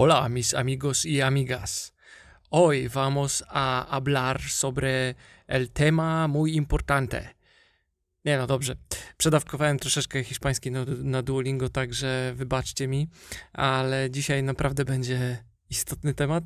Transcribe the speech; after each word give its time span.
Hola 0.00 0.28
mis 0.28 0.54
amigos 0.54 1.04
y 1.04 1.20
amigas. 1.22 1.92
Hoy 2.50 2.86
vamos 2.86 3.44
a 3.48 3.84
hablar 3.90 4.40
sobre 4.40 5.16
el 5.48 5.70
tema 5.70 6.28
muy 6.28 6.54
importante. 6.54 7.34
Nie 8.24 8.38
no, 8.38 8.46
dobrze. 8.46 8.76
Przedawkowałem 9.16 9.78
troszeczkę 9.78 10.24
hiszpański 10.24 10.70
na, 10.70 10.84
na 10.84 11.22
Duolingo, 11.22 11.68
także 11.68 12.32
wybaczcie 12.36 12.88
mi, 12.88 13.08
ale 13.52 14.10
dzisiaj 14.10 14.42
naprawdę 14.42 14.84
będzie 14.84 15.44
istotny 15.70 16.14
temat, 16.14 16.44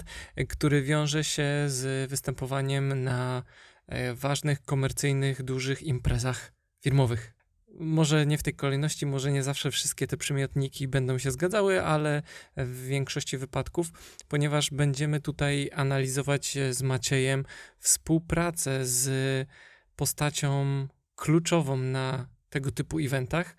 który 0.48 0.82
wiąże 0.82 1.24
się 1.24 1.44
z 1.66 2.10
występowaniem 2.10 3.04
na 3.04 3.42
e, 3.86 4.14
ważnych, 4.14 4.62
komercyjnych, 4.62 5.42
dużych 5.42 5.82
imprezach 5.82 6.52
firmowych. 6.80 7.41
Może 7.74 8.26
nie 8.26 8.38
w 8.38 8.42
tej 8.42 8.54
kolejności, 8.54 9.06
może 9.06 9.32
nie 9.32 9.42
zawsze 9.42 9.70
wszystkie 9.70 10.06
te 10.06 10.16
przymiotniki 10.16 10.88
będą 10.88 11.18
się 11.18 11.30
zgadzały, 11.30 11.82
ale 11.82 12.22
w 12.56 12.86
większości 12.86 13.38
wypadków, 13.38 13.90
ponieważ 14.28 14.70
będziemy 14.70 15.20
tutaj 15.20 15.70
analizować 15.74 16.58
z 16.70 16.82
Maciejem 16.82 17.44
współpracę 17.78 18.86
z 18.86 19.48
postacią 19.96 20.86
kluczową 21.14 21.76
na 21.76 22.28
tego 22.50 22.70
typu 22.70 22.98
eventach, 22.98 23.56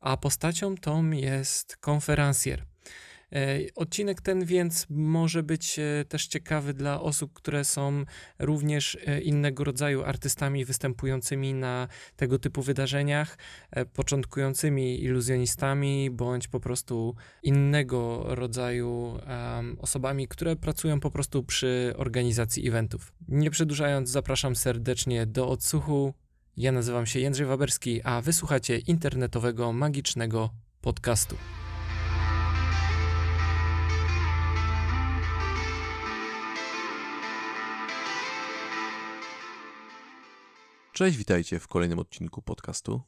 a 0.00 0.16
postacią 0.16 0.76
tą 0.76 1.10
jest 1.10 1.76
konferencjer. 1.76 2.71
E, 3.32 3.58
odcinek 3.74 4.20
ten 4.20 4.44
więc 4.44 4.86
może 4.90 5.42
być 5.42 5.78
e, 5.78 6.04
też 6.08 6.26
ciekawy 6.26 6.74
dla 6.74 7.00
osób, 7.00 7.32
które 7.32 7.64
są 7.64 8.04
również 8.38 8.98
e, 9.06 9.20
innego 9.20 9.64
rodzaju 9.64 10.02
artystami 10.04 10.64
występującymi 10.64 11.54
na 11.54 11.88
tego 12.16 12.38
typu 12.38 12.62
wydarzeniach, 12.62 13.38
początkującymi 13.92 15.02
iluzjonistami 15.02 16.10
bądź 16.10 16.48
po 16.48 16.60
prostu 16.60 17.14
innego 17.42 18.24
rodzaju 18.28 19.18
osobami, 19.78 20.28
które 20.28 20.56
pracują 20.56 21.00
po 21.00 21.10
prostu 21.10 21.42
przy 21.42 21.94
organizacji 21.96 22.68
eventów. 22.68 23.12
Nie 23.28 23.50
przedłużając, 23.50 24.10
zapraszam 24.10 24.56
serdecznie 24.56 25.26
do 25.26 25.48
odsłuchu. 25.48 26.14
Ja 26.56 26.72
nazywam 26.72 27.06
się 27.06 27.20
Jędrzej 27.20 27.46
Waberski, 27.46 28.02
a 28.02 28.20
wysłuchacie 28.20 28.78
internetowego 28.78 29.72
magicznego 29.72 30.50
podcastu. 30.80 31.36
Cześć, 40.92 41.16
witajcie 41.16 41.58
w 41.58 41.68
kolejnym 41.68 41.98
odcinku 41.98 42.42
podcastu. 42.42 43.02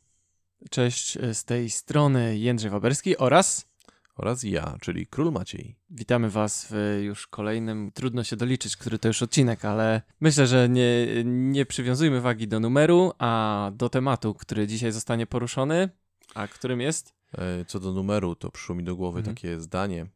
Cześć 0.71 1.17
e, 1.17 1.35
z 1.35 1.45
tej 1.45 1.71
strony 1.71 2.39
Jędrzej 2.39 2.71
Waberski 2.71 3.17
oraz 3.17 3.69
oraz 4.17 4.43
ja, 4.43 4.77
czyli 4.81 5.07
Król 5.07 5.33
Maciej. 5.33 5.77
Witamy 5.91 6.31
Was 6.31 6.67
w 6.71 7.01
już 7.03 7.27
kolejnym, 7.27 7.91
trudno 7.95 8.25
się 8.25 8.37
doliczyć, 8.37 8.77
który 8.77 8.99
to 8.99 9.09
już 9.09 9.23
odcinek, 9.23 9.65
ale 9.65 10.03
myślę, 10.21 10.47
że 10.47 10.69
nie, 10.69 11.07
nie 11.25 11.67
przywiązujmy 11.67 12.21
wagi 12.21 12.49
do 12.49 12.61
numeru, 12.61 13.13
a 13.19 13.71
do 13.75 13.89
tematu, 13.89 14.35
który 14.35 14.67
dzisiaj 14.67 14.93
zostanie 14.93 15.27
poruszony, 15.27 15.89
a 16.35 16.49
którym 16.49 16.81
jest? 16.81 17.15
E, 17.39 17.65
co 17.65 17.81
do 17.81 17.93
numeru, 17.93 18.35
to 18.35 18.51
przyszło 18.51 18.75
mi 18.75 18.85
do 18.85 18.97
głowy 18.97 19.19
mhm. 19.19 19.37
takie 19.37 19.61
zdanie, 19.61 20.07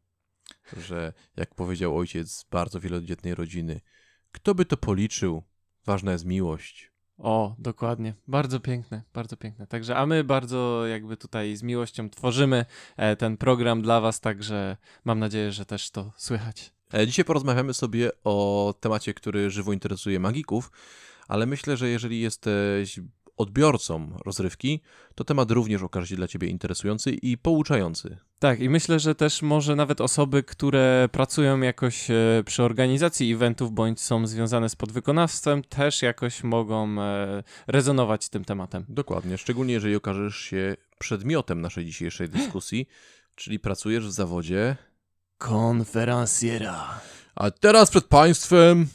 że 0.77 1.13
jak 1.37 1.55
powiedział 1.55 1.97
ojciec 1.97 2.31
z 2.31 2.43
bardzo 2.43 2.79
wielodzietnej 2.79 3.35
rodziny, 3.35 3.81
kto 4.31 4.55
by 4.55 4.65
to 4.65 4.77
policzył, 4.77 5.43
ważna 5.85 6.11
jest 6.11 6.25
miłość. 6.25 6.88
O, 7.19 7.55
dokładnie. 7.59 8.13
Bardzo 8.27 8.59
piękne, 8.59 9.01
bardzo 9.13 9.37
piękne. 9.37 9.67
Także, 9.67 9.97
a 9.97 10.05
my 10.05 10.23
bardzo 10.23 10.87
jakby 10.87 11.17
tutaj 11.17 11.55
z 11.55 11.63
miłością 11.63 12.09
tworzymy 12.09 12.65
e, 12.97 13.15
ten 13.15 13.37
program 13.37 13.81
dla 13.81 14.01
Was, 14.01 14.19
także 14.19 14.77
mam 15.05 15.19
nadzieję, 15.19 15.51
że 15.51 15.65
też 15.65 15.91
to 15.91 16.11
słychać. 16.17 16.71
E, 16.93 17.07
dzisiaj 17.07 17.25
porozmawiamy 17.25 17.73
sobie 17.73 18.11
o 18.23 18.73
temacie, 18.79 19.13
który 19.13 19.49
żywo 19.49 19.73
interesuje 19.73 20.19
magików, 20.19 20.71
ale 21.27 21.45
myślę, 21.45 21.77
że 21.77 21.89
jeżeli 21.89 22.21
jesteś 22.21 22.99
odbiorcą 23.37 24.17
rozrywki, 24.25 24.81
to 25.15 25.23
temat 25.23 25.51
również 25.51 25.81
okaże 25.81 26.07
się 26.07 26.15
dla 26.15 26.27
Ciebie 26.27 26.47
interesujący 26.47 27.11
i 27.11 27.37
pouczający. 27.37 28.17
Tak, 28.39 28.59
i 28.59 28.69
myślę, 28.69 28.99
że 28.99 29.15
też 29.15 29.41
może 29.41 29.75
nawet 29.75 30.01
osoby, 30.01 30.43
które 30.43 31.09
pracują 31.11 31.61
jakoś 31.61 32.11
e, 32.11 32.43
przy 32.45 32.63
organizacji 32.63 33.33
eventów 33.33 33.71
bądź 33.71 34.01
są 34.01 34.27
związane 34.27 34.69
z 34.69 34.75
podwykonawstwem, 34.75 35.63
też 35.63 36.01
jakoś 36.01 36.43
mogą 36.43 37.01
e, 37.01 37.43
rezonować 37.67 38.23
z 38.23 38.29
tym 38.29 38.45
tematem. 38.45 38.85
Dokładnie, 38.89 39.37
szczególnie 39.37 39.73
jeżeli 39.73 39.95
okażesz 39.95 40.37
się 40.37 40.75
przedmiotem 40.99 41.61
naszej 41.61 41.85
dzisiejszej 41.85 42.29
dyskusji, 42.39 42.87
czyli 43.35 43.59
pracujesz 43.59 44.07
w 44.07 44.11
zawodzie 44.11 44.75
konferencjera. 45.37 47.01
A 47.35 47.51
teraz 47.51 47.89
przed 47.89 48.05
Państwem 48.05 48.87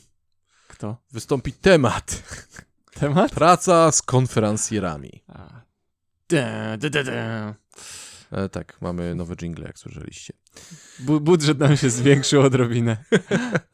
kto? 0.69 0.97
Wystąpi 1.12 1.53
temat. 1.53 2.22
Temat? 3.00 3.32
Praca 3.32 3.93
z 3.93 4.03
konferencjerami. 4.03 5.22
Da, 6.28 6.76
da, 6.76 6.91
da, 6.91 7.05
da. 7.05 7.55
E, 8.34 8.48
tak, 8.48 8.76
mamy 8.80 9.14
nowe 9.14 9.36
jingle, 9.36 9.64
jak 9.64 9.78
słyszeliście. 9.78 10.34
Bu 10.98 11.20
budżet 11.20 11.58
nam 11.58 11.76
się 11.76 11.90
zwiększył 11.90 12.42
odrobinę. 12.42 12.96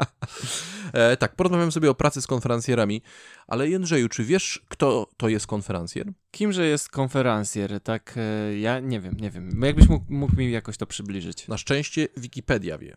e, 0.93 1.17
tak, 1.17 1.37
porozmawiamy 1.37 1.73
sobie 1.73 1.91
o 1.91 1.95
pracy 1.95 2.23
z 2.23 2.27
konferencjerami, 2.27 3.03
ale 3.47 3.69
Jędrzeju, 3.69 4.09
czy 4.09 4.25
wiesz, 4.25 4.65
kto 4.69 5.11
to 5.17 5.29
jest 5.29 5.47
konferencjer? 5.47 6.13
Kimże 6.31 6.67
jest 6.67 6.89
konferencjer? 6.89 7.81
Tak, 7.81 8.15
e, 8.17 8.59
ja 8.59 8.81
nie 8.81 9.01
wiem, 9.01 9.17
nie 9.21 9.31
wiem. 9.31 9.63
Jakbyś 9.63 9.89
mógł, 9.89 10.05
mógł, 10.09 10.37
mi 10.37 10.51
jakoś 10.51 10.77
to 10.77 10.87
przybliżyć? 10.87 11.49
Na 11.49 11.59
szczęście 11.59 12.09
Wikipedia 12.17 12.79
wie. 12.79 12.97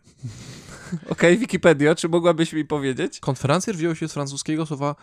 Okej, 0.94 1.10
okay, 1.10 1.36
Wikipedia, 1.36 1.94
czy 1.94 2.08
mogłabyś 2.08 2.52
mi 2.52 2.64
powiedzieć? 2.64 3.20
Konferencjer 3.20 3.76
wziął 3.76 3.94
się 3.94 4.08
z 4.08 4.12
francuskiego 4.12 4.66
słowa 4.66 4.94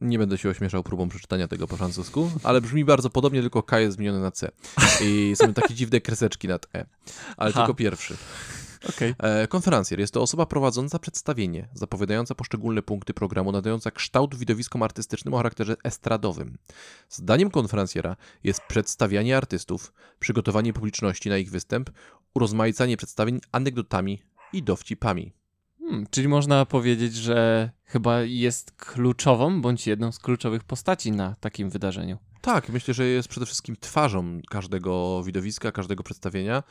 nie 0.00 0.18
będę 0.18 0.38
się 0.38 0.48
ośmieszał 0.48 0.82
próbą 0.82 1.08
przeczytania 1.08 1.48
tego 1.48 1.66
po 1.66 1.76
francusku, 1.76 2.30
ale 2.42 2.60
brzmi 2.60 2.84
bardzo 2.84 3.10
podobnie, 3.10 3.40
tylko 3.40 3.62
K 3.62 3.80
jest 3.80 3.96
zmieniony 3.96 4.20
na 4.20 4.30
C. 4.30 4.50
I 5.04 5.32
są 5.36 5.54
takie 5.54 5.74
dziwne 5.74 6.00
kreseczki 6.00 6.48
nad 6.48 6.66
E. 6.74 6.86
Ale 7.36 7.50
Aha. 7.50 7.60
tylko 7.60 7.74
pierwszy. 7.74 8.16
Okay. 8.88 9.14
E, 9.18 9.48
konferencjer 9.48 10.00
jest 10.00 10.14
to 10.14 10.22
osoba 10.22 10.46
prowadząca 10.46 10.98
przedstawienie, 10.98 11.68
zapowiadająca 11.74 12.34
poszczególne 12.34 12.82
punkty 12.82 13.14
programu, 13.14 13.52
nadająca 13.52 13.90
kształt 13.90 14.34
widowiskom 14.34 14.82
artystycznym 14.82 15.34
o 15.34 15.36
charakterze 15.36 15.76
estradowym. 15.84 16.58
Zdaniem 17.08 17.50
konferencjera 17.50 18.16
jest 18.44 18.60
przedstawianie 18.60 19.36
artystów, 19.36 19.92
przygotowanie 20.18 20.72
publiczności 20.72 21.28
na 21.28 21.38
ich 21.38 21.50
występ, 21.50 21.90
urozmaicanie 22.34 22.96
przedstawień 22.96 23.40
anegdotami 23.52 24.22
i 24.52 24.62
dowcipami. 24.62 25.32
Hmm, 25.90 26.06
czyli 26.10 26.28
można 26.28 26.66
powiedzieć, 26.66 27.14
że 27.14 27.70
chyba 27.84 28.20
jest 28.22 28.72
kluczową, 28.72 29.60
bądź 29.60 29.86
jedną 29.86 30.12
z 30.12 30.18
kluczowych 30.18 30.64
postaci 30.64 31.12
na 31.12 31.36
takim 31.40 31.70
wydarzeniu. 31.70 32.18
Tak, 32.40 32.68
myślę, 32.68 32.94
że 32.94 33.06
jest 33.06 33.28
przede 33.28 33.46
wszystkim 33.46 33.76
twarzą 33.80 34.40
każdego 34.50 35.22
widowiska, 35.22 35.72
każdego 35.72 36.02
przedstawienia. 36.02 36.62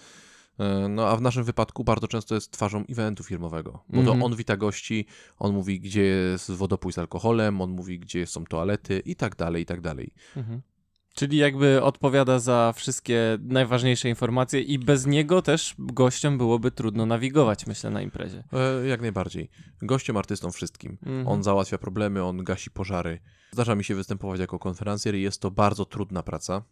E, 0.60 0.88
no 0.90 1.08
a 1.08 1.16
w 1.16 1.22
naszym 1.22 1.44
wypadku 1.44 1.84
bardzo 1.84 2.08
często 2.08 2.36
jest 2.36 2.52
twarzą 2.52 2.84
eventu 2.90 3.24
firmowego, 3.24 3.72
bo 3.72 3.94
mm 3.94 4.04
-hmm. 4.04 4.08
to 4.08 4.14
mhm. 4.14 4.24
on 4.24 4.36
wita 4.36 4.58
gości, 4.58 5.06
on 5.40 5.54
mówi, 5.54 5.80
gdzie 5.80 6.02
jest 6.02 6.52
wodopój 6.52 6.94
z 6.94 6.98
alkoholem, 6.98 7.62
on 7.62 7.72
mówi, 7.72 8.00
gdzie 8.00 8.28
są 8.28 8.46
toalety 8.46 9.02
i 9.06 9.16
tak 9.16 9.36
dalej, 9.36 9.64
i 9.64 9.66
tak 9.66 9.82
dalej. 9.82 10.14
Mm 10.36 10.48
-hmm. 10.50 10.60
Czyli 11.20 11.38
jakby 11.38 11.84
odpowiada 11.84 12.40
za 12.40 12.74
wszystkie 12.76 13.38
najważniejsze 13.42 14.10
informacje 14.10 14.62
i 14.62 14.80
bez 14.80 15.06
niego 15.06 15.42
też 15.42 15.76
gościom 15.80 16.38
byłoby 16.38 16.72
trudno 16.72 17.06
nawigować, 17.06 17.68
myślę, 17.68 17.90
na 17.90 18.02
imprezie. 18.02 18.44
E, 18.54 18.88
jak 18.88 19.02
najbardziej. 19.02 19.50
Gościom, 19.82 20.18
artystom, 20.18 20.52
wszystkim. 20.52 20.98
Mhm. 21.06 21.28
On 21.28 21.44
załatwia 21.44 21.78
problemy, 21.78 22.24
on 22.24 22.44
gasi 22.44 22.72
pożary. 22.72 23.20
Zdarza 23.52 23.76
mi 23.76 23.84
się 23.84 23.96
występować 23.96 24.40
jako 24.40 24.60
konferencjer 24.60 25.16
i 25.16 25.22
jest 25.22 25.42
to 25.42 25.52
bardzo 25.52 25.86
trudna 25.86 26.24
praca. 26.24 26.64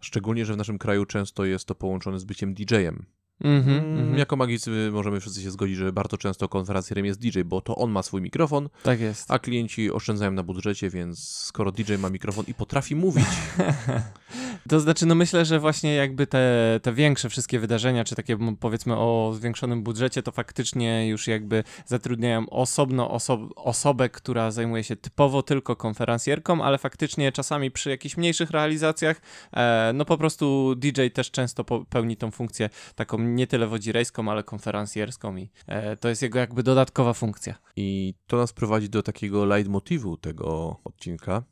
Szczególnie, 0.00 0.46
że 0.46 0.54
w 0.54 0.56
naszym 0.56 0.78
kraju 0.78 1.04
często 1.06 1.44
jest 1.44 1.66
to 1.66 1.74
połączone 1.74 2.20
z 2.20 2.24
byciem 2.24 2.54
DJ-em. 2.54 3.06
Mm 3.44 3.62
-hmm, 3.62 4.18
jako 4.18 4.36
magicy 4.36 4.90
możemy 4.92 5.20
wszyscy 5.20 5.42
się 5.42 5.50
zgodzić, 5.50 5.76
że 5.76 5.92
bardzo 5.92 6.16
często 6.16 6.48
konferencjerem 6.48 7.06
jest 7.06 7.20
DJ, 7.20 7.40
bo 7.44 7.60
to 7.60 7.76
on 7.76 7.90
ma 7.90 8.02
swój 8.02 8.22
mikrofon, 8.22 8.68
tak 8.82 9.00
jest. 9.00 9.30
a 9.30 9.38
klienci 9.38 9.92
oszczędzają 9.92 10.30
na 10.30 10.42
budżecie, 10.42 10.90
więc 10.90 11.28
skoro 11.28 11.72
DJ 11.72 11.94
ma 11.94 12.10
mikrofon 12.10 12.44
i 12.48 12.54
potrafi 12.54 12.96
mówić, 12.96 13.26
To 14.68 14.80
znaczy, 14.80 15.06
no 15.06 15.14
myślę, 15.14 15.44
że 15.44 15.60
właśnie 15.60 15.94
jakby 15.94 16.26
te, 16.26 16.80
te 16.82 16.92
większe 16.92 17.28
wszystkie 17.28 17.58
wydarzenia, 17.58 18.04
czy 18.04 18.14
takie 18.14 18.36
powiedzmy 18.60 18.96
o 18.96 19.32
zwiększonym 19.34 19.82
budżecie, 19.82 20.22
to 20.22 20.32
faktycznie 20.32 21.08
już 21.08 21.26
jakby 21.26 21.64
zatrudniają 21.86 22.50
osobno 22.50 23.10
oso 23.10 23.48
osobę, 23.56 24.08
która 24.08 24.50
zajmuje 24.50 24.84
się 24.84 24.96
typowo 24.96 25.42
tylko 25.42 25.76
konferencjerką, 25.76 26.64
ale 26.64 26.78
faktycznie 26.78 27.32
czasami 27.32 27.70
przy 27.70 27.90
jakichś 27.90 28.16
mniejszych 28.16 28.50
realizacjach, 28.50 29.20
e, 29.52 29.92
no 29.94 30.04
po 30.04 30.18
prostu 30.18 30.74
DJ 30.74 31.06
też 31.14 31.30
często 31.30 31.64
pełni 31.64 32.16
tą 32.16 32.30
funkcję 32.30 32.70
taką 32.94 33.18
nie 33.18 33.46
tyle 33.46 33.66
wodzirejską, 33.66 34.30
ale 34.30 34.42
konferencjerską 34.42 35.36
i 35.36 35.50
e, 35.66 35.96
to 35.96 36.08
jest 36.08 36.22
jego 36.22 36.38
jakby 36.38 36.62
dodatkowa 36.62 37.12
funkcja. 37.12 37.54
I 37.76 38.14
to 38.26 38.36
nas 38.36 38.52
prowadzi 38.52 38.88
do 38.88 39.02
takiego 39.02 39.44
leitmotivu 39.44 40.16
tego 40.16 40.76
odcinka, 40.84 41.42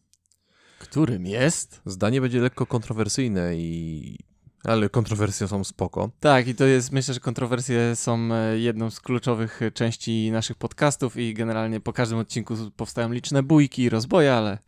Którym 0.79 1.27
jest? 1.27 1.81
Zdanie 1.87 2.21
będzie 2.21 2.41
lekko 2.41 2.67
kontrowersyjne 2.67 3.57
i 3.57 4.19
Ale 4.65 4.89
kontrowersje 4.89 5.49
są 5.49 5.65
spoko. 5.65 6.11
Tak, 6.21 6.49
i 6.49 6.55
to 6.55 6.65
jest, 6.65 6.93
myślę, 6.93 7.15
że 7.15 7.21
kontrowersje 7.21 7.97
są 7.97 8.29
e, 8.33 8.59
jedną 8.59 8.91
z 8.91 9.01
kluczowych 9.01 9.61
części 9.75 10.31
naszych 10.31 10.57
podcastów 10.57 11.17
i 11.17 11.35
generalnie 11.35 11.81
po 11.81 11.93
każdym 11.93 12.19
odcinku 12.19 12.55
powstają 12.77 13.13
liczne 13.13 13.43
bójki 13.43 13.83
i 13.83 13.89
rozboje, 13.89 14.35
ale 14.35 14.59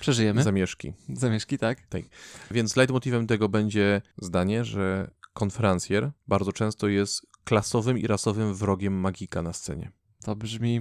przeżyjemy. 0.00 0.42
Zamieszki. 0.42 0.92
Zamieszki, 1.12 1.58
tak? 1.58 1.86
Tak. 1.88 2.02
Więc 2.50 2.76
leitmotivem 2.76 3.26
tego 3.26 3.48
będzie 3.48 4.02
zdanie, 4.22 4.64
że 4.64 5.10
konferencjer 5.32 6.10
bardzo 6.28 6.52
często 6.52 6.88
jest 6.88 7.26
klasowym 7.44 7.98
i 7.98 8.06
rasowym 8.06 8.54
wrogiem 8.54 8.94
magika 8.94 9.42
na 9.42 9.52
scenie. 9.52 9.92
To 10.24 10.36
brzmi 10.36 10.80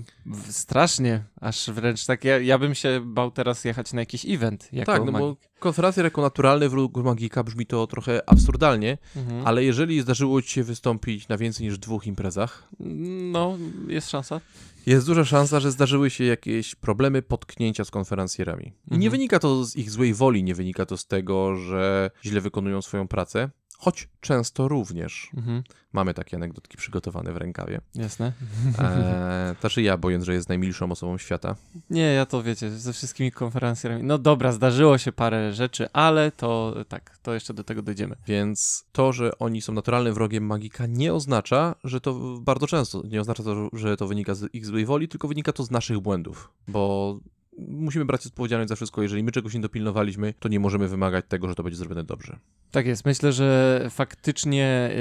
strasznie, 0.50 1.24
aż 1.42 1.70
wręcz 1.70 2.06
tak. 2.06 2.24
Ja, 2.24 2.40
ja 2.40 2.58
bym 2.58 2.76
się 2.76 3.02
bał 3.06 3.32
teraz 3.32 3.66
jechać 3.66 3.94
na 3.94 4.02
jakiś 4.02 4.26
event. 4.26 4.70
Jako 4.72 4.92
tak, 4.92 5.06
no 5.06 5.12
magik. 5.12 5.28
bo 5.28 5.38
konferencja 5.60 6.04
jako 6.04 6.22
naturalny 6.22 6.70
wróg 6.70 6.98
magika 6.98 7.44
brzmi 7.44 7.66
to 7.66 7.88
trochę 7.88 8.30
absurdalnie, 8.30 8.98
mhm. 9.16 9.48
ale 9.48 9.64
jeżeli 9.64 10.02
zdarzyło 10.02 10.42
ci 10.42 10.50
się 10.50 10.64
wystąpić 10.64 11.28
na 11.28 11.38
więcej 11.38 11.66
niż 11.66 11.78
dwóch 11.78 12.08
imprezach. 12.08 12.70
No, 13.32 13.58
jest 13.88 14.10
szansa. 14.10 14.42
Jest 14.86 15.06
duża 15.06 15.26
szansa, 15.26 15.60
że 15.60 15.72
zdarzyły 15.72 16.10
się 16.10 16.24
jakieś 16.24 16.76
problemy, 16.76 17.22
potknięcia 17.22 17.86
z 17.86 17.92
konferencjerami. 17.92 18.66
I 18.66 18.84
mhm. 18.84 19.02
nie 19.02 19.10
wynika 19.10 19.40
to 19.40 19.66
z 19.66 19.76
ich 19.76 19.92
złej 19.92 20.14
woli, 20.14 20.44
nie 20.44 20.56
wynika 20.56 20.86
to 20.86 20.98
z 20.98 21.08
tego, 21.08 21.56
że 21.56 22.12
źle 22.26 22.42
wykonują 22.42 22.82
swoją 22.82 23.08
pracę, 23.08 23.50
choć 23.78 24.10
często 24.22 24.68
również. 24.68 25.32
Mhm. 25.38 25.64
Mamy 25.94 26.14
takie 26.14 26.38
anegdotki 26.38 26.78
przygotowane 26.78 27.34
w 27.34 27.38
rękawie. 27.38 27.82
Jasne. 27.96 28.34
E, 28.80 29.56
znaczy 29.60 29.82
ja, 29.82 29.98
bojąc, 29.98 30.24
że 30.24 30.34
jest 30.34 30.50
najmilszą 30.50 30.92
osobą 30.92 31.18
świata. 31.18 31.56
Nie, 31.90 32.02
ja 32.02 32.26
to 32.26 32.44
wiecie, 32.44 32.70
ze 32.70 32.94
wszystkimi 32.94 33.32
konferencjami. 33.32 34.04
No 34.04 34.18
dobra, 34.18 34.52
zdarzyło 34.52 34.98
się 34.98 35.12
parę 35.12 35.54
rzeczy, 35.54 35.90
ale 35.94 36.32
to 36.32 36.76
tak, 36.90 37.18
to 37.18 37.34
jeszcze 37.34 37.54
do 37.54 37.64
tego 37.64 37.82
dojdziemy. 37.82 38.16
Więc 38.28 38.86
to, 38.92 39.14
że 39.14 39.38
oni 39.40 39.62
są 39.62 39.74
naturalnym 39.74 40.14
wrogiem 40.14 40.46
magika, 40.46 40.86
nie 40.86 41.14
oznacza, 41.14 41.76
że 41.84 42.02
to 42.02 42.40
bardzo 42.42 42.68
często, 42.68 43.04
nie 43.08 43.22
oznacza 43.22 43.44
to, 43.44 43.70
że 43.74 43.98
to 43.98 44.08
wynika 44.08 44.36
z 44.36 44.54
ich 44.54 44.66
złej 44.66 44.86
woli, 44.86 45.08
tylko 45.08 45.28
wynika 45.28 45.54
to 45.54 45.64
z 45.64 45.72
naszych 45.72 46.00
błędów. 46.00 46.52
Bo 46.68 47.20
musimy 47.58 48.06
brać 48.06 48.28
odpowiedzialność 48.28 48.70
za 48.70 48.76
wszystko. 48.76 49.02
Jeżeli 49.02 49.24
my 49.24 49.32
czegoś 49.32 49.54
nie 49.54 49.60
dopilnowaliśmy, 49.60 50.34
to 50.40 50.50
nie 50.50 50.60
możemy 50.60 50.88
wymagać 50.88 51.26
tego, 51.28 51.48
że 51.48 51.56
to 51.56 51.64
będzie 51.64 51.78
zrobione 51.78 52.04
dobrze. 52.04 52.40
Tak 52.72 52.86
jest. 52.86 53.06
Myślę, 53.06 53.34
że 53.34 53.88
faktycznie 53.90 54.92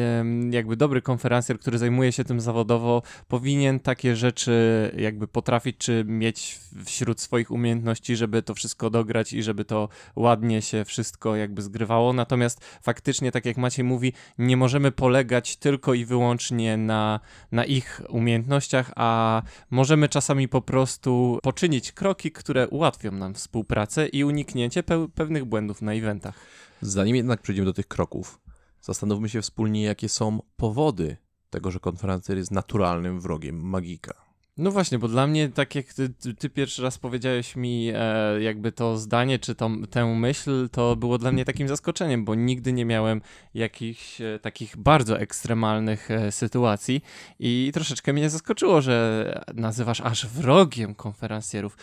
jakby 0.50 0.76
dobry 0.76 1.03
konferencjer, 1.03 1.58
który 1.58 1.79
zajmuje 1.79 2.12
się 2.12 2.25
tym 2.25 2.41
zawodowo, 2.41 3.03
powinien 3.29 3.81
takie 3.81 4.17
rzeczy 4.17 4.53
jakby 4.97 5.29
potrafić, 5.29 5.76
czy 5.79 6.05
mieć 6.06 6.58
wśród 6.85 7.20
swoich 7.20 7.50
umiejętności, 7.50 8.17
żeby 8.17 8.43
to 8.43 8.55
wszystko 8.55 8.91
dograć 8.91 9.32
i 9.32 9.43
żeby 9.43 9.64
to 9.64 9.88
ładnie 10.17 10.62
się 10.62 10.85
wszystko 10.85 11.37
jakby 11.37 11.62
zgrywało. 11.62 12.12
Natomiast 12.12 12.64
faktycznie, 12.82 13.32
tak 13.32 13.44
jak 13.44 13.56
Maciej 13.56 13.85
mówi, 13.85 14.12
nie 14.38 14.56
możemy 14.56 14.93
polegać 14.93 15.56
tylko 15.56 15.94
i 15.94 16.05
wyłącznie 16.05 16.76
na, 16.76 17.20
na 17.53 17.64
ich 17.64 18.00
umiejętnościach, 18.08 18.93
a 18.97 19.43
możemy 19.70 20.08
czasami 20.08 20.49
po 20.49 20.62
prostu 20.62 21.38
poczynić 21.43 21.93
kroki, 21.93 22.31
które 22.46 22.69
ułatwią 22.69 23.12
nam 23.12 23.34
współpracę 23.34 24.06
i 24.08 24.25
uniknięcie 24.25 24.82
pe 24.82 25.08
pewnych 25.14 25.44
błędów 25.44 25.82
na 25.82 25.93
eventach. 25.93 26.34
Zanim 26.81 27.16
jednak 27.16 27.43
przejdziemy 27.43 27.66
do 27.66 27.72
tych 27.72 27.88
kroków, 27.88 28.40
zastanówmy 28.81 29.28
się 29.28 29.43
wspólnie, 29.43 29.82
jakie 29.82 30.08
są 30.08 30.43
powody 30.56 31.16
tego, 31.50 31.70
że 31.70 31.81
konferencer 31.81 32.37
jest 32.37 32.50
naturalnym 32.50 33.20
wrogiem 33.20 33.60
magika. 33.60 34.26
No 34.56 34.70
właśnie, 34.70 34.98
bo 34.98 35.08
dla 35.08 35.26
mnie, 35.26 35.48
tak 35.48 35.75
jak 35.75 35.93
ty, 35.94 36.08
ty 36.38 36.50
pierwszy 36.50 36.82
raz 36.82 36.98
powiedziałeś 36.98 37.56
mi 37.56 37.93
e, 37.94 38.43
jakby 38.43 38.72
to 38.72 38.98
zdanie, 38.98 39.38
czy 39.38 39.54
to, 39.54 39.70
tę 39.90 40.06
myśl, 40.06 40.69
to 40.69 40.96
było 40.96 41.19
dla 41.19 41.32
mnie 41.32 41.44
takim 41.44 41.69
zaskoczeniem, 41.69 42.25
bo 42.25 42.34
nigdy 42.34 42.72
nie 42.72 42.84
miałem 42.84 43.20
jakichś 43.54 44.20
e, 44.20 44.38
takich 44.43 44.76
bardzo 44.76 45.20
ekstremalnych 45.20 46.10
e, 46.10 46.32
sytuacji 46.32 47.02
i 47.38 47.70
troszeczkę 47.75 48.12
mnie 48.12 48.31
zaskoczyło, 48.31 48.81
że 48.81 49.44
nazywasz 49.54 50.00
aż 50.00 50.26
wrogiem 50.26 50.94
konferencjerów 50.94 51.76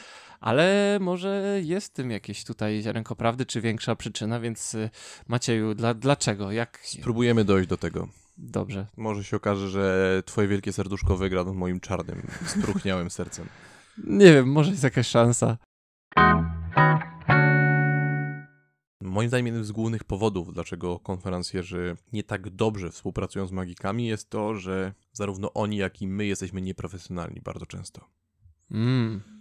ale 0.43 0.97
może 1.01 1.59
jest 1.63 1.93
tym 1.93 2.11
jakieś 2.11 2.43
tutaj 2.43 2.81
ziarenko 2.81 3.15
prawdy, 3.15 3.45
czy 3.45 3.61
większa 3.61 3.95
przyczyna, 3.95 4.39
więc 4.39 4.73
y, 4.73 4.89
Macieju, 5.27 5.75
dla, 5.75 5.93
dlaczego? 5.93 6.51
Jak... 6.51 6.79
Spróbujemy 6.83 7.45
dojść 7.45 7.69
do 7.69 7.77
tego. 7.77 8.07
Dobrze. 8.37 8.87
Może 8.97 9.23
się 9.23 9.37
okaże, 9.37 9.69
że 9.69 10.23
twoje 10.25 10.47
wielkie 10.47 10.73
serduszko 10.73 11.17
wygra 11.17 11.43
nad 11.43 11.55
moim 11.55 11.79
czarnym, 11.79 12.27
spruchniałym 12.45 13.09
sercem. 13.19 13.47
Nie 14.03 14.33
wiem, 14.33 14.51
może 14.51 14.71
jest 14.71 14.83
jakaś 14.83 15.07
szansa. 15.07 15.57
Moim 19.01 19.27
zdaniem 19.27 19.45
jednym 19.45 19.65
z 19.65 19.71
głównych 19.71 20.03
powodów, 20.03 20.53
dlaczego 20.53 20.99
konferencjerzy 20.99 21.97
nie 22.13 22.23
tak 22.23 22.49
dobrze 22.49 22.91
współpracują 22.91 23.47
z 23.47 23.51
magikami, 23.51 24.07
jest 24.07 24.29
to, 24.29 24.55
że 24.55 24.93
zarówno 25.11 25.53
oni, 25.53 25.77
jak 25.77 26.01
i 26.01 26.07
my 26.07 26.25
jesteśmy 26.25 26.61
nieprofesjonalni 26.61 27.41
bardzo 27.41 27.65
często. 27.65 28.09
Mm. 28.71 29.32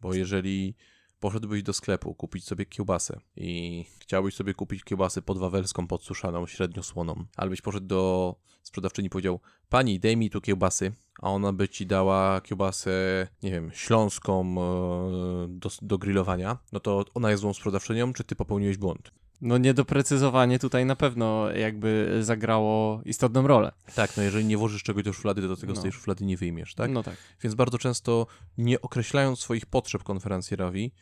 Bo 0.00 0.14
jeżeli 0.14 0.74
poszedłbyś 1.20 1.62
do 1.62 1.72
sklepu 1.72 2.14
kupić 2.14 2.44
sobie 2.44 2.66
kiełbasę 2.66 3.20
i 3.36 3.84
chciałbyś 3.98 4.34
sobie 4.34 4.54
kupić 4.54 4.84
kiełbasę 4.84 5.22
podwawelską, 5.22 5.86
podsuszaną, 5.86 6.46
średnio 6.46 6.82
słoną, 6.82 7.24
albo 7.36 7.50
byś 7.50 7.60
poszedł 7.60 7.86
do 7.86 8.34
sprzedawczyni 8.62 9.06
i 9.06 9.10
powiedział, 9.10 9.40
pani, 9.68 10.00
daj 10.00 10.16
mi 10.16 10.30
tu 10.30 10.40
kiełbasy, 10.40 10.92
a 11.22 11.30
ona 11.30 11.52
by 11.52 11.68
ci 11.68 11.86
dała 11.86 12.40
kiełbasę, 12.40 13.26
nie 13.42 13.50
wiem, 13.50 13.70
śląską 13.72 14.40
e, 14.42 15.48
do, 15.48 15.70
do 15.82 15.98
grillowania, 15.98 16.58
no 16.72 16.80
to 16.80 17.04
ona 17.14 17.30
jest 17.30 17.40
złą 17.40 17.54
sprzedawczynią, 17.54 18.12
czy 18.12 18.24
ty 18.24 18.36
popełniłeś 18.36 18.76
błąd? 18.76 19.10
No 19.40 19.58
niedoprecyzowanie 19.58 20.58
tutaj 20.58 20.86
na 20.86 20.96
pewno 20.96 21.50
jakby 21.50 22.18
zagrało 22.20 23.00
istotną 23.04 23.46
rolę. 23.46 23.72
Tak, 23.94 24.16
no 24.16 24.22
jeżeli 24.22 24.44
nie 24.44 24.56
włożysz 24.56 24.82
czegoś 24.82 25.04
do 25.04 25.12
szuflady, 25.12 25.42
to 25.42 25.48
do 25.48 25.56
tego 25.56 25.72
no. 25.72 25.80
z 25.80 25.82
tej 25.82 25.92
szuflady 25.92 26.24
nie 26.24 26.36
wyjmiesz, 26.36 26.74
tak? 26.74 26.90
No 26.90 27.02
tak. 27.02 27.16
Więc 27.42 27.54
bardzo 27.54 27.78
często 27.78 28.26
nie 28.58 28.80
określając 28.80 29.38
swoich 29.38 29.66
potrzeb 29.66 30.02
konferencjerowi, 30.02 30.92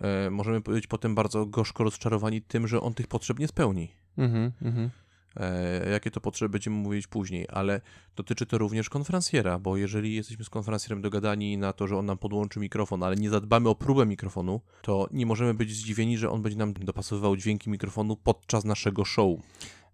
e, 0.00 0.30
możemy 0.30 0.60
być 0.60 0.86
potem 0.86 1.14
bardzo 1.14 1.46
gorzko 1.46 1.84
rozczarowani 1.84 2.42
tym, 2.42 2.68
że 2.68 2.80
on 2.80 2.94
tych 2.94 3.06
potrzeb 3.06 3.38
nie 3.38 3.48
spełni. 3.48 3.92
Mhm, 4.18 4.52
mhm. 4.62 4.90
E, 5.38 5.90
jakie 5.90 6.10
to 6.10 6.20
potrzeby 6.20 6.48
będziemy 6.48 6.76
mówić 6.76 7.06
później, 7.06 7.46
ale 7.52 7.80
dotyczy 8.16 8.46
to 8.46 8.58
również 8.58 8.88
konferencjera, 8.88 9.58
bo 9.58 9.76
jeżeli 9.76 10.14
jesteśmy 10.14 10.44
z 10.44 10.50
konferencjerem 10.50 11.02
dogadani 11.02 11.58
na 11.58 11.72
to, 11.72 11.86
że 11.86 11.96
on 11.96 12.06
nam 12.06 12.18
podłączy 12.18 12.60
mikrofon, 12.60 13.02
ale 13.02 13.16
nie 13.16 13.30
zadbamy 13.30 13.68
o 13.68 13.74
próbę 13.74 14.06
mikrofonu, 14.06 14.60
to 14.82 15.08
nie 15.12 15.26
możemy 15.26 15.54
być 15.54 15.72
zdziwieni, 15.72 16.18
że 16.18 16.30
on 16.30 16.42
będzie 16.42 16.58
nam 16.58 16.72
dopasowywał 16.72 17.36
dźwięki 17.36 17.70
mikrofonu 17.70 18.16
podczas 18.16 18.64
naszego 18.64 19.04
show. 19.04 19.38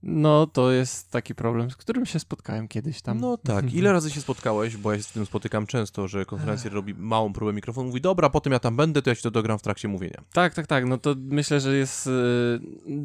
No, 0.06 0.46
to 0.46 0.72
jest 0.72 1.10
taki 1.10 1.34
problem, 1.34 1.70
z 1.70 1.76
którym 1.76 2.06
się 2.06 2.18
spotkałem 2.18 2.68
kiedyś 2.68 3.02
tam. 3.02 3.20
No 3.20 3.36
tak. 3.36 3.72
Ile 3.74 3.92
razy 3.92 4.10
się 4.10 4.20
spotkałeś, 4.20 4.76
bo 4.76 4.92
ja 4.92 4.98
się 4.98 5.04
z 5.04 5.12
tym 5.12 5.26
spotykam 5.26 5.66
często, 5.66 6.08
że 6.08 6.24
konferencjer 6.24 6.72
robi 6.72 6.94
małą 6.94 7.32
próbę 7.32 7.52
mikrofonu, 7.52 7.88
mówi, 7.88 8.00
dobra, 8.00 8.30
potem 8.30 8.52
ja 8.52 8.58
tam 8.58 8.76
będę, 8.76 9.02
to 9.02 9.10
ja 9.10 9.14
się 9.14 9.22
to 9.22 9.30
dogram 9.30 9.58
w 9.58 9.62
trakcie 9.62 9.88
mówienia. 9.88 10.22
Tak, 10.32 10.54
tak, 10.54 10.66
tak. 10.66 10.84
No 10.84 10.98
to 10.98 11.14
myślę, 11.18 11.60
że 11.60 11.76
jest 11.76 12.06
y, 12.06 12.10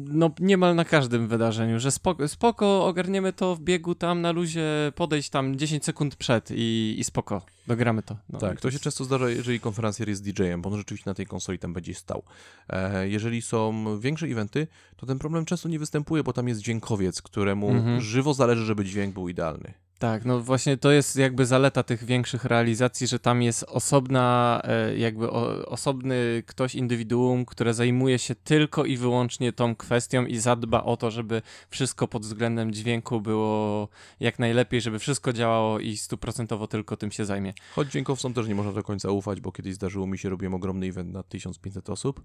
no 0.06 0.30
niemal 0.40 0.74
na 0.74 0.84
każdym 0.84 1.28
wydarzeniu, 1.28 1.80
że 1.80 1.90
spoko, 1.90 2.28
spoko 2.28 2.86
ogarniemy 2.86 3.32
to 3.32 3.56
w 3.56 3.60
biegu 3.60 3.94
tam 3.94 4.20
na 4.20 4.32
luzie, 4.32 4.92
podejść 4.94 5.30
tam 5.30 5.56
10 5.56 5.84
sekund 5.84 6.16
przed 6.16 6.50
i, 6.50 6.96
i 6.98 7.04
spoko, 7.04 7.42
dogramy 7.66 8.02
to. 8.02 8.16
No, 8.28 8.38
tak, 8.38 8.60
to 8.60 8.70
się 8.70 8.78
często 8.78 9.04
zdarza, 9.04 9.30
jeżeli 9.30 9.60
konferencjer 9.60 10.08
jest 10.08 10.24
DJ-em, 10.24 10.62
bo 10.62 10.70
on 10.70 10.76
rzeczywiście 10.76 11.10
na 11.10 11.14
tej 11.14 11.26
konsoli 11.26 11.58
tam 11.58 11.72
będzie 11.72 11.94
stał. 11.94 12.22
E, 12.68 13.08
jeżeli 13.08 13.42
są 13.42 13.84
większe 14.00 14.26
eventy, 14.26 14.66
to 14.96 15.06
ten 15.06 15.18
problem 15.18 15.44
często 15.44 15.68
nie 15.68 15.78
występuje, 15.78 16.22
bo 16.22 16.32
tam 16.32 16.48
jest 16.48 16.60
dźwięk 16.60 16.89
dźwiękowiec, 16.90 17.22
któremu 17.22 17.70
mhm. 17.70 18.00
żywo 18.00 18.34
zależy, 18.34 18.64
żeby 18.64 18.84
dźwięk 18.84 19.14
był 19.14 19.28
idealny. 19.28 19.74
Tak, 19.98 20.24
no 20.24 20.40
właśnie 20.40 20.76
to 20.76 20.90
jest 20.92 21.16
jakby 21.16 21.46
zaleta 21.46 21.82
tych 21.82 22.04
większych 22.04 22.44
realizacji, 22.44 23.06
że 23.06 23.18
tam 23.18 23.42
jest 23.42 23.64
osobna, 23.68 24.60
e, 24.64 24.98
jakby 24.98 25.30
osobny 25.66 26.42
ktoś, 26.46 26.74
indywiduum, 26.74 27.44
które 27.44 27.74
zajmuje 27.74 28.18
się 28.18 28.34
tylko 28.34 28.84
i 28.84 28.96
wyłącznie 28.96 29.52
tą 29.52 29.76
kwestią 29.76 30.26
i 30.26 30.38
zadba 30.38 30.82
o 30.84 30.96
to, 30.96 31.10
żeby 31.10 31.42
wszystko 31.70 32.08
pod 32.08 32.22
względem 32.22 32.72
dźwięku 32.72 33.20
było 33.20 33.88
jak 34.20 34.38
najlepiej, 34.38 34.80
żeby 34.80 34.98
wszystko 34.98 35.32
działało 35.32 35.78
i 35.78 35.96
stuprocentowo 35.96 36.66
tylko 36.66 36.96
tym 36.96 37.10
się 37.10 37.24
zajmie. 37.24 37.52
Choć 37.74 37.90
dźwiękowcom 37.90 38.34
też 38.34 38.48
nie 38.48 38.54
można 38.54 38.72
do 38.72 38.82
końca 38.82 39.10
ufać, 39.10 39.40
bo 39.40 39.52
kiedyś 39.52 39.74
zdarzyło 39.74 40.06
mi 40.06 40.18
się, 40.18 40.28
robiłem 40.28 40.54
ogromny 40.54 40.86
event 40.86 41.12
na 41.12 41.22
1500 41.22 41.90
osób 41.90 42.22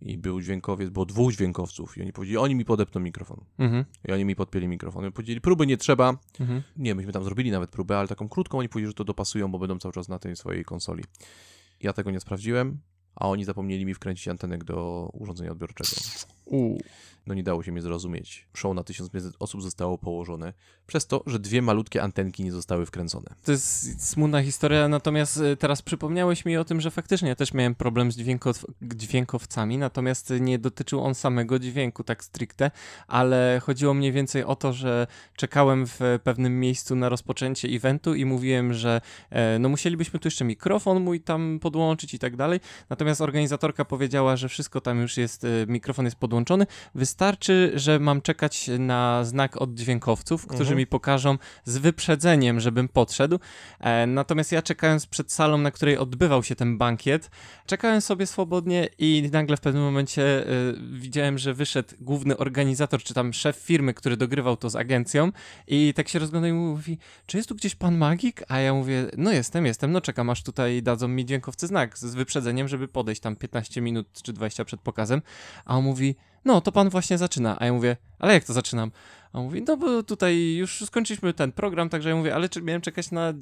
i 0.00 0.18
był 0.18 0.40
dźwiękowiec, 0.40 0.90
było 0.90 1.06
dwóch 1.06 1.32
dźwiękowców 1.32 1.98
i 1.98 2.02
oni 2.02 2.12
powiedzieli, 2.12 2.38
oni 2.38 2.54
mi 2.54 2.64
podepną 2.64 3.00
mikrofon. 3.00 3.44
Mhm. 3.58 3.84
I 4.08 4.12
oni 4.12 4.24
mi 4.24 4.36
podpięli 4.36 4.68
mikrofon. 4.68 5.06
I 5.06 5.12
powiedzieli, 5.12 5.40
próby 5.40 5.66
nie 5.66 5.76
trzeba. 5.76 6.18
Mhm. 6.40 6.62
Nie, 6.76 6.94
myśmy 6.94 7.12
tam 7.12 7.24
zrobili 7.24 7.50
nawet 7.50 7.70
próbę, 7.70 7.98
ale 7.98 8.08
taką 8.08 8.28
krótką, 8.28 8.58
oni 8.58 8.68
powiedzieli, 8.68 8.90
że 8.90 8.94
to 8.94 9.04
dopasują, 9.04 9.50
bo 9.50 9.58
będą 9.58 9.78
cały 9.78 9.94
czas 9.94 10.08
na 10.08 10.18
tej 10.18 10.36
swojej 10.36 10.64
konsoli. 10.64 11.04
Ja 11.80 11.92
tego 11.92 12.10
nie 12.10 12.20
sprawdziłem, 12.20 12.78
a 13.14 13.28
oni 13.28 13.44
zapomnieli 13.44 13.86
mi 13.86 13.94
wkręcić 13.94 14.28
antenek 14.28 14.64
do 14.64 15.08
urządzenia 15.12 15.52
odbiorczego. 15.52 15.90
No 17.26 17.34
nie 17.34 17.42
dało 17.42 17.62
się 17.62 17.72
mnie 17.72 17.82
zrozumieć. 17.82 18.48
Show 18.54 18.74
na 18.74 18.84
1500 18.84 19.34
osób 19.38 19.62
zostało 19.62 19.98
położone 19.98 20.52
przez 20.86 21.06
to, 21.06 21.22
że 21.26 21.38
dwie 21.38 21.62
malutkie 21.62 22.02
antenki 22.02 22.44
nie 22.44 22.52
zostały 22.52 22.86
wkręcone. 22.86 23.26
To 23.44 23.52
jest 23.52 24.08
smutna 24.10 24.42
historia, 24.42 24.88
natomiast 24.88 25.36
y, 25.36 25.56
teraz 25.56 25.82
przypomniałeś 25.82 26.44
mi 26.44 26.56
o 26.56 26.64
tym, 26.64 26.80
że 26.80 26.90
faktycznie 26.90 27.28
ja 27.28 27.34
też 27.34 27.54
miałem 27.54 27.74
problem 27.74 28.12
z 28.12 28.16
dźwiękow 28.16 28.64
dźwiękowcami, 28.82 29.78
natomiast 29.78 30.32
nie 30.40 30.58
dotyczył 30.58 31.00
on 31.00 31.14
samego 31.14 31.58
dźwięku 31.58 32.04
tak 32.04 32.24
stricte, 32.24 32.70
ale 33.08 33.60
chodziło 33.64 33.94
mniej 33.94 34.12
więcej 34.12 34.44
o 34.44 34.56
to, 34.56 34.72
że 34.72 35.06
czekałem 35.36 35.86
w 35.86 36.00
pewnym 36.24 36.60
miejscu 36.60 36.96
na 36.96 37.08
rozpoczęcie 37.08 37.68
eventu 37.68 38.14
i 38.14 38.24
mówiłem, 38.24 38.74
że 38.74 39.00
e, 39.30 39.58
no 39.58 39.68
musielibyśmy 39.68 40.20
tu 40.20 40.26
jeszcze 40.26 40.44
mikrofon 40.44 41.02
mój 41.02 41.20
tam 41.20 41.58
podłączyć 41.62 42.14
i 42.14 42.18
tak 42.18 42.36
dalej, 42.36 42.60
natomiast 42.90 43.20
organizatorka 43.20 43.84
powiedziała, 43.84 44.36
że 44.36 44.48
wszystko 44.48 44.80
tam 44.80 45.00
już 45.00 45.16
jest, 45.16 45.44
e, 45.44 45.48
mikrofon 45.68 46.04
jest 46.04 46.16
podłączony, 46.16 46.35
wystarczy, 46.94 47.72
że 47.74 47.98
mam 47.98 48.22
czekać 48.22 48.70
na 48.78 49.24
znak 49.24 49.62
od 49.62 49.74
dźwiękowców, 49.74 50.46
którzy 50.46 50.60
Mhm. 50.62 50.78
mi 50.78 50.86
pokażą 50.86 51.38
z 51.64 51.78
wyprzedzeniem, 51.78 52.60
żebym 52.60 52.88
podszedł. 52.88 53.38
E, 53.80 54.06
natomiast 54.06 54.52
ja 54.52 54.62
czekając 54.62 55.06
przed 55.06 55.32
salą, 55.32 55.58
na 55.58 55.70
której 55.70 55.98
odbywał 55.98 56.42
się 56.42 56.54
ten 56.54 56.78
bankiet, 56.78 57.30
czekałem 57.66 58.00
sobie 58.00 58.26
swobodnie 58.26 58.88
i 58.98 59.28
nagle 59.32 59.56
w 59.56 59.60
pewnym 59.60 59.82
momencie 59.82 60.22
e, 60.22 60.46
widziałem, 60.92 61.38
że 61.38 61.54
wyszedł 61.54 61.88
główny 62.00 62.36
organizator, 62.36 63.02
czy 63.02 63.14
tam 63.14 63.32
szef 63.32 63.56
firmy, 63.56 63.94
który 63.94 64.16
dogrywał 64.16 64.56
to 64.56 64.70
z 64.70 64.76
agencją 64.76 65.32
i 65.66 65.94
tak 65.94 66.08
się 66.08 66.18
rozglądał 66.18 66.50
i 66.50 66.54
mówi, 66.54 66.98
czy 67.26 67.36
jest 67.36 67.48
tu 67.48 67.54
gdzieś 67.54 67.74
pan 67.74 67.96
magik? 67.98 68.42
A 68.48 68.58
ja 68.58 68.74
mówię, 68.74 69.06
no 69.16 69.32
jestem, 69.32 69.66
jestem, 69.66 69.92
no 69.92 70.00
czekam 70.00 70.30
aż 70.30 70.42
tutaj 70.42 70.82
dadzą 70.82 71.08
mi 71.08 71.24
dźwiękowcy 71.26 71.66
znak 71.66 71.98
z 71.98 72.14
wyprzedzeniem, 72.14 72.68
żeby 72.68 72.88
podejść 72.88 73.20
tam 73.20 73.36
15 73.36 73.80
minut 73.80 74.06
czy 74.22 74.32
20 74.32 74.64
przed 74.64 74.80
pokazem. 74.80 75.22
A 75.64 75.76
on 75.76 75.84
mówi, 75.84 76.16
no 76.46 76.60
to 76.60 76.72
pan 76.72 76.88
właśnie 76.88 77.18
zaczyna. 77.18 77.56
A 77.58 77.66
ja 77.66 77.72
mówię, 77.72 77.96
ale 78.18 78.34
jak 78.34 78.44
to 78.44 78.52
zaczynam? 78.52 78.90
A 79.32 79.38
on 79.38 79.44
mówi, 79.44 79.62
no 79.68 79.76
bo 79.76 80.02
tutaj 80.02 80.54
już 80.54 80.84
skończyliśmy 80.86 81.34
ten 81.34 81.52
program, 81.52 81.88
także 81.88 82.08
ja 82.08 82.16
mówię, 82.16 82.34
ale 82.34 82.48
czy 82.48 82.62
miałem 82.62 82.82
czekać 82.82 83.10
na 83.10 83.32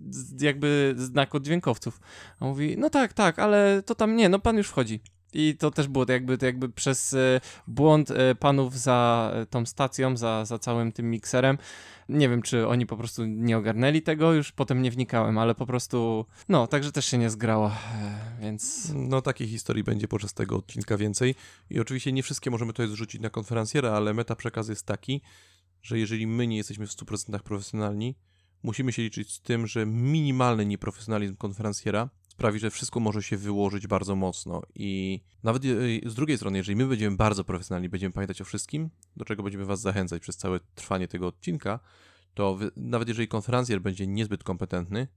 jakby 0.41 0.95
znak 0.97 1.35
od 1.35 1.43
dźwiękowców? 1.43 2.01
A 2.41 2.45
on 2.45 2.49
mówi, 2.49 2.77
no 2.79 2.91
tak, 2.91 3.13
tak, 3.13 3.39
ale 3.39 3.83
to 3.87 3.95
tam 3.95 4.17
nie, 4.17 4.29
no 4.29 4.39
pan 4.39 4.57
już 4.57 4.69
wchodzi. 4.69 5.01
I 5.35 5.57
to 5.57 5.71
też 5.71 5.89
było 5.89 6.07
to 6.07 6.13
jakby, 6.13 6.39
to 6.39 6.47
jakby 6.47 6.69
przez 6.69 7.13
e, 7.15 7.41
błąd 7.67 8.11
e, 8.11 8.35
panów 8.35 8.79
za 8.79 9.31
e, 9.35 9.47
tą 9.47 9.67
stacją, 9.67 10.17
za, 10.17 10.45
za 10.45 10.59
całym 10.59 10.93
tym 10.93 11.11
mikserem. 11.11 11.59
Nie 12.09 12.29
wiem, 12.29 12.43
czy 12.43 12.69
oni 12.69 12.87
po 12.87 12.97
prostu 12.97 13.25
nie 13.25 13.59
ogarnęli 13.59 14.03
tego, 14.03 14.33
już 14.33 14.53
potem 14.53 14.83
nie 14.83 14.91
wnikałem, 14.91 15.39
ale 15.39 15.55
po 15.55 15.67
prostu, 15.67 16.27
no, 16.49 16.67
także 16.67 16.93
też 16.93 17.07
się 17.07 17.19
nie 17.19 17.31
zgrało, 17.31 17.71
więc... 18.41 18.93
No 18.95 19.23
takiej 19.23 19.49
historii 19.49 19.85
będzie 19.85 20.09
podczas 20.09 20.35
tego 20.35 20.57
odcinka 20.57 20.97
więcej 20.97 21.35
i 21.71 21.81
oczywiście 21.81 22.13
nie 22.13 22.23
wszystkie 22.23 22.51
możemy 22.51 22.73
tutaj 22.73 22.89
zrzucić 22.89 23.21
na 23.21 23.31
konferencjera, 23.31 23.91
ale 23.91 24.15
meta 24.15 24.37
przekaz 24.37 24.69
jest 24.69 24.87
taki, 24.87 25.21
że 25.83 25.99
jeżeli 25.99 26.27
my 26.27 26.47
nie 26.47 26.57
jesteśmy 26.57 26.87
w 26.87 26.91
100% 26.91 27.39
profesjonalni, 27.39 28.15
musimy 28.63 28.93
się 28.93 29.03
liczyć 29.03 29.33
z 29.33 29.41
tym, 29.41 29.67
że 29.67 29.87
minimalny 29.87 30.67
nieprofesjonalizm 30.67 31.37
konferencjera 31.37 32.09
sprawi, 32.35 32.59
że 32.59 32.71
wszystko 32.71 33.01
może 33.01 33.23
się 33.23 33.37
wyłożyć 33.37 33.87
bardzo 33.87 34.17
mocno. 34.17 34.63
I 34.75 35.21
nawet 35.43 35.65
e, 35.65 35.69
z 36.11 36.15
drugiej 36.15 36.37
strony, 36.37 36.59
jeżeli 36.59 36.77
my 36.77 36.87
będziemy 36.87 37.17
bardzo 37.17 37.45
profesjonalni, 37.45 37.89
będziemy 37.89 38.13
pamiętać 38.13 38.41
o 38.41 38.45
wszystkim, 38.45 38.91
do 39.17 39.25
czego 39.25 39.43
będziemy 39.43 39.65
was 39.65 39.81
zachęcać 39.81 40.23
przez 40.23 40.37
całe 40.37 40.61
trwanie 40.75 41.09
tego 41.09 41.27
odcinka, 41.27 41.81
to 42.35 42.55
wy, 42.55 42.71
nawet 42.77 43.09
jeżeli 43.09 43.29
konferencjer 43.29 43.81
będzie 43.81 44.07
niezbyt 44.07 44.45
kompetentny, 44.45 45.09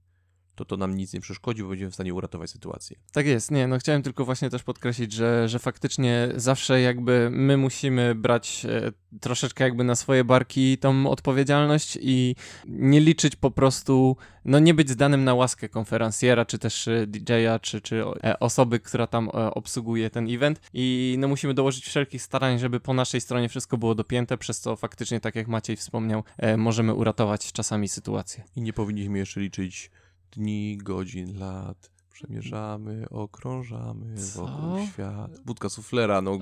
to 0.58 0.64
to 0.64 0.76
nam 0.76 0.96
nic 0.96 1.12
nie 1.12 1.20
przeszkodzi, 1.20 1.62
bo 1.62 1.68
będziemy 1.68 1.90
w 1.90 1.94
stanie 1.94 2.14
uratować 2.14 2.50
sytuację. 2.50 2.96
Tak 3.12 3.26
jest, 3.26 3.50
nie, 3.50 3.66
no 3.66 3.78
chciałem 3.78 4.02
tylko 4.02 4.24
właśnie 4.24 4.50
też 4.50 4.62
podkreślić, 4.62 5.12
że, 5.12 5.48
że 5.48 5.58
faktycznie 5.58 6.28
zawsze 6.36 6.80
jakby 6.80 7.28
my 7.32 7.56
musimy 7.56 8.14
brać 8.14 8.66
e, 8.68 8.92
troszeczkę 9.20 9.64
jakby 9.64 9.84
na 9.84 9.94
swoje 9.94 10.24
barki 10.24 10.78
tą 10.78 11.10
odpowiedzialność 11.10 11.98
i 12.02 12.34
nie 12.66 13.00
liczyć 13.00 13.36
po 13.36 13.50
prostu, 13.50 14.16
no 14.44 14.58
nie 14.58 14.74
być 14.74 14.90
zdanym 14.90 15.24
na 15.24 15.34
łaskę 15.34 15.68
konferencjera, 15.68 16.44
czy 16.44 16.58
też 16.58 16.88
e, 16.88 17.06
DJ-a, 17.06 17.58
czy, 17.58 17.80
czy 17.80 18.02
e, 18.24 18.38
osoby, 18.38 18.80
która 18.80 19.06
tam 19.06 19.28
obsługuje 19.28 20.10
ten 20.10 20.28
event 20.30 20.60
i 20.74 21.16
no 21.18 21.28
musimy 21.28 21.54
dołożyć 21.54 21.84
wszelkich 21.84 22.22
starań, 22.22 22.58
żeby 22.58 22.80
po 22.80 22.94
naszej 22.94 23.20
stronie 23.20 23.48
wszystko 23.48 23.78
było 23.78 23.94
dopięte, 23.94 24.38
przez 24.38 24.60
co 24.60 24.76
faktycznie, 24.76 25.20
tak 25.20 25.34
jak 25.34 25.48
Maciej 25.48 25.76
wspomniał, 25.76 26.24
możemy 26.56 26.94
uratować 26.94 27.52
czasami 27.52 27.88
sytuację. 27.88 28.44
I 28.56 28.62
nie 28.62 28.72
powinniśmy 28.72 29.18
jeszcze 29.18 29.40
liczyć 29.40 29.90
dni, 30.30 30.78
godzin, 30.78 31.38
lat. 31.38 31.90
Przemierzamy, 32.10 33.08
okrążamy 33.10 34.16
Co? 34.16 34.46
wokół 34.46 34.86
świat. 34.86 35.40
Budka 35.44 35.68
suflera, 35.68 36.22
no. 36.22 36.38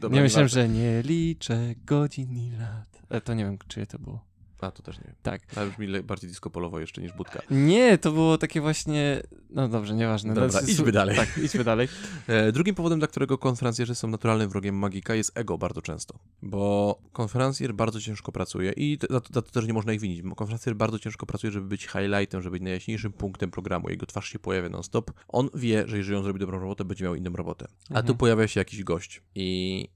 Dobra, 0.00 0.16
nie 0.16 0.22
myślałem, 0.22 0.48
że 0.48 0.68
nie 0.68 1.02
liczę 1.02 1.74
godzin 1.84 2.36
i 2.36 2.50
lat. 2.50 3.02
E, 3.08 3.20
to 3.20 3.34
nie 3.34 3.44
wiem, 3.44 3.58
czyje 3.68 3.86
to 3.86 3.98
było. 3.98 4.27
A, 4.60 4.70
to 4.70 4.82
też 4.82 4.98
nie. 4.98 5.14
Tak. 5.22 5.42
Ale 5.56 5.70
brzmi 5.70 6.02
bardziej 6.02 6.30
disco 6.30 6.50
polowo 6.50 6.80
jeszcze 6.80 7.02
niż 7.02 7.12
budka. 7.12 7.42
Nie, 7.50 7.98
to 7.98 8.12
było 8.12 8.38
takie 8.38 8.60
właśnie. 8.60 9.22
No 9.50 9.68
dobrze, 9.68 9.94
nieważne. 9.94 10.34
Dobra, 10.34 10.60
No, 10.62 10.68
idźmy 10.68 10.92
dalej. 10.92 11.16
Tak, 11.16 11.38
idźmy 11.38 11.64
dalej. 11.64 11.88
E, 12.26 12.52
drugim 12.52 12.74
powodem, 12.74 12.98
dla 12.98 13.08
którego 13.08 13.38
konferencjerzy 13.38 13.94
są 13.94 14.08
naturalnym 14.08 14.48
wrogiem 14.50 14.74
magika 14.78 15.14
jest 15.14 15.38
ego 15.38 15.58
bardzo 15.58 15.82
często. 15.82 16.18
Bo 16.42 16.98
konferencjer 17.12 17.74
bardzo 17.74 18.00
ciężko 18.00 18.32
pracuje 18.32 18.72
i 18.76 18.98
za 19.10 19.20
to, 19.20 19.32
za 19.34 19.42
to 19.42 19.50
też 19.50 19.66
nie 19.66 19.72
można 19.72 19.92
ich 19.92 20.00
winić. 20.00 20.22
bo 20.22 20.34
Konferencjer 20.34 20.76
bardzo 20.76 20.98
ciężko 20.98 21.26
pracuje, 21.26 21.50
żeby 21.50 21.66
być 21.66 21.86
highlightem, 21.86 22.42
żeby 22.42 22.50
być 22.54 22.62
najjaśniejszym 22.62 23.12
punktem 23.12 23.50
programu. 23.50 23.88
Jego 23.90 24.06
twarz 24.06 24.28
się 24.28 24.38
pojawia 24.38 24.68
non-stop. 24.68 25.10
On 25.28 25.48
wie, 25.54 25.88
że 25.88 25.96
jeżeli 25.98 26.16
on 26.16 26.22
zrobi 26.24 26.40
dobrą 26.40 26.58
robotę, 26.60 26.84
będzie 26.84 27.04
miał 27.04 27.14
inną 27.14 27.32
robotę. 27.32 27.66
A 27.84 27.92
tu 27.94 27.98
Mhm. 27.98 28.18
pojawia 28.18 28.48
się 28.48 28.60
jakiś 28.60 28.84
gość 28.84 29.22
i 29.34 29.88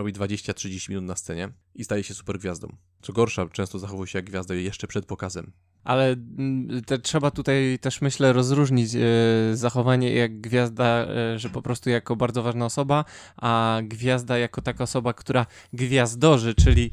robi 0.00 0.12
20-30 0.12 0.88
minut 0.88 1.04
na 1.04 1.16
scenie 1.16 1.48
i 1.74 1.84
staje 1.84 2.04
się 2.04 2.14
super 2.14 2.38
gwiazdą. 2.38 2.76
Co 3.02 3.12
gorsza, 3.12 3.48
często 3.48 3.78
zachowuje 3.78 4.06
się 4.06 4.18
jak 4.18 4.24
gwiazda 4.24 4.54
jeszcze 4.54 4.86
przed 4.86 5.06
pokazem. 5.06 5.52
Ale 5.84 6.12
mm, 6.12 6.82
te, 6.84 6.98
trzeba 6.98 7.30
tutaj 7.30 7.78
też, 7.80 8.00
myślę, 8.00 8.32
rozróżnić 8.32 8.94
e, 8.94 9.00
zachowanie 9.52 10.14
jak 10.14 10.40
gwiazda, 10.40 10.84
e, 10.84 11.38
że 11.38 11.50
po 11.50 11.62
prostu 11.62 11.90
jako 11.90 12.16
bardzo 12.16 12.42
ważna 12.42 12.64
osoba, 12.64 13.04
a 13.36 13.80
gwiazda 13.82 14.38
jako 14.38 14.62
taka 14.62 14.84
osoba, 14.84 15.12
która 15.12 15.46
gwiazdorzy, 15.72 16.54
czyli. 16.54 16.90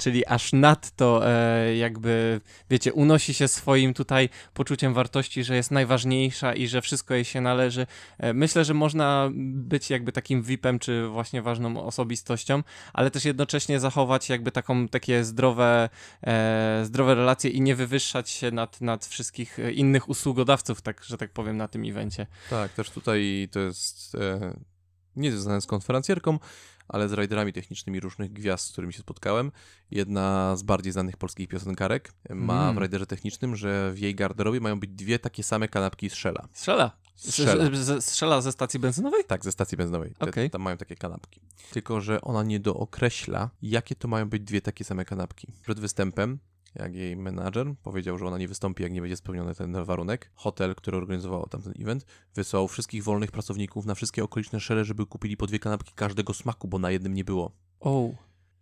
Czyli 0.00 0.26
aż 0.26 0.52
nadto 0.52 1.28
e, 1.28 1.76
jakby, 1.76 2.40
wiecie, 2.70 2.92
unosi 2.92 3.34
się 3.34 3.48
swoim 3.48 3.94
tutaj 3.94 4.28
poczuciem 4.54 4.94
wartości, 4.94 5.44
że 5.44 5.56
jest 5.56 5.70
najważniejsza 5.70 6.54
i 6.54 6.68
że 6.68 6.82
wszystko 6.82 7.14
jej 7.14 7.24
się 7.24 7.40
należy. 7.40 7.86
E, 8.18 8.34
myślę, 8.34 8.64
że 8.64 8.74
można 8.74 9.30
być 9.54 9.90
jakby 9.90 10.12
takim 10.12 10.42
VIP-em, 10.42 10.78
czy 10.78 11.08
właśnie 11.08 11.42
ważną 11.42 11.84
osobistością, 11.84 12.62
ale 12.92 13.10
też 13.10 13.24
jednocześnie 13.24 13.80
zachować 13.80 14.28
jakby 14.28 14.52
taką, 14.52 14.88
takie 14.88 15.24
zdrowe, 15.24 15.88
e, 16.26 16.82
zdrowe 16.84 17.14
relacje 17.14 17.50
i 17.50 17.60
nie 17.60 17.76
wywyższać 17.76 18.30
się 18.30 18.50
nad, 18.50 18.80
nad 18.80 19.06
wszystkich 19.06 19.58
e, 19.58 19.72
innych 19.72 20.08
usługodawców, 20.08 20.82
tak, 20.82 21.04
że 21.04 21.18
tak 21.18 21.32
powiem, 21.32 21.56
na 21.56 21.68
tym 21.68 21.84
evencie. 21.84 22.26
Tak, 22.50 22.72
też 22.72 22.90
tutaj 22.90 23.48
to 23.52 23.60
jest 23.60 24.14
e, 24.14 24.54
nie 25.16 25.32
związane 25.32 25.60
z 25.60 25.66
konferencjerką, 25.66 26.38
ale 26.90 27.08
z 27.08 27.12
rajderami 27.12 27.52
technicznymi 27.52 28.00
różnych 28.00 28.32
gwiazd, 28.32 28.66
z 28.68 28.72
którymi 28.72 28.92
się 28.92 28.98
spotkałem. 29.00 29.52
Jedna 29.90 30.56
z 30.56 30.62
bardziej 30.62 30.92
znanych 30.92 31.16
polskich 31.16 31.48
piosenkarek 31.48 32.12
ma 32.30 32.62
Mm. 32.62 32.74
w 32.74 32.78
rajderze 32.78 33.06
technicznym, 33.06 33.56
że 33.56 33.92
w 33.94 33.98
jej 33.98 34.14
garderobie 34.14 34.60
mają 34.60 34.80
być 34.80 34.90
dwie 34.90 35.18
takie 35.18 35.42
same 35.42 35.68
kanapki 35.68 36.10
z 36.10 36.14
Shella. 36.14 36.48
Strzela. 36.52 36.96
Strzela. 38.00 38.40
Ze 38.40 38.52
stacji 38.52 38.80
benzynowej? 38.80 39.24
Tak, 39.24 39.44
ze 39.44 39.52
stacji 39.52 39.76
benzynowej. 39.78 40.14
Te, 40.18 40.26
Okej. 40.26 40.50
Tam 40.50 40.62
mają 40.62 40.76
takie 40.76 40.96
kanapki. 40.96 41.40
Tylko, 41.72 42.00
że 42.00 42.20
ona 42.20 42.42
nie 42.42 42.60
dookreśla, 42.60 43.50
jakie 43.62 43.94
to 43.94 44.08
mają 44.08 44.28
być 44.28 44.42
dwie 44.42 44.60
takie 44.60 44.84
same 44.84 45.04
kanapki. 45.04 45.52
Przed 45.62 45.80
występem, 45.80 46.38
jak 46.74 46.94
jej 46.94 47.16
menadżer 47.16 47.74
powiedział, 47.82 48.18
że 48.18 48.26
ona 48.26 48.38
nie 48.38 48.48
wystąpi, 48.48 48.82
jak 48.82 48.92
nie 48.92 49.00
będzie 49.00 49.16
spełniony 49.16 49.54
ten 49.54 49.84
warunek, 49.84 50.30
hotel, 50.34 50.74
który 50.74 50.96
organizował 50.96 51.46
tamten 51.46 51.72
event, 51.82 52.06
wysłał 52.34 52.68
wszystkich 52.68 53.04
wolnych 53.04 53.30
pracowników 53.30 53.86
na 53.86 53.94
wszystkie 53.94 54.24
okoliczne 54.24 54.60
szele, 54.60 54.84
żeby 54.84 55.06
kupili 55.06 55.36
po 55.36 55.46
dwie 55.46 55.58
kanapki 55.58 55.92
każdego 55.94 56.34
smaku, 56.34 56.68
bo 56.68 56.78
na 56.78 56.90
jednym 56.90 57.14
nie 57.14 57.24
było. 57.24 57.52
O. 57.80 58.10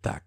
Tak. 0.01 0.23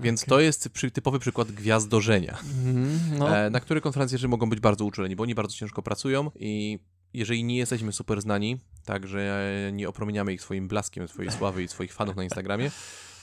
Więc 0.00 0.22
Okej. 0.22 0.28
to 0.28 0.40
jest 0.40 0.68
przy, 0.68 0.90
typowy 0.90 1.18
przykład 1.18 1.52
gwiazdorzenia, 1.52 2.38
Mhm, 2.40 3.18
no. 3.18 3.36
e, 3.36 3.50
na 3.50 3.60
które 3.60 3.80
konferencjerzy 3.80 4.28
mogą 4.28 4.50
być 4.50 4.60
bardzo 4.60 4.84
uczuleni, 4.84 5.16
bo 5.16 5.22
oni 5.22 5.34
bardzo 5.34 5.56
ciężko 5.56 5.82
pracują 5.82 6.30
i 6.34 6.78
jeżeli 7.14 7.44
nie 7.44 7.56
jesteśmy 7.56 7.92
super 7.92 8.20
znani, 8.20 8.58
tak, 8.84 9.06
że 9.06 9.50
nie 9.72 9.88
opromieniamy 9.88 10.32
ich 10.32 10.42
swoim 10.42 10.68
blaskiem, 10.68 11.08
swojej 11.08 11.32
sławy 11.32 11.62
i 11.62 11.68
swoich 11.68 11.92
fanów 11.92 12.16
na 12.16 12.24
Instagramie, 12.24 12.70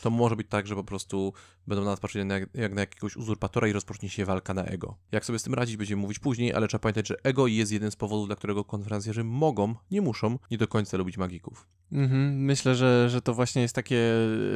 to 0.05 0.09
może 0.09 0.35
być 0.35 0.47
tak, 0.49 0.67
że 0.67 0.75
po 0.75 0.83
prostu 0.83 1.33
będą 1.67 1.83
na 1.83 1.91
nas 1.91 1.99
patrzeć 1.99 2.25
jak, 2.29 2.49
jak 2.53 2.73
na 2.73 2.81
jakiegoś 2.81 3.15
uzurpatora 3.15 3.67
i 3.67 3.71
rozpocznie 3.71 4.09
się 4.09 4.25
walka 4.25 4.53
na 4.53 4.63
ego. 4.63 4.97
Jak 5.11 5.25
sobie 5.25 5.39
z 5.39 5.43
tym 5.43 5.53
radzić, 5.53 5.77
będziemy 5.77 6.01
mówić 6.01 6.19
później, 6.19 6.53
ale 6.53 6.67
trzeba 6.67 6.81
pamiętać, 6.81 7.07
że 7.07 7.15
ego 7.23 7.47
jest 7.47 7.71
jeden 7.71 7.91
z 7.91 7.95
powodów, 7.95 8.27
dla 8.27 8.35
którego 8.35 8.63
konferencjerzy 8.63 9.23
mogą, 9.23 9.75
nie 9.91 10.01
muszą, 10.01 10.39
nie 10.51 10.57
do 10.57 10.67
końca 10.67 10.97
lubić 10.97 11.17
magików. 11.17 11.67
Mhm, 11.91 12.43
myślę, 12.45 12.75
że, 12.75 13.09
że 13.09 13.21
to 13.21 13.33
właśnie 13.33 13.61
jest 13.61 13.75
takie 13.75 13.97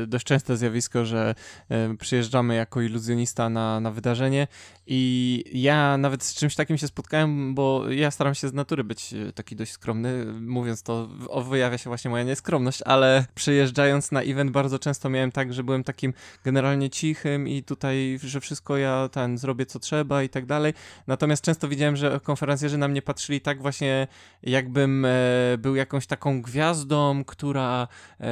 e, 0.04 0.08
dość 0.08 0.26
częste 0.26 0.58
zjawisko, 0.58 1.06
że 1.06 1.36
e, 1.70 1.98
przyjeżdżamy 1.98 2.56
jako 2.56 2.82
iluzjonista 2.82 3.50
na, 3.50 3.80
na 3.80 3.92
wydarzenie 3.92 4.48
i 4.88 5.44
ja 5.54 5.98
nawet 5.98 6.24
z 6.24 6.36
czymś 6.36 6.56
takim 6.56 6.78
się 6.78 6.88
spotkałem, 6.88 7.56
bo 7.56 7.92
ja 7.92 8.12
staram 8.12 8.36
się 8.36 8.48
z 8.48 8.54
natury 8.54 8.84
być 8.84 9.14
e, 9.14 9.34
taki 9.34 9.56
dość 9.56 9.72
skromny, 9.72 10.26
mówiąc 10.42 10.84
to 10.84 11.08
wyjawia 11.50 11.78
się 11.78 11.90
właśnie 11.90 12.12
moja 12.12 12.24
nieskromność, 12.24 12.82
ale 12.86 13.26
przyjeżdżając 13.36 14.12
na 14.12 14.22
event 14.22 14.52
bardzo 14.52 14.80
często 14.80 15.10
miałem 15.10 15.32
tak, 15.32 15.39
że 15.54 15.64
byłem 15.64 15.84
takim 15.84 16.14
generalnie 16.44 16.90
cichym 16.90 17.48
i 17.48 17.64
tutaj, 17.64 18.20
że 18.24 18.40
wszystko 18.40 18.78
ja 18.78 19.10
ten 19.12 19.38
zrobię 19.38 19.66
co 19.66 19.80
trzeba 19.80 20.24
i 20.24 20.30
tak 20.30 20.46
dalej. 20.46 20.74
Natomiast 21.08 21.44
często 21.44 21.68
widziałem, 21.68 21.96
że 21.96 22.20
konferencjerzy 22.24 22.78
na 22.78 22.88
mnie 22.88 23.02
patrzyli 23.02 23.42
tak 23.42 23.62
właśnie, 23.62 24.08
jakbym 24.44 25.06
e, 25.06 25.10
był 25.58 25.76
jakąś 25.76 26.08
taką 26.08 26.42
gwiazdą, 26.42 27.24
która 27.24 27.88
e, 28.20 28.26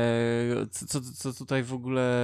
co, 0.71 1.01
co 1.01 1.33
tutaj 1.33 1.63
w 1.63 1.73
ogóle 1.73 2.23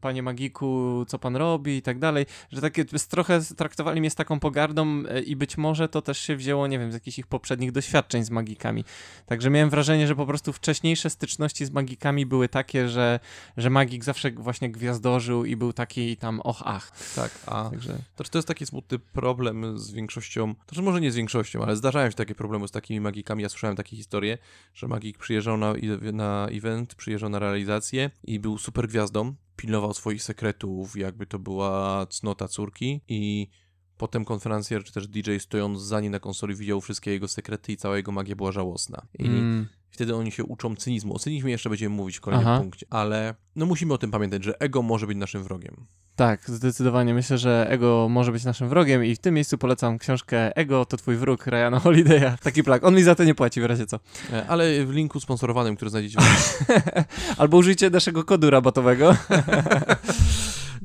panie 0.00 0.22
magiku, 0.22 1.04
co 1.08 1.18
pan 1.18 1.36
robi 1.36 1.76
i 1.76 1.82
tak 1.82 1.98
dalej, 1.98 2.26
że 2.52 2.60
takie 2.60 2.84
trochę 2.84 3.40
traktowali 3.56 4.00
mnie 4.00 4.10
z 4.10 4.14
taką 4.14 4.40
pogardą 4.40 5.02
e, 5.08 5.20
i 5.20 5.36
być 5.36 5.58
może 5.58 5.88
to 5.88 6.02
też 6.02 6.18
się 6.18 6.36
wzięło, 6.36 6.66
nie 6.66 6.78
wiem, 6.78 6.90
z 6.90 6.94
jakichś 6.94 7.18
ich 7.18 7.26
poprzednich 7.26 7.72
doświadczeń 7.72 8.24
z 8.24 8.30
magikami. 8.30 8.84
Także 9.26 9.50
miałem 9.50 9.70
wrażenie, 9.70 10.06
że 10.06 10.16
po 10.16 10.26
prostu 10.26 10.52
wcześniejsze 10.52 11.10
styczności 11.10 11.64
z 11.64 11.70
magikami 11.70 12.26
były 12.26 12.48
takie, 12.48 12.88
że, 12.88 13.20
że 13.56 13.70
magik 13.70 14.04
właśnie 14.36 14.70
gwiazdożył 14.70 15.44
i 15.44 15.56
był 15.56 15.72
taki 15.72 16.16
tam 16.16 16.40
och 16.40 16.62
ach. 16.64 17.14
Tak, 17.14 17.38
a 17.46 17.70
Także... 17.70 17.98
to, 18.16 18.24
to 18.24 18.38
jest 18.38 18.48
taki 18.48 18.66
smutny 18.66 18.98
problem 18.98 19.78
z 19.78 19.92
większością, 19.92 20.54
to 20.66 20.74
że 20.74 20.82
może 20.82 21.00
nie 21.00 21.12
z 21.12 21.16
większością, 21.16 21.62
ale 21.62 21.76
zdarzają 21.76 22.10
się 22.10 22.16
takie 22.16 22.34
problemy 22.34 22.68
z 22.68 22.70
takimi 22.70 23.00
magikami. 23.00 23.42
Ja 23.42 23.48
słyszałem 23.48 23.76
takie 23.76 23.96
historie, 23.96 24.38
że 24.74 24.88
magik 24.88 25.18
przyjeżdżał 25.18 25.56
na, 25.56 25.74
na 26.12 26.48
event, 26.48 26.94
przyjeżdżał 26.94 27.30
na 27.30 27.38
realizację 27.38 28.10
i 28.24 28.40
był 28.40 28.58
super 28.58 28.88
gwiazdą, 28.88 29.34
pilnował 29.56 29.94
swoich 29.94 30.22
sekretów, 30.22 30.96
jakby 30.96 31.26
to 31.26 31.38
była 31.38 32.06
cnota 32.06 32.48
córki 32.48 33.00
i 33.08 33.48
Potem 34.02 34.24
konferencjer 34.24 34.84
czy 34.84 34.92
też 34.92 35.08
DJ 35.08 35.36
stojąc 35.38 35.80
za 35.80 36.00
nim 36.00 36.12
na 36.12 36.20
konsoli 36.20 36.54
widział 36.54 36.80
wszystkie 36.80 37.10
jego 37.10 37.28
sekrety 37.28 37.72
i 37.72 37.76
cała 37.76 37.96
jego 37.96 38.12
magia 38.12 38.36
była 38.36 38.52
żałosna. 38.52 39.06
I 39.18 39.26
mm. 39.26 39.68
Wtedy 39.92 40.16
oni 40.16 40.32
się 40.32 40.44
uczą 40.44 40.76
cynizmu. 40.76 41.14
O 41.14 41.18
cynizmie 41.18 41.52
jeszcze 41.52 41.68
będziemy 41.70 41.96
mówić 41.96 42.18
w 42.18 42.20
kolejnym 42.20 42.48
Aha. 42.48 42.60
punkcie, 42.60 42.86
ale 42.90 43.34
no 43.56 43.66
musimy 43.66 43.94
o 43.94 43.98
tym 43.98 44.10
pamiętać, 44.10 44.44
że 44.44 44.60
ego 44.60 44.82
może 44.82 45.06
być 45.06 45.18
naszym 45.18 45.42
wrogiem. 45.42 45.86
Tak, 46.16 46.50
zdecydowanie. 46.50 47.14
Myślę, 47.14 47.38
że 47.38 47.66
ego 47.70 48.06
może 48.10 48.32
być 48.32 48.44
naszym 48.44 48.68
wrogiem 48.68 49.04
i 49.04 49.14
w 49.14 49.18
tym 49.18 49.34
miejscu 49.34 49.58
polecam 49.58 49.98
książkę 49.98 50.56
Ego 50.56 50.84
to 50.84 50.96
twój 50.96 51.16
wróg 51.16 51.46
Ryana 51.46 51.78
Holiday'a. 51.78 52.38
Taki 52.38 52.62
plak. 52.62 52.84
On 52.84 52.94
mi 52.94 53.02
za 53.02 53.14
to 53.14 53.24
nie 53.24 53.34
płaci 53.34 53.60
w 53.60 53.64
razie 53.64 53.86
co. 53.86 54.00
E, 54.32 54.46
ale 54.46 54.86
w 54.86 54.90
linku 54.90 55.20
sponsorowanym, 55.20 55.76
który 55.76 55.90
znajdziecie 55.90 56.18
Albo 57.38 57.56
użyjcie 57.56 57.90
naszego 57.90 58.24
kodu 58.24 58.50
rabatowego. 58.50 59.16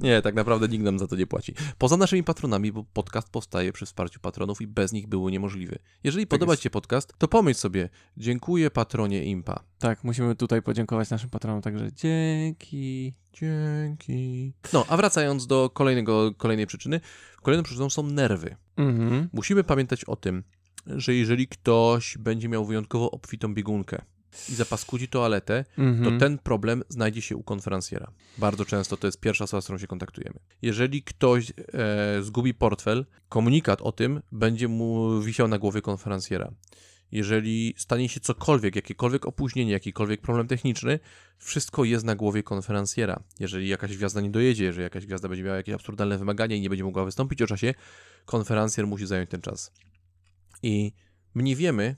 Nie, 0.02 0.22
tak 0.22 0.36
naprawdę 0.36 0.68
nikt 0.68 0.84
nam 0.84 1.00
za 1.00 1.08
to 1.08 1.16
nie 1.16 1.28
płaci. 1.28 1.54
Poza 1.78 1.98
naszymi 1.98 2.24
patronami, 2.24 2.72
bo 2.72 2.84
podcast 2.84 3.30
powstaje 3.30 3.74
przy 3.74 3.86
wsparciu 3.86 4.20
patronów 4.20 4.62
i 4.62 4.68
bez 4.68 4.94
nich 4.94 5.08
było 5.08 5.30
niemożliwy. 5.30 5.80
Jeżeli 6.04 6.26
tak 6.26 6.30
podoba 6.30 6.58
Ci 6.58 6.64
się 6.64 6.70
podcast, 6.70 7.14
to 7.18 7.28
pomyśl 7.28 7.60
sobie, 7.60 7.90
dziękuję 8.18 8.72
patronie 8.72 9.24
Impa. 9.24 9.64
Tak, 9.80 10.04
musimy 10.04 10.36
tutaj 10.36 10.62
podziękować 10.62 11.10
naszym 11.10 11.30
patronom, 11.30 11.62
także 11.62 11.94
dzięki. 11.94 13.14
Dzięki. 13.34 14.54
No, 14.74 14.86
a 14.90 14.98
wracając 14.98 15.48
do 15.48 15.70
kolejnego, 15.70 16.34
kolejnej 16.34 16.68
przyczyny. 16.68 17.02
Kolejną 17.42 17.64
przyczyną 17.64 17.90
są 17.90 18.04
nerwy. 18.04 18.56
Mhm. 18.78 19.30
Musimy 19.34 19.64
pamiętać 19.64 20.06
o 20.06 20.16
tym, 20.16 20.44
że 20.88 21.16
jeżeli 21.16 21.48
ktoś 21.48 22.18
będzie 22.18 22.50
miał 22.50 22.66
wyjątkowo 22.66 23.12
obfitą 23.12 23.54
biegunkę, 23.54 24.02
i 24.50 24.56
zapaskudzi 24.56 25.08
toaletę, 25.08 25.66
mm 25.78 25.94
-hmm. 25.94 26.04
to 26.04 26.10
mhm. 26.10 26.20
ten 26.20 26.38
problem 26.38 26.84
znajdzie 26.90 27.22
się 27.22 27.36
u 27.36 27.44
konferencjera. 27.44 28.12
Bardzo 28.38 28.66
często 28.66 28.98
to 28.98 29.08
jest 29.08 29.20
pierwsza 29.20 29.44
osoba, 29.44 29.62
z 29.62 29.64
którą 29.64 29.78
się 29.78 29.88
kontaktujemy. 29.88 30.40
Jeżeli 30.62 31.04
ktoś 31.04 31.54
e, 31.74 32.24
zgubi 32.24 32.54
portfel, 32.54 33.06
komunikat 33.30 33.82
o 33.82 33.92
tym 33.92 34.22
będzie 34.32 34.68
mu 34.68 35.22
wisiał 35.22 35.48
na 35.48 35.58
głowie 35.58 35.82
konferencjera. 35.82 36.52
Jeżeli 37.12 37.74
stanie 37.78 38.10
się 38.10 38.20
cokolwiek, 38.20 38.76
jakiekolwiek 38.76 39.26
opóźnienie, 39.26 39.72
jakikolwiek 39.72 40.22
problem 40.22 40.48
techniczny, 40.48 41.00
wszystko 41.38 41.84
jest 41.84 42.06
na 42.06 42.16
głowie 42.16 42.44
konferencjera. 42.44 43.24
Jeżeli 43.40 43.68
jakaś 43.68 43.98
gwiazda 43.98 44.22
nie 44.22 44.30
dojedzie, 44.30 44.66
jeżeli 44.66 44.84
jakaś 44.84 45.06
gwiazda 45.06 45.30
będzie 45.30 45.44
miała 45.44 45.58
jakieś 45.58 45.76
absurdalne 45.76 46.18
wymagania 46.18 46.56
i 46.56 46.62
nie 46.62 46.70
będzie 46.70 46.84
mogła 46.84 47.06
wystąpić 47.06 47.42
o 47.42 47.48
czasie, 47.48 47.74
konferencjer 48.26 48.88
musi 48.88 49.06
zająć 49.06 49.30
ten 49.30 49.42
czas. 49.42 49.72
I 50.64 50.92
my 51.34 51.44
nie 51.44 51.56
wiemy, 51.56 51.96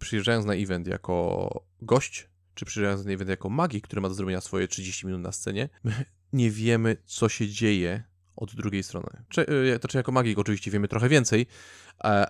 przyjeżdżając 0.00 0.46
na 0.46 0.54
event 0.54 0.86
jako 0.86 1.48
gość, 1.82 2.28
czy 2.54 2.64
przyjeżdżając 2.64 3.04
na 3.04 3.12
event 3.12 3.30
jako 3.30 3.48
magik, 3.48 3.84
który 3.84 4.02
ma 4.02 4.08
do 4.08 4.14
zrobienia 4.14 4.40
swoje 4.40 4.68
30 4.68 5.06
minut 5.06 5.22
na 5.22 5.32
scenie, 5.32 5.68
my 5.84 6.04
nie 6.32 6.50
wiemy, 6.50 6.96
co 7.04 7.28
się 7.28 7.48
dzieje 7.48 8.02
od 8.36 8.54
drugiej 8.54 8.82
strony. 8.82 9.24
Czy, 9.28 9.46
e, 9.74 9.78
to 9.78 9.88
czy 9.88 9.96
jako 9.96 10.12
magik 10.12 10.38
oczywiście 10.38 10.70
wiemy 10.70 10.88
trochę 10.88 11.08
więcej, 11.08 11.46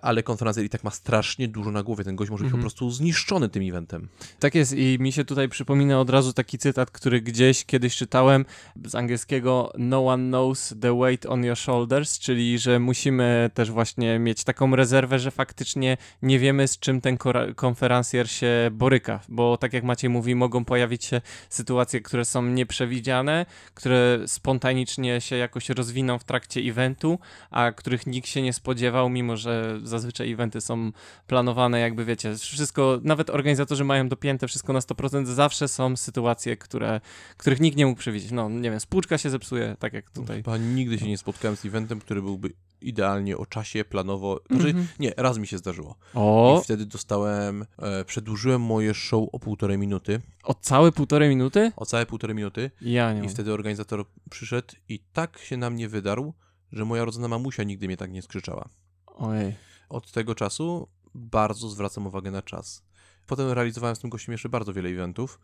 ale 0.03 0.23
konferencja 0.23 0.63
i 0.63 0.69
tak 0.69 0.85
ma 0.85 0.91
strasznie 0.91 1.49
dużo 1.49 1.71
na 1.71 1.83
głowie. 1.83 2.05
Ten 2.05 2.17
gość 2.17 2.31
może 2.31 2.45
być 2.45 2.53
mm 2.53 2.61
-hmm. 2.61 2.63
po 2.63 2.67
mhm. 2.67 2.71
prostu 2.71 2.91
zniszczony 2.91 3.49
tym 3.49 3.69
eventem. 3.69 4.09
Tak 4.39 4.55
jest 4.55 4.73
i 4.73 4.97
mi 5.01 5.13
się 5.13 5.25
tutaj 5.25 5.49
przypomina 5.49 6.01
od 6.01 6.11
razu 6.11 6.33
taki 6.33 6.59
cytat, 6.59 6.91
który 6.91 7.21
gdzieś 7.21 7.65
kiedyś 7.65 7.97
czytałem 7.97 8.45
z 8.85 8.95
angielskiego 8.95 9.73
No 9.79 10.07
one 10.07 10.29
knows 10.29 10.75
the 10.81 10.99
weight 10.99 11.27
on 11.27 11.45
your 11.45 11.57
shoulders, 11.57 12.19
czyli 12.19 12.59
że 12.59 12.79
musimy 12.79 13.51
też 13.55 13.71
właśnie 13.71 14.19
mieć 14.19 14.45
taką 14.45 14.77
rezerwę, 14.77 15.19
że 15.19 15.31
faktycznie 15.31 15.97
nie 16.23 16.39
wiemy 16.39 16.69
z 16.69 16.79
czym 16.79 17.01
ten 17.01 17.19
konferencjer 17.57 18.31
się 18.31 18.71
boryka, 18.73 19.21
bo 19.29 19.57
tak 19.57 19.73
jak 19.73 19.85
Maciej 19.85 20.11
mówi, 20.11 20.35
mogą 20.35 20.65
pojawić 20.65 21.05
się 21.05 21.21
sytuacje, 21.49 22.01
które 22.01 22.25
są 22.25 22.43
nieprzewidziane, 22.43 23.47
które 23.75 24.19
spontanicznie 24.27 25.21
się 25.21 25.37
jakoś 25.37 25.69
rozwiną 25.69 26.19
w 26.19 26.25
trakcie 26.25 26.61
eventu, 26.61 27.19
a 27.51 27.73
których 27.73 28.07
nikt 28.07 28.29
się 28.29 28.43
nie 28.43 28.53
spodziewał, 28.53 29.09
mimo 29.09 29.37
że 29.37 29.54
zazwyczaj 29.83 30.33
eventy 30.33 30.61
są 30.61 30.93
planowane, 31.27 31.81
jakby 31.81 32.05
wiecie, 32.05 32.37
wszystko, 32.37 33.01
nawet 33.03 33.31
organizatorzy 33.31 33.85
mają 33.85 34.09
dopięte 34.09 34.49
wszystko 34.49 34.73
na 34.73 34.81
100%, 34.81 35.27
zawsze 35.27 35.69
są 35.69 35.97
sytuacje, 35.97 36.57
które, 36.57 37.01
których 37.37 37.61
nikt 37.61 37.77
nie 37.77 37.87
mógł 37.87 37.99
przewidzieć. 37.99 38.31
No, 38.31 38.49
nie 38.49 38.71
wiem, 38.71 38.81
spłuczka 38.81 39.19
się 39.19 39.31
zepsuje, 39.31 39.77
tak 39.79 39.93
jak 39.93 40.11
tutaj. 40.11 40.37
Chyba 40.37 40.57
nigdy 40.57 40.99
się 40.99 41.09
nie 41.09 41.19
spotkałem 41.19 41.57
z 41.57 41.65
eventem, 41.65 42.01
który 42.01 42.23
byłby 42.23 42.51
idealnie 42.85 43.37
o 43.37 43.47
czasie, 43.47 43.85
planowo. 43.85 44.41
Znaczy, 44.51 44.71
mm 44.71 44.83
-hmm. 44.83 44.87
nie, 44.99 45.13
raz 45.17 45.39
mi 45.39 45.47
się 45.47 45.59
zdarzyło. 45.59 45.97
O. 46.15 46.59
I 46.61 46.65
wtedy 46.65 46.87
dostałem, 46.87 47.67
e, 47.79 48.05
przedłużyłem 48.05 48.61
moje 48.63 48.95
show 48.95 49.29
o 49.33 49.39
półtorej 49.39 49.79
minuty. 49.79 50.21
O 50.43 50.55
całe 50.55 50.93
półtorej 50.93 51.29
minuty? 51.29 51.73
O 51.77 51.87
całe 51.87 52.07
półtorej 52.07 52.37
minuty. 52.37 52.71
Ja 52.81 53.13
nie. 53.13 53.25
I 53.25 53.29
wtedy 53.29 53.53
organizator 53.53 54.05
przyszedł 54.31 54.75
i 54.89 54.99
tak 55.13 55.39
się 55.39 55.57
na 55.57 55.71
mnie 55.71 55.89
wydarł, 55.89 56.35
że 56.73 56.85
moja 56.85 57.05
rodzona 57.05 57.29
mamusia 57.29 57.63
nigdy 57.63 57.87
mnie 57.87 57.97
tak 57.97 58.13
nie 58.13 58.23
skrzyczała. 58.23 58.69
Ojej. 59.15 59.55
Od 59.89 60.13
tego 60.13 60.35
czasu 60.35 60.89
bardzo 61.15 61.69
zwracam 61.69 62.07
uwagę 62.07 62.31
na 62.31 62.43
czas. 62.43 62.83
Potem 63.27 63.51
realizowałem 63.51 63.97
z 63.97 63.99
tym 63.99 64.11
gościem 64.11 64.33
jeszcze 64.33 64.49
bardzo 64.49 64.73
wiele 64.73 64.89
eventów. 64.89 65.41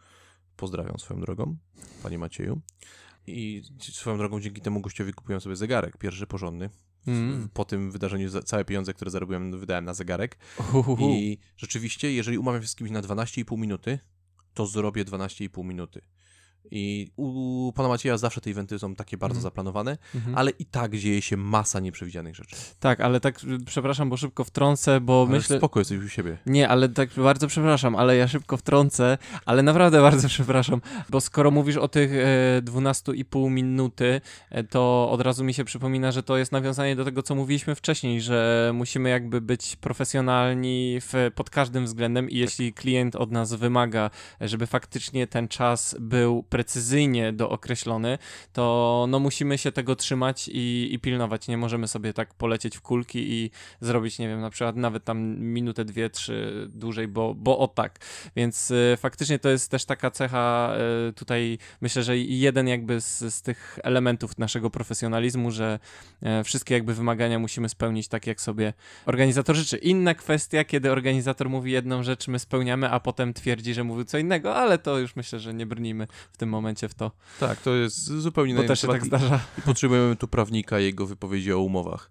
Pozdrawiam 0.57 0.99
swoją 0.99 1.21
drogą, 1.21 1.57
panie 2.03 2.19
Macieju. 2.19 2.61
I 3.27 3.63
swoją 3.81 4.19
drogą 4.19 4.41
dzięki 4.41 4.61
temu 4.61 4.81
gościowi 4.81 5.13
kupiłem 5.13 5.41
sobie 5.41 5.57
zegarek, 5.57 5.97
pierwszy 5.97 6.27
porządny. 6.27 6.71
Mm. 7.07 7.49
Po 7.55 7.65
tym 7.65 7.91
wydarzeniu 7.91 8.43
całe 8.43 8.65
pieniądze, 8.65 8.95
które 8.95 9.11
zarobiłem, 9.11 9.61
wydałem 9.61 9.85
na 9.85 9.95
zegarek. 9.95 10.39
Uhuhu. 10.75 11.11
I 11.11 11.39
rzeczywiście, 11.57 12.13
jeżeli 12.13 12.39
umawiam 12.39 12.63
się 12.63 12.69
z 12.69 12.75
kimś 12.75 12.91
na 12.91 13.03
12,5 13.03 13.59
minuty, 13.59 13.99
to 14.55 14.67
zrobię 14.67 15.05
12,5 15.05 15.65
minuty. 15.65 16.03
I 16.71 17.11
u 17.17 17.73
pana 17.75 17.89
Macieja 17.89 18.19
zawsze 18.19 18.41
te 18.41 18.51
eventy 18.51 18.79
są 18.79 18.95
takie 18.95 19.17
bardzo 19.17 19.35
mm. 19.35 19.43
zaplanowane, 19.43 19.99
mm 20.15 20.27
-hmm. 20.27 20.33
ale 20.37 20.51
i 20.51 20.65
tak 20.65 20.97
dzieje 20.97 21.23
się 21.23 21.37
masa 21.37 21.81
nieprzewidzianych 21.81 22.35
rzeczy. 22.35 22.57
Tak, 22.81 23.01
ale 23.01 23.21
tak, 23.21 23.41
przepraszam, 23.67 24.11
bo 24.11 24.17
szybko 24.17 24.45
wtrącę, 24.45 25.01
bo 25.01 25.23
ale 25.29 25.39
myślę... 25.39 25.59
spoko, 25.59 25.81
jesteś 25.81 25.99
u 25.99 26.09
siebie. 26.09 26.39
Nie, 26.47 26.69
ale 26.69 26.89
tak 26.89 27.11
bardzo 27.11 27.47
przepraszam, 27.47 27.97
ale 27.97 28.17
ja 28.17 28.29
szybko 28.29 28.57
wtrącę, 28.57 29.19
ale 29.47 29.63
naprawdę 29.63 30.01
bardzo 30.11 30.29
przepraszam, 30.29 30.81
bo 31.09 31.21
skoro 31.21 31.51
mówisz 31.51 31.77
o 31.77 31.89
tych 31.89 32.13
e, 32.13 32.63
12,5 32.63 33.51
minuty, 33.51 34.21
e, 34.51 34.65
to 34.65 35.11
od 35.11 35.21
razu 35.21 35.45
mi 35.45 35.55
się 35.55 35.65
przypomina, 35.65 36.13
że 36.13 36.23
to 36.23 36.37
jest 36.37 36.53
nawiązanie 36.53 36.97
do 36.97 37.05
tego, 37.05 37.23
co 37.23 37.35
mówiliśmy 37.35 37.75
wcześniej, 37.75 38.21
że 38.21 38.71
musimy 38.75 39.09
jakby 39.09 39.41
być 39.41 39.77
profesjonalni 39.77 40.99
w, 41.01 41.31
pod 41.35 41.51
każdym 41.51 41.85
względem 41.85 42.31
i 42.31 42.37
jeśli 42.37 42.73
klient 42.73 43.17
od 43.17 43.31
nas 43.31 43.55
wymaga, 43.55 44.11
żeby 44.41 44.67
faktycznie 44.67 45.27
ten 45.27 45.49
czas 45.49 45.97
był 46.01 46.43
precyzyjnie 46.51 47.33
dookreślony, 47.33 48.19
to 48.53 49.07
no 49.09 49.19
musimy 49.19 49.59
się 49.59 49.73
tego 49.73 49.97
trzymać 49.97 50.49
i, 50.53 50.89
i 50.93 50.99
pilnować. 50.99 51.49
Nie 51.49 51.57
możemy 51.57 51.89
sobie 51.89 52.13
tak 52.13 52.35
polecieć 52.35 52.77
w 52.77 52.81
kulki 52.81 53.33
i 53.33 53.51
zrobić, 53.81 54.19
nie 54.19 54.29
wiem, 54.29 54.41
na 54.41 54.51
przykład 54.51 54.77
nawet 54.77 55.05
tam 55.05 55.39
minutę, 55.39 55.85
dwie, 55.85 56.11
trzy 56.11 56.69
dłużej, 56.75 57.09
bo, 57.09 57.35
bo 57.35 57.59
o 57.59 57.69
tak. 57.69 57.99
Więc 58.37 58.71
y, 58.71 58.97
faktycznie 58.99 59.39
to 59.39 59.49
jest 59.49 59.71
też 59.71 59.85
taka 59.85 60.11
cecha 60.11 60.75
y, 61.09 61.13
tutaj, 61.13 61.59
myślę, 61.81 62.03
że 62.03 62.19
jeden 62.19 62.69
jakby 62.69 63.01
z, 63.01 63.35
z 63.35 63.43
tych 63.43 63.79
elementów 63.83 64.39
naszego 64.39 64.71
profesjonalizmu, 64.71 65.51
że 65.51 65.79
y, 66.41 66.45
wszystkie 66.45 66.75
jakby 66.75 66.95
wymagania 66.95 67.39
musimy 67.39 67.69
spełnić 67.69 68.09
tak, 68.09 68.27
jak 68.27 68.41
sobie 68.41 68.73
organizator 69.07 69.57
życzy. 69.57 69.77
Inna 69.77 70.15
kwestia, 70.15 70.65
kiedy 70.65 70.93
organizator 70.93 71.51
mówi 71.51 71.73
jedną 71.73 72.03
rzecz, 72.03 72.29
my 72.29 72.39
spełniamy, 72.39 72.91
a 72.91 73.01
potem 73.01 73.35
twierdzi, 73.35 73.75
że 73.75 73.85
mówił 73.85 74.05
co 74.05 74.19
innego, 74.19 74.57
ale 74.57 74.79
to 74.79 74.99
już 74.99 75.17
myślę, 75.17 75.39
że 75.39 75.55
nie 75.55 75.67
brnijmy 75.67 76.07
w 76.33 76.37
tym 76.41 76.49
momencie 76.49 76.89
w 76.89 76.95
to. 76.95 77.13
Tak, 77.41 77.61
to 77.61 77.75
jest 77.75 78.05
zupełnie 78.05 78.55
Bo 78.55 78.65
też 78.65 78.81
się 78.81 78.89
tak 78.89 79.07
zdarza. 79.07 79.41
I 79.59 79.63
potrzebujemy 79.63 80.17
tu 80.17 80.29
prawnika 80.29 80.81
i 80.81 80.85
jego 80.85 81.07
wypowiedzi 81.07 81.53
o 81.53 81.59
umowach. 81.59 82.11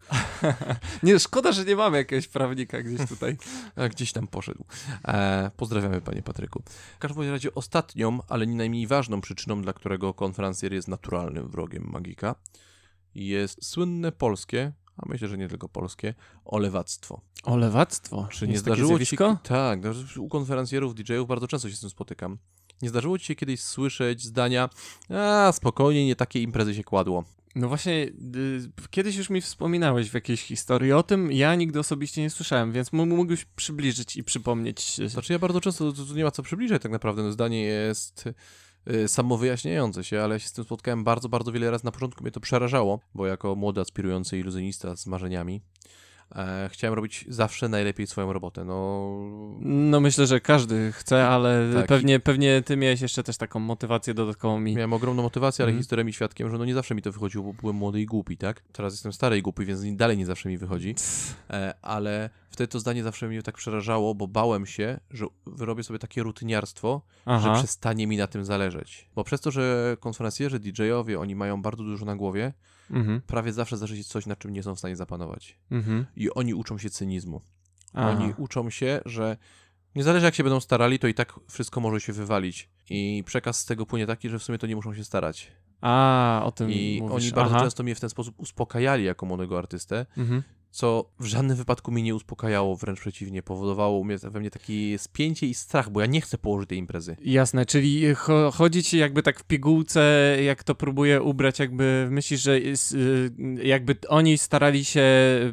Nie, 1.04 1.20
szkoda, 1.20 1.52
że 1.52 1.66
nie 1.66 1.76
mamy 1.76 1.98
jakiegoś 1.98 2.28
prawnika 2.28 2.82
gdzieś 2.82 3.10
tutaj. 3.10 3.38
A 3.76 3.90
gdzieś 3.90 4.12
tam 4.12 4.28
poszedł. 4.28 4.64
E, 5.08 5.52
pozdrawiamy, 5.58 6.02
panie 6.02 6.22
Patryku. 6.22 6.64
W 6.96 7.00
każdym 7.00 7.30
razie 7.30 7.56
ostatnią, 7.56 8.20
ale 8.28 8.48
nie 8.48 8.56
najmniej 8.56 8.88
ważną 8.88 9.22
przyczyną, 9.22 9.62
dla 9.62 9.74
którego 9.74 10.14
konferencjer 10.14 10.74
jest 10.74 10.88
naturalnym 10.88 11.50
wrogiem 11.50 11.90
magika, 11.92 12.36
jest 13.16 13.66
słynne 13.66 14.12
polskie, 14.12 14.72
a 14.98 15.10
myślę, 15.10 15.28
że 15.28 15.38
nie 15.38 15.48
tylko 15.48 15.70
polskie, 15.70 16.14
olewactwo. 16.46 17.22
Olewactwo. 17.44 18.28
Czy 18.32 18.48
nie 18.48 18.58
zdarzyło 18.58 19.06
się... 19.06 19.18
Tak, 19.44 19.84
no, 19.84 19.92
u 20.22 20.30
konferencjerów, 20.30 20.96
DJ-ów 20.96 21.28
bardzo 21.28 21.48
często 21.48 21.70
się 21.70 21.76
z 21.76 21.80
tym 21.80 21.90
spotykam. 21.90 22.38
Nie 22.82 22.90
zdarzyło 22.90 23.20
ci 23.20 23.26
się 23.26 23.36
kiedyś 23.36 23.62
słyszeć 23.62 24.24
zdania 24.24 24.70
a, 25.10 25.52
spokojnie, 25.52 26.06
nie 26.06 26.16
takie 26.16 26.42
imprezy 26.42 26.76
się 26.76 26.84
kładło. 26.84 27.24
No 27.56 27.68
właśnie, 27.68 27.94
y, 28.36 28.72
kiedyś 28.90 29.16
już 29.16 29.30
mi 29.30 29.42
wspominałeś 29.42 30.10
w 30.10 30.14
jakiejś 30.14 30.42
historii 30.42 30.92
o 30.92 31.04
tym, 31.04 31.32
ja 31.32 31.56
nigdy 31.56 31.80
osobiście 31.80 32.22
nie 32.22 32.30
słyszałem, 32.30 32.72
więc 32.72 32.94
mógłbyś 32.94 33.46
przybliżyć 33.46 34.16
i 34.16 34.24
przypomnieć. 34.24 35.10
Znaczy 35.10 35.34
ja 35.34 35.40
bardzo 35.40 35.62
często, 35.62 35.92
tu 35.92 36.06
tu 36.06 36.16
nie 36.16 36.24
ma 36.24 36.32
co 36.32 36.44
przybliżać 36.44 36.82
tak 36.82 36.92
naprawdę, 36.92 37.24
no 37.24 37.32
zdanie 37.32 37.62
jest 37.62 38.30
y, 38.90 39.08
samowyjaśniające 39.08 40.04
się, 40.04 40.22
ale 40.22 40.36
ja 40.36 40.40
się 40.40 40.48
z 40.48 40.54
tym 40.54 40.64
spotkałem 40.64 41.04
bardzo, 41.04 41.30
bardzo 41.30 41.52
wiele 41.52 41.72
razy. 41.72 41.86
Na 41.86 41.92
początku 41.92 42.24
mnie 42.24 42.32
to 42.32 42.40
przerażało, 42.40 43.00
bo 43.14 43.28
jako 43.28 43.56
młody, 43.56 43.82
aspirujący 43.82 44.40
iluzjonista 44.40 44.96
z 44.96 45.08
marzeniami 45.08 45.62
e, 46.36 46.70
chciałem 46.72 46.94
robić 46.94 47.26
zawsze 47.28 47.70
najlepiej 47.70 48.08
swoją 48.08 48.34
robotę. 48.34 48.66
No, 48.66 49.10
No 49.60 50.00
myślę, 50.00 50.28
że 50.28 50.40
każdy 50.40 50.92
chce, 50.92 51.28
ale 51.28 51.70
Tak. 51.74 51.86
pewnie, 51.88 52.20
pewnie 52.20 52.62
ty 52.62 52.78
miałeś 52.78 53.02
jeszcze 53.02 53.24
też 53.24 53.38
taką 53.38 53.60
motywację 53.60 54.14
dodatkową 54.14 54.60
mi. 54.60 54.76
miałem 54.76 54.94
ogromną 54.94 55.24
motywację, 55.24 55.64
ale 55.64 55.70
Mhm. 55.70 55.82
historia 55.84 56.06
mi 56.06 56.14
świadkiem, 56.14 56.50
że 56.52 56.58
no 56.58 56.66
nie 56.66 56.74
zawsze 56.74 56.96
mi 56.96 57.02
to 57.02 57.12
wychodziło, 57.12 57.44
bo 57.44 57.54
byłem 57.54 57.76
młody 57.76 58.02
i 58.02 58.06
głupi, 58.06 58.38
tak? 58.38 58.62
Teraz 58.72 58.94
jestem 58.94 59.14
stary 59.14 59.38
i 59.38 59.42
głupi, 59.42 59.66
więc 59.66 59.96
dalej 59.96 60.18
nie 60.18 60.26
zawsze 60.26 60.50
mi 60.50 60.58
wychodzi. 60.58 60.96
E, 61.50 61.74
ale 61.82 62.30
wtedy 62.60 62.68
to 62.72 62.80
zdanie 62.80 63.04
zawsze 63.04 63.28
mnie 63.28 63.44
tak 63.44 63.58
przerażało, 63.58 64.16
bo 64.16 64.28
bałem 64.28 64.66
się, 64.66 65.00
że 65.12 65.26
wyrobię 65.48 65.84
sobie 65.84 66.00
takie 66.00 66.24
rutyniarstwo, 66.24 67.02
że 67.28 67.34
Aha. 67.34 67.54
przestanie 67.58 68.08
mi 68.08 68.18
na 68.18 68.28
tym 68.28 68.46
zależeć. 68.46 69.10
Bo 69.16 69.24
przez 69.24 69.42
to, 69.42 69.52
że 69.52 69.98
konferencjerzy, 70.00 70.60
DJ-owie, 70.60 71.20
oni 71.20 71.36
mają 71.36 71.62
bardzo 71.62 71.84
dużo 71.84 72.06
na 72.06 72.16
głowie, 72.16 72.54
Mhm. 72.92 73.22
prawie 73.22 73.54
zawsze 73.54 73.78
zdarzy 73.78 73.98
się 73.98 74.04
coś, 74.04 74.26
na 74.26 74.36
czym 74.36 74.54
nie 74.54 74.64
są 74.64 74.76
w 74.76 74.80
stanie 74.80 74.96
zapanować. 74.96 75.60
Mhm. 75.72 76.06
I 76.16 76.30
oni 76.34 76.54
uczą 76.54 76.78
się 76.78 76.90
cynizmu. 76.90 77.42
Aha. 77.94 78.10
Oni 78.10 78.34
uczą 78.38 78.70
się, 78.70 79.02
że 79.06 79.38
nie 79.96 80.04
zależy 80.04 80.26
jak 80.26 80.36
się 80.36 80.44
będą 80.44 80.60
starali, 80.60 81.00
to 81.00 81.08
i 81.08 81.14
tak 81.14 81.40
wszystko 81.50 81.82
może 81.82 82.02
się 82.02 82.14
wywalić. 82.14 82.70
I 82.90 83.24
przekaz 83.26 83.60
z 83.60 83.66
tego 83.66 83.86
płynie 83.86 84.08
taki, 84.08 84.30
że 84.30 84.40
w 84.40 84.44
sumie 84.44 84.58
to 84.58 84.68
nie 84.68 84.76
muszą 84.76 84.94
się 84.94 85.04
starać. 85.04 85.52
A, 85.82 86.42
o 86.46 86.52
tym 86.52 86.72
I 86.72 87.00
mówisz. 87.02 87.16
oni 87.24 87.32
bardzo 87.32 87.56
Aha. 87.56 87.64
często 87.66 87.84
mnie 87.84 87.96
w 87.96 88.00
ten 88.00 88.10
sposób 88.10 88.36
uspokajali 88.40 89.04
jako 89.04 89.26
młodego 89.26 89.58
artystę, 89.58 90.06
Mhm. 90.18 90.44
Co 90.72 91.10
w 91.20 91.26
żadnym 91.26 91.58
wypadku 91.58 91.92
mnie 91.92 92.04
nie 92.04 92.16
uspokajało, 92.16 92.76
wręcz 92.76 93.00
przeciwnie, 93.00 93.44
powodowało 93.44 94.06
we 94.24 94.40
mnie 94.40 94.52
takie 94.52 95.00
spięcie 95.00 95.48
i 95.48 95.54
strach, 95.54 95.90
bo 95.90 96.02
ja 96.02 96.06
nie 96.06 96.22
chcę 96.22 96.38
położyć 96.38 96.70
tej 96.70 96.78
imprezy. 96.78 97.18
Jasne, 97.22 97.66
czyli 97.66 98.16
cho 98.16 98.52
chodzi 98.52 98.84
ci 98.84 98.98
jakby 98.98 99.24
tak 99.24 99.40
w 99.40 99.44
pigułce, 99.44 100.36
jak 100.44 100.64
to 100.64 100.76
próbuje 100.76 101.22
ubrać, 101.22 101.60
jakby 101.60 102.08
myślisz, 102.12 102.42
że 102.42 102.58
y, 102.58 103.32
jakby 103.64 103.96
oni 104.08 104.38
starali 104.38 104.86
się 104.86 105.04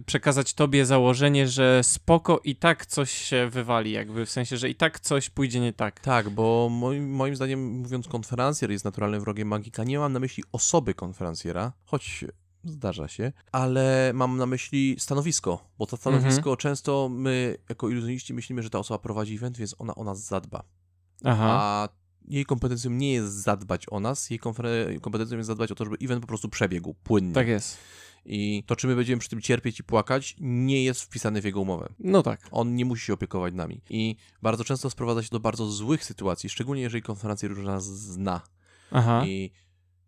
przekazać 0.07 0.55
tobie 0.55 0.87
założenie, 0.87 1.48
że 1.48 1.81
spoko 1.85 2.40
i 2.44 2.57
tak 2.57 2.87
coś 2.87 3.11
się 3.11 3.48
wywali, 3.50 3.92
jakby 3.92 4.26
w 4.26 4.31
sensie, 4.31 4.57
że 4.57 4.68
i 4.68 4.74
tak 4.74 5.00
coś 5.00 5.31
pójdzie 5.31 5.61
nie 5.61 5.72
tak. 5.72 6.00
Tak, 6.00 6.31
bo 6.31 6.68
moim, 6.70 7.11
moim 7.11 7.37
zdaniem, 7.37 7.64
mówiąc 7.64 8.09
konferencjer 8.09 8.70
jest 8.70 8.85
naturalnym 8.85 9.20
wrogiem 9.20 9.48
magika, 9.48 9.85
nie 9.85 9.98
mam 9.98 10.12
na 10.12 10.20
myśli 10.20 10.44
osoby 10.52 10.94
konferencjera, 10.94 11.72
choć 11.85 12.24
zdarza 12.70 13.09
się, 13.09 13.33
ale 13.52 14.11
mam 14.14 14.37
na 14.37 14.46
myśli 14.46 14.96
stanowisko, 14.98 15.70
bo 15.79 15.87
to 15.87 15.96
stanowisko 15.96 16.57
często 16.57 17.09
my 17.09 17.57
jako 17.68 17.88
iluzjoniści 17.88 18.35
myślimy, 18.35 18.62
że 18.62 18.70
ta 18.70 18.79
osoba 18.79 18.98
prowadzi 18.98 19.35
event, 19.35 19.59
więc 19.59 19.74
ona 19.79 19.94
o 19.94 20.05
nas 20.05 20.24
zadba. 20.24 20.62
Aha, 21.24 21.46
A 21.48 21.88
jej 22.29 22.44
kompetencją 22.44 22.90
nie 22.90 23.12
jest 23.12 23.33
zadbać 23.35 23.87
o 23.90 24.00
nas, 24.00 24.31
jej 24.31 24.38
kompetencją 25.00 25.37
jest 25.37 25.46
zadbać 25.46 25.72
o 25.72 25.74
to, 25.74 25.85
żeby 25.85 25.96
event 26.02 26.20
po 26.20 26.26
prostu 26.26 26.48
przebiegł 26.48 26.94
płynnie. 26.94 27.35
tak 27.35 27.48
jest. 27.48 27.79
I 28.29 28.64
to, 28.66 28.76
czy 28.76 28.87
my 28.87 28.96
będziemy 28.96 29.20
przy 29.20 29.29
tym 29.29 29.40
cierpieć 29.40 29.81
i 29.81 29.85
płakać, 29.85 30.37
nie 30.40 30.85
jest 30.85 31.02
wpisane 31.02 31.40
w 31.40 31.44
jego 31.44 31.61
umowę. 31.61 31.88
No 31.98 32.22
tak. 32.22 32.40
On 32.50 32.74
nie 32.74 32.85
musi 32.85 33.07
się 33.07 33.12
opiekować 33.12 33.55
nami. 33.55 33.81
I 33.90 34.16
bardzo 34.42 34.64
często 34.64 34.90
sprowadza 34.90 35.22
się 35.22 35.29
do 35.33 35.40
bardzo 35.40 35.70
złych 35.70 36.05
sytuacji, 36.05 36.50
szczególnie 36.50 36.83
jeżeli 36.83 37.02
konferencjer 37.02 37.50
już 37.50 37.64
nas 37.64 37.85
zna. 37.85 38.40
Aha. 38.90 39.22
I 39.26 39.50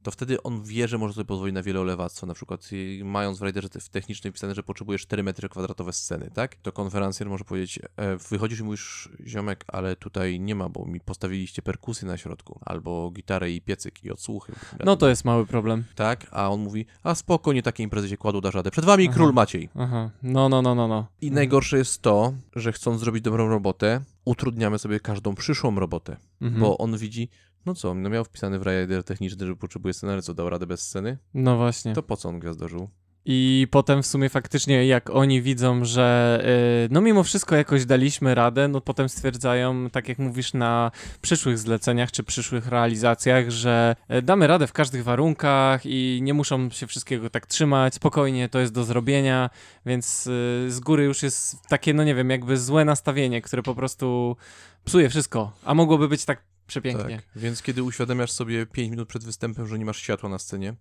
to 0.03 0.11
wtedy 0.11 0.43
on 0.43 0.63
wie, 0.63 0.89
że 0.89 0.99
może 0.99 1.15
sobie 1.15 1.25
pozwolić 1.25 1.55
na 1.55 1.63
wiele 1.63 1.81
olewactwa. 1.81 2.27
Na 2.27 2.35
przykład 2.35 2.69
mając 3.05 3.39
w 3.39 3.43
riderze 3.43 3.69
w 3.81 3.89
technicznej 3.89 4.31
wpisane, 4.33 4.55
że 4.55 4.63
potrzebuje 4.63 4.99
4 4.99 5.23
metry 5.23 5.49
kwadratowe 5.49 5.93
sceny, 5.93 6.31
tak? 6.35 6.57
To 6.57 6.73
konferencjer 6.73 7.29
może 7.29 7.45
powiedzieć, 7.45 7.79
e, 7.97 8.17
wychodzisz 8.17 8.61
i 8.61 8.65
mówisz, 8.65 9.09
ziomek, 9.27 9.65
ale 9.69 9.97
tutaj 9.97 10.41
nie 10.41 10.55
ma, 10.55 10.69
bo 10.69 10.85
mi 10.85 11.01
postawiliście 11.01 11.63
perkusję 11.63 12.09
na 12.09 12.17
środku, 12.17 12.59
albo 12.63 13.11
gitarę 13.11 13.51
i 13.51 13.61
piecyk 13.61 14.05
i 14.05 14.11
odsłuchy. 14.11 14.53
No 14.85 14.97
to 14.97 15.09
jest 15.09 15.25
mały 15.25 15.47
problem. 15.47 15.85
Tak, 15.95 16.27
a 16.31 16.51
on 16.51 16.61
mówi, 16.61 16.87
a 17.03 17.15
spoko, 17.15 17.53
nie 17.53 17.63
takie 17.63 17.83
imprezy 17.83 18.09
się 18.09 18.17
kładło, 18.17 18.41
dasz 18.41 18.55
radę. 18.55 18.71
Przed 18.71 18.85
wami 18.85 19.05
Aha. 19.09 19.15
król 19.17 19.33
Maciej. 19.33 19.69
Aha. 19.75 20.11
No, 20.23 20.49
no, 20.49 20.63
no, 20.63 20.75
no, 20.75 20.89
no. 20.89 21.07
I 21.21 21.31
najgorsze 21.31 21.79
jest 21.79 22.03
to, 22.03 22.33
że 22.57 22.73
chcąc 22.73 23.01
zrobić 23.01 23.25
dobrą 23.25 23.49
robotę, 23.49 24.01
utrudniamy 24.25 24.79
sobie 24.79 25.01
każdą 25.01 25.35
przyszłą 25.35 25.75
robotę, 25.75 26.17
Mhm. 26.41 26.61
bo 26.61 26.79
on 26.79 26.99
widzi, 26.99 27.29
no 27.69 27.75
co, 27.75 27.95
no 27.95 28.11
miał 28.11 28.25
wpisany 28.25 28.59
w 28.59 28.63
rider 28.63 29.05
techniczny, 29.05 29.47
że 29.47 29.57
potrzebuje 29.57 29.95
co, 30.23 30.35
dał 30.35 30.51
radę 30.51 30.67
bez 30.67 30.81
sceny? 30.81 31.19
No 31.35 31.57
właśnie. 31.57 31.95
To 31.95 32.03
po 32.03 32.17
co 32.17 32.29
on 32.29 32.39
gwiazdożył? 32.39 32.89
I 33.31 33.67
potem 33.71 34.03
w 34.03 34.07
sumie 34.07 34.29
faktycznie 34.29 34.87
jak 34.87 35.11
oni 35.11 35.43
widzą, 35.43 35.85
że 35.85 36.41
y, 36.85 36.89
no 36.91 37.01
mimo 37.01 37.23
wszystko 37.23 37.57
jakoś 37.57 37.85
daliśmy 37.85 38.35
radę, 38.35 38.69
no 38.69 38.81
potem 38.81 39.09
stwierdzają, 39.09 39.91
tak 39.91 40.09
jak 40.09 40.19
mówisz, 40.19 40.55
na 40.55 40.91
przyszłych 41.21 41.59
zleceniach 41.59 42.13
czy 42.13 42.23
przyszłych 42.23 42.67
realizacjach, 42.69 43.51
że 43.51 43.97
y, 44.15 44.23
damy 44.23 44.47
radę 44.47 44.67
w 44.67 44.73
każdych 44.73 45.05
warunkach 45.05 45.81
i 45.85 46.21
nie 46.23 46.35
muszą 46.35 46.71
się 46.71 46.87
wszystkiego 46.87 47.31
tak 47.31 47.47
trzymać, 47.47 47.95
spokojnie, 47.95 48.49
to 48.49 48.59
jest 48.59 48.73
do 48.73 48.85
zrobienia, 48.85 49.51
więc 49.87 50.27
y, 50.27 50.67
z 50.69 50.81
góry 50.81 51.05
już 51.05 51.23
jest 51.23 51.63
takie, 51.69 51.95
no 51.95 52.05
nie 52.05 52.15
wiem, 52.15 52.31
jakby 52.31 52.57
złe 52.57 52.85
nastawienie, 52.85 53.43
które 53.43 53.63
po 53.63 53.75
prostu 53.75 54.37
psuje 54.85 55.09
wszystko, 55.09 55.53
a 55.65 55.75
mogłoby 55.75 56.09
być 56.09 56.25
tak 56.25 56.43
przepięknie. 56.69 57.17
Tak, 57.17 57.25
więc 57.37 57.63
kiedy 57.63 57.83
uświadamiasz 57.83 58.31
sobie 58.31 58.67
5 58.67 58.91
minut 58.91 59.09
przed 59.09 59.25
występem, 59.25 59.67
że 59.67 59.79
nie 59.79 59.85
masz 59.85 59.99
światła 59.99 60.29
na 60.29 60.39
scenie, 60.39 60.75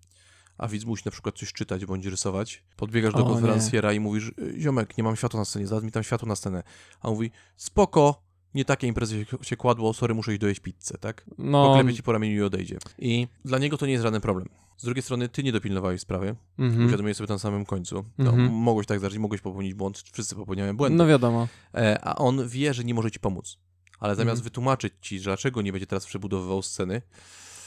a 0.58 0.68
widz 0.68 0.84
musi 0.84 1.02
na 1.04 1.10
przykład 1.12 1.34
coś 1.38 1.52
czytać 1.52 1.86
bądź 1.86 2.06
rysować, 2.06 2.64
podbiegasz 2.76 3.14
do 3.14 3.24
konferencjera 3.24 3.92
i 3.92 4.00
mówisz, 4.00 4.28
"Y, 4.38 4.54
ziomek, 4.60 4.98
nie 4.98 5.04
mam 5.04 5.16
światła 5.16 5.40
na 5.40 5.44
scenie, 5.44 5.66
zadaj 5.66 5.84
mi 5.84 5.92
tam 5.92 6.02
światło 6.02 6.28
na 6.28 6.36
scenę. 6.36 6.62
A 7.00 7.08
on 7.08 7.14
mówi, 7.14 7.30
spoko, 7.56 8.22
nie 8.54 8.64
takie 8.64 8.86
imprezy 8.86 9.24
się, 9.24 9.36
się 9.42 9.56
kładło, 9.56 9.94
sorry, 9.94 10.14
muszę 10.14 10.32
iść 10.32 10.40
dojeść 10.40 10.60
pizzę, 10.60 10.98
tak? 11.00 11.24
No, 11.38 11.66
Poklepie 11.66 11.94
ci 11.94 12.02
po 12.02 12.12
ramieniu 12.12 12.36
i 12.36 12.42
odejdzie. 12.42 12.78
I 12.98 13.28
dla 13.44 13.58
niego 13.58 13.78
to 13.78 13.86
nie 13.86 13.92
jest 13.92 14.02
żaden 14.02 14.20
problem. 14.20 14.48
Z 14.76 14.84
drugiej 14.84 15.02
strony, 15.02 15.28
ty 15.28 15.42
nie 15.42 15.52
dopilnowałeś 15.52 16.00
sprawy, 16.00 16.36
mhm. 16.58 16.84
uświadomiłeś 16.84 17.16
sobie 17.16 17.28
na 17.32 17.38
samym 17.38 17.64
końcu. 17.66 18.04
No, 18.18 18.30
Mhm. 18.30 18.52
mogłeś 18.52 18.86
tak 18.86 18.98
zdarzyć, 18.98 19.18
mogłeś 19.18 19.40
popełnić 19.40 19.74
błąd, 19.74 20.02
wszyscy 20.12 20.34
popełniają 20.34 20.76
błędy. 20.76 20.98
no 20.98 21.06
wiadomo. 21.06 21.48
E, 21.74 21.98
a 22.04 22.14
on 22.14 22.48
wie, 22.48 22.74
że 22.74 22.84
nie 22.84 22.94
może 22.94 23.10
ci 23.10 23.20
pomóc. 23.20 23.58
Ale 23.98 24.14
zamiast 24.14 24.38
Mhm. 24.38 24.44
wytłumaczyć 24.44 24.94
ci, 25.00 25.18
że 25.20 25.24
dlaczego 25.24 25.62
nie 25.62 25.72
będzie 25.72 25.86
teraz 25.86 26.06
przebudowywał 26.06 26.62
sceny, 26.62 27.02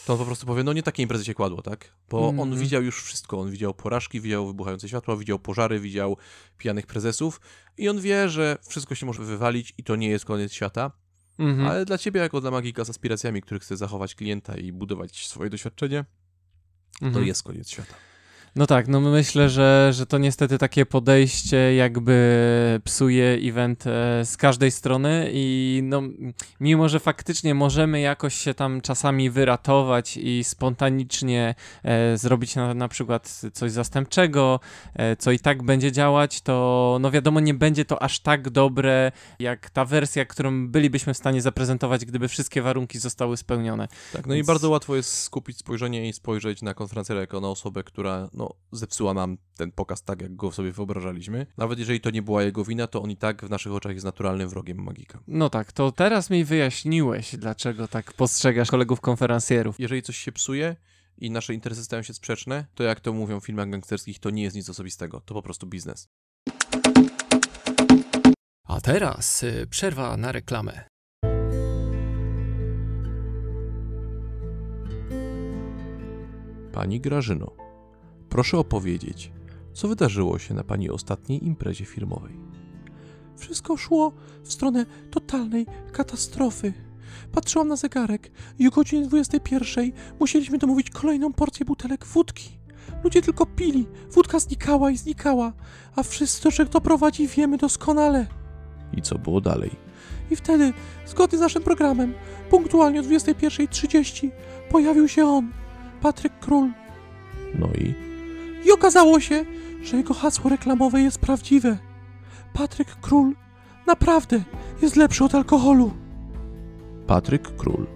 to 0.06 0.14
on 0.14 0.20
po 0.20 0.26
prostu 0.26 0.46
powie, 0.46 0.64
no 0.64 0.74
nie 0.74 0.84
takie 0.84 1.04
imprezy 1.04 1.26
się 1.26 1.34
kładło, 1.34 1.62
tak? 1.62 1.94
Bo 2.10 2.28
on 2.28 2.40
Mhm. 2.40 2.60
widział 2.60 2.84
już 2.84 3.04
wszystko. 3.04 3.40
On 3.40 3.52
widział 3.52 3.74
porażki, 3.74 4.22
widział 4.22 4.48
wybuchające 4.48 4.90
światła, 4.90 5.16
widział 5.18 5.40
pożary, 5.40 5.80
widział 5.80 6.18
pijanych 6.58 6.86
prezesów 6.88 7.42
i 7.78 7.90
on 7.90 8.02
wie, 8.02 8.30
że 8.30 8.58
wszystko 8.70 8.96
się 8.96 9.06
może 9.06 9.24
wywalić 9.24 9.74
i 9.78 9.84
to 9.84 9.96
nie 9.96 10.10
jest 10.10 10.26
koniec 10.26 10.54
świata. 10.54 10.92
Mhm. 11.40 11.68
Ale 11.68 11.86
dla 11.86 11.98
ciebie, 11.98 12.20
jako 12.22 12.42
dla 12.42 12.52
magika 12.52 12.84
z 12.84 12.90
aspiracjami, 12.90 13.42
który 13.42 13.60
chce 13.60 13.78
zachować 13.78 14.16
klienta 14.16 14.58
i 14.58 14.72
budować 14.72 15.28
swoje 15.28 15.50
doświadczenie, 15.50 16.06
to 17.14 17.20
jest 17.22 17.44
koniec 17.44 17.70
świata. 17.70 17.94
No 18.56 18.68
tak, 18.68 18.88
no 18.88 19.02
myślę, 19.02 19.50
że, 19.50 19.90
że 19.94 20.06
to 20.06 20.18
niestety 20.18 20.58
takie 20.58 20.86
podejście 20.86 21.76
jakby 21.76 22.82
psuje 22.84 23.38
event 23.44 23.88
e, 23.88 24.26
z 24.26 24.38
każdej 24.38 24.72
strony 24.72 25.30
i 25.34 25.80
no 25.84 26.02
mimo, 26.60 26.90
że 26.90 27.00
faktycznie 27.00 27.56
możemy 27.56 28.00
jakoś 28.00 28.36
się 28.36 28.54
tam 28.54 28.82
czasami 28.82 29.30
wyratować 29.30 30.18
i 30.18 30.44
spontanicznie 30.44 31.56
e, 31.84 32.18
zrobić 32.18 32.56
na, 32.56 32.74
na 32.74 32.88
przykład 32.88 33.42
coś 33.54 33.72
zastępczego, 33.72 34.60
e, 34.94 35.16
co 35.16 35.32
i 35.32 35.40
tak 35.40 35.64
będzie 35.64 35.92
działać, 35.92 36.42
to 36.42 36.98
no 37.02 37.12
wiadomo 37.12 37.40
nie 37.40 37.54
będzie 37.54 37.86
to 37.86 38.04
aż 38.04 38.20
tak 38.20 38.50
dobre 38.50 39.12
jak 39.40 39.70
ta 39.70 39.86
wersja, 39.86 40.26
którą 40.26 40.68
bylibyśmy 40.68 41.14
w 41.14 41.18
stanie 41.18 41.42
zaprezentować, 41.42 42.06
gdyby 42.06 42.28
wszystkie 42.28 42.62
warunki 42.62 43.00
zostały 43.00 43.38
spełnione. 43.38 43.88
Tak, 44.14 44.28
no 44.28 44.34
i 44.34 44.38
Więc- 44.38 44.48
bardzo 44.48 44.70
łatwo 44.70 44.96
jest 44.96 45.24
skupić 45.24 45.58
spojrzenie 45.58 46.10
i 46.10 46.14
spojrzeć 46.14 46.62
na 46.62 46.74
konferencję 46.74 47.16
jako 47.16 47.42
na 47.42 47.48
osobę, 47.50 47.84
która 47.84 48.30
no, 48.42 48.56
zepsuła 48.72 49.14
nam 49.14 49.38
ten 49.58 49.72
pokaz 49.72 50.04
tak, 50.04 50.22
jak 50.22 50.36
go 50.36 50.52
sobie 50.52 50.72
wyobrażaliśmy. 50.72 51.46
Nawet 51.58 51.80
jeżeli 51.80 52.02
to 52.02 52.10
nie 52.10 52.22
była 52.22 52.44
jego 52.44 52.66
wina, 52.66 52.88
to 52.88 53.02
on 53.02 53.12
i 53.12 53.18
tak 53.18 53.46
w 53.46 53.50
naszych 53.50 53.74
oczach 53.74 53.94
jest 53.94 54.06
naturalnym 54.06 54.50
wrogiem 54.50 54.84
magika. 54.84 55.20
No 55.28 55.50
tak, 55.50 55.72
to 55.72 55.92
teraz 55.92 56.30
mi 56.30 56.46
wyjaśniłeś, 56.46 57.36
dlaczego 57.36 57.88
tak 57.88 58.14
postrzegasz 58.14 58.72
kolegów 58.72 59.02
konferencjerów. 59.02 59.80
Jeżeli 59.80 60.02
coś 60.02 60.18
się 60.18 60.32
psuje 60.32 60.76
i 61.18 61.32
nasze 61.32 61.54
interesy 61.54 61.84
stają 61.84 62.04
się 62.04 62.14
sprzeczne, 62.14 62.66
to 62.76 62.84
jak 62.84 63.00
to 63.00 63.14
mówią 63.14 63.40
w 63.40 63.46
filmach 63.46 63.70
gangsterskich, 63.70 64.20
to 64.20 64.30
nie 64.30 64.44
jest 64.44 64.56
nic 64.56 64.70
osobistego, 64.70 65.22
to 65.26 65.34
po 65.34 65.42
prostu 65.42 65.68
biznes. 65.68 66.08
A 68.68 68.82
teraz 68.82 69.44
y, 69.44 69.68
przerwa 69.70 70.18
na 70.18 70.32
reklamę. 70.32 70.84
Pani 76.72 77.02
Grażyno, 77.02 77.61
proszę 78.32 78.58
opowiedzieć, 78.58 79.32
co 79.74 79.88
wydarzyło 79.88 80.40
się 80.40 80.54
na 80.54 80.64
pani 80.64 80.90
ostatniej 80.90 81.46
imprezie 81.46 81.86
firmowej. 81.86 82.34
Wszystko 83.38 83.78
szło 83.78 84.14
w 84.44 84.54
stronę 84.54 84.86
totalnej 85.12 85.66
katastrofy. 85.92 86.74
Patrzyłam 87.32 87.68
na 87.68 87.76
zegarek 87.76 88.32
i 88.60 88.68
o 88.68 88.72
godzinie 88.72 89.08
21 89.08 89.92
musieliśmy 90.20 90.58
domówić 90.58 90.90
kolejną 90.90 91.34
porcję 91.34 91.66
butelek 91.66 92.06
wódki. 92.06 92.58
Ludzie 93.04 93.22
tylko 93.22 93.46
pili, 93.46 93.88
wódka 94.12 94.40
znikała 94.40 94.92
i 94.92 94.98
znikała, 94.98 95.54
a 95.96 96.04
wszyscy 96.04 96.44
do 96.44 96.52
czego 96.52 96.70
to 96.70 96.82
prowadzi 96.82 97.28
wiemy 97.28 97.58
doskonale. 97.58 98.28
I 98.98 99.02
co 99.02 99.18
było 99.18 99.42
dalej? 99.42 99.72
I 100.32 100.36
wtedy, 100.36 100.74
zgodnie 101.06 101.38
z 101.38 101.42
naszym 101.42 101.64
programem, 101.64 102.14
punktualnie 102.50 103.00
o 103.00 103.04
21.30 103.04 104.30
pojawił 104.70 105.08
się 105.08 105.26
on, 105.26 105.52
Patryk 106.02 106.40
Król. 106.40 106.72
No 107.60 107.68
i 107.68 108.11
I 108.66 108.72
okazało 108.72 109.20
się, 109.20 109.46
że 109.84 109.98
jego 109.98 110.14
hasło 110.14 110.50
reklamowe 110.50 111.02
jest 111.02 111.20
prawdziwe. 111.20 111.78
Patryk 112.54 112.96
Król 113.02 113.36
naprawdę 113.88 114.44
jest 114.82 114.96
lepszy 114.96 115.24
od 115.24 115.36
alkoholu. 115.36 115.92
Patryk 117.08 117.56
Król 117.56 117.88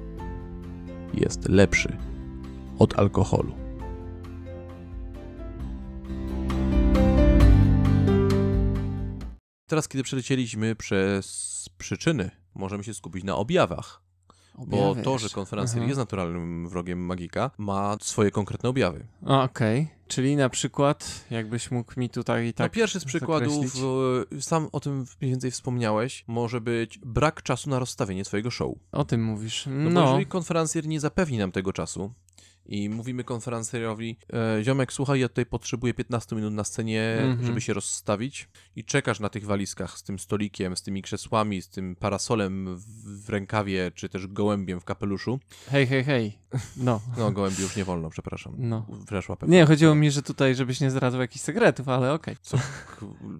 jest 1.14 1.50
lepszy 1.50 1.98
od 2.80 3.00
alkoholu. 3.00 3.56
Teraz, 9.68 9.88
kiedy 9.88 10.04
przelecieliśmy 10.04 10.76
przez 10.76 11.70
przyczyny, 11.78 12.32
możemy 12.56 12.84
się 12.84 12.94
skupić 12.94 13.24
na 13.24 13.36
objawach. 13.36 14.05
Bo 14.58 14.96
to, 15.04 15.18
że 15.18 15.30
konferencja 15.30 15.84
jest 15.84 15.98
naturalnym 15.98 16.70
wrogiem 16.70 17.06
magika, 17.06 17.52
ma 17.58 17.98
swoje 18.02 18.32
konkretne 18.32 18.70
objawy. 18.70 19.06
Okej, 19.26 19.88
czyli 20.08 20.36
na 20.36 20.50
przykład, 20.50 21.26
jakbyś 21.32 21.72
mógł 21.72 22.00
mi 22.00 22.10
tutaj 22.10 22.54
tak... 22.54 22.72
no 22.72 22.76
pierwszy 22.76 23.00
z 23.00 23.06
przykładów, 23.06 23.54
zakreślić? 23.54 23.84
e, 24.38 24.42
sam 24.42 24.70
o 24.72 24.80
tym 24.80 25.06
mniej 25.22 25.32
więcej 25.32 25.52
wspomniałeś, 25.52 26.24
może 26.28 26.62
być 26.62 26.98
brak 26.98 27.44
czasu 27.44 27.70
na 27.70 27.80
rozstawienie 27.80 28.26
swojego 28.26 28.52
show. 28.52 28.74
O 28.92 29.06
tym 29.06 29.24
mówisz. 29.24 29.68
No, 29.70 29.90
No, 29.90 30.02
jeżeli 30.02 30.26
konferencjer 30.26 30.88
nie 30.88 31.00
zapewni 31.00 31.38
nam 31.38 31.52
tego 31.52 31.74
czasu 31.74 32.14
i 32.66 32.90
mówimy 32.90 33.24
konferencjerowi, 33.24 34.18
e, 34.34 34.64
ziomek, 34.64 34.94
słuchaj, 34.94 35.20
ja 35.20 35.30
tutaj 35.30 35.46
potrzebuję 35.46 35.94
15 35.94 36.36
minut 36.36 36.54
na 36.54 36.64
scenie, 36.64 37.18
Mhm. 37.22 37.46
żeby 37.48 37.62
się 37.62 37.74
rozstawić 37.74 38.48
i 38.76 38.84
czekasz 38.84 39.20
na 39.20 39.30
tych 39.30 39.46
walizkach 39.46 39.98
z 39.98 40.04
tym 40.04 40.20
stolikiem, 40.20 40.78
z 40.78 40.82
tymi 40.82 41.02
krzesłami, 41.02 41.62
z 41.62 41.70
tym 41.70 41.96
parasolem 41.96 42.76
w, 42.78 42.86
w 43.26 43.30
rękawie, 43.30 43.92
czy 43.96 44.10
też 44.10 44.28
gołębiem 44.28 44.80
w 44.80 44.86
kapeluszu. 44.86 45.40
hej, 45.72 45.88
hej, 45.88 46.04
hej. 46.04 46.38
No, 46.78 47.02
No, 47.18 47.32
gołębi 47.32 47.62
już 47.62 47.76
nie 47.76 47.86
wolno, 47.86 48.10
przepraszam. 48.10 48.54
no. 48.58 48.86
Weszła 48.90 49.36
pewnie. 49.36 49.58
Nie, 49.58 49.66
chodziło 49.66 49.96
mi, 49.96 50.12
że 50.12 50.22
tutaj, 50.22 50.56
żebyś 50.56 50.82
nie 50.82 50.92
zdradzał 50.92 51.22
jakichś 51.22 51.44
sekretów, 51.46 51.90
ale 51.90 52.14
okej. 52.14 52.38
Co? 52.42 52.58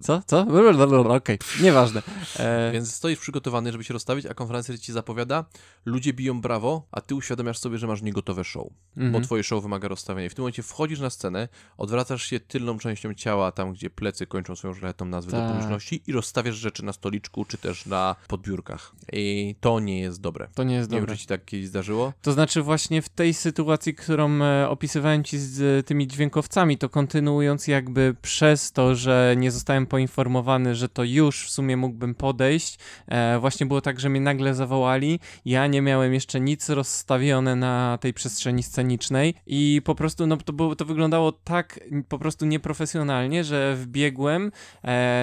Co? 0.00 0.22
Co? 0.26 0.46
Okej, 1.16 1.38
nieważne. 1.62 2.02
E, 2.38 2.70
Więc 2.72 2.94
stoisz 2.94 3.18
przygotowany, 3.18 3.72
żeby 3.72 3.84
się 3.84 3.94
rozstawić, 3.94 4.26
a 4.26 4.34
konferencjer 4.34 4.80
ci 4.80 4.92
zapowiada, 4.92 5.44
ludzie 5.84 6.12
biją 6.12 6.40
brawo, 6.40 6.86
a 6.92 7.00
ty 7.00 7.14
uświadamiasz 7.14 7.58
sobie, 7.58 7.78
że 7.78 7.86
masz 7.86 8.02
niegotowe 8.02 8.44
show. 8.44 8.66
bo 8.96 9.02
mhm. 9.02 9.24
twoje 9.24 9.42
show 9.44 9.62
wymaga 9.62 9.88
rozstawienia. 9.88 10.26
I 10.26 10.30
w 10.30 10.34
tym 10.34 10.42
momencie 10.42 10.62
wchodzisz 10.62 11.00
na 11.00 11.10
scenę, 11.10 11.48
odwracasz 11.78 12.22
się 12.22 12.40
tylną 12.40 12.78
częścią 12.78 13.14
ciała, 13.14 13.52
tam 13.52 13.72
gdzie 13.72 13.90
plecy 13.90 14.26
kończą 14.26 14.56
swoją 14.56 14.74
szlachetną 14.74 15.06
nazwę 15.06 15.30
do 15.32 15.38
Tak. 15.38 15.50
publiczności 15.52 16.02
i 16.06 16.12
rozstawiasz 16.12 16.56
rzeczy 16.56 16.84
na 16.84 16.92
stoliczku, 16.92 17.44
czy 17.44 17.58
też 17.58 17.86
na 17.86 18.16
podbiórkach. 18.28 18.92
I 19.12 19.54
to 19.60 19.80
nie 19.80 20.00
jest 20.00 20.20
dobre. 20.20 20.48
To 20.54 20.64
nie 20.64 20.74
jest 20.74 20.90
Nie 20.90 20.96
wiem, 20.96 21.02
dobre. 21.04 21.16
czy 21.16 21.20
ci 21.22 21.26
tak 21.26 21.44
kiedyś 21.44 21.66
zdarzyło. 21.68 22.12
To 22.22 22.32
znaczy 22.32 22.62
właśnie 22.62 23.02
w 23.06 23.08
tej 23.08 23.34
sytuacji, 23.34 23.94
którą 23.94 24.42
e, 24.42 24.68
opisywałem 24.68 25.24
ci 25.24 25.38
z 25.38 25.80
e, 25.80 25.82
tymi 25.82 26.06
dźwiękowcami, 26.06 26.78
to 26.78 26.88
kontynuując 26.88 27.68
jakby 27.68 28.14
przez 28.22 28.72
to, 28.72 28.94
że 28.94 29.34
nie 29.36 29.50
zostałem 29.50 29.86
poinformowany, 29.86 30.74
że 30.74 30.88
to 30.88 31.04
już 31.04 31.46
w 31.46 31.50
sumie 31.50 31.76
mógłbym 31.76 32.14
podejść, 32.14 32.78
e, 33.08 33.38
właśnie 33.38 33.66
było 33.66 33.80
tak, 33.80 34.00
że 34.00 34.08
mnie 34.08 34.20
nagle 34.20 34.54
zawołali, 34.54 35.20
ja 35.44 35.66
nie 35.66 35.82
miałem 35.82 36.14
jeszcze 36.14 36.40
nic 36.40 36.68
rozstawione 36.68 37.56
na 37.56 37.98
tej 38.00 38.14
przestrzeni 38.14 38.62
scenicznej 38.62 39.34
i 39.46 39.82
po 39.84 39.94
prostu 39.94 40.26
no 40.26 40.36
to, 40.36 40.52
było, 40.52 40.76
to 40.76 40.84
wyglądało 40.84 41.32
tak 41.32 41.80
po 42.08 42.18
prostu 42.18 42.46
nieprofesjonalnie, 42.46 43.44
że 43.44 43.76
wbiegłem 43.76 44.52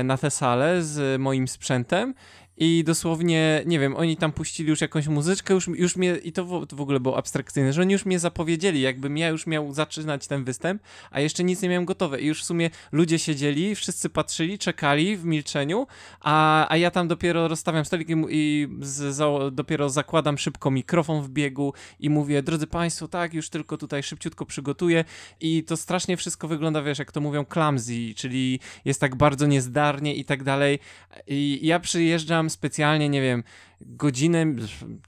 na 0.04 0.17
tę 0.17 0.32
salę 0.32 0.84
z 0.84 1.22
moim 1.22 1.48
sprzętem 1.48 2.13
i 2.63 2.84
dosłownie, 2.84 3.63
nie 3.65 3.80
wiem, 3.80 3.95
oni 3.95 4.17
tam 4.17 4.32
puścili 4.32 4.69
już 4.69 4.82
jakąś 4.82 5.08
muzyczkę, 5.08 5.54
już, 5.54 5.67
już 5.67 5.95
mnie, 5.95 6.15
i 6.15 6.32
to 6.32 6.45
w, 6.45 6.67
to 6.67 6.76
w 6.76 6.82
ogóle 6.82 6.99
było 6.99 7.17
abstrakcyjne, 7.17 7.73
że 7.73 7.82
oni 7.82 7.93
już 7.93 8.06
mnie 8.06 8.19
zapowiedzieli, 8.19 8.82
jakbym 8.82 9.17
ja 9.17 9.28
już 9.28 9.47
miał 9.47 9.73
zaczynać 9.73 10.28
ten 10.28 10.43
występ, 10.43 10.82
a 11.12 11.19
jeszcze 11.19 11.43
nic 11.43 11.62
nie 11.62 11.69
miałem 11.69 11.86
gotowe. 11.86 12.21
I 12.21 12.26
już 12.26 12.41
w 12.41 12.45
sumie 12.45 12.69
ludzie 12.91 13.19
siedzieli, 13.19 13.76
wszyscy 13.76 14.10
patrzyli, 14.10 14.58
czekali 14.58 15.17
w 15.17 15.26
milczeniu, 15.26 15.88
a, 16.19 16.67
a 16.69 16.78
ja 16.78 16.91
tam 16.91 17.08
dopiero 17.08 17.47
rozstawiam 17.47 17.86
stolik 17.86 18.10
i, 18.10 18.15
i 18.30 18.67
z, 18.82 19.15
za, 19.15 19.28
dopiero 19.52 19.89
zakładam 19.89 20.38
szybko 20.38 20.71
mikrofon 20.71 21.23
w 21.23 21.30
biegu 21.30 21.73
i 21.99 22.10
mówię, 22.10 22.43
drodzy 22.43 22.67
Państwo, 22.67 23.08
tak, 23.08 23.34
już 23.34 23.49
tylko 23.49 23.78
tutaj 23.78 24.04
szybciutko 24.04 24.45
przygotuję 24.45 25.06
i 25.41 25.63
to 25.63 25.78
strasznie 25.78 26.17
wszystko 26.17 26.47
wygląda, 26.47 26.82
wiesz, 26.82 26.99
jak 26.99 27.12
to 27.12 27.21
mówią, 27.21 27.45
clumsy, 27.45 28.13
czyli 28.15 28.60
jest 28.86 29.02
tak 29.02 29.15
bardzo 29.15 29.47
niezdarnie 29.47 30.15
i 30.15 30.26
tak 30.26 30.43
dalej. 30.43 30.80
I 31.28 31.60
ja 31.63 31.80
przyjeżdżam 31.80 32.49
specjalnie, 32.53 33.09
nie 33.09 33.21
wiem, 33.21 33.43
godzinę, 33.85 34.45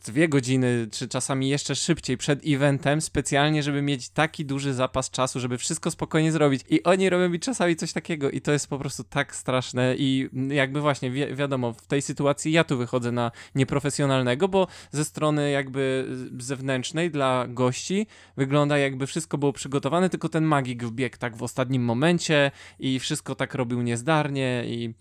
dwie 0.05 0.29
godziny, 0.29 0.87
czy 0.91 1.07
czasami 1.07 1.49
jeszcze 1.49 1.75
szybciej 1.75 2.17
przed 2.17 2.41
eventem, 2.47 3.01
specjalnie, 3.01 3.63
żeby 3.63 3.81
mieć 3.81 4.09
taki 4.09 4.45
duży 4.45 4.73
zapas 4.73 5.09
czasu, 5.09 5.39
żeby 5.39 5.57
wszystko 5.57 5.91
spokojnie 5.91 6.31
zrobić. 6.31 6.61
I 6.69 6.83
oni 6.83 7.09
robią 7.09 7.29
mi 7.29 7.39
czasami 7.39 7.75
coś 7.75 7.93
takiego 7.93 8.29
i 8.31 8.41
to 8.41 8.51
jest 8.51 8.67
po 8.67 8.79
prostu 8.79 9.03
tak 9.03 9.35
straszne 9.35 9.95
i 9.97 10.29
jakby 10.49 10.81
właśnie, 10.81 11.11
wi 11.11 11.35
wiadomo, 11.35 11.73
w 11.73 11.87
tej 11.87 12.01
sytuacji 12.01 12.51
ja 12.51 12.63
tu 12.63 12.77
wychodzę 12.77 13.11
na 13.11 13.31
nieprofesjonalnego, 13.55 14.47
bo 14.47 14.67
ze 14.91 15.05
strony 15.05 15.51
jakby 15.51 16.07
zewnętrznej 16.39 17.11
dla 17.11 17.45
gości 17.47 18.07
wygląda 18.37 18.77
jakby 18.77 19.07
wszystko 19.07 19.37
było 19.37 19.53
przygotowane, 19.53 20.09
tylko 20.09 20.29
ten 20.29 20.43
magik 20.43 20.83
wbiegł 20.83 21.17
tak 21.17 21.37
w 21.37 21.43
ostatnim 21.43 21.83
momencie 21.83 22.51
i 22.79 22.99
wszystko 22.99 23.35
tak 23.35 23.55
robił 23.55 23.81
niezdarnie 23.81 24.63
i 24.67 24.93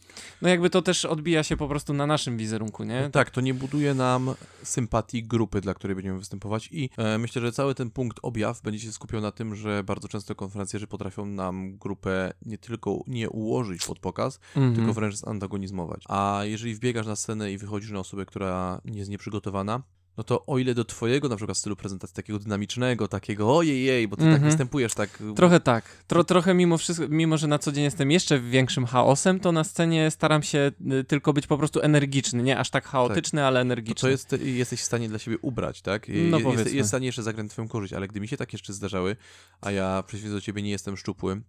no 0.42 0.48
jakby 0.48 0.70
to 0.70 0.82
też 0.82 1.04
odbija 1.04 1.42
się 1.42 1.56
po 1.56 1.68
prostu 1.68 1.94
na 1.94 2.06
naszym 2.06 2.23
wizerunku, 2.30 2.84
nie? 2.84 3.10
Tak, 3.12 3.30
to 3.30 3.40
nie 3.40 3.54
buduje 3.54 3.94
nam 3.94 4.34
sympatii 4.62 5.22
grupy, 5.24 5.60
dla 5.60 5.74
której 5.74 5.94
będziemy 5.94 6.18
występować 6.18 6.68
i 6.72 6.90
e, 6.96 7.18
myślę, 7.18 7.42
że 7.42 7.52
cały 7.52 7.74
ten 7.74 7.90
punkt 7.90 8.18
objaw 8.22 8.62
będzie 8.62 8.80
się 8.80 8.92
skupiał 8.92 9.20
na 9.20 9.32
tym, 9.32 9.54
że 9.56 9.84
bardzo 9.84 10.08
często 10.08 10.34
konferencjerzy 10.34 10.86
potrafią 10.86 11.26
nam 11.26 11.76
grupę 11.78 12.32
nie 12.46 12.58
tylko 12.58 12.98
nie 13.06 13.30
ułożyć 13.30 13.86
pod 13.86 13.98
pokaz, 13.98 14.40
Mhm. 14.56 14.74
tylko 14.74 14.92
wręcz 14.92 15.14
zantagonizmować. 15.14 16.04
A 16.08 16.40
jeżeli 16.44 16.74
wbiegasz 16.74 17.06
na 17.06 17.16
scenę 17.16 17.52
i 17.52 17.58
wychodzisz 17.58 17.90
na 17.90 17.98
osobę, 17.98 18.26
która 18.26 18.80
nie 18.84 18.98
jest 18.98 19.10
nieprzygotowana, 19.10 19.82
no 20.16 20.24
to 20.24 20.46
o 20.46 20.58
ile 20.58 20.74
do 20.74 20.84
twojego 20.84 21.28
na 21.28 21.36
przykład 21.36 21.58
stylu 21.58 21.76
prezentacji 21.76 22.16
takiego 22.16 22.38
dynamicznego, 22.38 23.08
takiego 23.08 23.56
ojej, 23.56 23.84
jej, 23.84 24.08
bo 24.08 24.16
ty 24.16 24.22
tak 24.22 24.32
Mhm. 24.32 24.50
występujesz 24.50 24.94
tak... 24.94 25.18
Trochę 25.36 25.60
tak. 25.60 25.84
Tro, 26.06 26.24
trochę 26.24 26.54
mimo 26.54 26.78
wszystko, 26.78 27.06
mimo 27.08 27.36
że 27.38 27.46
na 27.46 27.58
co 27.58 27.72
dzień 27.72 27.84
jestem 27.84 28.10
jeszcze 28.10 28.40
większym 28.40 28.86
chaosem, 28.86 29.40
to 29.40 29.52
na 29.52 29.64
scenie 29.64 30.10
staram 30.10 30.42
się 30.42 30.72
y, 30.92 31.04
tylko 31.04 31.32
być 31.32 31.46
po 31.46 31.58
prostu 31.58 31.80
energiczny, 31.80 32.42
nie 32.42 32.58
aż 32.58 32.70
tak 32.70 32.84
chaotyczny, 32.86 33.44
ale 33.44 33.56
To 33.58 33.60
energiczny. 33.60 33.94
co 34.00 34.08
jest, 34.08 34.32
jesteś 34.42 34.80
w 34.80 34.84
stanie 34.84 35.08
dla 35.08 35.18
siebie 35.18 35.38
ubrać, 35.38 35.82
tak? 35.82 36.06
No, 36.30 36.38
Je- 36.38 36.50
jest, 36.52 36.72
jest 36.74 36.86
w 36.86 36.90
stanie 36.90 37.06
jeszcze 37.06 37.22
zagrać 37.22 37.50
twoją 37.50 37.68
korzyść, 37.68 37.92
ale 37.92 38.08
gdy 38.08 38.20
mi 38.20 38.28
się 38.28 38.36
tak 38.36 38.52
jeszcze 38.52 38.72
zdarzały, 38.72 39.16
a 39.60 39.70
ja 39.70 40.02
przeciwnie 40.06 40.30
do 40.32 40.40
ciebie 40.40 40.62
nie 40.62 40.70
jestem 40.70 40.96
szczupły 40.96 41.40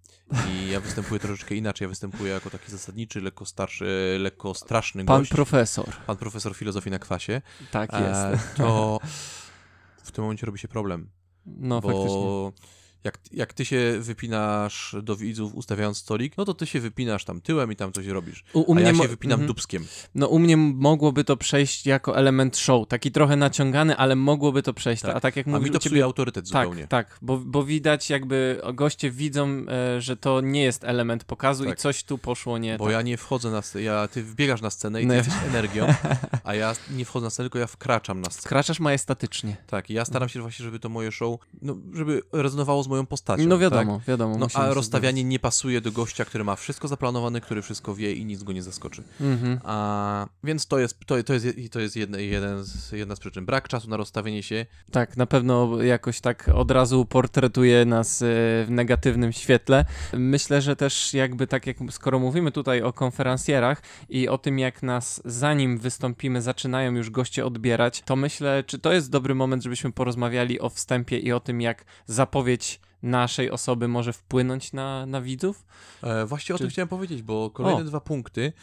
i 0.50 0.70
ja 0.72 0.80
występuję 0.80 1.20
troszeczkę 1.20 1.56
inaczej, 1.56 1.86
ja 1.86 1.90
występuję 1.90 2.34
jako 2.34 2.50
taki 2.50 2.72
zasadniczy, 2.72 3.22
lekko 3.22 3.46
starszy, 3.46 4.18
lekko 4.20 4.54
straszny 4.54 5.06
Pan 5.06 5.20
gość, 5.22 5.32
profesor. 5.32 5.86
pan 6.08 6.18
profesor 6.18 6.56
filozofii 6.56 6.90
na 6.90 7.00
kwasie, 7.00 7.42
Tak 7.72 7.90
jest. 7.94 8.55
To 8.58 9.00
w 10.04 10.12
tym 10.12 10.24
momencie 10.24 10.46
robi 10.46 10.60
się 10.60 10.68
problem, 10.68 11.10
No 11.46 11.82
faktycznie. 11.82 12.52
Jak, 13.06 13.20
jak 13.32 13.54
ty 13.54 13.66
się 13.66 13.98
wypinasz 14.00 14.96
do 15.04 15.16
widzów 15.16 15.56
ustawiając 15.56 15.98
stolik, 15.98 16.38
no 16.38 16.46
to 16.46 16.54
ty 16.54 16.66
się 16.66 16.80
wypinasz 16.80 17.26
tam 17.26 17.42
tyłem 17.42 17.72
i 17.72 17.76
tam 17.76 17.92
coś 17.94 18.08
robisz. 18.08 18.44
U, 18.54 18.60
u 18.60 18.72
A 18.72 18.76
mnie 18.76 18.84
ja 18.84 18.96
się 18.96 19.08
wypinam 19.08 19.34
mhm. 19.34 19.48
dubskiem. 19.48 19.86
No 20.16 20.28
u 20.28 20.40
mnie 20.40 20.58
mogłoby 20.58 21.24
to 21.24 21.38
przejść 21.38 21.86
jako 21.86 22.18
element 22.18 22.58
show, 22.58 22.88
taki 22.88 23.12
trochę 23.12 23.36
naciągany, 23.36 23.98
ale 23.98 24.16
mogłoby 24.16 24.64
to 24.64 24.74
przejść, 24.74 25.02
Tak. 25.02 25.16
a 25.16 25.20
tak 25.20 25.36
jak 25.36 25.48
A 25.48 25.50
mówisz 25.50 25.70
mi 25.70 25.74
to 25.74 25.80
ciebie... 25.80 26.04
autorytet 26.04 26.50
Tak, 26.52 26.66
zupełnie. 26.66 26.88
tak, 26.88 27.18
bo, 27.22 27.38
bo 27.38 27.64
widać 27.64 28.10
jakby 28.10 28.62
goście 28.74 29.12
widzą, 29.12 29.66
e, 29.70 30.02
że 30.02 30.18
to 30.18 30.42
nie 30.42 30.64
jest 30.64 30.84
element 30.84 31.24
pokazu 31.24 31.66
i 31.66 31.68
Tak. 31.68 31.80
coś 31.80 32.04
tu 32.04 32.18
poszło 32.18 32.58
nie 32.58 32.78
Bo 32.78 32.86
tak. 32.86 32.94
ja 32.94 33.02
nie 33.02 33.18
wchodzę 33.18 33.52
na 33.52 33.62
scenę, 33.62 33.84
ja, 33.84 34.08
ty 34.08 34.24
wbiegasz 34.24 34.62
na 34.62 34.70
scenę 34.70 35.02
i 35.02 35.06
No 35.06 35.12
ty 35.14 35.18
jesteś 35.18 35.36
energią, 35.48 35.88
a 36.44 36.56
ja 36.56 36.76
nie 36.92 37.06
wchodzę 37.06 37.24
na 37.24 37.30
scenę, 37.30 37.46
tylko 37.46 37.60
ja 37.60 37.68
wkraczam 37.68 38.22
na 38.22 38.30
scenę. 38.30 38.42
Skraczasz 38.42 38.80
majestatycznie. 38.80 39.58
Tak, 39.68 39.90
i 39.90 39.94
ja 39.94 40.06
staram 40.06 40.30
się 40.30 40.42
właśnie, 40.42 40.66
żeby 40.66 40.80
to 40.80 40.90
moje 40.90 41.12
show, 41.12 41.40
no, 41.62 41.78
żeby 41.94 42.22
rezonowało 42.34 42.84
z 42.84 42.88
moją 42.88 42.95
postacią. 43.04 43.44
No 43.44 43.56
tak? 43.56 43.62
wiadomo, 43.62 44.02
wiadomo. 44.08 44.38
No, 44.38 44.48
a 44.54 44.74
rozstawianie 44.74 45.24
nie 45.24 45.40
pasuje 45.40 45.82
do 45.82 45.92
gościa, 45.92 46.26
który 46.26 46.44
ma 46.44 46.56
wszystko 46.56 46.88
zaplanowane, 46.88 47.42
który 47.42 47.62
wszystko 47.62 47.96
wie 47.96 48.14
i 48.14 48.26
nic 48.26 48.44
go 48.44 48.54
nie 48.54 48.64
zaskoczy. 48.64 49.04
Mhm. 49.22 49.60
A, 49.64 50.28
więc 50.44 50.68
to 50.68 50.80
jest, 50.80 51.00
to, 51.06 51.24
to 51.24 51.34
jest, 51.34 51.48
to 51.72 51.80
jest 51.80 51.96
jedna, 51.96 52.20
jeden 52.20 52.64
z, 52.64 52.92
jedna 52.92 53.16
z 53.16 53.20
przyczyn. 53.20 53.46
Brak 53.46 53.68
czasu 53.68 53.90
na 53.90 53.98
rozstawienie 53.98 54.44
się. 54.44 54.66
Tak, 54.92 55.18
na 55.18 55.26
pewno 55.26 55.82
jakoś 55.84 56.22
tak 56.22 56.50
od 56.54 56.72
razu 56.72 57.06
portretuje 57.06 57.86
nas 57.86 58.22
e, 58.22 58.26
w 58.26 58.68
negatywnym 58.70 59.34
świetle. 59.34 59.86
Myślę, 60.14 60.62
że 60.62 60.76
też 60.76 61.14
jakby 61.14 61.48
tak 61.48 61.68
jak 61.68 61.78
skoro 61.90 62.20
mówimy 62.20 62.52
tutaj 62.52 62.82
o 62.82 62.94
konferencjerach 62.94 63.82
i 64.10 64.28
o 64.28 64.38
tym 64.38 64.60
jak 64.60 64.84
nas 64.84 65.22
zanim 65.26 65.78
wystąpimy 65.78 66.42
zaczynają 66.42 66.92
już 66.92 67.10
goście 67.10 67.46
odbierać, 67.46 68.02
to 68.06 68.16
myślę, 68.16 68.64
czy 68.68 68.80
to 68.80 68.94
jest 68.94 69.12
dobry 69.12 69.36
moment, 69.36 69.64
żebyśmy 69.64 69.92
porozmawiali 69.92 70.60
o 70.60 70.70
wstępie 70.70 71.20
i 71.20 71.32
o 71.32 71.40
tym 71.40 71.62
jak 71.62 71.86
zapowiedź 72.06 72.80
naszej 73.06 73.52
osoby 73.52 73.88
może 73.88 74.14
wpłynąć 74.14 74.74
na, 74.74 75.06
na 75.06 75.22
widzów? 75.22 75.66
E, 76.04 76.26
właśnie 76.26 76.56
o 76.56 76.58
Czy- 76.58 76.64
tym 76.64 76.72
chciałem 76.72 76.88
powiedzieć, 76.90 77.22
bo 77.22 77.50
kolejne 77.50 77.82
O. 77.82 77.86
dwa 77.86 78.00
punkty, 78.02 78.54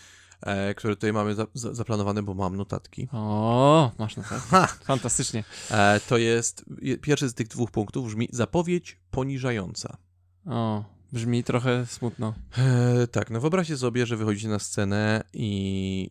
e, 0.41 0.75
które 0.75 0.97
tutaj 0.97 1.13
mamy 1.13 1.35
za, 1.35 1.47
za, 1.55 1.75
zaplanowane, 1.75 2.23
bo 2.23 2.35
mam 2.35 2.57
notatki, 2.57 3.09
O, 3.13 3.91
masz 3.99 4.15
Ha! 4.51 4.67
Fantastycznie. 4.67 5.45
e, 5.71 6.01
to 6.09 6.19
jest, 6.19 6.65
je- 6.83 6.99
pierwszy 6.99 7.29
z 7.29 7.35
tych 7.35 7.49
dwóch 7.49 7.71
punktów 7.71 8.07
brzmi 8.07 8.29
zapowiedź 8.33 8.99
poniżająca. 9.11 9.97
O, 10.47 10.85
brzmi 11.13 11.45
trochę 11.45 11.87
smutno. 11.87 12.35
E, 12.59 13.07
tak, 13.07 13.31
no 13.31 13.41
wyobraźcie 13.41 13.77
sobie, 13.77 14.07
że 14.07 14.17
wychodzicie 14.17 14.49
na 14.49 14.59
scenę 14.59 15.25
i 15.33 16.11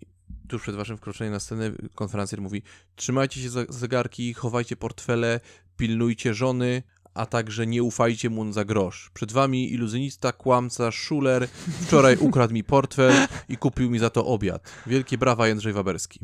tuż 0.49 0.61
przed 0.61 0.75
waszym 0.75 0.97
wkroczeniem 0.97 1.33
na 1.33 1.39
scenę 1.39 1.71
konferencjer 1.95 2.41
mówi 2.41 2.61
trzymajcie 2.95 3.41
się 3.41 3.49
za 3.49 3.61
zegarki, 3.69 4.33
chowajcie 4.33 4.75
portfele, 4.75 5.39
pilnujcie 5.77 6.33
żony, 6.33 6.83
a 7.13 7.25
także 7.25 7.67
nie 7.67 7.83
ufajcie 7.83 8.29
mu 8.29 8.53
za 8.53 8.65
grosz. 8.65 9.11
Przed 9.13 9.31
wami 9.31 9.73
iluzjonista, 9.73 10.31
kłamca, 10.31 10.91
szuler, 10.91 11.47
wczoraj 11.81 12.17
ukradł 12.17 12.53
mi 12.53 12.63
portfel 12.63 13.27
i 13.49 13.57
kupił 13.57 13.89
mi 13.89 13.99
za 13.99 14.09
to 14.09 14.25
obiad. 14.25 14.71
Wielkie 14.87 15.17
brawa 15.17 15.47
Jędrzej 15.47 15.73
Waberski. 15.73 16.19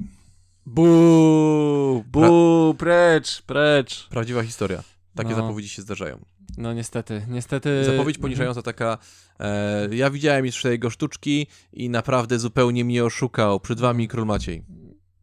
Bu, 0.66 2.04
bu, 2.12 2.76
precz, 2.78 3.42
precz. 3.42 4.08
Prawdziwa 4.10 4.44
historia. 4.44 4.84
Takie 5.16 5.30
No. 5.30 5.36
zapowiedzi 5.36 5.70
się 5.70 5.82
zdarzają. 5.82 6.20
No 6.58 6.74
niestety, 6.74 7.26
niestety. 7.30 7.86
Zapowiedź 7.86 8.18
poniżająca 8.18 8.62
taka, 8.62 8.98
e, 9.40 9.96
ja 9.96 10.10
widziałem 10.10 10.46
jeszcze 10.46 10.70
jego 10.72 10.90
sztuczki 10.90 11.48
i 11.74 11.90
naprawdę 11.90 12.40
zupełnie 12.40 12.86
mnie 12.86 13.06
oszukał. 13.06 13.60
Przed 13.60 13.80
wami 13.80 14.08
król 14.08 14.26
Maciej. 14.26 14.64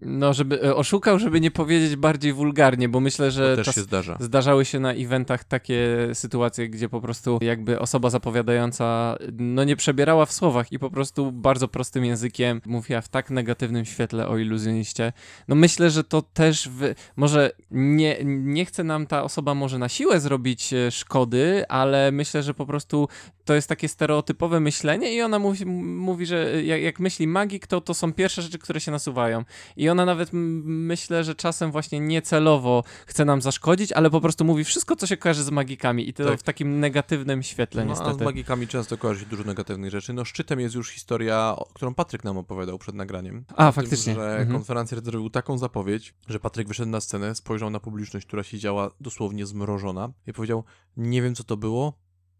No, 0.04 0.32
żeby 0.32 0.62
e, 0.62 0.74
oszukał, 0.76 1.18
żeby 1.18 1.40
nie 1.40 1.50
powiedzieć 1.50 1.96
bardziej 1.96 2.32
wulgarnie, 2.32 2.88
bo 2.88 3.00
myślę, 3.00 3.26
To 3.26 3.30
że 3.30 3.56
też 3.56 3.66
czas, 3.66 3.74
się 3.74 3.80
zdarza. 3.80 4.16
zdarzały 4.20 4.64
się 4.64 4.80
na 4.80 4.92
eventach 4.92 5.44
takie 5.44 6.08
sytuacje, 6.14 6.68
gdzie 6.68 6.88
po 6.88 7.00
prostu 7.00 7.38
jakby 7.42 7.80
osoba 7.80 8.10
zapowiadająca 8.10 9.16
no 9.38 9.64
nie 9.64 9.76
przebierała 9.76 10.26
w 10.26 10.32
słowach 10.32 10.72
i 10.72 10.78
po 10.78 10.90
prostu 10.90 11.32
bardzo 11.32 11.68
prostym 11.68 12.04
językiem 12.04 12.60
mówiła 12.66 13.00
w 13.00 13.08
tak 13.08 13.30
negatywnym 13.30 13.84
świetle 13.84 14.28
o 14.28 14.38
iluzjoniście. 14.38 15.12
No 15.48 15.54
myślę, 15.54 15.90
że 15.90 16.04
to 16.04 16.22
też 16.22 16.68
w, 16.68 16.94
może 17.16 17.50
nie, 17.70 18.16
nie 18.24 18.64
chce 18.64 18.84
nam 18.84 19.06
ta 19.06 19.22
osoba 19.22 19.54
może 19.54 19.78
na 19.78 19.88
siłę 19.88 20.20
zrobić 20.20 20.72
e, 20.72 20.90
szkody, 20.90 21.64
ale 21.68 22.12
myślę, 22.12 22.42
że 22.42 22.54
po 22.54 22.66
prostu 22.66 23.08
to 23.44 23.54
jest 23.54 23.68
takie 23.68 23.88
stereotypowe 23.88 24.60
myślenie 24.60 25.14
i 25.14 25.22
ona 25.22 25.38
mówi, 25.38 25.66
mówi 25.66 26.26
że 26.26 26.54
e, 26.54 26.62
jak, 26.62 26.82
jak 26.82 27.00
myśli 27.00 27.26
magik, 27.26 27.66
to 27.66 27.80
to 27.80 27.94
są 27.94 28.12
pierwsze 28.12 28.42
rzeczy, 28.42 28.58
które 28.58 28.80
się 28.80 28.90
nasuwają. 28.90 29.44
I 29.76 29.88
ona 29.88 29.93
nawet 29.94 30.34
m- 30.34 30.62
myślę, 30.86 31.24
że 31.24 31.34
czasem 31.34 31.72
właśnie 31.72 32.00
niecelowo 32.00 32.84
chce 33.06 33.24
nam 33.24 33.42
zaszkodzić, 33.42 33.92
ale 33.92 34.10
po 34.10 34.20
prostu 34.20 34.44
mówi 34.44 34.64
wszystko, 34.64 34.96
co 34.96 35.06
się 35.06 35.16
kojarzy 35.16 35.42
z 35.44 35.50
magikami 35.50 36.08
i 36.08 36.12
to 36.14 36.24
Tak. 36.24 36.40
w 36.40 36.42
takim 36.42 36.80
negatywnym 36.80 37.42
świetle 37.42 37.84
No, 37.84 37.92
a 37.92 37.96
z 37.96 38.00
niestety. 38.00 38.24
magikami 38.24 38.68
często 38.68 38.98
kojarzy 38.98 39.20
się 39.20 39.26
dużo 39.26 39.44
negatywnych 39.44 39.90
rzeczy. 39.90 40.12
No 40.12 40.24
szczytem 40.24 40.60
jest 40.60 40.74
już 40.74 40.90
historia, 40.90 41.56
którą 41.74 41.94
Patryk 41.94 42.24
nam 42.24 42.38
opowiadał 42.38 42.78
przed 42.78 42.94
nagraniem. 42.94 43.44
A, 43.56 43.72
faktycznie. 43.72 44.14
Tym, 44.14 44.22
że 44.22 44.30
Mhm. 44.30 44.52
konferencjer 44.52 45.04
zrobił 45.04 45.30
taką 45.30 45.58
zapowiedź, 45.58 46.14
że 46.28 46.40
Patryk 46.40 46.68
wyszedł 46.68 46.90
na 46.90 47.00
scenę, 47.00 47.34
spojrzał 47.34 47.70
na 47.70 47.80
publiczność, 47.80 48.26
która 48.26 48.42
siedziała 48.42 48.90
dosłownie 49.00 49.46
zmrożona 49.46 50.12
i 50.26 50.32
powiedział, 50.32 50.64
nie 50.96 51.22
wiem 51.22 51.34
co 51.34 51.44
to 51.44 51.56
było, 51.56 51.92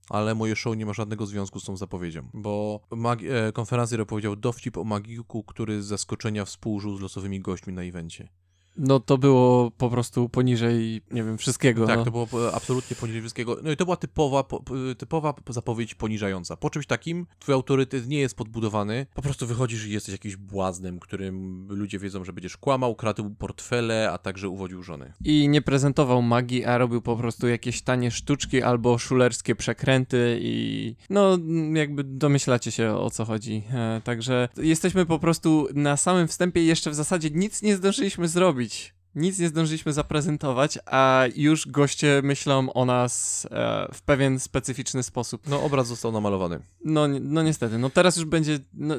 ale 0.08 0.34
moje 0.34 0.56
show 0.56 0.76
nie 0.76 0.86
ma 0.86 0.92
żadnego 0.92 1.26
związku 1.26 1.60
z 1.60 1.64
tą 1.64 1.76
zapowiedzią, 1.76 2.28
bo 2.34 2.80
magi- 2.90 3.30
e, 3.30 3.52
konferencjer 3.52 4.00
opowiedział 4.00 4.36
dowcip 4.36 4.76
o 4.76 4.84
magiku, 4.84 5.44
który 5.44 5.82
z 5.82 5.86
zaskoczenia 5.86 6.44
współżył 6.44 6.96
z 6.96 7.00
losowymi 7.00 7.40
gośćmi 7.40 7.72
na 7.72 7.82
evencie. 7.82 8.28
No 8.76 9.00
to 9.00 9.18
było 9.18 9.70
po 9.70 9.90
prostu 9.90 10.28
poniżej, 10.28 11.02
nie 11.10 11.24
wiem, 11.24 11.38
wszystkiego. 11.38 11.86
Tak, 11.86 11.98
no. 11.98 12.04
to 12.04 12.10
było 12.10 12.54
absolutnie 12.54 12.96
poniżej 12.96 13.20
wszystkiego. 13.22 13.56
No 13.62 13.70
i 13.70 13.76
to 13.76 13.84
była 13.84 13.96
typowa, 13.96 14.44
po, 14.44 14.60
po- 14.60 14.74
typowa 14.98 15.34
zapowiedź 15.48 15.94
poniżająca. 15.94 16.56
Po 16.56 16.70
czymś 16.70 16.86
takim 16.86 17.26
twój 17.38 17.54
autorytet 17.54 18.08
nie 18.08 18.18
jest 18.18 18.36
podbudowany. 18.36 19.06
Po 19.14 19.22
prostu 19.22 19.46
wychodzisz 19.46 19.86
i 19.86 19.90
jesteś 19.90 20.12
jakimś 20.12 20.36
błaznem, 20.36 20.98
którym 20.98 21.66
ludzie 21.70 21.98
wiedzą, 21.98 22.24
że 22.24 22.32
będziesz 22.32 22.56
kłamał, 22.56 22.94
kradł 22.94 23.30
portfele, 23.30 24.10
a 24.12 24.18
także 24.18 24.48
uwodził 24.48 24.82
żony. 24.82 25.12
I 25.24 25.48
nie 25.48 25.62
prezentował 25.62 26.22
magii, 26.22 26.64
a 26.64 26.78
robił 26.78 27.02
po 27.02 27.16
prostu 27.16 27.48
jakieś 27.48 27.82
tanie 27.82 28.10
sztuczki 28.10 28.62
albo 28.62 28.98
szulerskie 28.98 29.54
przekręty 29.54 30.38
i 30.42 30.96
no 31.10 31.38
jakby 31.74 32.04
domyślacie 32.04 32.70
się 32.70 32.92
o 32.92 33.10
co 33.10 33.24
chodzi. 33.24 33.62
E, 33.72 34.00
także 34.04 34.48
jesteśmy 34.56 35.06
po 35.06 35.18
prostu 35.18 35.68
na 35.74 35.96
samym 35.96 36.28
wstępie 36.28 36.62
i 36.62 36.66
jeszcze 36.66 36.90
w 36.90 36.94
zasadzie 36.94 37.30
nic 37.30 37.62
nie 37.62 37.76
zdążyliśmy 37.76 38.28
zrobić. 38.28 38.63
ведь 38.64 38.94
Nic 39.14 39.38
nie 39.38 39.48
zdążyliśmy 39.48 39.92
zaprezentować, 39.92 40.78
a 40.86 41.24
już 41.36 41.68
goście 41.68 42.20
myślą 42.24 42.72
o 42.72 42.84
nas 42.84 43.46
e, 43.50 43.88
w 43.94 44.02
pewien 44.02 44.40
specyficzny 44.40 45.02
sposób. 45.02 45.48
No, 45.48 45.62
obraz 45.62 45.86
został 45.86 46.12
namalowany. 46.12 46.60
No, 46.84 47.08
no 47.08 47.42
niestety, 47.42 47.78
no 47.78 47.90
teraz 47.90 48.16
już 48.16 48.24
będzie, 48.24 48.58
no, 48.74 48.94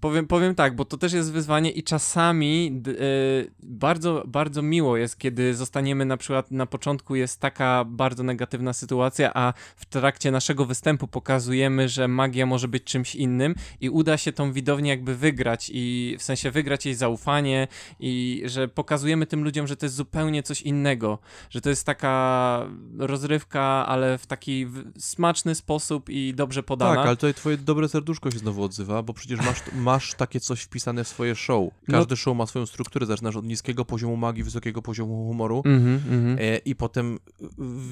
powiem, 0.00 0.26
powiem 0.26 0.54
tak, 0.54 0.76
bo 0.76 0.84
to 0.84 0.96
też 0.96 1.12
jest 1.12 1.32
wyzwanie 1.32 1.70
i 1.70 1.82
czasami 1.82 2.82
y, 2.88 3.50
bardzo, 3.62 4.24
bardzo 4.26 4.62
miło 4.62 4.96
jest, 4.96 5.18
kiedy 5.18 5.54
zostaniemy 5.54 6.04
na 6.04 6.16
przykład, 6.16 6.50
na 6.50 6.66
początku 6.66 7.14
jest 7.14 7.40
taka 7.40 7.84
bardzo 7.84 8.22
negatywna 8.22 8.72
sytuacja, 8.72 9.30
a 9.34 9.52
w 9.76 9.86
trakcie 9.86 10.30
naszego 10.30 10.64
występu 10.64 11.08
pokazujemy, 11.08 11.88
że 11.88 12.08
magia 12.08 12.46
może 12.46 12.68
być 12.68 12.84
czymś 12.84 13.14
innym 13.14 13.54
i 13.80 13.90
uda 13.90 14.16
się 14.16 14.32
tą 14.32 14.52
widownię 14.52 14.90
jakby 14.90 15.16
wygrać 15.16 15.70
i 15.74 16.16
w 16.18 16.22
sensie 16.22 16.50
wygrać 16.50 16.86
jej 16.86 16.94
zaufanie 16.94 17.68
i 18.00 18.42
że 18.44 18.68
pokazujemy 18.68 19.26
tym 19.26 19.44
ludziom, 19.44 19.59
że 19.66 19.76
to 19.76 19.86
jest 19.86 19.96
zupełnie 19.96 20.42
coś 20.42 20.62
innego, 20.62 21.18
że 21.50 21.60
to 21.60 21.70
jest 21.70 21.86
taka 21.86 22.66
rozrywka, 22.98 23.62
ale 23.86 24.18
w 24.18 24.26
taki 24.26 24.66
smaczny 24.98 25.54
sposób 25.54 26.08
i 26.10 26.34
dobrze 26.34 26.62
podana. 26.62 26.94
Tak, 26.94 27.06
ale 27.06 27.16
tutaj 27.16 27.34
twoje 27.34 27.56
dobre 27.56 27.88
serduszko 27.88 28.30
się 28.30 28.38
znowu 28.38 28.62
odzywa, 28.64 29.02
bo 29.02 29.14
przecież 29.14 29.38
masz, 29.40 29.62
masz 29.90 30.14
takie 30.14 30.40
coś 30.40 30.60
wpisane 30.62 31.04
w 31.04 31.08
swoje 31.08 31.34
show. 31.34 31.70
No- 31.88 31.98
Każdy 31.98 32.16
show 32.16 32.36
ma 32.36 32.46
swoją 32.46 32.66
strukturę, 32.66 33.06
zaczynasz 33.06 33.36
od 33.36 33.44
niskiego 33.44 33.84
poziomu 33.84 34.16
magii, 34.16 34.42
wysokiego 34.44 34.82
poziomu 34.82 35.26
humoru 35.26 35.62
Mhm, 35.66 35.94
mhm. 35.94 36.38
e, 36.40 36.56
i 36.56 36.74
potem 36.74 37.18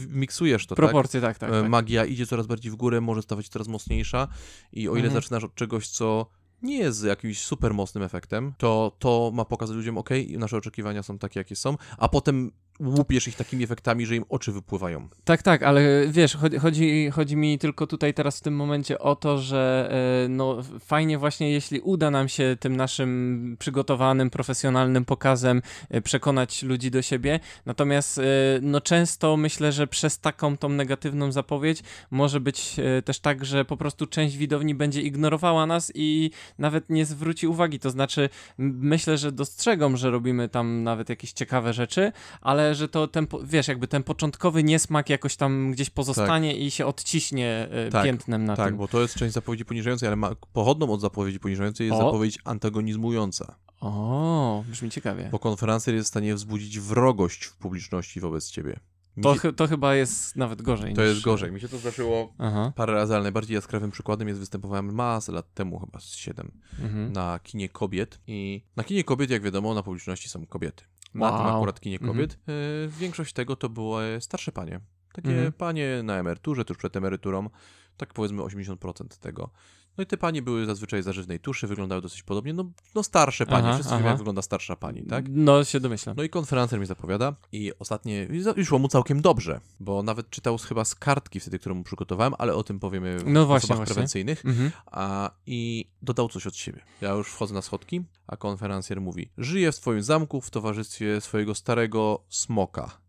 miksujesz 0.09 0.67
to, 0.67 0.75
tak? 0.75 0.77
Proporcje, 0.77 1.21
tak, 1.21 1.39
tak. 1.39 1.51
E, 1.51 1.61
tak. 1.61 1.71
Magia 1.71 2.05
idzie 2.05 2.27
coraz 2.27 2.47
bardziej 2.47 2.73
w 2.73 2.77
górę, 2.77 3.01
może 3.01 3.23
stawać 3.23 3.49
coraz 3.49 3.69
mocniejsza 3.69 4.29
i 4.73 4.89
o 4.89 4.93
ile 4.93 5.05
Mhm. 5.07 5.23
zaczynasz 5.23 5.45
od 5.45 5.55
czegoś, 5.55 5.89
co 5.89 6.27
nie 6.63 6.79
jest 6.79 7.05
jakimś 7.05 7.41
super 7.41 7.75
mocnym 7.75 8.05
efektem, 8.05 8.55
to 8.59 8.93
to 8.99 9.31
ma 9.35 9.45
pokazać 9.45 9.77
ludziom, 9.77 9.99
ok, 9.99 10.11
nasze 10.39 10.57
oczekiwania 10.57 11.03
są 11.03 11.19
takie, 11.19 11.41
jakie 11.41 11.57
są, 11.57 11.77
a 11.99 12.09
potem 12.09 12.53
łupiesz 12.81 13.29
ich 13.29 13.37
takimi 13.37 13.65
efektami, 13.65 14.07
że 14.07 14.17
im 14.17 14.25
oczy 14.29 14.53
wypływają. 14.53 15.09
Tak, 15.25 15.43
tak, 15.43 15.63
ale 15.63 16.09
wiesz, 16.09 16.37
chodzi, 16.61 17.11
chodzi, 17.11 17.37
mi 17.37 17.59
tylko 17.59 17.87
tutaj 17.87 18.15
teraz 18.15 18.39
w 18.39 18.43
tym 18.43 18.57
momencie 18.57 18.99
o 18.99 19.17
to, 19.17 19.39
że 19.39 19.91
e, 20.25 20.29
no 20.29 20.63
fajnie 20.81 21.19
właśnie 21.19 21.53
jeśli 21.53 21.81
uda 21.81 22.11
nam 22.11 22.29
się 22.29 22.57
tym 22.61 22.77
naszym 22.77 23.57
przygotowanym, 23.59 24.31
profesjonalnym 24.31 25.05
pokazem 25.05 25.63
e, 25.91 26.01
przekonać 26.01 26.63
ludzi 26.63 26.91
do 26.91 27.03
siebie, 27.03 27.41
natomiast 27.67 28.19
e, 28.19 28.23
no 28.63 28.81
często 28.81 29.37
myślę, 29.37 29.73
że 29.73 29.87
przez 29.87 30.19
taką 30.19 30.57
tą 30.57 30.69
negatywną 30.69 31.33
zapowiedź 31.33 31.83
może 32.11 32.41
być 32.41 32.77
też 33.05 33.21
tak, 33.21 33.45
że 33.45 33.65
po 33.65 33.77
prostu 33.77 34.07
część 34.07 34.37
widowni 34.37 34.75
będzie 34.75 35.03
ignorowała 35.03 35.67
nas 35.67 35.93
i 35.95 36.31
nawet 36.59 36.91
nie 36.91 37.07
zwróci 37.07 37.47
uwagi, 37.47 37.79
to 37.79 37.91
znaczy 37.91 38.29
myślę, 38.59 39.19
że 39.19 39.33
dostrzegą, 39.33 39.97
że 39.97 40.11
robimy 40.11 40.49
tam 40.49 40.83
nawet 40.83 41.09
jakieś 41.09 41.33
ciekawe 41.33 41.73
rzeczy, 41.73 42.13
ale 42.41 42.68
że, 42.75 42.79
że 42.79 42.89
to 42.89 43.09
ten, 43.09 43.27
wiesz, 43.45 43.69
jakby 43.69 43.89
ten 43.89 44.03
początkowy 44.03 44.65
niesmak 44.65 45.11
jakoś 45.11 45.37
tam 45.37 45.73
gdzieś 45.73 45.91
pozostanie 45.91 46.57
i 46.57 46.71
się 46.71 46.87
odciśnie 46.87 47.69
e, 47.71 47.91
Tak, 47.91 48.05
piętnem 48.05 48.45
na 48.45 48.57
Tak, 48.57 48.69
tym. 48.69 48.77
bo 48.77 48.89
to 48.89 49.01
jest 49.03 49.15
część 49.15 49.35
zapowiedzi 49.35 49.65
poniżającej, 49.65 50.07
ale 50.07 50.17
ma, 50.17 50.31
pochodną 50.53 50.91
od 50.93 51.01
zapowiedzi 51.01 51.41
poniżającej 51.41 51.87
jest 51.87 52.01
O. 52.01 52.05
zapowiedź 52.05 52.39
antagonizmująca. 52.45 53.55
O, 53.81 54.65
brzmi 54.69 54.91
ciekawie. 54.91 55.29
Bo 55.33 55.39
konferencer 55.39 55.95
jest 55.95 56.07
w 56.07 56.09
stanie 56.09 56.35
wzbudzić 56.35 56.79
wrogość 56.81 57.45
w 57.45 57.57
publiczności 57.57 58.21
wobec 58.21 58.51
ciebie. 58.51 58.81
To, 59.23 59.39
się, 59.39 59.53
to 59.53 59.67
chyba 59.67 59.95
jest 59.95 60.37
nawet 60.37 60.63
gorzej. 60.63 60.95
to 60.95 61.01
niż... 61.03 61.11
jest 61.11 61.21
gorzej. 61.23 61.53
Mi 61.53 61.61
się 61.61 61.69
to 61.69 61.79
zdarzyło 61.79 62.33
Aha. 62.39 62.73
parę 62.77 62.93
razy, 62.93 63.15
ale 63.15 63.23
najbardziej 63.23 63.55
jaskrawym 63.55 63.91
przykładem 63.91 64.29
jest 64.29 64.41
występowałem 64.41 64.95
masę 64.95 65.33
lat 65.33 65.55
temu, 65.55 65.79
chyba 65.79 66.01
z 66.01 66.15
7, 66.17 66.53
Mhm. 66.83 67.13
na 67.13 67.39
kinie 67.43 67.69
kobiet. 67.69 68.21
I 68.27 68.63
na 68.77 68.85
kinie 68.85 69.05
kobiet, 69.05 69.31
jak 69.31 69.43
wiadomo, 69.43 69.75
na 69.75 69.83
publiczności 69.83 70.29
są 70.29 70.47
kobiety. 70.47 70.85
Na 71.15 71.29
tym 71.39 71.47
Wow. 71.47 71.57
akurat 71.57 71.81
kinie 71.81 71.97
Mhm. 71.97 72.13
kobiet 72.13 72.33
y, 72.49 72.89
większość 72.89 73.33
tego 73.33 73.57
to 73.57 73.69
były 73.69 74.17
starsze 74.21 74.53
panie. 74.53 74.81
Takie 75.13 75.31
Mhm. 75.31 75.53
panie 75.53 76.01
na 76.05 76.15
emeryturze, 76.17 76.65
tuż 76.65 76.77
przed 76.77 76.97
emeryturą. 76.97 77.51
Tak 77.97 78.13
powiedzmy 78.15 78.43
80% 78.43 79.19
tego. 79.19 79.51
No 79.99 80.03
i 80.03 80.07
te 80.07 80.17
panie 80.17 80.43
były 80.43 80.67
zazwyczaj 80.67 81.03
zażywnej 81.03 81.41
tuszy, 81.41 81.67
wyglądały 81.67 82.03
dosyć 82.03 82.23
podobnie. 82.23 82.53
No, 82.53 82.65
no 82.95 83.03
starsze 83.03 83.47
panie, 83.47 83.69
Aha, 83.69 83.75
wszyscy 83.75 83.89
aha. 83.91 83.99
wiemy 83.99 84.09
jak 84.09 84.19
wygląda 84.19 84.43
starsza 84.43 84.77
pani, 84.77 85.03
tak? 85.03 85.25
No 85.29 85.65
się 85.65 85.81
domyślam. 85.81 86.17
No 86.17 86.23
i 86.23 86.29
konferencer 86.29 86.81
mi 86.81 86.87
zapowiada 86.87 87.35
i 87.53 87.73
ostatnie, 87.79 88.29
i 88.57 88.65
szło 88.65 88.79
mu 88.79 88.89
całkiem 88.89 89.23
dobrze, 89.23 89.61
bo 89.81 90.03
nawet 90.03 90.31
czytał 90.31 90.59
chyba 90.59 90.85
z 90.85 90.95
kartki 90.95 91.41
wtedy, 91.41 91.59
którą 91.59 91.75
mu 91.75 91.85
przygotowałem, 91.85 92.35
ale 92.39 92.55
o 92.55 92.63
tym 92.63 92.81
powiemy 92.81 93.19
w 93.19 93.27
No 93.27 93.47
właśnie, 93.47 93.67
osobach 93.67 93.77
właśnie. 93.79 93.95
prewencyjnych. 93.95 94.45
Mhm. 94.47 94.71
A, 94.87 95.31
I 95.47 95.91
dodał 96.03 96.29
coś 96.29 96.47
od 96.47 96.57
siebie. 96.57 96.81
Ja 97.01 97.11
już 97.11 97.29
wchodzę 97.29 97.55
na 97.55 97.63
schodki, 97.63 98.05
a 98.27 98.37
konferencjer 98.37 99.01
mówi: 99.01 99.31
Żyję 99.39 99.73
w 99.73 99.77
twoim 99.77 100.03
zamku 100.03 100.41
w 100.41 100.51
towarzystwie 100.51 101.21
swojego 101.21 101.55
starego 101.55 102.25
smoka. 102.29 103.01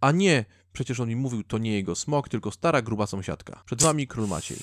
A 0.00 0.12
nie, 0.12 0.44
przecież 0.72 1.00
on 1.00 1.08
mi 1.08 1.16
mówił, 1.16 1.42
to 1.44 1.58
nie 1.58 1.72
jego 1.74 1.94
smok, 1.94 2.28
tylko 2.28 2.50
stara, 2.50 2.82
gruba 2.82 3.06
sąsiadka. 3.06 3.62
Przed 3.66 3.82
wami 3.82 4.06
król 4.06 4.28
Maciej. 4.28 4.58